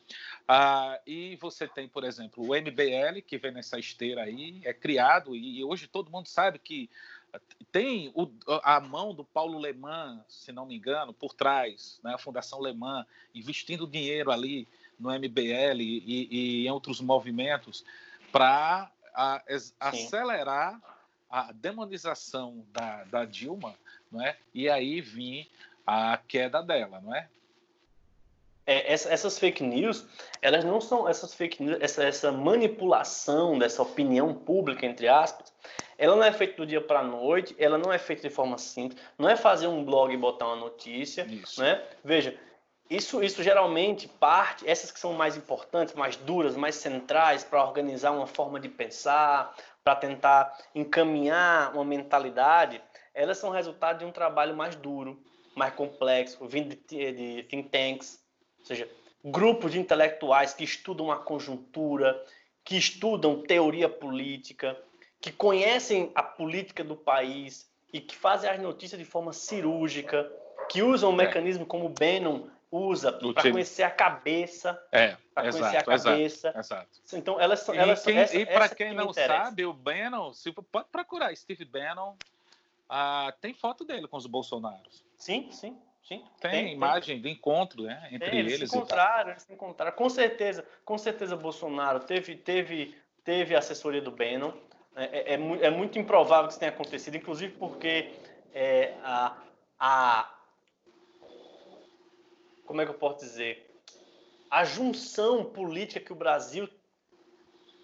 Ah, 0.47 0.99
e 1.05 1.35
você 1.37 1.67
tem, 1.67 1.87
por 1.87 2.05
exemplo, 2.05 2.43
o 2.43 2.55
MBL 2.55 3.21
que 3.25 3.37
vem 3.37 3.51
nessa 3.51 3.77
esteira 3.77 4.23
aí, 4.23 4.61
é 4.63 4.73
criado 4.73 5.35
e 5.35 5.61
hoje 5.63 5.87
todo 5.87 6.11
mundo 6.11 6.27
sabe 6.27 6.59
que 6.59 6.89
tem 7.71 8.11
o, 8.13 8.29
a 8.63 8.79
mão 8.79 9.13
do 9.13 9.23
Paulo 9.23 9.57
Leman, 9.57 10.23
se 10.27 10.51
não 10.51 10.65
me 10.65 10.75
engano, 10.75 11.13
por 11.13 11.33
trás, 11.33 11.99
né, 12.03 12.13
a 12.13 12.17
Fundação 12.17 12.59
Leman, 12.59 13.05
investindo 13.33 13.87
dinheiro 13.87 14.31
ali 14.31 14.67
no 14.99 15.09
MBL 15.09 15.81
e, 15.81 16.27
e 16.31 16.67
em 16.67 16.71
outros 16.71 17.01
movimentos 17.01 17.83
para 18.31 18.91
acelerar 19.79 20.79
a 21.29 21.51
demonização 21.51 22.65
da, 22.71 23.03
da 23.05 23.25
Dilma, 23.25 23.75
não 24.11 24.21
é? 24.21 24.37
E 24.53 24.69
aí 24.69 25.01
vir 25.01 25.49
a 25.85 26.17
queda 26.17 26.61
dela, 26.61 27.01
não 27.01 27.13
é? 27.13 27.27
é, 28.65 28.93
essas 28.93 29.37
fake 29.37 29.63
news, 29.63 30.05
elas 30.41 30.63
não 30.63 30.79
são 30.79 31.07
essas 31.07 31.33
fake 31.33 31.61
news, 31.61 31.77
essa, 31.81 32.03
essa 32.03 32.31
manipulação 32.31 33.57
dessa 33.57 33.81
opinião 33.81 34.33
pública, 34.33 34.85
entre 34.85 35.07
aspas, 35.07 35.51
ela 36.03 36.17
não 36.17 36.23
é 36.25 36.33
feita 36.33 36.57
do 36.57 36.65
dia 36.65 36.81
para 36.81 36.99
a 36.99 37.03
noite, 37.03 37.55
ela 37.57 37.77
não 37.77 37.89
é 37.89 37.97
feita 37.97 38.23
de 38.23 38.29
forma 38.29 38.57
simples, 38.57 39.01
não 39.17 39.29
é 39.29 39.37
fazer 39.37 39.67
um 39.67 39.85
blog 39.85 40.13
e 40.13 40.17
botar 40.17 40.47
uma 40.47 40.57
notícia, 40.57 41.21
isso. 41.21 41.61
né? 41.61 41.81
Veja, 42.03 42.37
isso, 42.89 43.23
isso 43.23 43.41
geralmente 43.41 44.09
parte, 44.09 44.69
essas 44.69 44.91
que 44.91 44.99
são 44.99 45.13
mais 45.13 45.37
importantes, 45.37 45.95
mais 45.95 46.17
duras, 46.17 46.57
mais 46.57 46.75
centrais 46.75 47.45
para 47.45 47.63
organizar 47.63 48.11
uma 48.11 48.27
forma 48.27 48.59
de 48.59 48.67
pensar, 48.67 49.55
para 49.81 49.95
tentar 49.95 50.53
encaminhar 50.75 51.73
uma 51.73 51.85
mentalidade, 51.85 52.81
elas 53.13 53.37
são 53.37 53.49
resultado 53.49 53.99
de 53.99 54.05
um 54.05 54.11
trabalho 54.11 54.57
mais 54.57 54.75
duro, 54.75 55.23
mais 55.55 55.73
complexo, 55.73 56.45
vindo 56.49 56.75
de, 56.75 57.11
de 57.13 57.43
think 57.43 57.69
tanks, 57.69 58.21
ou 58.59 58.65
seja, 58.65 58.89
grupos 59.23 59.71
de 59.71 59.79
intelectuais 59.79 60.53
que 60.53 60.65
estudam 60.65 61.09
a 61.09 61.15
conjuntura, 61.15 62.21
que 62.61 62.75
estudam 62.75 63.41
teoria 63.41 63.87
política, 63.87 64.77
que 65.23 65.31
conhecem 65.31 66.11
a 66.13 66.21
política 66.21 66.83
do 66.83 66.97
país 66.97 67.71
e 67.93 68.01
que 68.01 68.13
fazem 68.13 68.49
as 68.49 68.59
notícias 68.59 68.99
de 68.99 69.05
forma 69.05 69.31
cirúrgica, 69.31 70.29
que 70.69 70.83
usam 70.83 71.11
um 71.11 71.13
é. 71.13 71.25
mecanismo 71.25 71.65
como 71.65 71.85
o 71.85 71.89
Bannon 71.89 72.49
usa 72.69 73.13
para 73.13 73.49
conhecer 73.49 73.83
a 73.83 73.89
cabeça, 73.89 74.77
é, 74.91 75.15
para 75.33 75.49
conhecer 75.49 75.77
a 75.77 75.83
cabeça. 75.83 76.49
Exato, 76.49 76.59
exato. 76.59 76.89
Então 77.13 77.39
elas 77.39 77.61
são, 77.61 77.73
elas 77.73 78.01
e, 78.01 78.05
quem, 78.05 78.17
essa, 78.17 78.37
e 78.37 78.45
para 78.45 78.67
quem 78.67 78.89
que 78.89 78.95
não 78.95 79.13
sabe, 79.13 79.65
o 79.65 79.71
Bannon, 79.71 80.33
se, 80.33 80.51
pode 80.51 80.89
procurar 80.91 81.33
Steve 81.37 81.63
Bannon, 81.63 82.15
ah, 82.89 83.33
tem 83.39 83.53
foto 83.53 83.85
dele 83.85 84.09
com 84.09 84.17
os 84.17 84.27
Bolsonaros. 84.27 85.05
Sim, 85.17 85.49
sim. 85.51 85.77
Sim, 86.03 86.21
tem, 86.41 86.51
tem 86.51 86.73
imagem 86.73 87.21
tem. 87.21 87.31
de 87.31 87.39
encontro 87.39 87.83
né, 87.83 88.09
entre 88.11 88.29
tem, 88.29 88.39
eles. 88.39 88.55
Eles 88.55 88.69
se 88.69 88.75
encontraram, 88.75 89.29
eles 89.29 89.43
se 89.43 89.53
encontraram. 89.53 89.95
Com 89.95 90.09
certeza, 90.09 90.65
com 90.83 90.97
certeza 90.97 91.37
Bolsonaro 91.37 92.01
teve, 92.01 92.35
teve, 92.35 92.93
teve 93.23 93.55
assessoria 93.55 94.01
do 94.01 94.11
Bannon. 94.11 94.51
É, 94.95 95.33
é, 95.33 95.33
é, 95.33 95.65
é 95.65 95.69
muito 95.69 95.97
improvável 95.97 96.45
que 96.45 96.51
isso 96.51 96.59
tenha 96.59 96.71
acontecido, 96.71 97.15
inclusive 97.15 97.53
porque 97.53 98.11
é, 98.53 98.93
a, 99.03 99.37
a. 99.79 100.29
Como 102.65 102.81
é 102.81 102.85
que 102.85 102.91
eu 102.91 102.95
posso 102.95 103.19
dizer? 103.19 103.69
A 104.49 104.63
junção 104.63 105.45
política 105.45 105.99
que 105.99 106.13
o 106.13 106.15
Brasil 106.15 106.69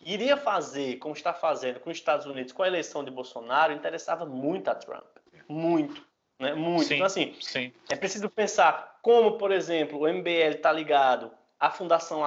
iria 0.05 0.37
fazer, 0.37 0.97
como 0.97 1.13
está 1.13 1.33
fazendo 1.33 1.79
com 1.79 1.89
os 1.89 1.97
Estados 1.97 2.25
Unidos, 2.25 2.53
com 2.53 2.63
a 2.63 2.67
eleição 2.67 3.03
de 3.03 3.11
Bolsonaro, 3.11 3.73
interessava 3.73 4.25
muito 4.25 4.69
a 4.69 4.75
Trump. 4.75 5.05
Muito. 5.47 6.05
Né? 6.39 6.53
Muito. 6.53 6.85
Sim, 6.85 6.95
então, 6.95 7.05
assim, 7.05 7.35
sim. 7.41 7.73
é 7.89 7.95
preciso 7.95 8.29
pensar 8.29 8.99
como, 9.01 9.37
por 9.37 9.51
exemplo, 9.51 9.99
o 9.99 10.07
MBL 10.07 10.55
está 10.55 10.71
ligado 10.71 11.31
à 11.59 11.69
Fundação 11.69 12.21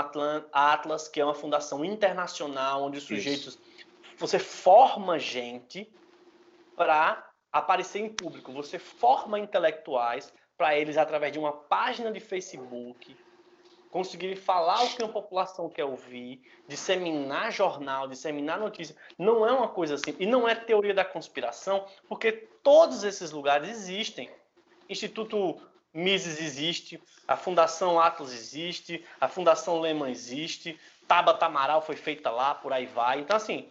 Atlas, 0.53 1.09
que 1.09 1.21
é 1.21 1.25
uma 1.25 1.35
fundação 1.35 1.85
internacional, 1.85 2.83
onde 2.83 2.99
os 2.99 3.05
sujeitos. 3.05 3.55
Isso. 3.55 3.72
Você 4.19 4.39
forma 4.39 5.19
gente 5.19 5.93
para 6.77 7.29
aparecer 7.53 8.01
em 8.01 8.09
público. 8.09 8.53
Você 8.53 8.79
forma 8.79 9.39
intelectuais 9.39 10.33
para 10.57 10.77
eles, 10.77 10.97
através 10.97 11.33
de 11.33 11.39
uma 11.39 11.53
página 11.53 12.11
de 12.11 12.21
Facebook, 12.21 13.17
conseguirem 13.91 14.37
falar 14.37 14.83
o 14.83 14.97
que 14.97 15.05
a 15.05 15.09
população 15.09 15.69
quer 15.69 15.85
ouvir, 15.85 16.41
disseminar 16.67 17.53
jornal, 17.53 18.09
disseminar 18.09 18.59
notícia. 18.59 18.97
Não 19.19 19.47
é 19.47 19.53
uma 19.53 19.69
coisa 19.69 19.97
assim. 19.97 20.17
E 20.19 20.25
não 20.25 20.49
é 20.49 20.55
teoria 20.55 20.95
da 20.95 21.05
conspiração, 21.05 21.85
porque 22.09 22.33
todos 22.33 23.05
esses 23.05 23.31
lugares 23.31 23.69
existem. 23.69 24.31
Instituto 24.89 25.61
Mises 25.93 26.41
existe, 26.41 26.99
a 27.29 27.37
Fundação 27.37 28.01
Atlas 28.01 28.33
existe, 28.33 29.05
a 29.21 29.29
Fundação 29.29 29.79
Lehman 29.79 30.11
existe, 30.11 30.81
Tabata 31.07 31.45
Amaral 31.45 31.83
foi 31.83 31.97
feita 31.97 32.31
lá, 32.31 32.55
por 32.55 32.73
aí 32.73 32.87
vai. 32.87 33.21
Então, 33.21 33.37
assim, 33.37 33.71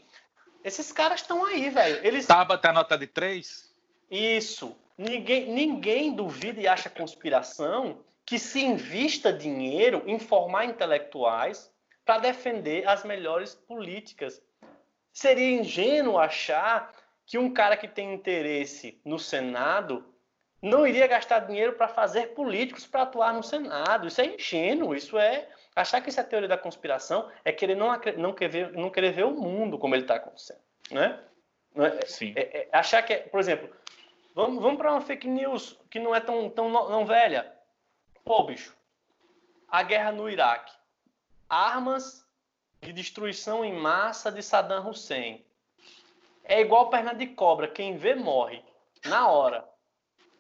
esses 0.64 0.92
caras 0.92 1.22
estão 1.22 1.46
aí, 1.46 1.70
velho. 1.70 2.06
Eles... 2.06 2.26
Tabata 2.26 2.72
nota 2.72 2.98
de 2.98 3.08
três? 3.08 3.74
Isso. 4.10 4.76
Ninguém, 4.98 5.52
ninguém 5.52 6.14
duvida 6.14 6.62
e 6.62 6.68
acha 6.68 6.90
conspiração 6.90 8.00
que 8.26 8.38
se 8.38 8.64
invista 8.64 9.34
dinheiro 9.34 10.04
em 10.06 10.20
formar 10.20 10.66
intelectuais 10.66 11.72
para 12.06 12.20
defender 12.20 12.88
as 12.88 13.04
melhores 13.04 13.56
políticas. 13.56 14.42
Seria 15.12 15.60
ingênuo 15.60 16.18
achar 16.18 16.94
que 17.26 17.38
um 17.38 17.54
cara 17.54 17.76
que 17.76 17.88
tem 17.88 18.14
interesse 18.14 19.00
no 19.04 19.18
Senado 19.18 20.06
não 20.62 20.86
iria 20.86 21.08
gastar 21.08 21.40
dinheiro 21.40 21.74
para 21.74 21.88
fazer 21.88 22.34
políticos 22.34 22.86
para 22.86 23.02
atuar 23.02 23.34
no 23.34 23.42
Senado. 23.42 24.08
Isso 24.08 24.22
é 24.22 24.36
ingênuo, 24.36 24.94
isso 24.96 25.18
é 25.18 25.48
achar 25.76 26.02
que 26.02 26.10
isso 26.10 26.20
é 26.20 26.24
teoria 26.24 26.48
da 26.48 26.58
conspiração 26.58 27.30
é 27.44 27.52
querer 27.52 27.76
não, 27.76 27.88
não, 28.18 28.34
querer, 28.34 28.72
não 28.74 28.90
querer 28.90 29.12
ver 29.12 29.26
o 29.26 29.32
mundo 29.32 29.78
como 29.78 29.96
ele 29.96 30.04
está 30.04 30.16
acontecendo, 30.16 30.60
né? 30.90 31.20
É? 31.76 32.06
Sim. 32.06 32.34
É, 32.36 32.62
é, 32.62 32.70
achar 32.72 33.02
que, 33.02 33.16
por 33.16 33.40
exemplo, 33.40 33.70
vamos, 34.36 34.62
vamos 34.62 34.78
para 34.78 34.92
uma 34.92 35.02
fake 35.02 35.28
news 35.28 35.80
que 35.90 36.00
não 36.00 36.14
é 36.14 36.20
tão, 36.20 36.50
tão 36.50 36.70
não 36.70 37.06
velha. 37.06 37.52
Pô, 38.26 38.44
bicho, 38.44 38.76
a 39.68 39.82
guerra 39.84 40.12
no 40.12 40.30
Iraque. 40.30 40.74
Armas 41.50 42.26
de 42.82 42.92
destruição 42.92 43.64
em 43.64 43.74
massa 43.74 44.32
de 44.32 44.42
Saddam 44.42 44.90
Hussein. 44.90 45.46
É 46.44 46.60
igual 46.60 46.90
perna 46.90 47.14
de 47.14 47.28
cobra, 47.28 47.68
quem 47.68 47.98
vê 47.98 48.16
morre. 48.16 48.64
Na 49.06 49.30
hora. 49.30 49.68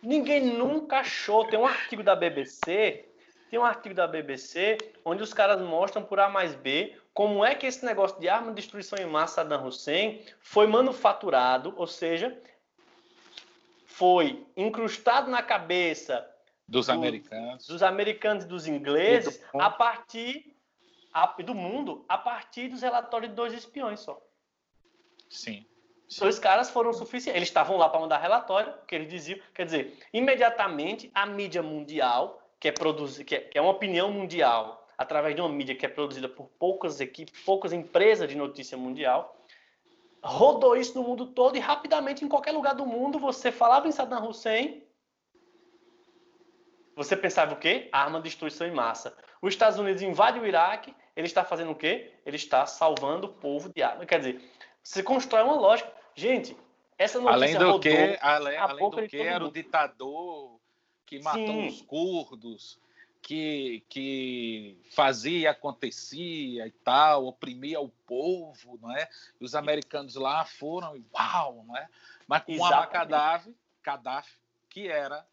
Ninguém 0.01 0.41
nunca 0.41 0.99
achou. 0.99 1.47
Tem 1.47 1.59
um 1.59 1.65
artigo 1.65 2.03
da 2.03 2.15
BBC, 2.15 3.07
tem 3.51 3.59
um 3.59 3.65
artigo 3.65 3.93
da 3.93 4.07
BBC 4.07 4.77
onde 5.03 5.21
os 5.21 5.33
caras 5.33 5.61
mostram 5.61 6.01
por 6.01 6.21
A 6.21 6.29
mais 6.29 6.55
B 6.55 6.97
como 7.13 7.43
é 7.43 7.53
que 7.53 7.67
esse 7.67 7.85
negócio 7.85 8.17
de 8.17 8.29
arma 8.29 8.47
de 8.47 8.61
destruição 8.61 8.97
em 8.97 9.05
massa 9.05 9.43
Saddam 9.43 9.67
Hussein 9.67 10.23
foi 10.39 10.65
manufaturado, 10.65 11.73
ou 11.75 11.85
seja, 11.85 12.41
foi 13.85 14.47
incrustado 14.55 15.29
na 15.29 15.43
cabeça 15.43 16.25
dos 16.65 16.87
do, 16.87 16.93
americanos. 16.93 17.67
Dos 17.67 17.83
americanos 17.83 18.45
e 18.45 18.47
dos 18.47 18.67
ingleses 18.67 19.43
do 19.53 19.61
a 19.61 19.69
partir 19.69 20.55
a, 21.13 21.25
do 21.41 21.53
mundo 21.53 22.05
a 22.07 22.17
partir 22.17 22.69
dos 22.69 22.81
relatórios 22.81 23.31
de 23.31 23.35
dois 23.35 23.53
espiões 23.53 23.99
só. 23.99 24.25
Sim. 25.29 25.65
Dois 26.19 26.39
caras 26.39 26.69
foram 26.69 26.93
suficientes. 26.93 27.35
Eles 27.35 27.49
estavam 27.49 27.75
lá 27.77 27.89
para 27.89 27.99
mandar 27.99 28.17
relatório, 28.17 28.73
que 28.87 28.95
eles 28.95 29.09
diziam. 29.09 29.39
Quer 29.53 29.65
dizer, 29.65 29.97
imediatamente 30.13 31.11
a 31.13 31.25
mídia 31.25 31.63
mundial, 31.63 32.40
que 32.61 32.67
é, 32.67 32.71
produzir, 32.71 33.25
que 33.25 33.35
é, 33.35 33.39
que 33.39 33.57
é 33.57 33.61
uma 33.61 33.71
opinião 33.71 34.11
mundial, 34.11 34.87
através 34.95 35.35
de 35.35 35.41
uma 35.41 35.49
mídia 35.49 35.75
que 35.75 35.83
é 35.83 35.89
produzida 35.89 36.29
por 36.29 36.45
poucas 36.59 37.01
equipes, 37.01 37.41
poucas 37.43 37.73
empresas 37.73 38.29
de 38.29 38.35
notícia 38.35 38.77
mundial, 38.77 39.35
rodou 40.23 40.77
isso 40.77 40.95
no 40.95 41.03
mundo 41.03 41.25
todo 41.25 41.57
e 41.57 41.59
rapidamente, 41.59 42.23
em 42.23 42.27
qualquer 42.27 42.51
lugar 42.51 42.75
do 42.75 42.85
mundo, 42.85 43.17
você 43.17 43.51
falava 43.51 43.87
em 43.87 43.91
Saddam 43.91 44.29
Hussein, 44.29 44.83
você 46.95 47.17
pensava 47.17 47.53
o 47.53 47.57
quê? 47.57 47.89
Arma 47.91 48.19
de 48.19 48.25
destruição 48.25 48.67
em 48.67 48.71
massa. 48.71 49.17
Os 49.41 49.55
Estados 49.55 49.79
Unidos 49.79 50.03
invade 50.03 50.39
o 50.39 50.45
Iraque, 50.45 50.93
ele 51.15 51.25
está 51.25 51.43
fazendo 51.43 51.71
o 51.71 51.75
quê? 51.75 52.13
Ele 52.23 52.35
está 52.35 52.67
salvando 52.67 53.25
o 53.25 53.33
povo 53.33 53.69
de 53.73 53.81
arma. 53.81 54.05
Quer 54.05 54.19
dizer, 54.19 54.51
você 54.83 55.01
constrói 55.01 55.41
uma 55.41 55.55
lógica. 55.55 55.91
Gente, 56.13 56.55
essa 56.95 57.19
notícia 57.19 57.35
além 57.35 57.57
do 57.57 57.65
rodou, 57.65 57.79
que, 57.79 58.19
além, 58.21 58.57
além 58.57 58.89
do 58.91 59.07
que 59.07 59.19
era 59.19 59.43
o 59.43 59.51
ditador 59.51 60.60
que 61.11 61.19
matou 61.19 61.45
Sim. 61.45 61.67
os 61.67 61.81
curdos, 61.81 62.79
que, 63.21 63.83
que 63.89 64.79
fazia 64.91 65.39
e 65.39 65.47
acontecia 65.47 66.65
e 66.65 66.71
tal, 66.71 67.25
oprimia 67.25 67.81
o 67.81 67.89
povo, 67.89 68.79
não 68.81 68.95
é? 68.95 69.09
E 69.39 69.43
os 69.43 69.53
americanos 69.53 70.15
lá 70.15 70.45
foram, 70.45 71.03
uau, 71.13 71.65
não 71.67 71.75
é? 71.75 71.89
Mas 72.25 72.43
com 72.43 72.63
a 72.63 72.85
Gaddafi, 72.85 73.53
Gaddafi, 73.83 74.37
que 74.69 74.87
era 74.87 75.27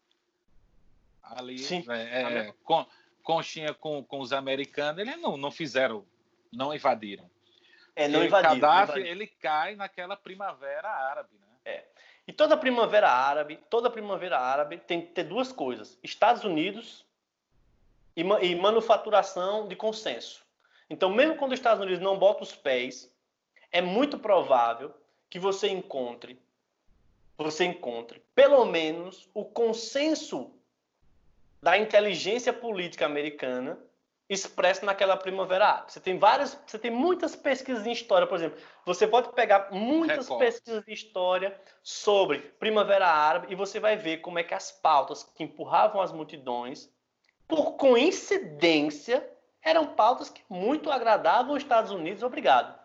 ali. 1.23 1.55
É, 1.87 2.21
é, 2.23 2.53
com, 2.61 2.85
conchinha 3.23 3.73
com, 3.73 4.03
com 4.03 4.19
os 4.19 4.33
americanos, 4.33 4.99
eles 4.99 5.21
não, 5.21 5.37
não 5.37 5.49
fizeram, 5.49 6.05
não 6.51 6.75
invadiram. 6.75 7.31
É, 7.95 8.09
não 8.09 8.25
invadiram. 8.25 8.59
Gaddafi, 8.59 8.99
ele 8.99 9.27
cai 9.27 9.77
naquela 9.77 10.17
primavera 10.17 10.89
árabe, 10.89 11.37
né? 11.39 11.47
É. 11.63 11.85
E 12.29 12.31
toda 12.31 12.55
primavera 12.55 13.09
árabe, 13.09 13.59
toda 13.71 13.89
primavera 13.89 14.37
árabe 14.37 14.77
tem 14.77 15.01
que 15.01 15.13
ter 15.13 15.23
duas 15.23 15.51
coisas: 15.51 15.97
Estados 16.03 16.43
Unidos 16.43 17.03
e, 18.15 18.21
e 18.21 18.55
manufaturação 18.55 19.67
de 19.67 19.75
consenso. 19.75 20.45
Então, 20.87 21.09
mesmo 21.09 21.37
quando 21.37 21.53
os 21.53 21.59
Estados 21.59 21.83
Unidos 21.83 21.99
não 21.99 22.19
bota 22.19 22.43
os 22.43 22.55
pés, 22.55 23.11
é 23.71 23.81
muito 23.81 24.19
provável 24.19 24.93
que 25.27 25.39
você 25.39 25.69
encontre, 25.69 26.39
você 27.35 27.65
encontre 27.65 28.21
pelo 28.35 28.63
menos 28.63 29.27
o 29.33 29.43
consenso 29.43 30.51
da 31.59 31.79
inteligência 31.79 32.53
política 32.53 33.07
americana 33.07 33.75
expresso 34.29 34.85
naquela 34.85 35.17
primavera 35.17 35.67
árabe. 35.67 35.91
Você 35.91 35.99
tem 35.99 36.19
várias, 36.19 36.57
você 36.65 36.77
tem 36.77 36.91
muitas 36.91 37.35
pesquisas 37.35 37.87
em 37.87 37.91
história, 37.91 38.27
por 38.27 38.35
exemplo. 38.35 38.59
Você 38.85 39.07
pode 39.07 39.29
pegar 39.33 39.69
muitas 39.71 40.29
pesquisas 40.29 40.85
de 40.85 40.93
história 40.93 41.59
sobre 41.81 42.39
primavera 42.59 43.07
árabe 43.07 43.47
e 43.49 43.55
você 43.55 43.79
vai 43.79 43.97
ver 43.97 44.17
como 44.17 44.37
é 44.37 44.43
que 44.43 44.53
as 44.53 44.71
pautas 44.71 45.23
que 45.23 45.43
empurravam 45.43 45.99
as 45.99 46.11
multidões 46.11 46.89
por 47.49 47.71
coincidência, 47.77 49.27
eram 49.63 49.87
pautas 49.87 50.29
que 50.29 50.43
muito 50.47 50.91
agradavam 50.91 51.55
os 51.55 51.63
Estados 51.63 51.89
Unidos, 51.89 52.21
obrigado. 52.21 52.77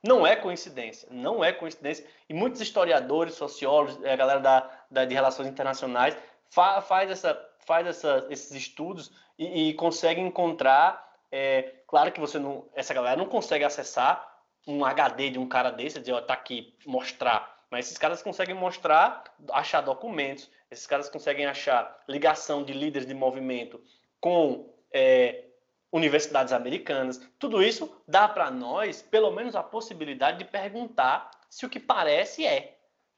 Não 0.00 0.24
é 0.24 0.36
coincidência, 0.36 1.08
não 1.10 1.42
é 1.42 1.52
coincidência. 1.52 2.06
E 2.28 2.32
muitos 2.32 2.60
historiadores, 2.60 3.34
sociólogos, 3.34 4.02
a 4.04 4.14
galera 4.14 4.38
da, 4.38 4.70
da 4.88 5.04
de 5.04 5.14
relações 5.14 5.48
internacionais 5.48 6.16
fa, 6.48 6.80
faz, 6.80 7.10
essa, 7.10 7.34
faz 7.66 7.86
essa, 7.86 8.26
esses 8.30 8.52
estudos 8.52 9.12
e, 9.38 9.70
e 9.70 9.74
consegue 9.74 10.20
encontrar. 10.20 11.12
É, 11.30 11.74
claro 11.86 12.12
que 12.12 12.20
você 12.20 12.38
não, 12.38 12.66
essa 12.74 12.94
galera 12.94 13.16
não 13.16 13.26
consegue 13.26 13.64
acessar 13.64 14.32
um 14.66 14.84
HD 14.84 15.30
de 15.30 15.38
um 15.38 15.48
cara 15.48 15.70
desse, 15.70 16.00
dizer, 16.00 16.12
ó, 16.12 16.20
tá 16.20 16.34
aqui, 16.34 16.74
mostrar. 16.86 17.54
Mas 17.70 17.86
esses 17.86 17.98
caras 17.98 18.22
conseguem 18.22 18.54
mostrar, 18.54 19.24
achar 19.52 19.80
documentos, 19.80 20.48
esses 20.70 20.86
caras 20.86 21.08
conseguem 21.08 21.46
achar 21.46 22.02
ligação 22.08 22.62
de 22.62 22.72
líderes 22.72 23.06
de 23.06 23.14
movimento 23.14 23.80
com 24.20 24.72
é, 24.92 25.44
universidades 25.92 26.52
americanas. 26.52 27.20
Tudo 27.38 27.62
isso 27.62 28.00
dá 28.06 28.26
para 28.28 28.50
nós, 28.50 29.02
pelo 29.02 29.30
menos, 29.30 29.54
a 29.54 29.62
possibilidade 29.62 30.38
de 30.38 30.44
perguntar 30.44 31.30
se 31.48 31.66
o 31.66 31.68
que 31.68 31.78
parece 31.78 32.46
é. 32.46 32.76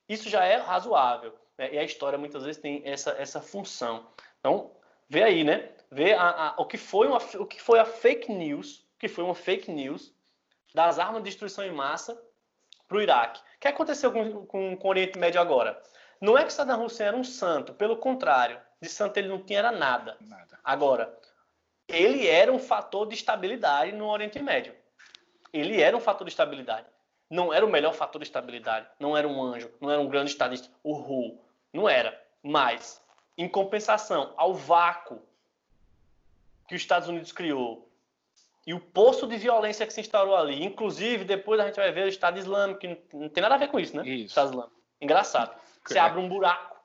Isso 0.08 0.28
já 0.28 0.44
é 0.44 0.56
razoável. 0.56 1.34
Né? 1.56 1.74
E 1.74 1.78
a 1.78 1.84
história 1.84 2.18
muitas 2.18 2.44
vezes 2.44 2.60
tem 2.60 2.82
essa, 2.84 3.10
essa 3.18 3.40
função. 3.40 4.06
Então, 4.40 4.72
vê 5.08 5.22
aí, 5.22 5.44
né? 5.44 5.70
Vê 5.90 6.14
a, 6.14 6.48
a, 6.48 6.54
o, 6.58 6.66
que 6.66 6.76
foi 6.76 7.06
uma, 7.06 7.18
o 7.18 7.46
que 7.46 7.60
foi 7.60 7.78
a 7.78 7.84
fake 7.84 8.32
news, 8.32 8.86
que 8.98 9.08
foi 9.08 9.24
uma 9.24 9.34
fake 9.34 9.70
news 9.70 10.12
das 10.74 10.98
armas 10.98 11.22
de 11.22 11.30
destruição 11.30 11.64
em 11.64 11.72
massa 11.72 12.20
para 12.88 12.96
o 12.96 13.00
Iraque. 13.00 13.40
O 13.40 13.60
que 13.60 13.68
aconteceu 13.68 14.12
com, 14.12 14.46
com, 14.46 14.76
com 14.76 14.86
o 14.86 14.90
Oriente 14.90 15.18
Médio 15.18 15.40
agora? 15.40 15.80
Não 16.20 16.36
é 16.36 16.44
que 16.44 16.52
Saddam 16.52 16.84
Hussein 16.84 17.08
era 17.08 17.16
um 17.16 17.24
santo, 17.24 17.74
pelo 17.74 17.96
contrário, 17.96 18.60
de 18.80 18.88
santo 18.88 19.16
ele 19.16 19.28
não 19.28 19.42
tinha 19.42 19.58
era 19.58 19.72
nada. 19.72 20.16
nada. 20.20 20.58
Agora, 20.64 21.16
ele 21.88 22.26
era 22.26 22.52
um 22.52 22.58
fator 22.58 23.06
de 23.06 23.14
estabilidade 23.14 23.92
no 23.92 24.08
Oriente 24.08 24.40
Médio. 24.40 24.74
Ele 25.52 25.80
era 25.80 25.96
um 25.96 26.00
fator 26.00 26.26
de 26.26 26.32
estabilidade. 26.32 26.86
Não 27.30 27.52
era 27.52 27.64
o 27.64 27.70
melhor 27.70 27.92
fator 27.94 28.20
de 28.20 28.26
estabilidade. 28.26 28.88
Não 28.98 29.16
era 29.16 29.26
um 29.26 29.42
anjo, 29.42 29.72
não 29.80 29.90
era 29.90 30.00
um 30.00 30.08
grande 30.08 30.30
estadista. 30.30 30.68
O 30.82 30.94
Hu. 30.94 31.40
Não 31.72 31.88
era. 31.88 32.20
Mas, 32.42 33.02
em 33.36 33.48
compensação 33.48 34.32
ao 34.36 34.54
vácuo 34.54 35.20
que 36.68 36.74
os 36.74 36.80
Estados 36.80 37.08
Unidos 37.08 37.32
criou 37.32 37.88
e 38.66 38.74
o 38.74 38.80
poço 38.80 39.26
de 39.28 39.36
violência 39.36 39.86
que 39.86 39.92
se 39.92 40.00
instaurou 40.00 40.34
ali, 40.34 40.64
inclusive 40.64 41.24
depois 41.24 41.60
a 41.60 41.66
gente 41.66 41.76
vai 41.76 41.92
ver 41.92 42.06
o 42.06 42.08
Estado 42.08 42.38
Islâmico, 42.38 42.80
que 42.80 42.98
não 43.12 43.28
tem 43.28 43.40
nada 43.40 43.54
a 43.54 43.58
ver 43.58 43.68
com 43.68 43.78
isso, 43.78 43.96
né? 43.96 44.06
Isso. 44.06 44.26
Estado 44.26 44.50
Islâmico. 44.50 44.76
Engraçado. 45.00 45.54
Você 45.84 45.98
abre 45.98 46.20
um 46.20 46.28
buraco 46.28 46.76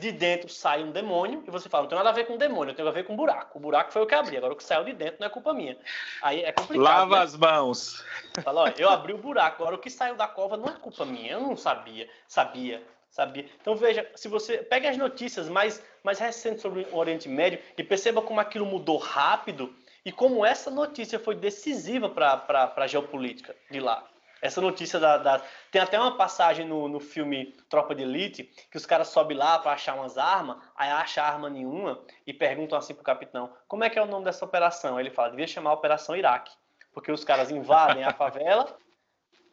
de 0.00 0.10
dentro 0.10 0.48
sai 0.48 0.82
um 0.82 0.90
demônio 0.90 1.42
e 1.46 1.50
você 1.50 1.68
fala, 1.68 1.84
não 1.84 1.88
tem 1.88 1.98
nada 1.98 2.10
a 2.10 2.12
ver 2.12 2.26
com 2.26 2.36
demônio, 2.36 2.74
tem 2.74 2.86
a 2.86 2.90
ver 2.90 3.04
com 3.04 3.16
buraco. 3.16 3.58
O 3.58 3.60
buraco 3.60 3.92
foi 3.92 4.02
o 4.02 4.06
que 4.06 4.14
abri, 4.14 4.36
agora 4.36 4.52
o 4.52 4.56
que 4.56 4.64
saiu 4.64 4.84
de 4.84 4.92
dentro 4.92 5.16
não 5.20 5.26
é 5.26 5.30
culpa 5.30 5.52
minha. 5.52 5.76
Aí 6.22 6.42
é 6.42 6.52
complicado. 6.52 6.84
Lava 6.84 7.16
né? 7.16 7.22
as 7.22 7.36
mãos. 7.36 8.04
Fala, 8.42 8.62
ó, 8.62 8.68
eu 8.76 8.88
abri 8.88 9.12
o 9.12 9.18
buraco, 9.18 9.62
agora 9.62 9.76
o 9.76 9.78
que 9.78 9.90
saiu 9.90 10.16
da 10.16 10.26
cova 10.26 10.56
não 10.56 10.66
é 10.66 10.72
culpa 10.72 11.04
minha, 11.04 11.32
eu 11.32 11.40
não 11.40 11.56
sabia, 11.56 12.08
sabia, 12.26 12.82
sabia. 13.14 13.46
Então 13.60 13.76
veja, 13.76 14.10
se 14.16 14.26
você 14.26 14.58
pega 14.58 14.90
as 14.90 14.96
notícias 14.96 15.48
mais, 15.48 15.80
mais 16.02 16.18
recentes 16.18 16.60
sobre 16.60 16.84
o 16.90 16.96
Oriente 16.96 17.28
Médio 17.28 17.60
e 17.78 17.84
perceba 17.84 18.20
como 18.20 18.40
aquilo 18.40 18.66
mudou 18.66 18.98
rápido 18.98 19.72
e 20.04 20.10
como 20.10 20.44
essa 20.44 20.68
notícia 20.68 21.18
foi 21.18 21.36
decisiva 21.36 22.08
para 22.08 22.74
a 22.76 22.86
geopolítica 22.88 23.54
de 23.70 23.78
lá. 23.78 24.04
Essa 24.42 24.60
notícia 24.60 24.98
da, 24.98 25.16
da... 25.16 25.40
Tem 25.70 25.80
até 25.80 25.98
uma 25.98 26.16
passagem 26.16 26.66
no, 26.66 26.88
no 26.88 26.98
filme 26.98 27.54
Tropa 27.70 27.94
de 27.94 28.02
Elite 28.02 28.50
que 28.68 28.76
os 28.76 28.84
caras 28.84 29.08
sobem 29.08 29.36
lá 29.36 29.60
para 29.60 29.72
achar 29.72 29.94
umas 29.94 30.18
armas, 30.18 30.58
aí 30.76 30.90
acha 30.90 31.22
arma 31.22 31.48
nenhuma 31.48 32.00
e 32.26 32.32
perguntam 32.32 32.76
assim 32.76 32.94
pro 32.94 33.04
capitão: 33.04 33.50
como 33.68 33.84
é 33.84 33.90
que 33.90 33.98
é 33.98 34.02
o 34.02 34.06
nome 34.06 34.24
dessa 34.24 34.44
operação? 34.44 34.98
Ele 34.98 35.08
fala: 35.08 35.30
devia 35.30 35.46
chamar 35.46 35.72
Operação 35.72 36.16
Iraque, 36.16 36.52
porque 36.92 37.12
os 37.12 37.24
caras 37.24 37.52
invadem 37.52 38.02
a 38.02 38.12
favela, 38.12 38.76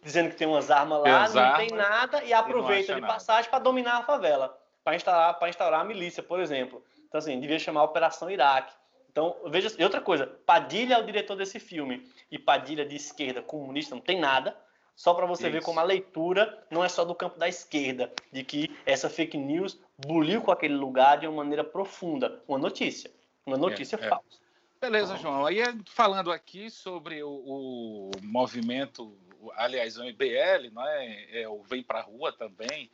dizendo 0.01 0.29
que 0.29 0.35
tem 0.35 0.47
umas 0.47 0.71
armas 0.71 1.01
lá, 1.01 1.29
não 1.29 1.41
armas, 1.41 1.57
tem 1.57 1.77
nada 1.77 2.23
e 2.23 2.33
aproveita 2.33 2.95
de 2.95 3.01
passagem 3.01 3.49
para 3.49 3.59
dominar 3.59 3.97
a 3.97 4.03
favela, 4.03 4.57
para 4.83 4.95
instaurar, 4.95 5.37
instaurar 5.47 5.81
a 5.81 5.83
milícia, 5.83 6.23
por 6.23 6.39
exemplo. 6.39 6.83
Então, 7.07 7.19
assim, 7.19 7.39
devia 7.39 7.59
chamar 7.59 7.83
Operação 7.83 8.29
Iraque. 8.29 8.73
Então, 9.11 9.35
veja, 9.47 9.69
e 9.77 9.83
outra 9.83 9.99
coisa, 9.99 10.25
Padilha 10.45 10.95
é 10.95 10.97
o 10.97 11.05
diretor 11.05 11.35
desse 11.35 11.59
filme, 11.59 12.09
e 12.31 12.39
Padilha 12.39 12.85
de 12.85 12.95
esquerda 12.95 13.41
comunista 13.41 13.93
não 13.93 14.01
tem 14.01 14.19
nada, 14.19 14.55
só 14.95 15.13
para 15.13 15.25
você 15.25 15.43
Isso. 15.43 15.53
ver 15.53 15.63
como 15.63 15.79
a 15.79 15.83
leitura 15.83 16.63
não 16.69 16.83
é 16.83 16.87
só 16.87 17.03
do 17.03 17.13
campo 17.13 17.37
da 17.37 17.47
esquerda, 17.47 18.11
de 18.31 18.43
que 18.43 18.75
essa 18.85 19.09
fake 19.09 19.37
news 19.37 19.79
buliu 19.97 20.41
com 20.41 20.51
aquele 20.51 20.75
lugar 20.75 21.17
de 21.17 21.27
uma 21.27 21.43
maneira 21.43 21.63
profunda. 21.63 22.41
Uma 22.47 22.57
notícia. 22.57 23.11
Uma 23.45 23.57
notícia 23.57 23.97
é, 23.99 24.05
é. 24.05 24.09
falsa. 24.09 24.37
É. 24.37 24.50
Beleza, 24.81 25.15
João. 25.15 25.45
Aí 25.45 25.59
falando 25.85 26.31
aqui 26.31 26.71
sobre 26.71 27.21
o, 27.21 27.29
o 27.29 28.11
movimento, 28.23 29.15
aliás, 29.55 29.95
o 29.95 30.03
MBL, 30.03 30.71
não 30.73 30.83
é? 30.87 31.47
o 31.47 31.61
Vem 31.61 31.83
Pra 31.83 32.01
Rua 32.01 32.33
também. 32.33 32.89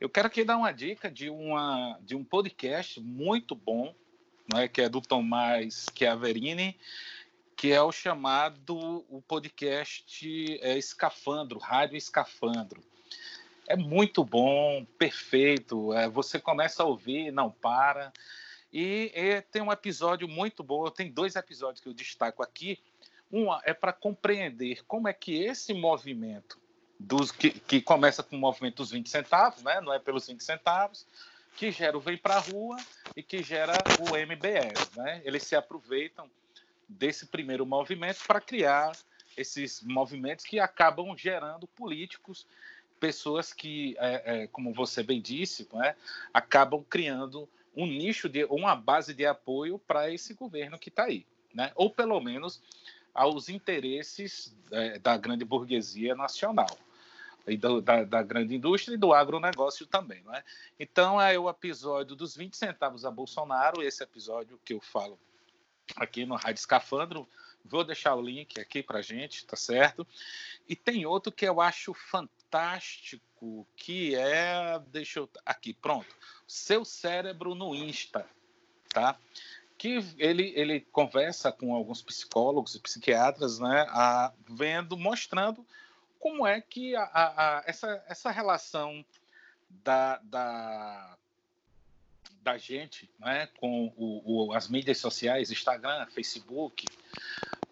Eu 0.00 0.10
quero 0.10 0.26
aqui 0.26 0.42
dar 0.42 0.56
uma 0.56 0.72
dica 0.72 1.08
de, 1.08 1.30
uma, 1.30 1.96
de 2.00 2.16
um 2.16 2.24
podcast 2.24 3.00
muito 3.00 3.54
bom, 3.54 3.94
não 4.52 4.58
é? 4.58 4.66
que 4.66 4.82
é 4.82 4.88
do 4.88 5.00
Tomás 5.00 5.86
Chiaverini, 5.96 6.76
que 7.54 7.70
é 7.70 7.80
o 7.80 7.92
chamado 7.92 9.04
o 9.08 9.22
podcast 9.22 10.58
é, 10.60 10.76
Escafandro, 10.76 11.60
Rádio 11.60 11.96
Escafandro. 11.96 12.82
É 13.68 13.76
muito 13.76 14.24
bom, 14.24 14.84
perfeito. 14.98 15.92
É, 15.92 16.08
você 16.08 16.40
começa 16.40 16.82
a 16.82 16.86
ouvir, 16.86 17.30
não 17.30 17.48
para. 17.48 18.12
E, 18.72 19.12
e 19.14 19.42
tem 19.42 19.60
um 19.60 19.72
episódio 19.72 20.26
muito 20.26 20.62
bom. 20.62 20.88
Tem 20.90 21.10
dois 21.10 21.36
episódios 21.36 21.80
que 21.80 21.88
eu 21.88 21.94
destaco 21.94 22.42
aqui. 22.42 22.78
Um 23.30 23.46
é 23.64 23.74
para 23.74 23.92
compreender 23.92 24.84
como 24.86 25.08
é 25.08 25.12
que 25.12 25.42
esse 25.42 25.74
movimento 25.74 26.58
dos 26.98 27.32
que, 27.32 27.50
que, 27.50 27.80
começa 27.80 28.22
com 28.22 28.36
o 28.36 28.38
movimento 28.38 28.76
dos 28.76 28.90
20 28.90 29.08
centavos, 29.08 29.62
né? 29.62 29.80
Não 29.80 29.92
é 29.92 29.98
pelos 29.98 30.26
20 30.26 30.42
centavos, 30.42 31.06
que 31.56 31.70
gera 31.70 31.96
o 31.96 32.00
Vem 32.00 32.16
para 32.16 32.36
a 32.36 32.38
Rua 32.38 32.76
e 33.16 33.22
que 33.22 33.42
gera 33.42 33.72
o 34.00 34.16
MBS, 34.16 34.90
né? 34.96 35.20
Eles 35.24 35.42
se 35.42 35.56
aproveitam 35.56 36.30
desse 36.88 37.26
primeiro 37.26 37.66
movimento 37.66 38.24
para 38.26 38.40
criar 38.40 38.92
esses 39.36 39.82
movimentos 39.82 40.44
que 40.44 40.60
acabam 40.60 41.16
gerando 41.16 41.66
políticos, 41.66 42.46
pessoas 43.00 43.52
que, 43.52 43.96
é, 43.98 44.42
é, 44.42 44.46
como 44.46 44.72
você 44.72 45.02
bem 45.02 45.20
disse, 45.20 45.66
é, 45.82 45.94
acabam 46.32 46.84
criando 46.88 47.48
um 47.74 47.86
nicho 47.86 48.28
de 48.28 48.44
uma 48.44 48.76
base 48.76 49.14
de 49.14 49.24
apoio 49.24 49.78
para 49.78 50.10
esse 50.10 50.34
governo 50.34 50.78
que 50.78 50.88
está 50.88 51.04
aí, 51.04 51.26
né? 51.54 51.72
Ou 51.74 51.90
pelo 51.90 52.20
menos 52.20 52.62
aos 53.14 53.48
interesses 53.48 54.56
é, 54.70 54.98
da 54.98 55.16
grande 55.16 55.44
burguesia 55.44 56.14
nacional 56.14 56.78
e 57.46 57.56
do, 57.56 57.80
da, 57.80 58.04
da, 58.04 58.22
grande 58.22 58.54
indústria 58.54 58.94
e 58.94 58.98
do 58.98 59.12
agronegócio 59.12 59.86
também, 59.86 60.22
não 60.22 60.34
é? 60.34 60.44
Então 60.78 61.20
é 61.20 61.38
o 61.38 61.48
episódio 61.48 62.14
dos 62.14 62.36
20 62.36 62.56
centavos 62.56 63.04
a 63.04 63.10
Bolsonaro, 63.10 63.82
esse 63.82 64.02
episódio 64.02 64.60
que 64.64 64.74
eu 64.74 64.80
falo 64.80 65.18
aqui 65.96 66.24
no 66.24 66.36
Rádio 66.36 66.60
Escafandro. 66.60 67.28
Vou 67.64 67.84
deixar 67.84 68.14
o 68.14 68.22
link 68.22 68.60
aqui 68.60 68.82
para 68.82 69.02
gente, 69.02 69.46
tá 69.46 69.56
certo? 69.56 70.06
E 70.68 70.74
tem 70.74 71.06
outro 71.06 71.32
que 71.32 71.46
eu 71.46 71.60
acho 71.60 71.94
fantástico, 71.94 73.24
que 73.76 74.14
é, 74.14 74.80
deixa 74.88 75.18
eu 75.20 75.28
aqui, 75.44 75.74
pronto, 75.74 76.06
seu 76.46 76.84
cérebro 76.84 77.54
no 77.54 77.74
Insta, 77.74 78.24
tá? 78.90 79.18
Que 79.76 79.98
ele 80.16 80.52
ele 80.54 80.80
conversa 80.92 81.50
com 81.50 81.74
alguns 81.74 82.00
psicólogos 82.02 82.74
e 82.74 82.80
psiquiatras, 82.80 83.58
né? 83.58 83.86
A, 83.88 84.32
vendo, 84.48 84.96
mostrando 84.96 85.66
como 86.20 86.46
é 86.46 86.60
que 86.60 86.94
a, 86.94 87.02
a, 87.02 87.58
a 87.58 87.64
essa 87.66 88.04
essa 88.06 88.30
relação 88.30 89.04
da, 89.68 90.18
da 90.18 91.18
da 92.42 92.58
gente 92.58 93.08
né, 93.20 93.48
com 93.58 93.92
o, 93.96 94.48
o, 94.48 94.52
as 94.52 94.68
mídias 94.68 94.98
sociais, 94.98 95.50
Instagram, 95.50 96.06
Facebook, 96.06 96.86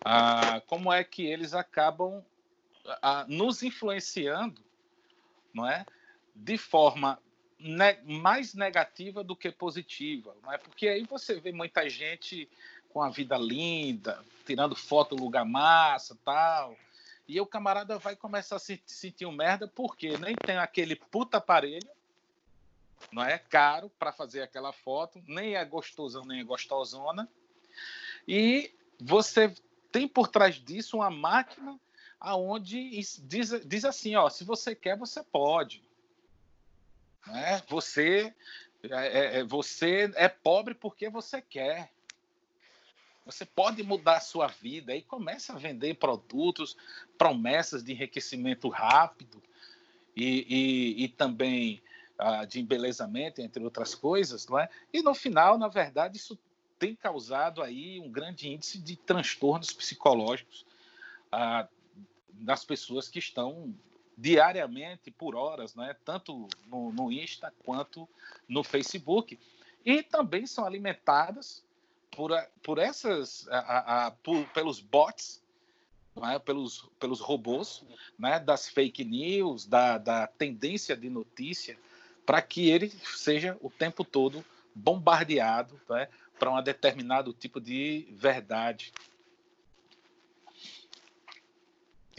ah, 0.05 0.63
como 0.67 0.93
é 0.93 1.03
que 1.03 1.27
eles 1.27 1.55
acabam 1.55 2.25
nos 3.29 3.63
influenciando 3.63 4.63
não 5.53 5.67
é, 5.67 5.85
de 6.35 6.57
forma 6.59 7.19
ne 7.59 7.95
mais 8.05 8.55
negativa 8.55 9.23
do 9.23 9.37
que 9.37 9.51
positiva. 9.51 10.35
Não 10.43 10.53
é? 10.53 10.59
Porque 10.59 10.89
aí 10.89 11.05
você 11.05 11.39
vê 11.39 11.53
muita 11.53 11.89
gente 11.89 12.49
com 12.89 13.03
a 13.03 13.11
vida 13.11 13.37
linda, 13.37 14.25
tirando 14.47 14.75
foto 14.75 15.15
lugar 15.15 15.45
massa 15.45 16.17
tal. 16.25 16.77
E 17.29 17.41
o 17.41 17.47
camarada 17.47 17.99
vai 17.99 18.17
começar 18.17 18.57
a 18.57 18.59
se 18.59 18.83
sentir 18.87 19.27
um 19.27 19.33
merda 19.33 19.69
porque 19.69 20.17
nem 20.19 20.35
tem 20.35 20.57
aquele 20.57 20.97
puta 20.97 21.37
aparelho 21.37 21.89
não 23.11 23.25
é 23.25 23.39
caro 23.39 23.91
para 23.99 24.13
fazer 24.13 24.43
aquela 24.43 24.73
foto, 24.73 25.23
nem 25.27 25.57
é 25.57 25.65
gostosão, 25.65 26.25
nem 26.25 26.41
é 26.41 26.45
gostosona. 26.45 27.29
E 28.27 28.73
você 29.01 29.55
tem 29.91 30.07
por 30.07 30.29
trás 30.29 30.57
disso 30.57 30.99
uma 30.99 31.11
máquina 31.11 31.79
aonde 32.21 32.91
diz, 33.23 33.61
diz 33.65 33.85
assim, 33.85 34.15
ó, 34.15 34.29
se 34.29 34.45
você 34.45 34.75
quer, 34.75 34.97
você 34.97 35.23
pode. 35.23 35.83
Né? 37.27 37.63
Você, 37.69 38.35
é, 38.83 38.89
é, 38.91 39.39
é, 39.39 39.45
você 39.45 40.11
é 40.15 40.29
pobre 40.29 40.75
porque 40.75 41.09
você 41.09 41.41
quer. 41.41 41.91
Você 43.25 43.45
pode 43.45 43.83
mudar 43.83 44.17
a 44.17 44.21
sua 44.21 44.49
vida 44.49 44.95
e 44.95 45.03
começa 45.03 45.53
a 45.53 45.59
vender 45.59 45.95
produtos, 45.95 46.77
promessas 47.17 47.83
de 47.83 47.93
enriquecimento 47.93 48.69
rápido 48.69 49.43
e, 50.17 50.47
e, 50.49 51.05
e 51.05 51.09
também 51.09 51.83
uh, 52.19 52.47
de 52.47 52.61
embelezamento, 52.61 53.41
entre 53.41 53.63
outras 53.63 53.95
coisas, 53.95 54.47
não 54.49 54.59
é? 54.59 54.69
E 54.93 55.03
no 55.03 55.15
final, 55.15 55.59
na 55.59 55.69
verdade, 55.69 56.17
isso 56.17 56.39
tem 56.79 56.97
causado 56.97 57.63
aí 57.63 58.01
um 58.01 58.11
grande 58.11 58.49
índice 58.49 58.79
de 58.79 58.97
transtornos 58.97 59.71
psicológicos 59.73 60.67
uh, 61.33 61.69
nas 62.39 62.65
pessoas 62.65 63.09
que 63.09 63.19
estão 63.19 63.75
diariamente, 64.17 65.11
por 65.11 65.35
horas, 65.35 65.75
né? 65.75 65.97
tanto 66.05 66.47
no, 66.67 66.93
no 66.93 67.11
Insta 67.11 67.53
quanto 67.65 68.09
no 68.47 68.63
Facebook. 68.63 69.39
E 69.85 70.03
também 70.03 70.47
são 70.47 70.67
alimentadas 70.67 71.65
por, 72.11 72.31
por 72.63 72.79
essas, 72.79 73.49
a, 73.49 74.07
a, 74.07 74.11
por, 74.11 74.45
pelos 74.49 74.81
bots, 74.81 75.43
é? 76.31 76.39
pelos, 76.39 76.89
pelos 76.99 77.21
robôs, 77.21 77.83
né? 78.19 78.39
das 78.39 78.69
fake 78.69 79.05
news, 79.05 79.65
da, 79.65 79.97
da 79.97 80.27
tendência 80.27 80.95
de 80.95 81.09
notícia, 81.09 81.79
para 82.27 82.43
que 82.43 82.69
ele 82.69 82.91
seja 82.91 83.57
o 83.63 83.71
tempo 83.71 84.05
todo 84.05 84.45
bombardeado 84.75 85.81
é? 85.93 86.09
para 86.39 86.51
um 86.51 86.63
determinado 86.63 87.33
tipo 87.33 87.61
de 87.61 88.07
verdade. 88.13 88.93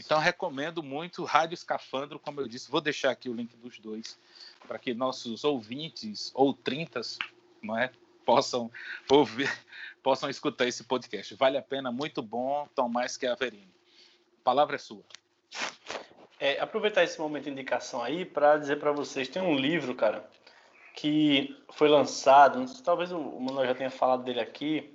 Então, 0.04 0.18
recomendo 0.18 0.82
muito 0.82 1.22
Rádio 1.22 1.54
Escafandro, 1.54 2.18
como 2.18 2.40
eu 2.40 2.48
disse, 2.48 2.70
vou 2.70 2.80
deixar 2.80 3.10
aqui 3.10 3.28
o 3.28 3.34
link 3.34 3.56
dos 3.56 3.78
dois, 3.78 4.18
para 4.66 4.76
que 4.76 4.92
nossos 4.92 5.44
ouvintes 5.44 6.32
ou 6.34 6.52
trintas 6.52 7.18
não 7.62 7.78
é, 7.78 7.90
possam 8.24 8.70
ouvir, 9.08 9.48
possam 10.02 10.28
escutar 10.28 10.66
esse 10.66 10.82
podcast. 10.82 11.34
Vale 11.36 11.56
a 11.56 11.62
pena, 11.62 11.92
muito 11.92 12.20
bom, 12.20 12.68
tão 12.74 12.88
mais 12.88 13.16
que 13.16 13.26
a 13.26 13.36
palavra 14.42 14.74
é 14.74 14.78
sua. 14.78 15.04
É, 16.40 16.60
aproveitar 16.60 17.04
esse 17.04 17.20
momento 17.20 17.44
de 17.44 17.50
indicação 17.50 18.02
aí 18.02 18.24
para 18.24 18.56
dizer 18.56 18.80
para 18.80 18.90
vocês, 18.90 19.28
tem 19.28 19.40
um 19.40 19.54
livro, 19.54 19.94
cara, 19.94 20.28
que 20.96 21.56
foi 21.70 21.88
lançado, 21.88 22.64
talvez 22.82 23.12
o 23.12 23.20
Manuel 23.38 23.68
já 23.68 23.74
tenha 23.76 23.90
falado 23.90 24.24
dele 24.24 24.40
aqui, 24.40 24.92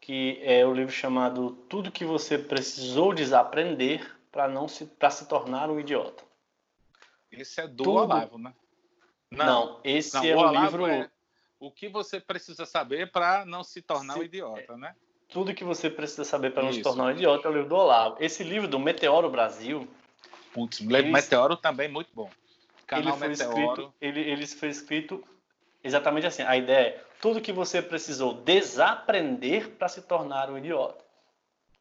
que 0.00 0.40
é 0.42 0.64
o 0.64 0.72
livro 0.72 0.92
chamado 0.92 1.50
Tudo 1.68 1.92
que 1.92 2.06
você 2.06 2.38
precisou 2.38 3.12
desaprender 3.12 4.17
para 4.38 4.46
não 4.46 4.68
se 4.68 4.86
para 4.86 5.10
se 5.10 5.26
tornar 5.26 5.68
um 5.68 5.80
idiota. 5.80 6.22
Esse 7.32 7.60
é 7.60 7.66
do 7.66 7.82
Tudo... 7.82 7.96
Olavo, 7.96 8.38
né? 8.38 8.54
Não, 9.32 9.46
não 9.46 9.80
esse 9.82 10.14
não, 10.14 10.24
é 10.24 10.36
o, 10.36 10.62
livro. 10.62 10.86
É 10.86 11.10
o 11.58 11.72
que 11.72 11.88
você 11.88 12.20
precisa 12.20 12.64
saber 12.64 13.10
para 13.10 13.44
não 13.44 13.64
se 13.64 13.82
tornar 13.82 14.14
se... 14.14 14.20
um 14.20 14.22
idiota, 14.22 14.76
né? 14.76 14.94
Tudo 15.28 15.52
que 15.52 15.64
você 15.64 15.90
precisa 15.90 16.22
saber 16.22 16.52
para 16.52 16.62
não 16.62 16.70
Isso. 16.70 16.78
se 16.78 16.84
tornar 16.84 17.06
um 17.06 17.10
idiota 17.10 17.48
é 17.48 17.50
o 17.50 17.52
livro 17.52 17.68
do 17.68 17.74
Olavo. 17.74 18.16
Esse 18.20 18.44
livro 18.44 18.68
do 18.68 18.78
Meteoro 18.78 19.28
Brasil. 19.28 19.88
Putz, 20.54 20.80
ele... 20.82 21.10
Meteoro 21.10 21.56
também 21.56 21.88
muito 21.88 22.10
bom. 22.14 22.30
Canal 22.86 23.14
ele 23.14 23.18
foi 23.18 23.28
Meteoro. 23.30 23.58
Escrito, 23.58 23.94
ele, 24.00 24.20
ele 24.20 24.46
foi 24.46 24.68
escrito 24.68 25.24
exatamente 25.82 26.28
assim. 26.28 26.42
A 26.42 26.56
ideia 26.56 26.86
é 26.86 27.04
tudo 27.20 27.40
que 27.40 27.52
você 27.52 27.82
precisou 27.82 28.34
desaprender 28.34 29.70
para 29.70 29.88
se 29.88 30.00
tornar 30.02 30.48
um 30.48 30.56
idiota. 30.56 31.04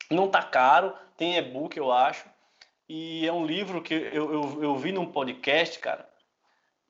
Não 0.09 0.27
tá 0.27 0.41
caro, 0.41 0.91
tem 1.15 1.37
e-book, 1.37 1.77
eu 1.77 1.91
acho. 1.91 2.25
E 2.89 3.27
é 3.27 3.33
um 3.33 3.45
livro 3.45 3.81
que 3.81 3.93
eu, 3.93 4.31
eu, 4.31 4.63
eu 4.63 4.77
vi 4.77 4.93
num 4.93 5.05
podcast, 5.05 5.77
cara, 5.79 6.07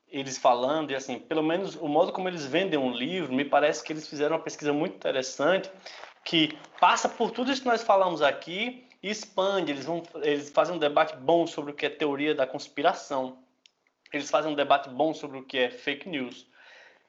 eles 0.06 0.38
falando, 0.38 0.90
e 0.90 0.94
assim, 0.94 1.18
pelo 1.18 1.42
menos 1.42 1.74
o 1.74 1.88
modo 1.88 2.12
como 2.12 2.28
eles 2.28 2.46
vendem 2.46 2.78
um 2.78 2.92
livro, 2.92 3.32
me 3.32 3.44
parece 3.44 3.82
que 3.82 3.92
eles 3.92 4.08
fizeram 4.08 4.36
uma 4.36 4.42
pesquisa 4.42 4.72
muito 4.72 4.94
interessante, 4.94 5.70
que 6.24 6.56
passa 6.80 7.08
por 7.08 7.30
tudo 7.30 7.50
isso 7.50 7.62
que 7.62 7.68
nós 7.68 7.82
falamos 7.82 8.22
aqui 8.22 8.86
e 9.02 9.10
expande. 9.10 9.72
Eles, 9.72 9.84
vão, 9.84 10.02
eles 10.22 10.50
fazem 10.50 10.74
um 10.74 10.78
debate 10.78 11.16
bom 11.16 11.46
sobre 11.46 11.72
o 11.72 11.74
que 11.74 11.86
é 11.86 11.90
teoria 11.90 12.34
da 12.34 12.46
conspiração. 12.46 13.38
Eles 14.12 14.30
fazem 14.30 14.52
um 14.52 14.54
debate 14.54 14.88
bom 14.88 15.12
sobre 15.12 15.38
o 15.38 15.44
que 15.44 15.58
é 15.58 15.70
fake 15.70 16.08
news. 16.08 16.46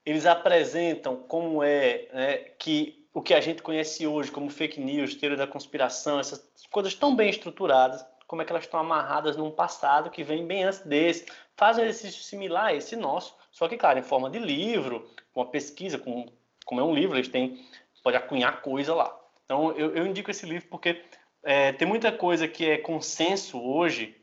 Eles 0.05 0.25
apresentam 0.25 1.15
como 1.15 1.63
é 1.63 2.07
né, 2.11 2.37
que 2.57 3.05
o 3.13 3.21
que 3.21 3.33
a 3.33 3.41
gente 3.41 3.61
conhece 3.61 4.05
hoje 4.07 4.31
como 4.31 4.49
fake 4.49 4.79
news, 4.79 5.15
teoria 5.15 5.37
da 5.37 5.47
conspiração, 5.47 6.19
essas 6.19 6.43
coisas 6.71 6.93
tão 6.93 7.15
bem 7.15 7.29
estruturadas 7.29 8.05
como 8.29 8.43
é 8.43 8.45
que 8.45 8.51
elas 8.51 8.63
estão 8.63 8.79
amarradas 8.79 9.35
num 9.35 9.49
passado 9.49 10.11
que 10.11 10.23
vem 10.23 10.45
bem 10.45 10.63
antes 10.63 10.81
desse. 10.81 11.25
Faz 11.57 11.79
um 11.79 11.81
exercício 11.81 12.23
similar 12.23 12.67
a 12.67 12.73
esse 12.75 12.95
nosso, 12.95 13.35
só 13.51 13.67
que, 13.67 13.75
claro, 13.75 13.97
em 13.97 14.03
forma 14.03 14.29
de 14.29 14.37
livro, 14.37 15.09
com 15.33 15.41
uma 15.41 15.47
pesquisa, 15.47 15.97
com, 15.97 16.31
como 16.63 16.79
é 16.79 16.83
um 16.83 16.93
livro, 16.93 17.17
eles 17.17 17.27
têm, 17.27 17.65
pode 18.03 18.15
acunhar 18.15 18.61
coisa 18.61 18.93
lá. 18.93 19.19
Então, 19.43 19.71
eu, 19.71 19.95
eu 19.95 20.05
indico 20.05 20.29
esse 20.29 20.45
livro 20.45 20.67
porque 20.69 21.01
é, 21.41 21.71
tem 21.71 21.87
muita 21.87 22.11
coisa 22.11 22.47
que 22.47 22.69
é 22.69 22.77
consenso 22.77 23.59
hoje 23.59 24.15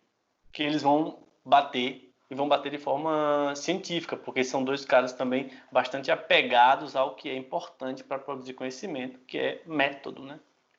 que 0.53 0.63
eles 0.63 0.83
vão 0.83 1.19
bater 1.45 2.15
e 2.31 2.35
vão 2.37 2.49
bater 2.49 2.71
de 2.71 2.79
forma 2.79 3.55
científica, 3.57 4.17
porque 4.17 4.45
são 4.45 4.63
dois 4.63 4.85
caras 4.85 5.13
também 5.13 5.51
bastante 5.73 6.13
apegados 6.13 6.95
ao 6.95 7.17
que 7.17 7.29
é 7.29 7.37
importante 7.37 8.05
para 8.05 8.21
produzir 8.21 8.55
conhecimento, 8.55 9.19
que 9.27 9.37
é 9.37 9.63
método, 9.67 10.23
né? 10.23 10.39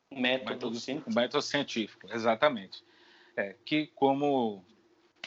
Método, 0.09 0.51
método 0.51 0.79
científico. 0.79 1.13
Método 1.13 1.41
científico, 1.41 2.07
exatamente. 2.09 2.81
É, 3.37 3.55
que, 3.63 3.87
como 3.95 4.65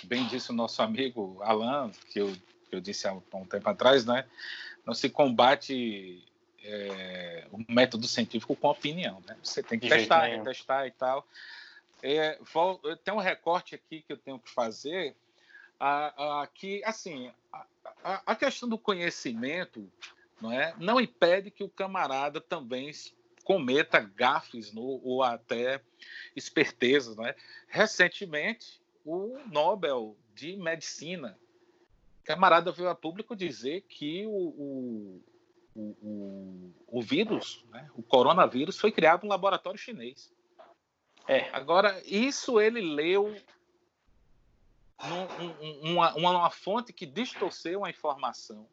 bem 0.03 0.27
disse 0.27 0.51
o 0.51 0.55
nosso 0.55 0.83
amigo 0.83 1.41
Alan, 1.43 1.93
que 2.11 2.21
eu, 2.21 2.35
eu 2.73 2.81
disse 2.81 3.07
há 3.07 3.13
um 3.13 3.45
tempo 3.47 3.69
atrás, 3.69 4.05
né, 4.05 4.27
não 4.85 4.93
se 4.93 5.09
combate 5.09 6.25
é, 6.65 7.47
o 7.53 7.73
método 7.73 8.09
científico 8.09 8.57
com 8.57 8.69
opinião. 8.69 9.23
Né? 9.27 9.37
Você 9.43 9.63
tem 9.63 9.79
que 9.79 9.89
De 9.89 9.95
testar, 9.95 10.43
testar 10.43 10.87
e 10.89 10.91
tal. 10.91 11.27
É, 12.03 12.39
vou, 12.53 12.79
tem 13.05 13.15
um 13.15 13.19
recorte 13.19 13.77
aqui 13.77 14.03
que 14.03 14.13
eu 14.13 14.17
tenho 14.17 14.39
que 14.39 14.51
fazer, 14.51 15.15
a, 15.79 16.43
a, 16.43 16.47
que, 16.49 16.83
assim, 16.85 17.31
a, 18.03 18.23
a, 18.27 18.35
questão 18.35 18.69
do 18.69 18.79
conhecimento 18.79 19.91
não, 20.41 20.51
é, 20.51 20.75
não 20.79 21.01
impede 21.01 21.51
que 21.51 21.63
o 21.63 21.69
camarada 21.69 22.41
também 22.41 22.91
cometa 23.51 23.99
gafes 23.99 24.73
no, 24.73 25.01
ou 25.03 25.25
até 25.25 25.83
espertezas. 26.37 27.17
Né? 27.17 27.35
Recentemente, 27.67 28.81
o 29.05 29.37
Nobel 29.51 30.17
de 30.37 30.57
Medicina, 30.57 31.37
camarada 32.23 32.71
veio 32.71 32.89
a 32.89 32.95
público 32.95 33.35
dizer 33.35 33.81
que 33.89 34.25
o, 34.25 34.31
o, 34.31 35.25
o, 35.75 36.75
o 36.87 37.03
vírus, 37.03 37.65
né? 37.71 37.91
o 37.97 38.05
coronavírus, 38.05 38.79
foi 38.79 38.93
criado 38.93 39.25
no 39.25 39.31
laboratório 39.31 39.77
chinês. 39.77 40.33
É. 41.27 41.51
Agora, 41.53 42.01
isso 42.07 42.61
ele 42.61 42.81
leu 42.81 43.35
num, 45.03 45.91
uma, 45.91 46.15
uma, 46.15 46.51
fonte 46.51 46.93
que 46.93 47.05
distorceu 47.05 47.85
a 47.85 47.91
informação 47.91 48.69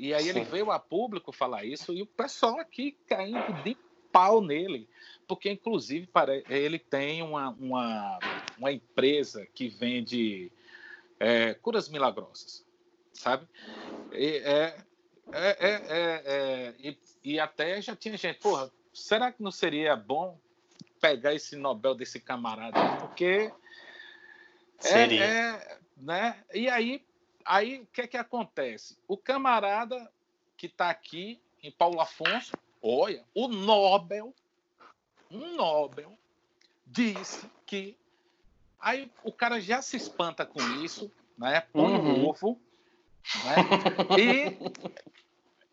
e 0.00 0.14
aí 0.14 0.22
Sim. 0.22 0.28
ele 0.30 0.44
veio 0.44 0.70
a 0.70 0.78
público 0.78 1.30
falar 1.30 1.62
isso 1.64 1.92
e 1.92 2.00
o 2.00 2.06
pessoal 2.06 2.58
aqui 2.58 2.96
caindo 3.06 3.52
de 3.62 3.76
pau 4.10 4.40
nele, 4.40 4.88
porque 5.28 5.50
inclusive 5.50 6.06
para 6.06 6.36
ele 6.48 6.78
tem 6.78 7.22
uma, 7.22 7.50
uma, 7.50 8.18
uma 8.56 8.72
empresa 8.72 9.46
que 9.54 9.68
vende 9.68 10.50
é, 11.18 11.52
curas 11.52 11.90
milagrosas, 11.90 12.64
sabe? 13.12 13.46
E, 14.12 14.38
é, 14.38 14.76
é, 15.32 15.56
é, 15.60 16.22
é, 16.24 16.74
e, 16.78 16.98
e, 17.22 17.38
até 17.38 17.82
já 17.82 17.94
tinha 17.94 18.16
gente, 18.16 18.38
porra, 18.38 18.72
será 18.94 19.30
que 19.30 19.42
não 19.42 19.50
seria 19.50 19.94
bom 19.94 20.40
pegar 20.98 21.34
esse 21.34 21.56
Nobel 21.56 21.94
desse 21.94 22.18
camarada? 22.18 22.96
Porque 23.00 23.52
seria. 24.78 25.24
É, 25.24 25.78
né? 25.94 26.42
E 26.54 26.70
aí 26.70 27.04
aí 27.44 27.80
o 27.80 27.86
que 27.86 28.02
é 28.02 28.06
que 28.06 28.16
acontece? 28.16 28.96
O 29.06 29.16
camarada 29.16 30.10
que 30.56 30.66
está 30.66 30.90
aqui 30.90 31.40
em 31.62 31.70
Paulo 31.70 32.00
Afonso, 32.00 32.52
olha, 32.82 33.24
o 33.34 33.48
Nobel, 33.48 34.34
um 35.30 35.54
Nobel, 35.54 36.16
disse 36.86 37.50
que 37.66 37.96
aí 38.78 39.10
o 39.22 39.32
cara 39.32 39.60
já 39.60 39.80
se 39.82 39.96
espanta 39.96 40.44
com 40.44 40.60
isso, 40.82 41.10
né? 41.36 41.60
Põe 41.60 41.92
uhum. 41.92 42.24
o 42.24 42.28
ovo, 42.28 42.60
né? 43.44 43.56
E, 44.18 44.58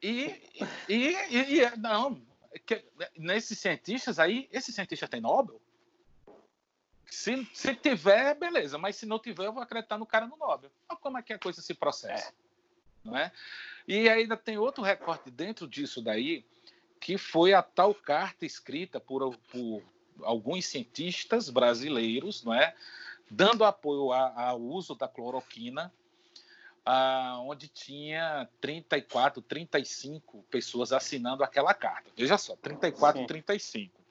e, 0.01 0.41
e, 0.87 1.15
e, 1.29 1.61
e 1.61 1.77
não, 1.77 2.21
que, 2.65 2.83
nesses 3.17 3.59
cientistas 3.59 4.19
aí, 4.19 4.47
esse 4.51 4.71
cientista 4.71 5.07
tem 5.07 5.21
Nobel? 5.21 5.61
Se, 7.09 7.47
se 7.53 7.75
tiver, 7.75 8.35
beleza, 8.35 8.77
mas 8.77 8.95
se 8.95 9.05
não 9.05 9.19
tiver, 9.19 9.45
eu 9.45 9.53
vou 9.53 9.63
acreditar 9.63 9.97
no 9.97 10.05
cara 10.05 10.27
no 10.27 10.37
Nobel. 10.37 10.71
Olha 10.89 10.99
como 10.99 11.17
é 11.17 11.21
que 11.21 11.33
a 11.33 11.39
coisa 11.39 11.61
se 11.61 11.73
processa. 11.73 12.29
É. 12.29 12.33
Não 13.03 13.17
é? 13.17 13.31
E 13.87 14.09
ainda 14.09 14.35
tem 14.35 14.57
outro 14.57 14.83
recorte 14.83 15.31
dentro 15.31 15.67
disso 15.67 16.01
daí, 16.01 16.45
que 16.99 17.17
foi 17.17 17.53
a 17.53 17.61
tal 17.61 17.95
carta 17.95 18.45
escrita 18.45 18.99
por, 18.99 19.35
por 19.51 19.81
alguns 20.23 20.65
cientistas 20.65 21.49
brasileiros, 21.49 22.43
não 22.43 22.53
é? 22.53 22.75
dando 23.29 23.63
apoio 23.63 24.11
ao 24.11 24.59
uso 24.59 24.95
da 24.95 25.07
cloroquina 25.07 25.93
ah, 26.85 27.37
onde 27.41 27.67
tinha 27.67 28.47
34, 28.61 29.41
35 29.41 30.43
pessoas 30.49 30.93
assinando 30.93 31.43
aquela 31.43 31.73
carta. 31.73 32.09
Veja 32.15 32.37
só, 32.37 32.55
34, 32.55 33.21
Sim. 33.21 33.27
35. 33.27 34.01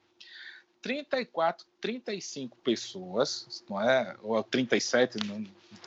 34, 0.81 1.65
35 1.81 2.57
pessoas, 2.57 3.63
não 3.69 3.81
é? 3.81 4.15
Ou 4.21 4.41
37, 4.43 5.17
não, 5.25 5.45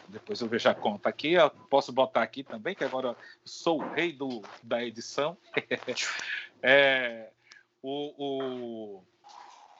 depois 0.08 0.40
eu 0.40 0.48
vejo 0.48 0.68
a 0.68 0.74
conta 0.74 1.08
aqui, 1.08 1.32
eu 1.32 1.50
posso 1.50 1.92
botar 1.92 2.22
aqui 2.22 2.42
também, 2.42 2.74
que 2.74 2.84
agora 2.84 3.16
sou 3.44 3.80
o 3.80 3.92
rei 3.92 4.12
do, 4.12 4.42
da 4.62 4.84
edição. 4.84 5.36
é, 6.62 7.30
o, 7.82 8.14
o, 8.18 9.02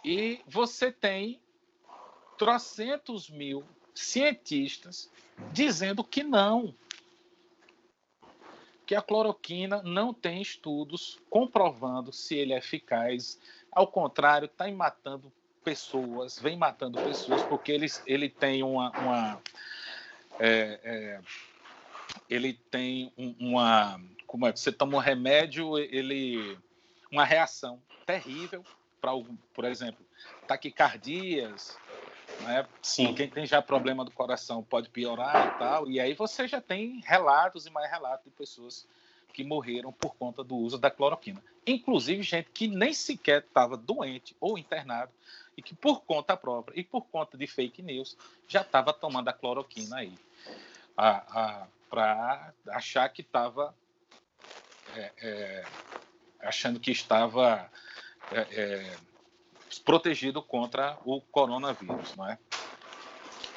e 0.04 0.40
você 0.46 0.90
tem 0.90 1.40
trocentos 2.38 3.28
mil 3.28 3.64
cientistas 3.94 5.10
dizendo 5.52 6.02
que 6.02 6.22
não, 6.22 6.74
que 8.86 8.94
a 8.94 9.02
cloroquina 9.02 9.82
não 9.82 10.12
tem 10.12 10.42
estudos 10.42 11.20
comprovando 11.30 12.12
se 12.12 12.34
ele 12.34 12.52
é 12.52 12.58
eficaz. 12.58 13.38
Ao 13.72 13.86
contrário, 13.86 14.46
está 14.46 14.70
matando 14.70 15.32
pessoas, 15.64 16.38
vem 16.38 16.56
matando 16.56 17.00
pessoas, 17.02 17.42
porque 17.42 17.72
ele, 17.72 17.86
ele 18.06 18.28
tem 18.28 18.62
uma. 18.62 18.90
uma 18.90 19.42
é, 20.38 20.80
é, 20.82 21.20
ele 22.28 22.54
tem 22.70 23.12
uma. 23.16 24.00
Como 24.26 24.46
é? 24.46 24.52
Você 24.52 24.72
toma 24.72 24.96
um 24.96 25.00
remédio, 25.00 25.78
ele. 25.78 26.58
Uma 27.10 27.24
reação 27.24 27.82
terrível 28.06 28.64
para, 29.00 29.10
por 29.52 29.64
exemplo, 29.64 30.04
taquicardias, 30.46 31.76
né? 32.40 32.66
Sim. 32.82 33.14
Quem 33.14 33.28
tem 33.28 33.46
já 33.46 33.60
problema 33.60 34.04
do 34.04 34.10
coração 34.10 34.62
pode 34.62 34.88
piorar 34.90 35.54
e 35.54 35.58
tal. 35.58 35.90
E 35.90 36.00
aí 36.00 36.14
você 36.14 36.46
já 36.46 36.60
tem 36.60 37.00
relatos 37.04 37.66
e 37.66 37.70
mais 37.70 37.90
relatos 37.90 38.24
de 38.24 38.30
pessoas 38.30 38.86
que 39.30 39.44
morreram 39.44 39.92
por 39.92 40.14
conta 40.16 40.44
do 40.44 40.56
uso 40.56 40.78
da 40.78 40.90
cloroquina. 40.90 41.42
Inclusive 41.66 42.22
gente 42.22 42.48
que 42.52 42.66
nem 42.66 42.92
sequer 42.92 43.42
estava 43.42 43.76
doente 43.76 44.36
ou 44.40 44.58
internado 44.58 45.12
e 45.56 45.62
que 45.62 45.74
por 45.74 46.02
conta 46.02 46.36
própria 46.36 46.78
e 46.78 46.84
por 46.84 47.02
conta 47.02 47.36
de 47.36 47.46
fake 47.46 47.82
news 47.82 48.16
já 48.48 48.62
estava 48.62 48.92
tomando 48.92 49.28
a 49.28 49.32
cloroquina 49.32 49.96
aí. 49.96 50.14
Para 51.88 52.52
achar 52.68 53.08
que 53.08 53.22
estava. 53.22 53.74
É, 54.96 55.12
é, 55.22 55.64
achando 56.40 56.80
que 56.80 56.90
estava. 56.90 57.70
É, 58.32 58.40
é 58.40 58.96
protegido 59.84 60.42
contra 60.42 60.98
o 61.04 61.20
coronavírus, 61.20 62.16
não 62.16 62.28
é? 62.28 62.38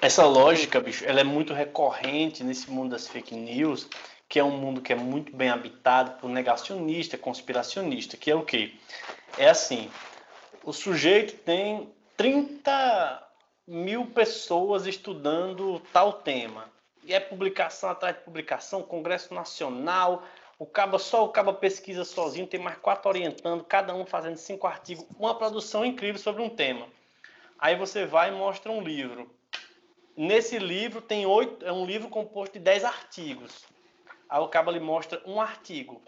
Essa 0.01 0.25
lógica, 0.25 0.79
bicho, 0.81 1.05
ela 1.05 1.21
é 1.21 1.23
muito 1.23 1.53
recorrente 1.53 2.43
nesse 2.43 2.69
mundo 2.69 2.91
das 2.91 3.07
fake 3.07 3.33
news, 3.35 3.87
que 4.33 4.39
é 4.39 4.43
um 4.43 4.57
mundo 4.57 4.81
que 4.81 4.91
é 4.91 4.95
muito 4.95 5.31
bem 5.35 5.49
habitado 5.49 6.19
por 6.19 6.27
negacionista, 6.27 7.19
conspiracionista, 7.19 8.17
que 8.17 8.31
é 8.31 8.35
o 8.35 8.43
quê? 8.43 8.73
É 9.37 9.47
assim, 9.47 9.91
o 10.63 10.73
sujeito 10.73 11.35
tem 11.43 11.93
30 12.17 13.27
mil 13.67 14.07
pessoas 14.07 14.87
estudando 14.87 15.79
tal 15.93 16.13
tema. 16.13 16.67
E 17.03 17.13
é 17.13 17.19
publicação 17.19 17.91
atrás 17.91 18.15
de 18.15 18.23
publicação, 18.23 18.81
Congresso 18.81 19.35
Nacional, 19.35 20.23
o 20.57 20.65
caba 20.65 20.97
só 20.97 21.23
o 21.23 21.29
caba 21.29 21.53
pesquisa 21.53 22.03
sozinho, 22.03 22.47
tem 22.47 22.59
mais 22.59 22.79
quatro 22.79 23.09
orientando, 23.09 23.63
cada 23.63 23.93
um 23.93 24.03
fazendo 24.03 24.37
cinco 24.37 24.65
artigos, 24.65 25.05
uma 25.15 25.37
produção 25.37 25.85
incrível 25.85 26.19
sobre 26.19 26.41
um 26.41 26.49
tema. 26.49 26.87
Aí 27.59 27.75
você 27.75 28.03
vai 28.03 28.29
e 28.29 28.35
mostra 28.35 28.71
um 28.71 28.81
livro. 28.81 29.29
Nesse 30.17 30.57
livro 30.57 31.01
tem 31.01 31.23
oito, 31.23 31.63
é 31.63 31.71
um 31.71 31.85
livro 31.85 32.09
composto 32.09 32.53
de 32.53 32.59
dez 32.59 32.83
artigos. 32.83 33.71
Aí 34.33 34.39
o 34.41 34.47
caba 34.47 34.71
lhe 34.71 34.79
mostra 34.79 35.21
um 35.27 35.39
artigo. 35.39 36.01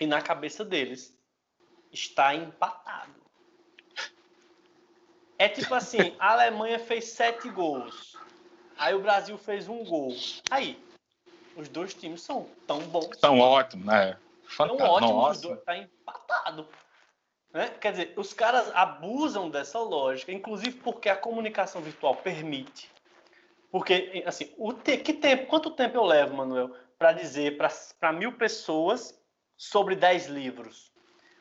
E 0.00 0.08
na 0.08 0.20
cabeça 0.20 0.64
deles 0.64 1.16
está 1.92 2.34
empatado. 2.34 3.14
É 5.38 5.48
tipo 5.48 5.72
assim, 5.72 6.16
a 6.18 6.32
Alemanha 6.32 6.80
fez 6.80 7.04
sete 7.04 7.48
gols. 7.48 8.16
Aí 8.76 8.92
o 8.92 9.00
Brasil 9.00 9.38
fez 9.38 9.68
um 9.68 9.84
gol. 9.84 10.16
Aí, 10.50 10.84
os 11.54 11.68
dois 11.68 11.94
times 11.94 12.22
são 12.22 12.48
tão 12.66 12.80
bons. 12.80 13.16
São 13.20 13.38
ótimos, 13.38 13.86
né? 13.86 14.18
Fantástico. 14.42 14.78
São 14.84 14.90
ótimos, 14.96 15.14
Nossa. 15.14 15.30
os 15.30 15.40
dois. 15.40 15.62
Tá 15.62 15.78
empatado. 15.78 16.68
Né? 17.52 17.68
Quer 17.80 17.92
dizer, 17.92 18.14
os 18.16 18.32
caras 18.32 18.68
abusam 18.74 19.48
dessa 19.48 19.78
lógica, 19.78 20.32
inclusive 20.32 20.78
porque 20.78 21.08
a 21.08 21.14
comunicação 21.14 21.80
virtual 21.82 22.16
permite. 22.16 22.90
Porque, 23.70 24.24
assim, 24.26 24.52
o 24.58 24.72
te... 24.72 24.96
que 24.96 25.12
tempo, 25.12 25.46
quanto 25.46 25.70
tempo 25.70 25.96
eu 25.96 26.02
levo, 26.02 26.36
Manuel, 26.36 26.74
para 26.98 27.12
dizer 27.12 27.56
para 27.56 28.12
mil 28.12 28.32
pessoas 28.32 29.18
sobre 29.56 29.94
dez 29.94 30.26
livros? 30.26 30.92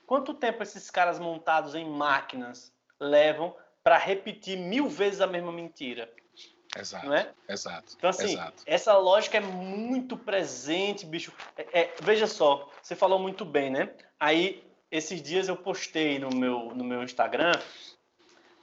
Quanto 0.05 0.33
tempo 0.33 0.63
esses 0.63 0.89
caras 0.89 1.19
montados 1.19 1.75
em 1.75 1.89
máquinas 1.89 2.71
levam 2.99 3.55
para 3.83 3.97
repetir 3.97 4.57
mil 4.57 4.87
vezes 4.87 5.19
a 5.19 5.27
mesma 5.27 5.51
mentira? 5.51 6.11
Exato. 6.77 7.11
É? 7.11 7.33
Exato. 7.49 7.93
Então, 7.97 8.09
assim, 8.09 8.33
exato. 8.33 8.63
essa 8.65 8.95
lógica 8.97 9.37
é 9.37 9.41
muito 9.41 10.15
presente, 10.15 11.05
bicho. 11.05 11.33
É, 11.57 11.81
é, 11.81 11.93
veja 12.01 12.27
só, 12.27 12.69
você 12.81 12.95
falou 12.95 13.17
muito 13.17 13.43
bem, 13.43 13.69
né? 13.69 13.89
Aí, 14.19 14.63
esses 14.91 15.21
dias 15.21 15.47
eu 15.47 15.55
postei 15.55 16.19
no 16.19 16.29
meu, 16.29 16.73
no 16.75 16.83
meu 16.83 17.03
Instagram 17.03 17.53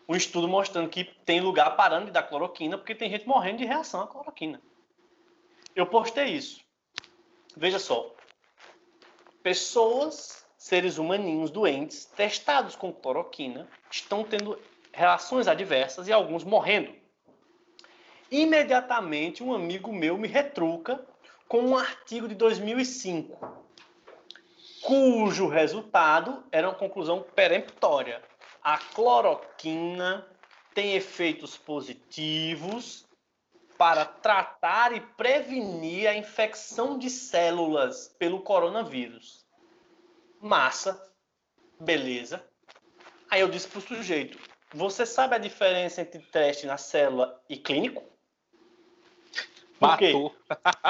um 0.09 0.15
estudo 0.15 0.47
mostrando 0.47 0.89
que 0.89 1.05
tem 1.05 1.41
lugar 1.41 1.77
parando 1.77 2.07
de 2.07 2.13
dar 2.13 2.23
cloroquina 2.25 2.77
porque 2.77 2.95
tem 2.95 3.11
gente 3.11 3.27
morrendo 3.27 3.59
de 3.59 3.65
reação 3.65 4.03
à 4.03 4.07
cloroquina. 4.07 4.61
Eu 5.75 5.87
postei 5.87 6.27
isso. 6.27 6.64
Veja 7.57 7.79
só. 7.79 8.15
Pessoas, 9.43 10.45
seres 10.57 10.99
humaninhos 10.99 11.51
doentes, 11.51 12.05
testados 12.05 12.75
com 12.77 12.93
cloroquina, 12.93 13.69
estão 13.91 14.25
tendo 14.25 14.59
relações 14.93 15.49
adversas 15.49 16.09
e 16.09 16.13
alguns 16.13 16.45
morrendo 16.45 17.05
imediatamente 18.31 19.43
um 19.43 19.55
amigo 19.55 19.93
meu 19.93 20.19
me 20.19 20.27
retruca 20.27 21.05
com 21.47 21.61
um 21.61 21.77
artigo 21.77 22.27
de 22.27 22.35
2005, 22.35 23.65
cujo 24.83 25.47
resultado 25.47 26.43
era 26.51 26.69
uma 26.69 26.75
conclusão 26.75 27.23
peremptória. 27.23 28.21
A 28.63 28.79
cloroquina 28.79 30.27
tem 30.75 30.95
efeitos 30.95 31.57
positivos 31.57 33.07
para 33.77 34.05
tratar 34.05 34.93
e 34.93 35.01
prevenir 35.01 36.09
a 36.09 36.15
infecção 36.15 36.99
de 36.99 37.11
células 37.11 38.15
pelo 38.19 38.41
coronavírus. 38.41 39.45
Massa, 40.41 41.13
beleza. 41.81 42.45
Aí 43.31 43.41
eu 43.41 43.49
disse 43.49 43.69
para 43.69 43.79
o 43.79 43.83
sujeito: 43.83 44.39
Você 44.73 45.05
sabe 45.05 45.35
a 45.35 45.39
diferença 45.39 46.01
entre 46.01 46.21
teste 46.21 46.67
na 46.67 46.77
célula 46.77 47.43
e 47.49 47.57
clínico? 47.57 48.03
Matou. 49.81 50.35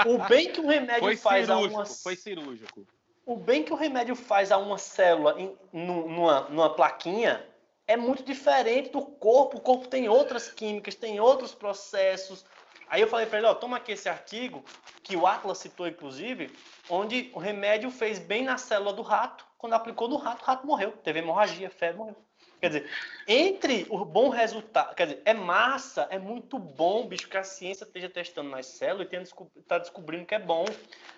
O 0.07 0.19
bem 0.29 0.53
que 0.53 0.61
o 0.61 0.67
remédio 0.67 1.03
foi 1.03 1.17
faz 1.17 1.47
cirúrgico, 1.47 1.75
a 1.75 1.79
uma. 1.79 1.87
Foi 1.87 2.17
cirúrgico. 2.17 2.87
O 3.27 3.37
bem 3.37 3.63
que 3.63 3.73
o 3.73 3.77
remédio 3.77 4.15
faz 4.15 4.53
a 4.53 4.59
uma 4.59 4.77
célula 4.77 5.41
em, 5.41 5.57
numa, 5.73 6.43
numa 6.43 6.75
plaquinha 6.75 7.45
é 7.87 7.97
muito 7.97 8.23
diferente 8.23 8.91
do 8.91 9.03
corpo. 9.03 9.59
O 9.59 9.61
corpo 9.61 9.89
tem 9.89 10.09
outras 10.09 10.49
químicas, 10.49 10.95
tem 10.95 11.21
outros 11.21 11.55
processos. 11.55 12.45
Aí 12.95 13.01
eu 13.01 13.09
falei 13.09 13.27
para 13.27 13.39
ele, 13.39 13.49
ó, 13.49 13.55
toma 13.55 13.79
aqui 13.79 13.91
esse 13.91 14.09
artigo, 14.09 14.65
que 15.03 15.17
o 15.17 15.27
Atlas 15.27 15.59
citou 15.59 15.89
inclusive, 15.89 16.49
onde 16.89 17.29
o 17.35 17.41
remédio 17.41 17.91
fez 17.91 18.21
bem 18.21 18.45
na 18.45 18.57
célula 18.57 18.93
do 18.93 19.03
rato. 19.03 19.45
Quando 19.59 19.73
aplicou 19.73 20.07
no 20.07 20.15
rato, 20.15 20.43
o 20.43 20.45
rato 20.45 20.65
morreu. 20.65 20.93
Teve 20.93 21.19
hemorragia, 21.19 21.69
febre, 21.69 21.99
morreu. 21.99 22.17
Quer 22.61 22.69
dizer, 22.69 22.91
entre 23.27 23.85
o 23.91 24.05
bom 24.05 24.29
resultado, 24.29 24.95
quer 24.95 25.09
dizer, 25.09 25.23
é 25.25 25.35
massa, 25.35 26.07
é 26.09 26.21
muito 26.21 26.57
bom, 26.57 27.05
bicho, 27.09 27.29
que 27.29 27.37
a 27.37 27.43
ciência 27.43 27.83
esteja 27.83 28.09
testando 28.09 28.51
nas 28.51 28.67
células 28.67 29.09
e 29.11 29.59
está 29.59 29.77
descobrindo 29.79 30.25
que 30.25 30.37
é 30.37 30.39
bom. 30.39 30.65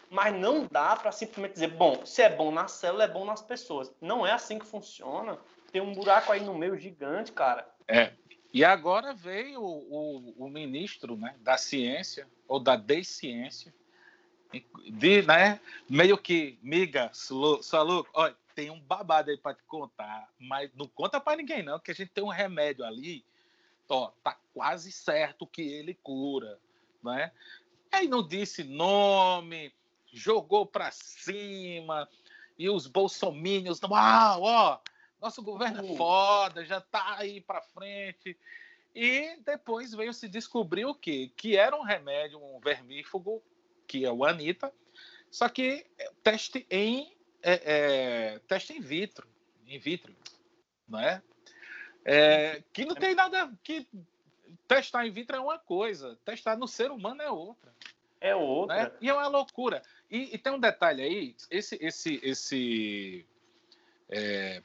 Mas 0.08 0.34
não 0.34 0.66
dá 0.66 0.96
para 0.96 1.12
simplesmente 1.12 1.52
dizer, 1.52 1.68
bom, 1.68 2.06
se 2.06 2.22
é 2.22 2.30
bom 2.30 2.50
na 2.50 2.68
célula, 2.68 3.04
é 3.04 3.08
bom 3.08 3.26
nas 3.26 3.42
pessoas. 3.42 3.92
Não 4.00 4.26
é 4.26 4.32
assim 4.32 4.58
que 4.58 4.64
funciona. 4.64 5.36
Tem 5.70 5.82
um 5.82 5.92
buraco 5.92 6.32
aí 6.32 6.40
no 6.40 6.54
meio 6.54 6.78
gigante, 6.78 7.32
cara. 7.32 7.68
É. 7.86 8.14
E 8.56 8.64
agora 8.64 9.12
veio 9.12 9.60
o, 9.60 10.38
o, 10.38 10.46
o 10.46 10.48
ministro 10.48 11.14
né, 11.14 11.36
da 11.40 11.58
ciência, 11.58 12.26
ou 12.48 12.58
da 12.58 12.74
desciência, 12.74 13.74
de, 14.92 15.20
né, 15.20 15.60
meio 15.86 16.16
que, 16.16 16.58
miga, 16.62 17.10
Salu, 17.12 18.06
olha, 18.14 18.34
tem 18.54 18.70
um 18.70 18.80
babado 18.80 19.30
aí 19.30 19.36
para 19.36 19.54
te 19.54 19.62
contar, 19.64 20.26
mas 20.40 20.70
não 20.74 20.88
conta 20.88 21.20
para 21.20 21.36
ninguém 21.36 21.62
não, 21.62 21.78
que 21.78 21.90
a 21.90 21.94
gente 21.94 22.12
tem 22.12 22.24
um 22.24 22.28
remédio 22.28 22.82
ali, 22.82 23.22
ó, 23.90 24.10
tá 24.24 24.38
quase 24.54 24.90
certo 24.90 25.46
que 25.46 25.60
ele 25.60 25.92
cura, 25.92 26.58
né? 27.04 27.32
Aí 27.92 28.08
não 28.08 28.26
disse 28.26 28.64
nome, 28.64 29.70
jogou 30.10 30.64
para 30.64 30.90
cima 30.90 32.08
e 32.58 32.70
os 32.70 32.86
bolsominions, 32.86 33.82
uau, 33.82 34.42
ó, 34.44 34.80
nosso 35.26 35.42
governo 35.42 35.84
é 35.84 35.96
foda, 35.96 36.64
já 36.64 36.80
tá 36.80 37.16
aí 37.18 37.40
para 37.40 37.60
frente. 37.60 38.36
E 38.94 39.36
depois 39.44 39.92
veio 39.92 40.14
se 40.14 40.28
descobrir 40.28 40.86
o 40.86 40.94
quê? 40.94 41.30
Que 41.36 41.56
era 41.56 41.76
um 41.76 41.82
remédio, 41.82 42.42
um 42.42 42.60
vermífugo 42.60 43.42
que 43.86 44.04
é 44.04 44.10
o 44.10 44.24
Anitta, 44.24 44.72
só 45.30 45.48
que 45.48 45.86
teste 46.22 46.66
em 46.70 47.14
é, 47.42 47.60
é, 47.64 48.38
teste 48.48 48.72
in 48.72 48.80
vitro, 48.80 49.28
in 49.66 49.78
vitro, 49.78 50.16
não 50.88 50.98
é? 50.98 51.22
é? 52.04 52.62
Que 52.72 52.84
não 52.84 52.94
tem 52.94 53.14
nada 53.14 53.52
que 53.62 53.86
testar 54.66 55.06
in 55.06 55.10
vitro 55.10 55.36
é 55.36 55.40
uma 55.40 55.58
coisa, 55.58 56.18
testar 56.24 56.56
no 56.56 56.66
ser 56.66 56.90
humano 56.90 57.22
é 57.22 57.30
outra. 57.30 57.72
É 58.20 58.34
outra. 58.34 58.84
Né? 58.84 58.92
E 59.00 59.08
é 59.08 59.14
uma 59.14 59.28
loucura. 59.28 59.82
E, 60.10 60.34
e, 60.34 60.38
tem 60.38 60.52
um 60.52 60.58
detalhe 60.58 61.02
aí, 61.02 61.36
esse 61.50 61.76
esse 61.80 62.20
esse 62.22 63.26
é, 64.08 64.62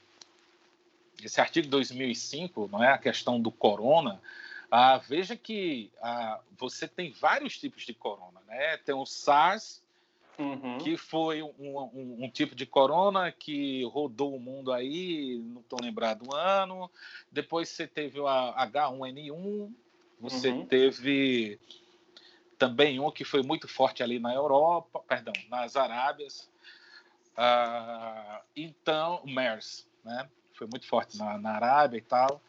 esse 1.26 1.40
artigo 1.40 1.68
2005, 1.68 2.68
não 2.70 2.82
é 2.82 2.92
a 2.92 2.98
questão 2.98 3.40
do 3.40 3.50
corona. 3.50 4.20
Ah, 4.70 4.96
veja 4.98 5.36
que 5.36 5.90
ah, 6.00 6.40
você 6.58 6.88
tem 6.88 7.12
vários 7.12 7.58
tipos 7.58 7.84
de 7.84 7.92
corona, 7.92 8.40
né? 8.48 8.78
Tem 8.78 8.94
o 8.94 9.04
SARS, 9.04 9.82
uhum. 10.38 10.78
que 10.78 10.96
foi 10.96 11.42
um, 11.42 11.52
um, 11.58 12.24
um, 12.24 12.30
tipo 12.30 12.54
de 12.54 12.64
corona 12.64 13.30
que 13.30 13.84
rodou 13.84 14.34
o 14.34 14.40
mundo 14.40 14.72
aí, 14.72 15.42
não 15.44 15.60
estou 15.60 15.78
lembrado 15.80 16.24
do 16.24 16.34
ano. 16.34 16.90
Depois 17.30 17.68
você 17.68 17.86
teve 17.86 18.18
o 18.18 18.24
H1N1, 18.24 19.70
você 20.20 20.48
uhum. 20.48 20.64
teve 20.64 21.58
também 22.58 23.00
um 23.00 23.10
que 23.10 23.24
foi 23.24 23.42
muito 23.42 23.66
forte 23.66 24.02
ali 24.02 24.18
na 24.18 24.32
Europa, 24.32 25.00
perdão, 25.06 25.34
nas 25.50 25.76
Arábias. 25.76 26.48
Ah, 27.36 28.40
então, 28.54 29.20
o 29.24 29.30
MERS, 29.30 29.86
né? 30.04 30.28
Foi 30.62 30.68
muito 30.70 30.86
forte 30.86 31.18
na, 31.18 31.36
na 31.38 31.50
Arábia 31.50 31.98
e 31.98 32.02
tal 32.02 32.40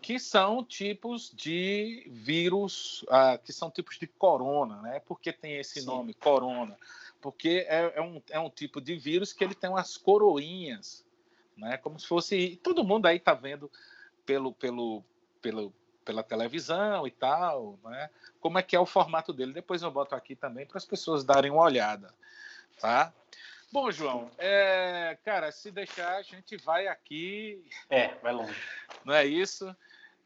que 0.00 0.18
são 0.18 0.64
tipos 0.64 1.32
de 1.34 2.06
vírus, 2.08 3.02
uh, 3.04 3.38
que 3.42 3.52
são 3.52 3.70
tipos 3.70 3.98
de 3.98 4.06
corona, 4.06 4.80
né? 4.80 5.00
Por 5.00 5.20
que 5.20 5.32
tem 5.32 5.56
esse 5.56 5.80
Sim. 5.80 5.86
nome, 5.86 6.14
corona? 6.14 6.76
Porque 7.20 7.66
é, 7.68 7.92
é, 7.96 8.00
um, 8.00 8.22
é 8.30 8.38
um 8.38 8.48
tipo 8.48 8.80
de 8.80 8.96
vírus 8.96 9.32
que 9.32 9.42
ele 9.42 9.54
tem 9.54 9.68
umas 9.68 9.96
coroinhas, 9.96 11.04
né? 11.56 11.76
Como 11.78 11.98
se 11.98 12.06
fosse. 12.06 12.56
Todo 12.62 12.84
mundo 12.84 13.06
aí 13.06 13.16
está 13.16 13.34
vendo 13.34 13.70
pelo, 14.24 14.52
pelo, 14.52 15.02
pelo, 15.42 15.72
pela 16.04 16.22
televisão 16.22 17.06
e 17.06 17.10
tal, 17.10 17.76
né? 17.84 18.08
Como 18.40 18.58
é 18.58 18.62
que 18.62 18.76
é 18.76 18.80
o 18.80 18.86
formato 18.86 19.32
dele? 19.32 19.52
Depois 19.52 19.82
eu 19.82 19.90
boto 19.90 20.14
aqui 20.14 20.36
também 20.36 20.64
para 20.64 20.78
as 20.78 20.84
pessoas 20.84 21.24
darem 21.24 21.50
uma 21.50 21.64
olhada, 21.64 22.14
tá? 22.80 23.12
Bom, 23.76 23.90
João, 23.90 24.30
é, 24.38 25.18
cara, 25.22 25.52
se 25.52 25.70
deixar, 25.70 26.16
a 26.16 26.22
gente 26.22 26.56
vai 26.56 26.86
aqui. 26.86 27.62
É, 27.90 28.14
vai 28.22 28.32
longe. 28.32 28.58
Não 29.04 29.12
é 29.12 29.26
isso? 29.26 29.76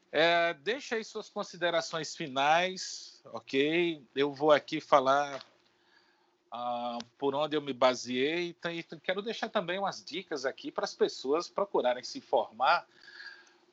É, 0.09 0.53
deixa 0.53 0.95
aí 0.95 1.03
suas 1.03 1.29
considerações 1.29 2.15
finais, 2.15 3.21
ok? 3.25 4.01
Eu 4.15 4.31
vou 4.31 4.53
aqui 4.53 4.79
falar 4.79 5.43
ah, 6.49 6.97
por 7.17 7.35
onde 7.35 7.57
eu 7.57 7.61
me 7.61 7.73
baseei 7.73 8.55
e 8.69 8.83
quero 9.03 9.21
deixar 9.21 9.49
também 9.49 9.77
umas 9.77 10.01
dicas 10.01 10.45
aqui 10.45 10.71
para 10.71 10.85
as 10.85 10.95
pessoas 10.95 11.49
procurarem 11.49 12.05
se 12.05 12.19
informar 12.19 12.87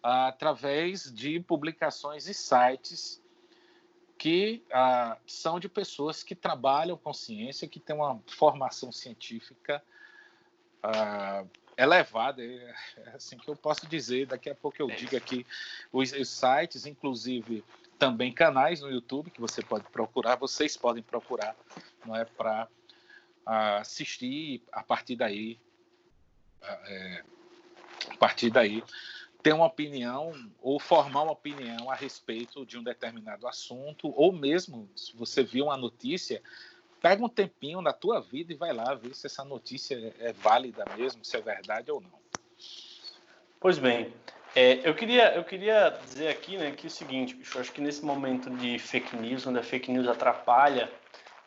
ah, 0.02 0.26
através 0.26 1.04
de 1.04 1.38
publicações 1.38 2.26
e 2.26 2.34
sites 2.34 3.22
que 4.18 4.64
ah, 4.72 5.16
são 5.24 5.60
de 5.60 5.68
pessoas 5.68 6.24
que 6.24 6.34
trabalham 6.34 6.96
com 6.96 7.14
ciência, 7.14 7.68
que 7.68 7.78
têm 7.78 7.94
uma 7.94 8.20
formação 8.26 8.90
científica 8.90 9.80
ah, 10.82 11.44
elevada, 11.76 12.42
é, 12.42 12.74
é 12.96 13.10
assim 13.14 13.38
que 13.38 13.48
eu 13.48 13.54
posso 13.54 13.86
dizer. 13.86 14.26
Daqui 14.26 14.50
a 14.50 14.54
pouco 14.54 14.76
eu 14.82 14.88
digo 14.88 15.16
aqui 15.16 15.46
os, 15.92 16.12
os, 16.12 16.28
sites, 16.28 16.84
inclusive 16.84 17.64
também 17.96 18.32
canais 18.32 18.80
no 18.80 18.90
YouTube 18.90 19.30
que 19.30 19.40
você 19.40 19.62
pode 19.62 19.84
procurar, 19.84 20.34
vocês 20.36 20.76
podem 20.76 21.02
procurar, 21.02 21.56
não 22.04 22.16
é 22.16 22.24
para 22.24 22.66
ah, 23.46 23.78
assistir 23.78 24.62
a 24.72 24.82
partir 24.82 25.14
daí, 25.14 25.60
ah, 26.60 26.80
é, 26.86 27.24
a 28.10 28.16
partir 28.16 28.50
daí 28.50 28.82
ter 29.48 29.54
uma 29.54 29.64
opinião 29.64 30.34
ou 30.60 30.78
formar 30.78 31.22
uma 31.22 31.32
opinião 31.32 31.90
a 31.90 31.94
respeito 31.94 32.66
de 32.66 32.76
um 32.76 32.82
determinado 32.82 33.48
assunto, 33.48 34.12
ou 34.14 34.30
mesmo 34.30 34.90
se 34.94 35.16
você 35.16 35.42
viu 35.42 35.64
uma 35.64 35.76
notícia, 35.76 36.42
pega 37.00 37.24
um 37.24 37.30
tempinho 37.30 37.80
na 37.80 37.94
tua 37.94 38.20
vida 38.20 38.52
e 38.52 38.56
vai 38.56 38.74
lá 38.74 38.92
ver 38.92 39.14
se 39.14 39.26
essa 39.26 39.42
notícia 39.42 40.14
é 40.20 40.34
válida 40.34 40.84
mesmo, 40.98 41.24
se 41.24 41.34
é 41.34 41.40
verdade 41.40 41.90
ou 41.90 41.98
não. 41.98 42.18
Pois 43.58 43.78
bem, 43.78 44.12
é, 44.54 44.86
eu, 44.86 44.94
queria, 44.94 45.34
eu 45.34 45.44
queria 45.44 45.98
dizer 46.04 46.28
aqui 46.28 46.58
né, 46.58 46.72
que 46.72 46.86
é 46.86 46.88
o 46.88 46.90
seguinte, 46.90 47.34
bicho, 47.34 47.56
eu 47.56 47.62
acho 47.62 47.72
que 47.72 47.80
nesse 47.80 48.04
momento 48.04 48.50
de 48.50 48.78
fake 48.78 49.16
news, 49.16 49.46
onde 49.46 49.60
a 49.60 49.62
fake 49.62 49.90
news 49.90 50.06
atrapalha 50.06 50.92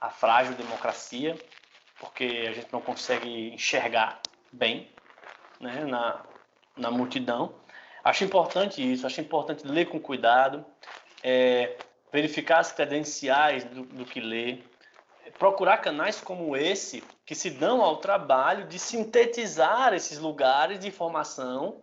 a 0.01 0.09
frágil 0.09 0.55
democracia, 0.55 1.37
porque 1.99 2.47
a 2.49 2.51
gente 2.51 2.73
não 2.73 2.81
consegue 2.81 3.53
enxergar 3.53 4.19
bem 4.51 4.89
né, 5.59 5.85
na, 5.85 6.25
na 6.75 6.89
multidão, 6.89 7.60
Acho 8.03 8.23
importante 8.23 8.81
isso, 8.81 9.05
acho 9.05 9.21
importante 9.21 9.65
ler 9.65 9.85
com 9.87 9.99
cuidado, 9.99 10.65
é, 11.23 11.77
verificar 12.11 12.59
as 12.59 12.71
credenciais 12.71 13.63
do, 13.63 13.83
do 13.83 14.05
que 14.05 14.19
lê, 14.19 14.59
procurar 15.37 15.77
canais 15.77 16.19
como 16.19 16.55
esse 16.57 17.03
que 17.25 17.35
se 17.35 17.49
dão 17.49 17.81
ao 17.81 17.97
trabalho 17.97 18.67
de 18.67 18.77
sintetizar 18.77 19.93
esses 19.93 20.17
lugares 20.17 20.79
de 20.79 20.87
informação, 20.87 21.81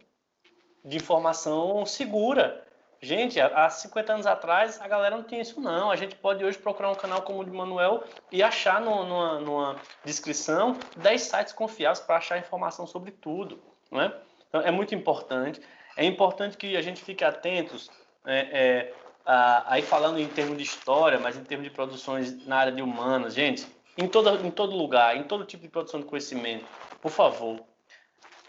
de 0.84 0.96
informação 0.96 1.86
segura. 1.86 2.64
Gente, 3.00 3.40
há 3.40 3.70
50 3.70 4.12
anos 4.12 4.26
atrás 4.26 4.80
a 4.80 4.88
galera 4.88 5.16
não 5.16 5.22
tinha 5.22 5.40
isso 5.40 5.60
não. 5.60 5.88
A 5.90 5.96
gente 5.96 6.16
pode 6.16 6.44
hoje 6.44 6.58
procurar 6.58 6.90
um 6.90 6.96
canal 6.96 7.22
como 7.22 7.40
o 7.40 7.44
de 7.44 7.50
Manuel 7.50 8.02
e 8.32 8.42
achar 8.42 8.80
numa, 8.80 9.38
numa 9.38 9.76
descrição 10.04 10.76
10 10.96 11.22
sites 11.22 11.52
confiáveis 11.52 12.00
para 12.00 12.16
achar 12.16 12.38
informação 12.38 12.88
sobre 12.88 13.12
tudo. 13.12 13.62
Não 13.90 14.02
é? 14.02 14.12
Então 14.48 14.60
é 14.62 14.70
muito 14.72 14.94
importante. 14.96 15.60
É 15.98 16.04
importante 16.04 16.56
que 16.56 16.76
a 16.76 16.80
gente 16.80 17.02
fique 17.02 17.24
atentos, 17.24 17.90
é, 18.24 18.38
é, 18.52 18.94
a, 19.26 19.74
aí 19.74 19.82
falando 19.82 20.20
em 20.20 20.28
termos 20.28 20.56
de 20.56 20.62
história, 20.62 21.18
mas 21.18 21.36
em 21.36 21.42
termos 21.42 21.66
de 21.66 21.74
produções 21.74 22.46
na 22.46 22.56
área 22.56 22.72
de 22.72 22.80
humanas, 22.80 23.34
gente, 23.34 23.66
em 23.96 24.06
todo, 24.06 24.46
em 24.46 24.48
todo 24.48 24.76
lugar, 24.76 25.16
em 25.16 25.24
todo 25.24 25.44
tipo 25.44 25.64
de 25.64 25.68
produção 25.68 25.98
de 25.98 26.06
conhecimento, 26.06 26.64
por 27.02 27.10
favor. 27.10 27.58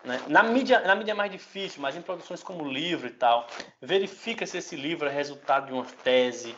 Né? 0.04 0.22
Na, 0.28 0.44
mídia, 0.44 0.82
na 0.82 0.94
mídia 0.94 1.14
é 1.14 1.16
mais 1.16 1.32
difícil, 1.32 1.82
mas 1.82 1.96
em 1.96 2.04
produções 2.04 2.44
como 2.44 2.70
livro 2.70 3.08
e 3.08 3.14
tal, 3.14 3.48
verifica 3.82 4.46
se 4.46 4.60
esse 4.60 4.76
livro 4.76 5.08
é 5.08 5.12
resultado 5.12 5.66
de 5.66 5.74
uma 5.74 5.86
tese, 6.04 6.56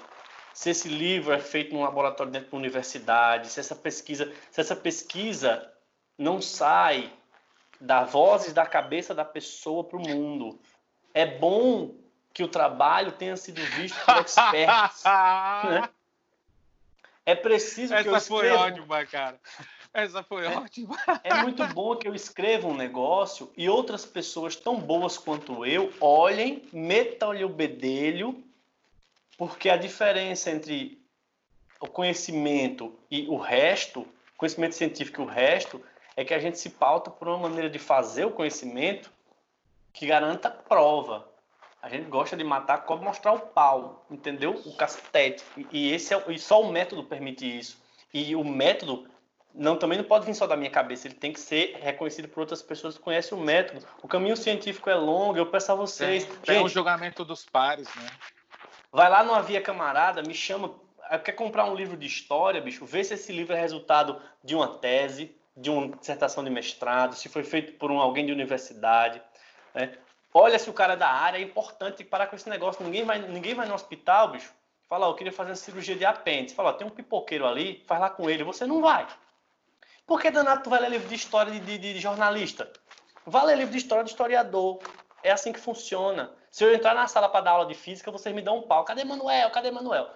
se 0.54 0.72
esse 0.72 0.90
livro 0.90 1.32
é 1.32 1.40
feito 1.40 1.74
num 1.74 1.84
laboratório 1.84 2.34
dentro 2.34 2.52
da 2.52 2.58
universidade, 2.58 3.48
se 3.48 3.62
essa 3.62 3.78
pesquisa, 3.78 4.30
se 4.52 4.60
essa 4.60 4.76
pesquisa 4.76 5.72
não 6.18 6.42
sai 6.42 7.10
da 7.80 8.04
vozes 8.04 8.52
da 8.52 8.66
cabeça 8.66 9.16
da 9.16 9.24
pessoa 9.24 9.86
para 9.86 9.98
o 9.98 10.02
mundo 10.02 10.60
é 11.14 11.26
bom 11.26 11.94
que 12.34 12.44
o 12.44 12.48
trabalho 12.48 13.12
tenha 13.12 13.36
sido 13.36 13.62
visto 13.62 13.98
por 14.06 14.18
experts. 14.18 15.04
né? 15.66 15.90
É 17.26 17.36
preciso 17.36 17.94
Essa 17.94 18.04
que 18.04 18.10
eu 18.10 18.18
escreva... 18.18 18.42
foi 18.42 18.52
ótima, 18.52 19.06
cara. 19.06 19.40
Essa 19.94 20.24
foi 20.24 20.46
é, 20.46 20.58
ótima. 20.58 20.98
É 21.24 21.34
muito 21.44 21.66
bom 21.68 21.96
que 21.96 22.08
eu 22.08 22.16
escreva 22.16 22.68
um 22.68 22.76
negócio 22.76 23.52
e 23.58 23.70
outras 23.70 24.06
pessoas 24.06 24.56
tão 24.56 24.80
boas 24.80 25.18
quanto 25.18 25.66
eu 25.66 25.92
olhem, 26.00 26.64
metam-lhe 26.72 27.44
o 27.44 27.50
bedelho, 27.50 28.42
porque 29.38 29.70
a 29.70 29.76
diferença 29.76 30.50
entre 30.50 31.02
o 31.80 31.88
conhecimento 31.88 32.98
e 33.10 33.28
o 33.28 33.36
resto, 33.36 34.08
conhecimento 34.38 34.76
científico 34.76 35.22
e 35.22 35.26
o 35.26 35.28
resto, 35.28 35.84
é 36.16 36.24
que 36.24 36.34
a 36.34 36.40
gente 36.40 36.58
se 36.58 36.70
pauta 36.70 37.12
por 37.12 37.28
uma 37.28 37.38
maneira 37.38 37.70
de 37.70 37.80
fazer 37.80 38.26
o 38.26 38.32
conhecimento 38.32 39.12
que 39.94 40.06
garanta 40.06 40.50
prova. 40.50 41.28
A 41.82 41.90
gente 41.90 42.06
gosta 42.10 42.38
de 42.38 42.44
matar 42.44 42.86
como 42.86 43.04
mostrar 43.04 43.34
o 43.34 43.40
pau, 43.40 44.06
entendeu? 44.10 44.62
O 44.66 44.76
cacete. 44.76 45.44
E, 45.72 45.92
esse 45.92 46.14
é, 46.14 46.24
e 46.30 46.38
só 46.38 46.62
o 46.62 46.72
método 46.72 47.04
permite 47.04 47.46
isso. 47.46 47.82
E 48.14 48.36
o 48.36 48.44
método 48.44 49.08
não 49.54 49.76
também 49.76 49.98
não 49.98 50.06
pode 50.06 50.26
vir 50.26 50.36
só 50.36 50.48
da 50.48 50.56
minha 50.56 50.70
cabeça, 50.70 51.08
ele 51.08 51.16
tem 51.16 51.34
que 51.34 51.40
ser 51.40 51.78
reconhecido 51.82 52.28
por 52.28 52.42
outras 52.42 52.62
pessoas 52.62 52.98
que 52.98 53.04
conhecem 53.04 53.38
o 53.38 53.42
método. 53.42 53.86
O 54.02 54.08
caminho 54.08 54.38
científico 54.38 54.90
é 54.90 54.96
longo, 54.96 55.38
eu 55.38 55.46
peço 55.46 55.72
a 55.72 55.76
vocês. 55.76 56.26
Tem, 56.26 56.56
gente, 56.56 56.66
um 56.66 56.70
julgamento 56.70 57.26
dos 57.26 57.46
pares, 57.46 57.88
né? 57.96 58.08
Vai 58.92 59.10
lá 59.10 59.24
no 59.24 59.34
Havia 59.34 59.62
Camarada, 59.62 60.22
me 60.22 60.34
chama. 60.34 60.74
Quer 61.24 61.34
comprar 61.34 61.66
um 61.66 61.76
livro 61.76 61.98
de 61.98 62.06
história, 62.06 62.62
bicho? 62.62 62.86
Vê 62.86 63.04
se 63.04 63.16
esse 63.16 63.32
livro 63.32 63.54
é 63.54 63.60
resultado 63.60 64.22
de 64.44 64.56
uma 64.56 64.68
tese, 64.68 65.36
de 65.56 65.70
uma 65.70 65.90
dissertação 65.98 66.44
de 66.44 66.50
mestrado, 66.50 67.16
se 67.16 67.28
foi 67.28 67.44
feito 67.44 67.74
por 67.74 67.92
um, 67.92 68.00
alguém 68.00 68.26
de 68.26 68.32
universidade. 68.32 69.22
Né? 69.74 69.98
Olha 70.34 70.58
se 70.58 70.70
o 70.70 70.74
cara 70.74 70.94
é 70.94 70.98
da 70.98 71.10
área, 71.10 71.38
é 71.38 71.42
importante 71.42 72.04
parar 72.04 72.28
com 72.28 72.36
esse 72.36 72.50
negócio. 72.50 72.84
Ninguém 72.84 73.04
vai, 73.04 73.20
ninguém 73.20 73.54
vai 73.54 73.68
no 73.68 73.74
hospital, 73.74 74.30
bicho. 74.30 74.54
Fala, 74.88 75.08
eu 75.08 75.16
queria 75.16 75.32
fazer 75.32 75.52
uma 75.52 75.56
cirurgia 75.56 75.96
de 75.96 76.06
apêndice. 76.06 76.56
Fala, 76.56 76.74
tem 76.74 76.86
um 76.86 76.90
pipoqueiro 76.90 77.46
ali, 77.46 77.84
faz 77.86 78.00
lá 78.00 78.10
com 78.10 78.30
ele. 78.30 78.44
Você 78.44 78.66
não 78.66 78.82
vai. 78.82 79.08
Por 80.06 80.22
que 80.22 80.30
danado 80.32 80.64
tu 80.64 80.70
vai 80.70 80.82
ler 80.82 80.90
livro 80.90 81.08
de 81.08 81.16
história 81.16 81.52
de, 81.52 81.60
de, 81.60 81.94
de 81.94 82.00
jornalista? 82.00 82.72
Vai 83.26 83.46
ler 83.46 83.58
livro 83.58 83.72
de 83.72 83.78
história 83.78 84.04
de 84.04 84.10
historiador. 84.10 84.80
É 85.24 85.32
assim 85.32 85.54
que 85.54 85.60
funciona. 85.60 86.32
Se 86.50 86.64
eu 86.64 86.74
entrar 86.74 86.94
na 86.94 87.08
sala 87.08 87.30
para 87.30 87.42
dar 87.42 87.52
aula 87.52 87.66
de 87.66 87.76
física, 87.76 88.12
vocês 88.12 88.34
me 88.36 88.42
dão 88.42 88.58
um 88.58 88.62
pau. 88.64 88.84
Cadê 88.84 89.04
Manuel? 89.04 89.50
Cadê 89.52 89.72
Manuel? 89.72 90.10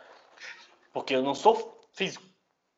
Porque 0.92 1.16
eu 1.16 1.22
não 1.22 1.36
sou 1.36 1.82
físico. 1.94 2.26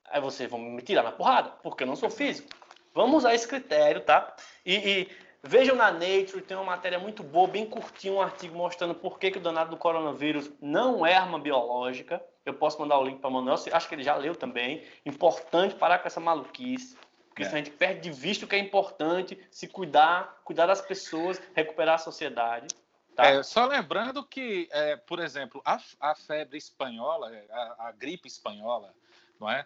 Aí 0.09 0.21
vocês 0.21 0.49
vão 0.49 0.59
me 0.59 0.81
tirar 0.81 1.03
na 1.03 1.11
porrada, 1.11 1.49
porque 1.63 1.83
eu 1.83 1.87
não 1.87 1.95
sou 1.95 2.09
físico. 2.09 2.49
Vamos 2.93 3.17
usar 3.17 3.33
esse 3.33 3.47
critério, 3.47 4.01
tá? 4.01 4.35
E, 4.65 4.75
e 4.75 5.17
vejam 5.47 5.75
na 5.75 5.91
Nature, 5.91 6.41
tem 6.41 6.55
uma 6.55 6.65
matéria 6.65 6.99
muito 6.99 7.23
boa, 7.23 7.47
bem 7.47 7.65
curtinha, 7.65 8.13
um 8.13 8.21
artigo 8.21 8.55
mostrando 8.55 8.93
por 8.93 9.17
que, 9.17 9.31
que 9.31 9.37
o 9.37 9.41
danado 9.41 9.71
do 9.71 9.77
coronavírus 9.77 10.51
não 10.61 11.05
é 11.05 11.15
arma 11.15 11.39
biológica. 11.39 12.21
Eu 12.45 12.53
posso 12.53 12.79
mandar 12.79 12.99
o 12.99 13.03
link 13.03 13.19
para 13.19 13.29
o 13.29 13.33
Manuel, 13.33 13.55
acho 13.71 13.89
que 13.89 13.95
ele 13.95 14.03
já 14.03 14.15
leu 14.15 14.35
também. 14.35 14.83
Importante 15.05 15.75
parar 15.75 15.99
com 15.99 16.07
essa 16.07 16.19
maluquice. 16.19 16.97
Porque 17.29 17.43
é. 17.43 17.47
a 17.47 17.49
gente 17.51 17.69
perde 17.69 18.01
de 18.01 18.11
vista 18.11 18.45
o 18.45 18.47
que 18.47 18.55
é 18.55 18.59
importante, 18.59 19.39
se 19.51 19.67
cuidar, 19.67 20.41
cuidar 20.43 20.65
das 20.65 20.81
pessoas, 20.81 21.41
recuperar 21.55 21.95
a 21.95 21.99
sociedade. 21.99 22.67
Tá? 23.15 23.27
É, 23.27 23.43
só 23.43 23.65
lembrando 23.65 24.23
que, 24.23 24.67
é, 24.71 24.95
por 24.95 25.19
exemplo, 25.19 25.61
a, 25.63 25.79
a 25.99 26.15
febre 26.15 26.57
espanhola, 26.57 27.31
a, 27.51 27.87
a, 27.87 27.91
gripe 27.91 28.27
espanhola, 28.27 28.93
não 29.39 29.49
é? 29.49 29.65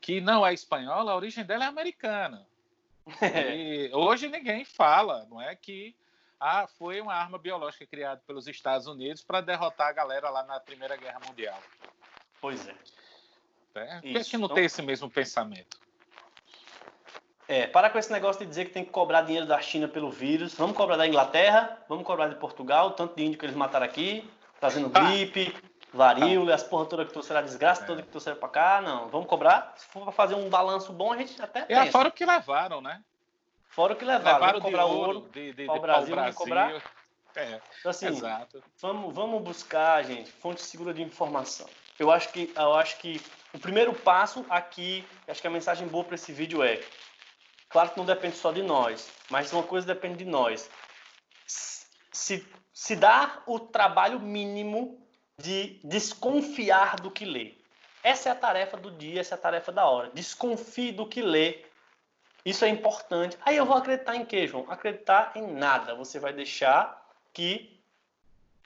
Que 0.00 0.20
não 0.20 0.46
é 0.46 0.54
espanhola, 0.54 1.12
a 1.12 1.16
origem 1.16 1.44
dela 1.44 1.64
é 1.64 1.68
americana. 1.68 2.46
E 3.54 3.90
hoje 3.92 4.28
ninguém 4.28 4.64
fala, 4.64 5.26
não 5.30 5.40
é 5.40 5.54
que 5.54 5.94
ah, 6.40 6.66
foi 6.66 7.00
uma 7.00 7.14
arma 7.14 7.38
biológica 7.38 7.86
criada 7.86 8.22
pelos 8.26 8.46
Estados 8.46 8.86
Unidos 8.86 9.22
para 9.22 9.40
derrotar 9.40 9.88
a 9.88 9.92
galera 9.92 10.30
lá 10.30 10.44
na 10.44 10.60
Primeira 10.60 10.96
Guerra 10.96 11.20
Mundial. 11.26 11.58
Pois 12.40 12.68
é. 12.68 12.74
é? 13.74 14.00
Por 14.00 14.02
que, 14.02 14.18
é 14.18 14.24
que 14.24 14.36
não 14.36 14.44
então... 14.44 14.54
tem 14.54 14.64
esse 14.64 14.82
mesmo 14.82 15.10
pensamento? 15.10 15.78
É, 17.48 17.66
para 17.66 17.88
com 17.88 17.98
esse 17.98 18.12
negócio 18.12 18.42
de 18.42 18.46
dizer 18.46 18.66
que 18.66 18.72
tem 18.72 18.84
que 18.84 18.90
cobrar 18.90 19.22
dinheiro 19.22 19.46
da 19.46 19.60
China 19.60 19.88
pelo 19.88 20.10
vírus. 20.10 20.54
Vamos 20.54 20.76
cobrar 20.76 20.96
da 20.96 21.08
Inglaterra, 21.08 21.82
vamos 21.88 22.04
cobrar 22.04 22.28
de 22.28 22.34
Portugal, 22.34 22.90
tanto 22.92 23.16
de 23.16 23.24
índio 23.24 23.38
que 23.38 23.46
eles 23.46 23.56
mataram 23.56 23.86
aqui, 23.86 24.28
trazendo 24.60 24.90
tá. 24.90 25.00
gripe, 25.00 25.54
varíola, 25.92 26.54
as 26.54 26.62
porra 26.62 26.86
toda 26.86 27.04
que 27.04 27.12
trouxeram 27.12 27.40
a 27.40 27.42
desgraça, 27.42 27.82
é. 27.82 27.86
toda 27.86 28.02
que 28.02 28.08
trouxeram 28.08 28.38
para 28.38 28.48
cá. 28.48 28.80
Não, 28.80 29.08
vamos 29.08 29.28
cobrar. 29.28 29.74
Se 29.76 29.86
for 29.86 30.02
para 30.02 30.12
fazer 30.12 30.34
um 30.34 30.48
balanço 30.48 30.92
bom, 30.92 31.12
a 31.12 31.16
gente 31.16 31.40
até 31.40 31.62
pensa. 31.62 31.82
É, 31.82 31.90
fora 31.90 32.08
o 32.08 32.12
que 32.12 32.24
levaram, 32.24 32.80
né? 32.80 33.02
Fora 33.68 33.92
o 33.92 33.96
que 33.96 34.04
levaram. 34.04 34.34
levaram 34.34 34.60
vamos 34.60 34.64
cobrar 34.64 34.84
ouro, 34.86 35.18
ouro 35.18 35.30
de, 35.32 35.52
de, 35.52 35.66
para 35.66 35.76
o 35.76 35.80
Brasil, 35.80 36.14
Brasil. 36.14 36.34
cobrar. 36.34 36.82
É, 37.36 37.60
então, 37.78 37.90
assim, 37.90 38.06
exato. 38.06 38.62
Vamos, 38.80 39.14
vamos 39.14 39.42
buscar, 39.42 40.02
gente, 40.04 40.30
fonte 40.32 40.60
segura 40.60 40.92
de 40.92 41.02
informação. 41.02 41.68
Eu 41.98 42.10
acho 42.10 42.30
que, 42.30 42.52
eu 42.56 42.74
acho 42.74 42.98
que 42.98 43.20
o 43.52 43.58
primeiro 43.58 43.92
passo 43.92 44.44
aqui, 44.48 45.06
acho 45.26 45.40
que 45.40 45.46
a 45.46 45.50
mensagem 45.50 45.86
boa 45.86 46.04
para 46.04 46.14
esse 46.14 46.32
vídeo 46.32 46.62
é 46.62 46.80
Claro 47.68 47.90
que 47.90 47.98
não 47.98 48.06
depende 48.06 48.36
só 48.36 48.50
de 48.50 48.62
nós, 48.62 49.10
mas 49.28 49.52
uma 49.52 49.62
coisa 49.62 49.86
depende 49.86 50.18
de 50.18 50.24
nós. 50.24 50.70
Se, 51.46 52.46
se 52.72 52.96
dá 52.96 53.42
o 53.46 53.60
trabalho 53.60 54.18
mínimo 54.18 55.06
de 55.40 55.80
desconfiar 55.84 56.96
do 56.96 57.10
que 57.10 57.24
lê. 57.24 57.54
Essa 58.02 58.28
é 58.28 58.32
a 58.32 58.34
tarefa 58.34 58.76
do 58.76 58.90
dia, 58.90 59.20
essa 59.20 59.34
é 59.34 59.38
a 59.38 59.40
tarefa 59.40 59.72
da 59.72 59.86
hora. 59.86 60.10
Desconfie 60.12 60.92
do 60.92 61.06
que 61.06 61.22
lê. 61.22 61.64
Isso 62.44 62.64
é 62.64 62.68
importante. 62.68 63.36
Aí 63.44 63.56
eu 63.56 63.66
vou 63.66 63.76
acreditar 63.76 64.16
em 64.16 64.24
quê, 64.24 64.46
João? 64.46 64.70
Acreditar 64.70 65.32
em 65.34 65.46
nada. 65.46 65.94
Você 65.94 66.18
vai 66.18 66.32
deixar 66.32 67.06
que 67.32 67.78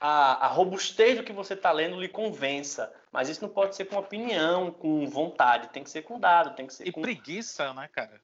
a, 0.01 0.47
a 0.47 0.49
robustez 0.49 1.17
do 1.17 1.25
que 1.25 1.33
você 1.33 1.55
está 1.55 1.71
lendo 1.73 2.01
lhe 2.01 2.09
convença. 2.09 2.93
Mas 3.11 3.29
isso 3.29 3.43
não 3.43 3.49
pode 3.49 3.77
ser 3.77 3.85
com 3.87 3.97
opinião, 3.97 4.71
com 4.71 5.07
vontade. 5.07 5.69
Tem 5.69 5.85
que 5.85 5.91
ser 5.91 6.03
com 6.03 6.19
dado, 6.19 6.55
tem 6.55 6.67
que 6.67 6.75
ser 6.75 6.89
e 6.89 6.93
com... 6.93 7.03
preguiça, 7.03 7.73
né, 7.75 7.89
cara? 7.93 8.21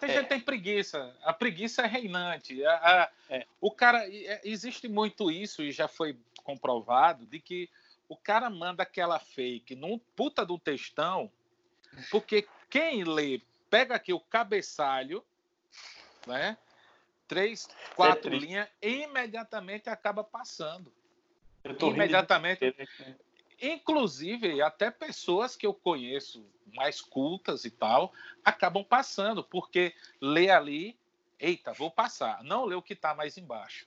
Tem 0.00 0.10
é. 0.10 0.12
gente 0.14 0.22
que 0.24 0.28
tem 0.28 0.40
preguiça. 0.40 1.16
A 1.22 1.32
preguiça 1.32 1.82
é 1.82 1.86
reinante. 1.86 2.64
A, 2.64 2.72
a, 2.74 3.10
é. 3.30 3.46
O 3.60 3.70
cara. 3.70 4.06
É, 4.08 4.40
existe 4.44 4.88
muito 4.88 5.30
isso, 5.30 5.62
e 5.62 5.72
já 5.72 5.88
foi 5.88 6.16
comprovado, 6.44 7.26
de 7.26 7.38
que 7.40 7.68
o 8.08 8.16
cara 8.16 8.48
manda 8.48 8.82
aquela 8.82 9.18
fake 9.18 9.74
num 9.74 9.98
puta 10.16 10.44
do 10.46 10.58
textão, 10.58 11.30
porque 12.10 12.48
quem 12.70 13.04
lê, 13.04 13.42
pega 13.68 13.94
aqui 13.94 14.12
o 14.12 14.20
cabeçalho, 14.20 15.22
né? 16.26 16.56
Três, 17.26 17.68
quatro 17.94 18.34
é 18.34 18.38
linhas, 18.38 18.68
e 18.80 19.02
imediatamente 19.02 19.90
acaba 19.90 20.24
passando. 20.24 20.90
imediatamente. 21.64 22.74
Inclusive, 23.60 24.62
até 24.62 24.90
pessoas 24.90 25.56
que 25.56 25.66
eu 25.66 25.74
conheço 25.74 26.46
mais 26.74 27.00
cultas 27.00 27.64
e 27.64 27.70
tal, 27.70 28.12
acabam 28.44 28.84
passando, 28.84 29.42
porque 29.42 29.94
lê 30.20 30.50
ali, 30.50 30.96
eita, 31.38 31.72
vou 31.72 31.90
passar. 31.90 32.42
Não 32.44 32.64
lê 32.64 32.74
o 32.74 32.82
que 32.82 32.92
está 32.92 33.14
mais 33.14 33.36
embaixo. 33.36 33.86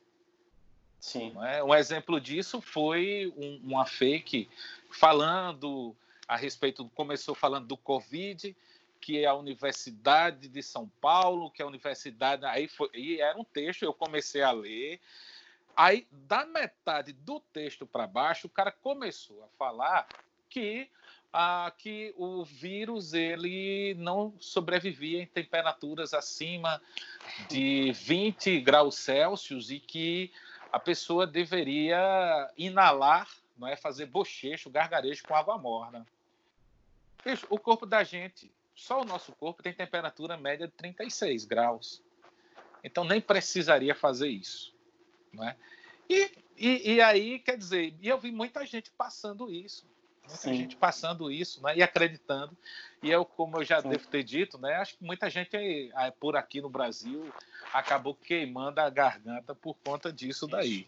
Sim. 1.00 1.34
É? 1.44 1.64
Um 1.64 1.74
exemplo 1.74 2.20
disso 2.20 2.62
foi 2.62 3.34
um, 3.36 3.62
uma 3.64 3.86
fake 3.86 4.50
falando 4.92 5.96
a 6.28 6.36
respeito, 6.36 6.88
começou 6.90 7.34
falando 7.34 7.68
do 7.68 7.76
Covid, 7.76 8.56
que 9.02 9.18
é 9.18 9.26
a 9.26 9.34
Universidade 9.34 10.48
de 10.48 10.62
São 10.62 10.88
Paulo, 11.02 11.50
que 11.50 11.62
é 11.62 11.66
a 11.66 11.68
Universidade. 11.68 12.46
Aí 12.46 12.68
foi, 12.68 12.90
e 12.94 13.20
era 13.20 13.38
um 13.38 13.44
texto, 13.44 13.84
eu 13.84 13.94
comecei 13.94 14.44
a 14.44 14.52
ler, 14.52 15.02
Aí, 15.76 16.08
da 16.12 16.46
metade 16.46 17.14
do 17.14 17.40
texto 17.40 17.86
para 17.86 18.08
baixo, 18.08 18.48
o 18.48 18.50
cara 18.50 18.72
começou 18.72 19.44
a 19.44 19.48
falar 19.58 20.08
que, 20.50 20.90
ah, 21.32 21.72
que 21.78 22.14
o 22.18 22.44
vírus 22.44 23.14
ele 23.14 23.96
não 23.98 24.34
sobrevivia 24.40 25.22
em 25.22 25.26
temperaturas 25.26 26.14
acima 26.14 26.82
de 27.50 27.92
20 27.94 28.60
graus 28.60 28.96
Celsius 28.96 29.72
e 29.72 29.80
que 29.80 30.32
a 30.72 30.80
pessoa 30.80 31.26
deveria 31.26 32.50
inalar, 32.58 33.30
não 33.58 33.68
é 33.68 33.76
fazer 33.76 34.06
bochecho, 34.06 34.70
gargarejo 34.70 35.24
com 35.24 35.36
água 35.36 35.58
morna. 35.58 36.06
o 37.50 37.60
corpo 37.60 37.86
da 37.86 38.04
gente, 38.04 38.52
só 38.76 39.02
o 39.02 39.06
nosso 39.06 39.32
corpo 39.34 39.62
tem 39.62 39.74
temperatura 39.74 40.38
média 40.38 40.68
de 40.68 40.74
36 40.74 41.46
graus. 41.46 42.02
Então 42.84 43.04
nem 43.04 43.22
precisaria 43.22 43.94
fazer 43.94 44.30
isso. 44.30 44.71
Não 45.34 45.48
é? 45.48 45.56
e, 46.10 46.32
e, 46.58 46.94
e 46.94 47.02
aí, 47.02 47.40
quer 47.40 47.58
dizer, 47.58 47.94
e 48.02 48.08
eu 48.08 48.18
vi 48.18 48.32
muita 48.32 48.66
gente 48.66 48.92
passando 48.92 49.52
isso. 49.52 49.86
Muita 50.22 50.38
Sim. 50.38 50.54
gente 50.56 50.76
passando 50.76 51.32
isso 51.32 51.62
né, 51.64 51.76
e 51.76 51.84
acreditando. 51.84 52.56
E 53.02 53.10
eu, 53.10 53.26
como 53.26 53.58
eu 53.58 53.64
já 53.64 53.82
Sim. 53.82 53.90
devo 53.90 54.08
ter 54.08 54.24
dito, 54.24 54.58
né, 54.58 54.76
acho 54.76 54.98
que 54.98 55.04
muita 55.04 55.30
gente 55.30 55.58
por 56.20 56.36
aqui 56.36 56.62
no 56.62 56.70
Brasil 56.70 57.34
acabou 57.74 58.14
queimando 58.14 58.80
a 58.80 58.90
garganta 58.90 59.56
por 59.56 59.76
conta 59.84 60.12
disso 60.12 60.48
daí. 60.48 60.88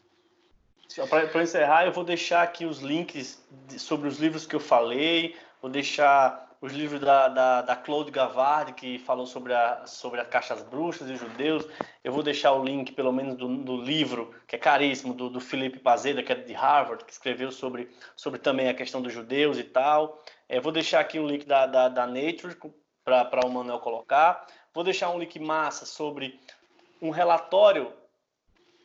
Para 1.10 1.42
encerrar, 1.42 1.86
eu 1.86 1.92
vou 1.92 2.04
deixar 2.04 2.44
aqui 2.44 2.66
os 2.66 2.80
links 2.80 3.44
sobre 3.80 4.08
os 4.08 4.20
livros 4.20 4.46
que 4.46 4.56
eu 4.56 4.60
falei, 4.60 5.36
vou 5.60 5.72
deixar 5.72 6.53
os 6.64 6.72
livros 6.72 7.02
da, 7.02 7.28
da, 7.28 7.62
da 7.62 7.76
Claude 7.76 8.10
Gavard, 8.10 8.72
que 8.72 8.98
falou 8.98 9.26
sobre 9.26 9.54
a, 9.54 9.86
sobre 9.86 10.22
a 10.22 10.26
caixas 10.26 10.64
bruxas 10.64 11.10
e 11.10 11.18
judeus. 11.18 11.68
Eu 12.02 12.14
vou 12.14 12.24
deixar 12.24 12.54
o 12.54 12.64
link, 12.64 12.94
pelo 12.94 13.12
menos, 13.12 13.36
do, 13.36 13.50
do 13.58 13.76
livro, 13.76 14.34
que 14.48 14.56
é 14.56 14.58
caríssimo, 14.58 15.14
do, 15.14 15.30
do 15.30 15.42
Felipe 15.42 15.78
Pazeda, 15.78 16.24
que 16.24 16.32
é 16.32 16.36
de 16.36 16.54
Harvard, 16.54 17.04
que 17.04 17.12
escreveu 17.12 17.52
sobre, 17.52 17.90
sobre 18.16 18.40
também 18.40 18.70
a 18.70 18.74
questão 18.74 19.02
dos 19.02 19.12
judeus 19.12 19.58
e 19.58 19.64
tal. 19.66 20.24
É, 20.48 20.58
vou 20.62 20.72
deixar 20.72 21.02
aqui 21.02 21.20
o 21.20 21.28
link 21.28 21.46
da, 21.46 21.66
da, 21.66 21.90
da 21.90 22.08
Nature 22.08 22.56
para 23.04 23.46
o 23.46 23.52
Manuel 23.52 23.80
colocar. 23.80 24.48
Vou 24.74 24.86
deixar 24.86 25.10
um 25.10 25.20
link 25.20 25.38
massa 25.40 25.86
sobre 25.86 26.40
um 27.02 27.10
relatório 27.10 27.92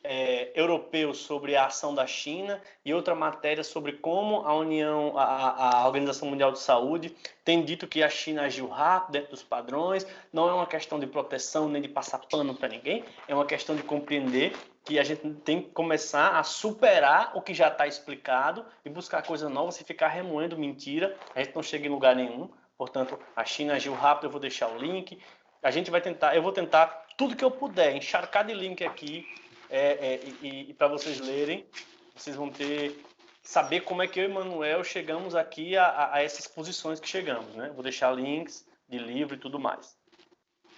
é, 0.03 0.51
europeu 0.55 1.13
sobre 1.13 1.57
a 1.57 1.67
ação 1.67 1.95
da 1.95 2.07
China 2.07 2.61
e 2.85 2.95
outra 2.95 3.15
matéria 3.15 3.63
sobre 3.63 3.93
como 3.93 4.47
a 4.47 4.55
União, 4.55 5.17
a, 5.17 5.83
a, 5.83 5.87
Organização 5.87 6.29
Mundial 6.29 6.53
de 6.53 6.59
Saúde 6.59 7.15
tem 7.45 7.65
dito 7.65 7.87
que 7.87 8.03
a 8.03 8.09
China 8.09 8.43
agiu 8.43 8.69
rápido 8.69 9.13
dentro 9.13 9.31
dos 9.31 9.43
padrões. 9.43 10.07
Não 10.33 10.49
é 10.49 10.53
uma 10.53 10.67
questão 10.67 10.99
de 10.99 11.07
proteção 11.07 11.69
nem 11.69 11.83
de 11.83 11.89
passar 11.89 12.19
pano 12.31 12.55
para 12.55 12.69
ninguém, 12.69 13.05
é 13.27 13.35
uma 13.35 13.47
questão 13.47 13.75
de 13.77 13.83
compreender 13.83 14.53
que 14.85 14.99
a 14.99 15.05
gente 15.05 15.29
tem 15.45 15.61
que 15.61 15.69
começar 15.71 16.39
a 16.39 16.43
superar 16.43 17.33
o 17.35 17.43
que 17.43 17.53
já 17.53 17.69
está 17.69 17.87
explicado 17.87 18.65
e 18.85 18.89
buscar 18.89 19.23
coisa 19.23 19.49
nova. 19.49 19.71
Se 19.71 19.85
ficar 19.85 20.09
remoendo 20.09 20.57
mentira, 20.57 21.15
a 21.35 21.43
gente 21.43 21.55
não 21.55 21.63
chega 21.63 21.87
em 21.87 21.91
lugar 21.91 22.17
nenhum. 22.17 22.49
Portanto, 22.79 23.19
a 23.37 23.45
China 23.45 23.75
agiu 23.75 23.93
rápido. 23.93 24.29
Eu 24.29 24.31
vou 24.31 24.41
deixar 24.41 24.69
o 24.69 24.79
link. 24.79 25.19
A 25.63 25.71
gente 25.71 25.91
vai 25.91 26.01
tentar, 26.01 26.35
eu 26.35 26.43
vou 26.43 26.53
tentar 26.53 27.07
tudo 27.19 27.37
que 27.37 27.45
eu 27.45 27.51
puder 27.51 27.95
encharcar 27.95 28.47
de 28.47 28.55
link 28.55 28.83
aqui 28.83 29.27
é, 29.71 30.15
é, 30.15 30.21
e, 30.43 30.71
e 30.71 30.75
para 30.75 30.89
vocês 30.89 31.21
lerem, 31.21 31.67
vocês 32.15 32.37
vão 32.37 32.51
ter 32.51 33.05
saber 33.43 33.81
como 33.81 34.03
é 34.03 34.07
que 34.07 34.21
eu 34.21 34.25
e 34.25 34.29
Manuel 34.29 34.85
chegamos 34.85 35.35
aqui 35.35 35.75
a, 35.77 36.13
a, 36.13 36.23
essas 36.23 36.47
posições 36.47 37.01
que 37.01 37.09
chegamos, 37.09 37.55
né? 37.55 37.71
Vou 37.75 37.83
deixar 37.83 38.13
links 38.13 38.67
de 38.89 38.99
livro 38.99 39.37
e 39.37 39.39
tudo 39.39 39.59
mais. 39.59 39.97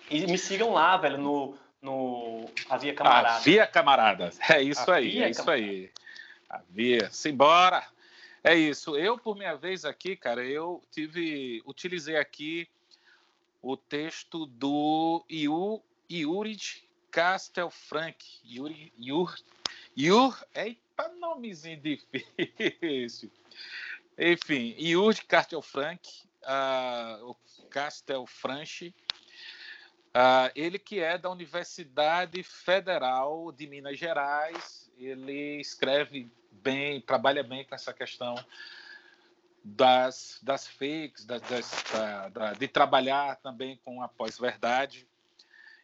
E 0.08 0.26
me 0.26 0.38
sigam 0.38 0.72
lá, 0.72 0.96
velho, 0.96 1.18
no, 1.18 1.58
no 1.82 2.48
Havia 2.68 2.94
Camarada. 2.94 3.36
Havia 3.36 3.66
Camarada. 3.66 4.30
É 4.48 4.62
isso 4.62 4.90
aí, 4.90 5.22
é 5.22 5.30
isso 5.30 5.44
camarada. 5.44 5.64
aí. 5.64 5.90
Havia. 6.48 7.10
Simbora! 7.10 7.84
É 8.42 8.54
isso. 8.54 8.96
Eu, 8.96 9.18
por 9.18 9.36
minha 9.36 9.56
vez 9.56 9.84
aqui, 9.84 10.16
cara, 10.16 10.44
eu 10.44 10.82
tive. 10.90 11.62
Utilizei 11.66 12.16
aqui 12.16 12.68
o 13.60 13.76
texto 13.76 14.46
do 14.46 15.24
Iu, 15.28 15.82
Iurid 16.08 16.82
Castelfranc, 17.10 18.16
Yuri, 18.44 18.92
Yur, 18.98 19.36
Yur, 19.96 20.46
eita, 20.54 21.08
nomezinho 21.18 21.80
difícil. 21.80 23.30
Enfim, 24.18 24.74
Yuri 24.78 25.22
Castelfranc, 25.26 26.00
uh, 26.42 27.30
o 27.30 27.34
Castel 27.70 28.26
Franchi, 28.26 28.94
uh, 30.08 30.50
ele 30.54 30.78
que 30.78 31.00
é 31.00 31.16
da 31.16 31.30
Universidade 31.30 32.42
Federal 32.42 33.50
de 33.52 33.66
Minas 33.66 33.98
Gerais, 33.98 34.90
ele 34.98 35.60
escreve 35.60 36.30
bem, 36.50 37.00
trabalha 37.00 37.42
bem 37.42 37.64
com 37.64 37.74
essa 37.74 37.92
questão 37.92 38.34
das, 39.64 40.38
das 40.42 40.66
fakes, 40.66 41.24
das, 41.24 41.42
das, 41.42 41.84
da, 41.92 42.28
da, 42.28 42.52
de 42.52 42.68
trabalhar 42.68 43.36
também 43.36 43.78
com 43.84 44.02
a 44.02 44.08
pós-verdade. 44.08 45.06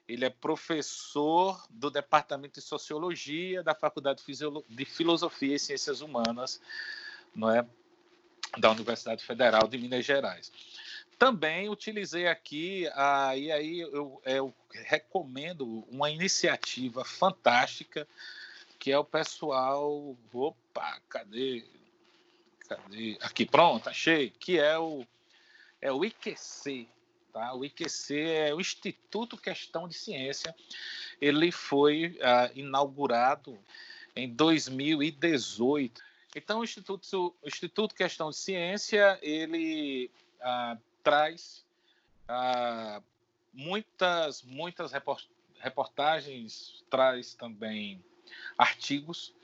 Ele 0.09 0.25
é 0.25 0.31
professor 0.31 1.67
do 1.69 1.91
Departamento 1.91 2.61
de 2.61 2.67
Sociologia 2.67 3.63
da 3.63 3.75
Faculdade 3.75 4.23
de 4.69 4.85
Filosofia 4.85 5.57
e 5.57 5.59
Ciências 5.59 6.01
Humanas, 6.01 6.61
não 7.35 7.51
é, 7.51 7.67
da 8.59 8.71
Universidade 8.71 9.25
Federal 9.25 9.67
de 9.67 9.79
Minas 9.79 10.05
Gerais. 10.05 10.53
Também 11.19 11.69
utilizei 11.69 12.29
aqui, 12.29 12.89
ah, 12.95 13.37
e 13.37 13.51
aí 13.51 13.81
eu, 13.81 14.21
eu 14.25 14.55
recomendo 14.71 15.85
uma 15.91 16.11
iniciativa 16.11 17.05
fantástica 17.05 18.07
que 18.79 18.93
é 18.93 18.99
o 18.99 19.05
pessoal. 19.05 20.17
Opa, 20.33 21.01
cadê? 21.09 21.65
Cadê? 22.69 23.19
Aqui, 23.21 23.45
pronto, 23.45 23.89
achei. 23.89 24.31
Que 24.31 24.59
é 24.59 24.79
o, 24.79 25.05
é 25.81 25.91
o 25.91 26.05
IQC. 26.05 26.89
Tá? 27.37 27.53
O 27.53 27.67
IQC 27.67 28.19
é 28.19 28.55
o 28.55 28.61
Instituto 28.63 29.37
Questão 29.37 29.87
de 29.87 29.93
Ciência. 29.93 30.57
Ele 31.21 31.53
foi 31.53 32.19
ah, 32.23 32.51
inaugurado 32.55 33.59
em 34.17 34.27
2018. 34.27 36.03
Então, 36.35 36.61
o 36.61 36.65
Instituto, 36.65 37.35
o 37.43 37.47
Instituto 37.47 37.95
Questão 37.95 38.31
de 38.31 38.37
Ciência, 38.37 39.19
ele 39.21 40.11
ah, 40.41 40.79
traz 41.03 41.63
ah, 42.27 43.03
muitas, 43.53 44.43
muitas 44.43 44.93
reportagens, 45.61 46.83
traz 46.89 47.35
também 47.35 48.03
artigos 48.57 49.35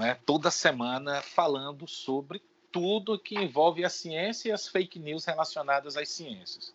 né, 0.00 0.18
toda 0.24 0.50
semana 0.50 1.20
falando 1.20 1.86
sobre 1.86 2.42
tudo 2.72 3.18
que 3.18 3.34
envolve 3.34 3.84
a 3.84 3.90
ciência 3.90 4.48
e 4.48 4.52
as 4.52 4.66
fake 4.66 4.98
news 4.98 5.26
relacionadas 5.26 5.94
às 5.98 6.08
ciências. 6.08 6.72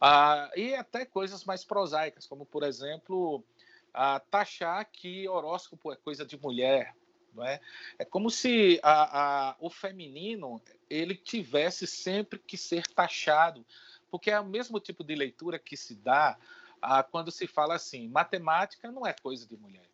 Ah, 0.00 0.50
e 0.56 0.74
até 0.74 1.04
coisas 1.04 1.44
mais 1.44 1.64
prosaicas, 1.64 2.26
como, 2.26 2.44
por 2.44 2.62
exemplo, 2.62 3.44
a 3.92 4.18
taxar 4.18 4.84
que 4.90 5.28
horóscopo 5.28 5.92
é 5.92 5.96
coisa 5.96 6.24
de 6.24 6.36
mulher. 6.36 6.94
Não 7.34 7.44
é? 7.44 7.60
é 7.98 8.04
como 8.04 8.30
se 8.30 8.78
a, 8.82 9.50
a, 9.50 9.56
o 9.58 9.68
feminino 9.68 10.62
ele 10.88 11.16
tivesse 11.16 11.86
sempre 11.86 12.38
que 12.38 12.56
ser 12.56 12.86
taxado, 12.86 13.64
porque 14.08 14.30
é 14.30 14.38
o 14.38 14.46
mesmo 14.46 14.78
tipo 14.78 15.02
de 15.02 15.16
leitura 15.16 15.58
que 15.58 15.76
se 15.76 15.96
dá 15.96 16.38
ah, 16.80 17.02
quando 17.02 17.32
se 17.32 17.46
fala 17.46 17.74
assim: 17.74 18.08
matemática 18.08 18.92
não 18.92 19.06
é 19.06 19.12
coisa 19.12 19.46
de 19.46 19.56
mulher. 19.56 19.88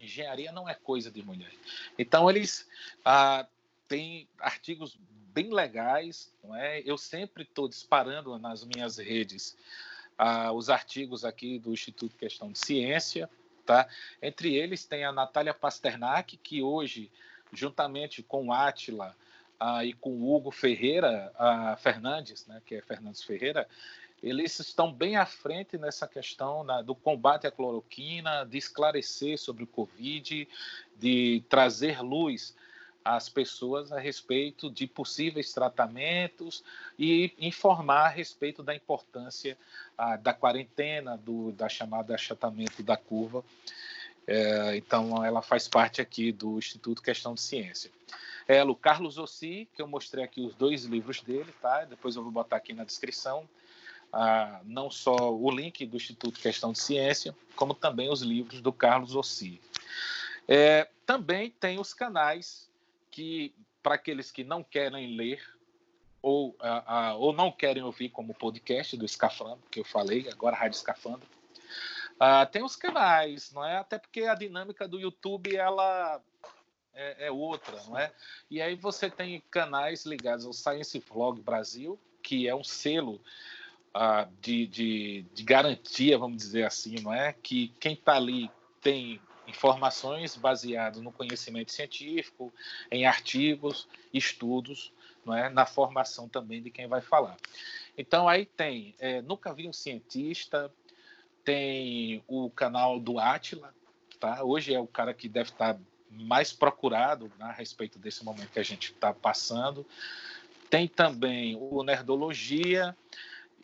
Engenharia 0.00 0.50
não 0.50 0.68
é 0.68 0.74
coisa 0.74 1.10
de 1.10 1.22
mulher. 1.22 1.52
Então, 1.98 2.28
eles 2.28 2.68
ah, 3.04 3.46
têm 3.86 4.28
artigos 4.38 4.98
bem 5.36 5.52
legais, 5.52 6.32
não 6.42 6.56
é? 6.56 6.80
Eu 6.80 6.96
sempre 6.96 7.42
estou 7.42 7.68
disparando 7.68 8.38
nas 8.38 8.64
minhas 8.64 8.96
redes 8.96 9.54
ah, 10.16 10.50
os 10.50 10.70
artigos 10.70 11.26
aqui 11.26 11.58
do 11.58 11.74
Instituto 11.74 12.16
Questão 12.16 12.50
de 12.50 12.58
Ciência, 12.58 13.28
tá? 13.66 13.86
Entre 14.22 14.54
eles 14.54 14.86
tem 14.86 15.04
a 15.04 15.12
Natália 15.12 15.52
Pasternak, 15.52 16.38
que 16.38 16.62
hoje, 16.62 17.10
juntamente 17.52 18.22
com 18.22 18.46
o 18.46 18.52
Átila 18.52 19.14
ah, 19.60 19.84
e 19.84 19.92
com 19.92 20.22
Hugo 20.22 20.50
Ferreira 20.50 21.30
ah, 21.38 21.76
Fernandes, 21.78 22.46
né, 22.46 22.62
que 22.64 22.76
é 22.76 22.80
Fernandes 22.80 23.22
Ferreira, 23.22 23.68
eles 24.22 24.58
estão 24.58 24.90
bem 24.90 25.16
à 25.16 25.26
frente 25.26 25.76
nessa 25.76 26.08
questão 26.08 26.64
na, 26.64 26.80
do 26.80 26.94
combate 26.94 27.46
à 27.46 27.50
cloroquina, 27.50 28.46
de 28.46 28.56
esclarecer 28.56 29.38
sobre 29.38 29.64
o 29.64 29.66
Covid, 29.66 30.48
de 30.98 31.44
trazer 31.50 32.00
luz 32.00 32.56
às 33.06 33.28
pessoas 33.28 33.92
a 33.92 34.00
respeito 34.00 34.68
de 34.68 34.84
possíveis 34.84 35.52
tratamentos 35.52 36.64
e 36.98 37.32
informar 37.38 38.06
a 38.06 38.08
respeito 38.08 38.64
da 38.64 38.74
importância 38.74 39.56
ah, 39.96 40.16
da 40.16 40.34
quarentena, 40.34 41.16
do, 41.16 41.52
da 41.52 41.68
chamada 41.68 42.16
achatamento 42.16 42.82
da 42.82 42.96
curva. 42.96 43.44
É, 44.26 44.76
então, 44.76 45.24
ela 45.24 45.40
faz 45.40 45.68
parte 45.68 46.00
aqui 46.00 46.32
do 46.32 46.58
Instituto 46.58 47.00
Questão 47.00 47.34
de 47.34 47.40
Ciência. 47.40 47.92
Ela, 48.48 48.72
o 48.72 48.76
Carlos 48.76 49.18
Ossi, 49.18 49.68
que 49.72 49.80
eu 49.80 49.86
mostrei 49.86 50.24
aqui 50.24 50.40
os 50.40 50.56
dois 50.56 50.84
livros 50.84 51.20
dele, 51.22 51.54
tá? 51.62 51.84
Depois 51.84 52.16
eu 52.16 52.24
vou 52.24 52.32
botar 52.32 52.56
aqui 52.56 52.72
na 52.72 52.82
descrição 52.82 53.48
ah, 54.12 54.60
não 54.64 54.90
só 54.90 55.32
o 55.32 55.48
link 55.48 55.86
do 55.86 55.96
Instituto 55.96 56.40
Questão 56.40 56.72
de 56.72 56.80
Ciência, 56.80 57.36
como 57.54 57.72
também 57.72 58.10
os 58.10 58.22
livros 58.22 58.60
do 58.60 58.72
Carlos 58.72 59.14
Ossi. 59.14 59.60
É, 60.48 60.88
também 61.04 61.50
tem 61.50 61.78
os 61.78 61.94
canais 61.94 62.66
que, 63.16 63.54
para 63.82 63.94
aqueles 63.94 64.30
que 64.30 64.44
não 64.44 64.62
querem 64.62 65.16
ler 65.16 65.42
ou, 66.20 66.54
ah, 66.60 66.84
ah, 66.86 67.14
ou 67.14 67.32
não 67.32 67.50
querem 67.50 67.82
ouvir 67.82 68.10
como 68.10 68.34
podcast 68.34 68.94
do 68.94 69.06
Escafandro, 69.06 69.64
que 69.70 69.80
eu 69.80 69.84
falei, 69.84 70.28
agora 70.30 70.54
Rádio 70.54 70.76
Escafandro, 70.76 71.26
ah, 72.20 72.44
tem 72.44 72.62
os 72.62 72.76
canais, 72.76 73.50
não 73.54 73.64
é? 73.64 73.78
Até 73.78 73.98
porque 73.98 74.24
a 74.24 74.34
dinâmica 74.34 74.86
do 74.86 75.00
YouTube 75.00 75.56
ela 75.56 76.20
é, 76.92 77.28
é, 77.28 77.30
outra, 77.30 77.82
não 77.84 77.98
é? 77.98 78.12
E 78.50 78.60
aí 78.60 78.74
você 78.74 79.08
tem 79.08 79.42
canais 79.50 80.04
ligados 80.04 80.44
ao 80.44 80.52
Science 80.52 80.98
Vlog 80.98 81.40
Brasil, 81.40 81.98
que 82.22 82.46
é 82.46 82.54
um 82.54 82.64
selo 82.64 83.18
uh, 83.94 84.30
de, 84.42 84.66
de, 84.66 85.26
de, 85.32 85.42
garantia, 85.42 86.18
vamos 86.18 86.36
dizer 86.36 86.64
assim, 86.64 86.96
não 87.00 87.14
é? 87.14 87.32
Que 87.32 87.68
quem 87.80 87.94
está 87.94 88.16
ali 88.16 88.50
tem 88.82 89.18
informações 89.46 90.36
baseadas 90.36 91.00
no 91.02 91.12
conhecimento 91.12 91.72
científico, 91.72 92.52
em 92.90 93.06
artigos, 93.06 93.88
estudos, 94.12 94.92
não 95.24 95.34
é? 95.34 95.48
Na 95.48 95.66
formação 95.66 96.28
também 96.28 96.62
de 96.62 96.70
quem 96.70 96.86
vai 96.86 97.00
falar. 97.00 97.36
Então 97.96 98.28
aí 98.28 98.46
tem, 98.46 98.94
é, 98.98 99.22
nunca 99.22 99.52
vi 99.52 99.68
um 99.68 99.72
cientista, 99.72 100.72
tem 101.44 102.22
o 102.26 102.50
canal 102.50 102.98
do 102.98 103.18
Atila, 103.18 103.74
tá? 104.18 104.42
Hoje 104.42 104.74
é 104.74 104.80
o 104.80 104.86
cara 104.86 105.14
que 105.14 105.28
deve 105.28 105.50
estar 105.50 105.78
mais 106.10 106.52
procurado 106.52 107.30
né, 107.38 107.46
a 107.46 107.52
respeito 107.52 107.98
desse 107.98 108.24
momento 108.24 108.50
que 108.50 108.58
a 108.58 108.64
gente 108.64 108.92
está 108.92 109.12
passando. 109.12 109.86
Tem 110.68 110.88
também 110.88 111.56
o 111.56 111.82
Nerdologia, 111.82 112.96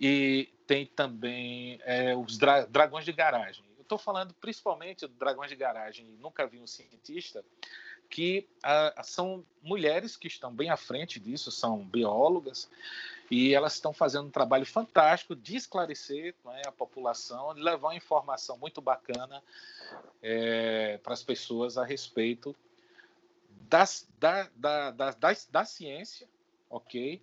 e 0.03 0.49
tem 0.67 0.85
também 0.85 1.79
é, 1.85 2.17
os 2.17 2.37
dra 2.37 2.67
dragões 2.67 3.05
de 3.05 3.13
garagem. 3.13 3.63
Estou 3.93 4.03
falando 4.03 4.33
principalmente 4.41 5.07
do 5.07 5.13
dragões 5.13 5.51
de 5.51 5.57
garagem, 5.57 6.07
nunca 6.19 6.47
vi 6.47 6.59
um 6.59 6.67
cientista, 6.67 7.45
que 8.09 8.49
ah, 8.63 9.03
são 9.05 9.45
mulheres 9.61 10.17
que 10.17 10.27
estão 10.27 10.51
bem 10.51 10.71
à 10.71 10.79
frente 10.79 11.21
disso, 11.21 11.51
são 11.51 11.85
biólogas, 11.85 12.71
e 13.31 13.53
elas 13.53 13.75
estão 13.75 13.93
fazendo 13.93 14.29
um 14.29 14.31
trabalho 14.31 14.65
fantástico 14.65 15.37
de 15.37 15.57
esclarecer 15.57 16.35
né, 16.43 16.63
a 16.67 16.73
população, 16.73 17.55
de 17.55 17.61
levar 17.61 17.95
informação 17.95 18.57
muito 18.57 18.81
bacana 18.81 19.43
é, 20.23 20.97
para 21.03 21.13
as 21.13 21.23
pessoas 21.23 21.77
a 21.77 21.85
respeito 21.85 22.57
das, 23.69 24.09
da, 24.19 24.49
da, 24.57 24.91
da, 24.91 25.11
da, 25.11 25.37
da 25.51 25.65
ciência 25.67 26.27
ok? 26.73 27.21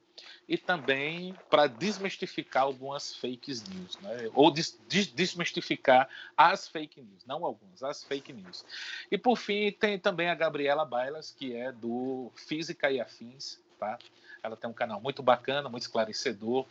E 0.48 0.58
também 0.58 1.36
para 1.50 1.66
desmistificar 1.66 2.64
algumas 2.64 3.16
fake 3.16 3.52
news, 3.70 3.98
né? 3.98 4.30
ou 4.36 4.52
des 4.52 4.78
desmistificar 4.88 6.08
as 6.38 6.68
fake 6.68 7.02
news, 7.02 7.26
não 7.26 7.44
algumas, 7.44 7.82
as 7.82 8.04
fake 8.04 8.32
news. 8.32 8.64
E 9.12 9.18
por 9.18 9.36
fim 9.36 9.72
tem 9.72 9.98
também 9.98 10.30
a 10.30 10.36
Gabriela 10.36 10.86
Bailas, 10.86 11.32
que 11.32 11.56
é 11.56 11.72
do 11.72 12.32
Física 12.36 12.92
e 12.92 13.02
Afins, 13.02 13.60
tá? 13.80 13.98
Ela 14.44 14.56
tem 14.56 14.70
um 14.70 14.74
canal 14.74 15.02
muito 15.02 15.24
bacana, 15.24 15.68
muito 15.68 15.84
esclarecedor. 15.84 16.66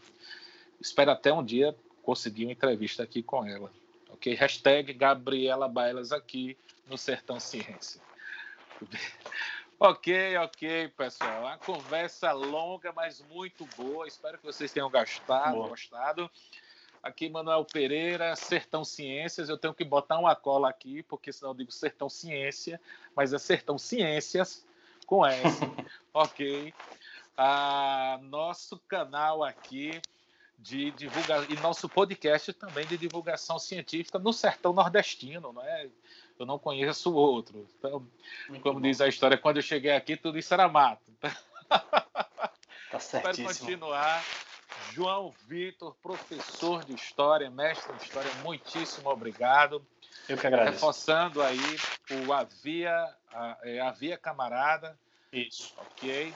Espero 0.80 1.10
até 1.10 1.32
um 1.32 1.44
dia 1.44 1.74
conseguir 2.02 2.44
uma 2.46 2.52
entrevista 2.52 3.02
aqui 3.02 3.22
com 3.22 3.44
ela, 3.44 3.72
ok? 4.08 4.34
Hashtag 4.34 4.92
Gabriela 4.92 5.68
Bailas 5.68 6.12
aqui 6.12 6.56
no 6.86 6.96
Sertão 6.96 7.40
Ciência. 7.40 8.00
Ok, 9.80 10.36
ok, 10.38 10.88
pessoal. 10.88 11.46
A 11.46 11.56
conversa 11.56 12.32
longa, 12.32 12.92
mas 12.92 13.22
muito 13.30 13.64
boa. 13.76 14.08
Espero 14.08 14.36
que 14.36 14.44
vocês 14.44 14.72
tenham 14.72 14.90
gostado. 14.90 15.56
gostado. 15.56 16.30
Aqui, 17.00 17.28
Manuel 17.28 17.64
Pereira, 17.64 18.34
Sertão 18.34 18.84
Ciências. 18.84 19.48
Eu 19.48 19.56
tenho 19.56 19.72
que 19.72 19.84
botar 19.84 20.18
uma 20.18 20.34
cola 20.34 20.68
aqui, 20.68 21.04
porque 21.04 21.32
senão 21.32 21.52
eu 21.52 21.56
digo 21.58 21.70
Sertão 21.70 22.08
Ciência, 22.08 22.80
mas 23.14 23.32
é 23.32 23.38
Sertão 23.38 23.78
Ciências 23.78 24.66
com 25.06 25.24
S. 25.24 25.46
ok. 26.12 26.74
Ah, 27.36 28.18
nosso 28.22 28.80
canal 28.80 29.44
aqui 29.44 30.02
de 30.58 30.90
divulgação 30.90 31.46
e 31.48 31.60
nosso 31.60 31.88
podcast 31.88 32.52
também 32.52 32.84
de 32.84 32.98
divulgação 32.98 33.60
científica 33.60 34.18
no 34.18 34.32
sertão 34.32 34.72
nordestino, 34.72 35.52
não 35.52 35.62
é? 35.62 35.88
Eu 36.38 36.46
não 36.46 36.58
conheço 36.58 37.10
o 37.10 37.14
outro. 37.14 37.68
Então, 37.78 38.06
Muito 38.48 38.62
como 38.62 38.76
bom. 38.76 38.80
diz 38.80 39.00
a 39.00 39.08
história, 39.08 39.36
quando 39.36 39.56
eu 39.56 39.62
cheguei 39.62 39.92
aqui, 39.92 40.16
tudo 40.16 40.38
isso 40.38 40.52
era 40.54 40.68
mato. 40.68 41.12
Tá 42.90 42.98
certíssimo. 42.98 43.50
Espero 43.50 43.58
continuar 43.58 44.24
João 44.92 45.34
Vitor, 45.46 45.94
professor 46.02 46.84
de 46.84 46.94
História, 46.94 47.50
mestre 47.50 47.94
de 47.96 48.02
História, 48.04 48.30
muitíssimo 48.42 49.10
obrigado. 49.10 49.84
Eu 50.28 50.38
que 50.38 50.46
agradeço. 50.46 50.74
Reforçando 50.74 51.42
aí 51.42 51.58
o 52.26 52.32
Havia, 52.32 53.14
a, 53.30 53.58
é, 53.62 53.80
Havia 53.80 54.16
Camarada. 54.16 54.98
Isso. 55.32 55.74
Ok. 55.76 56.32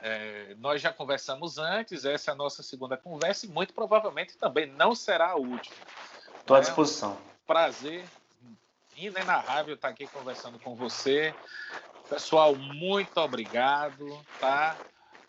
É, 0.00 0.56
nós 0.58 0.82
já 0.82 0.92
conversamos 0.92 1.58
antes, 1.58 2.04
essa 2.04 2.30
é 2.30 2.34
a 2.34 2.36
nossa 2.36 2.60
segunda 2.60 2.96
conversa 2.96 3.46
e 3.46 3.48
muito 3.48 3.72
provavelmente 3.72 4.36
também 4.36 4.66
não 4.66 4.96
será 4.96 5.30
a 5.30 5.36
última. 5.36 5.76
Estou 6.40 6.56
à 6.56 6.58
é 6.58 6.62
disposição. 6.62 7.12
Um 7.12 7.46
prazer 7.46 8.04
inenarrável 8.96 9.74
estar 9.74 9.88
aqui 9.88 10.06
conversando 10.06 10.58
com 10.58 10.74
você. 10.74 11.34
Pessoal, 12.08 12.54
muito 12.54 13.16
obrigado, 13.18 14.20
tá? 14.38 14.76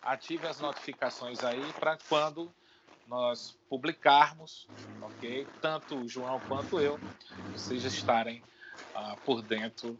Ative 0.02 0.46
as 0.46 0.60
notificações 0.60 1.42
aí 1.42 1.72
para 1.74 1.96
quando 2.08 2.52
nós 3.06 3.56
publicarmos, 3.68 4.68
ok? 5.00 5.46
Tanto 5.60 5.96
o 5.96 6.08
João 6.08 6.40
quanto 6.40 6.80
eu, 6.80 6.98
vocês 7.52 7.84
estarem 7.84 8.42
uh, 8.94 9.16
por 9.24 9.42
dentro 9.42 9.98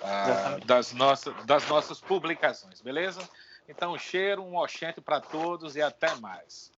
uh, 0.00 0.64
das, 0.64 0.92
nossas, 0.92 1.34
das 1.46 1.68
nossas 1.68 2.00
publicações, 2.00 2.80
beleza? 2.80 3.28
Então, 3.68 3.92
um 3.92 3.98
cheiro, 3.98 4.42
um 4.42 4.56
oxente 4.56 5.00
para 5.00 5.20
todos 5.20 5.76
e 5.76 5.82
até 5.82 6.14
mais. 6.16 6.72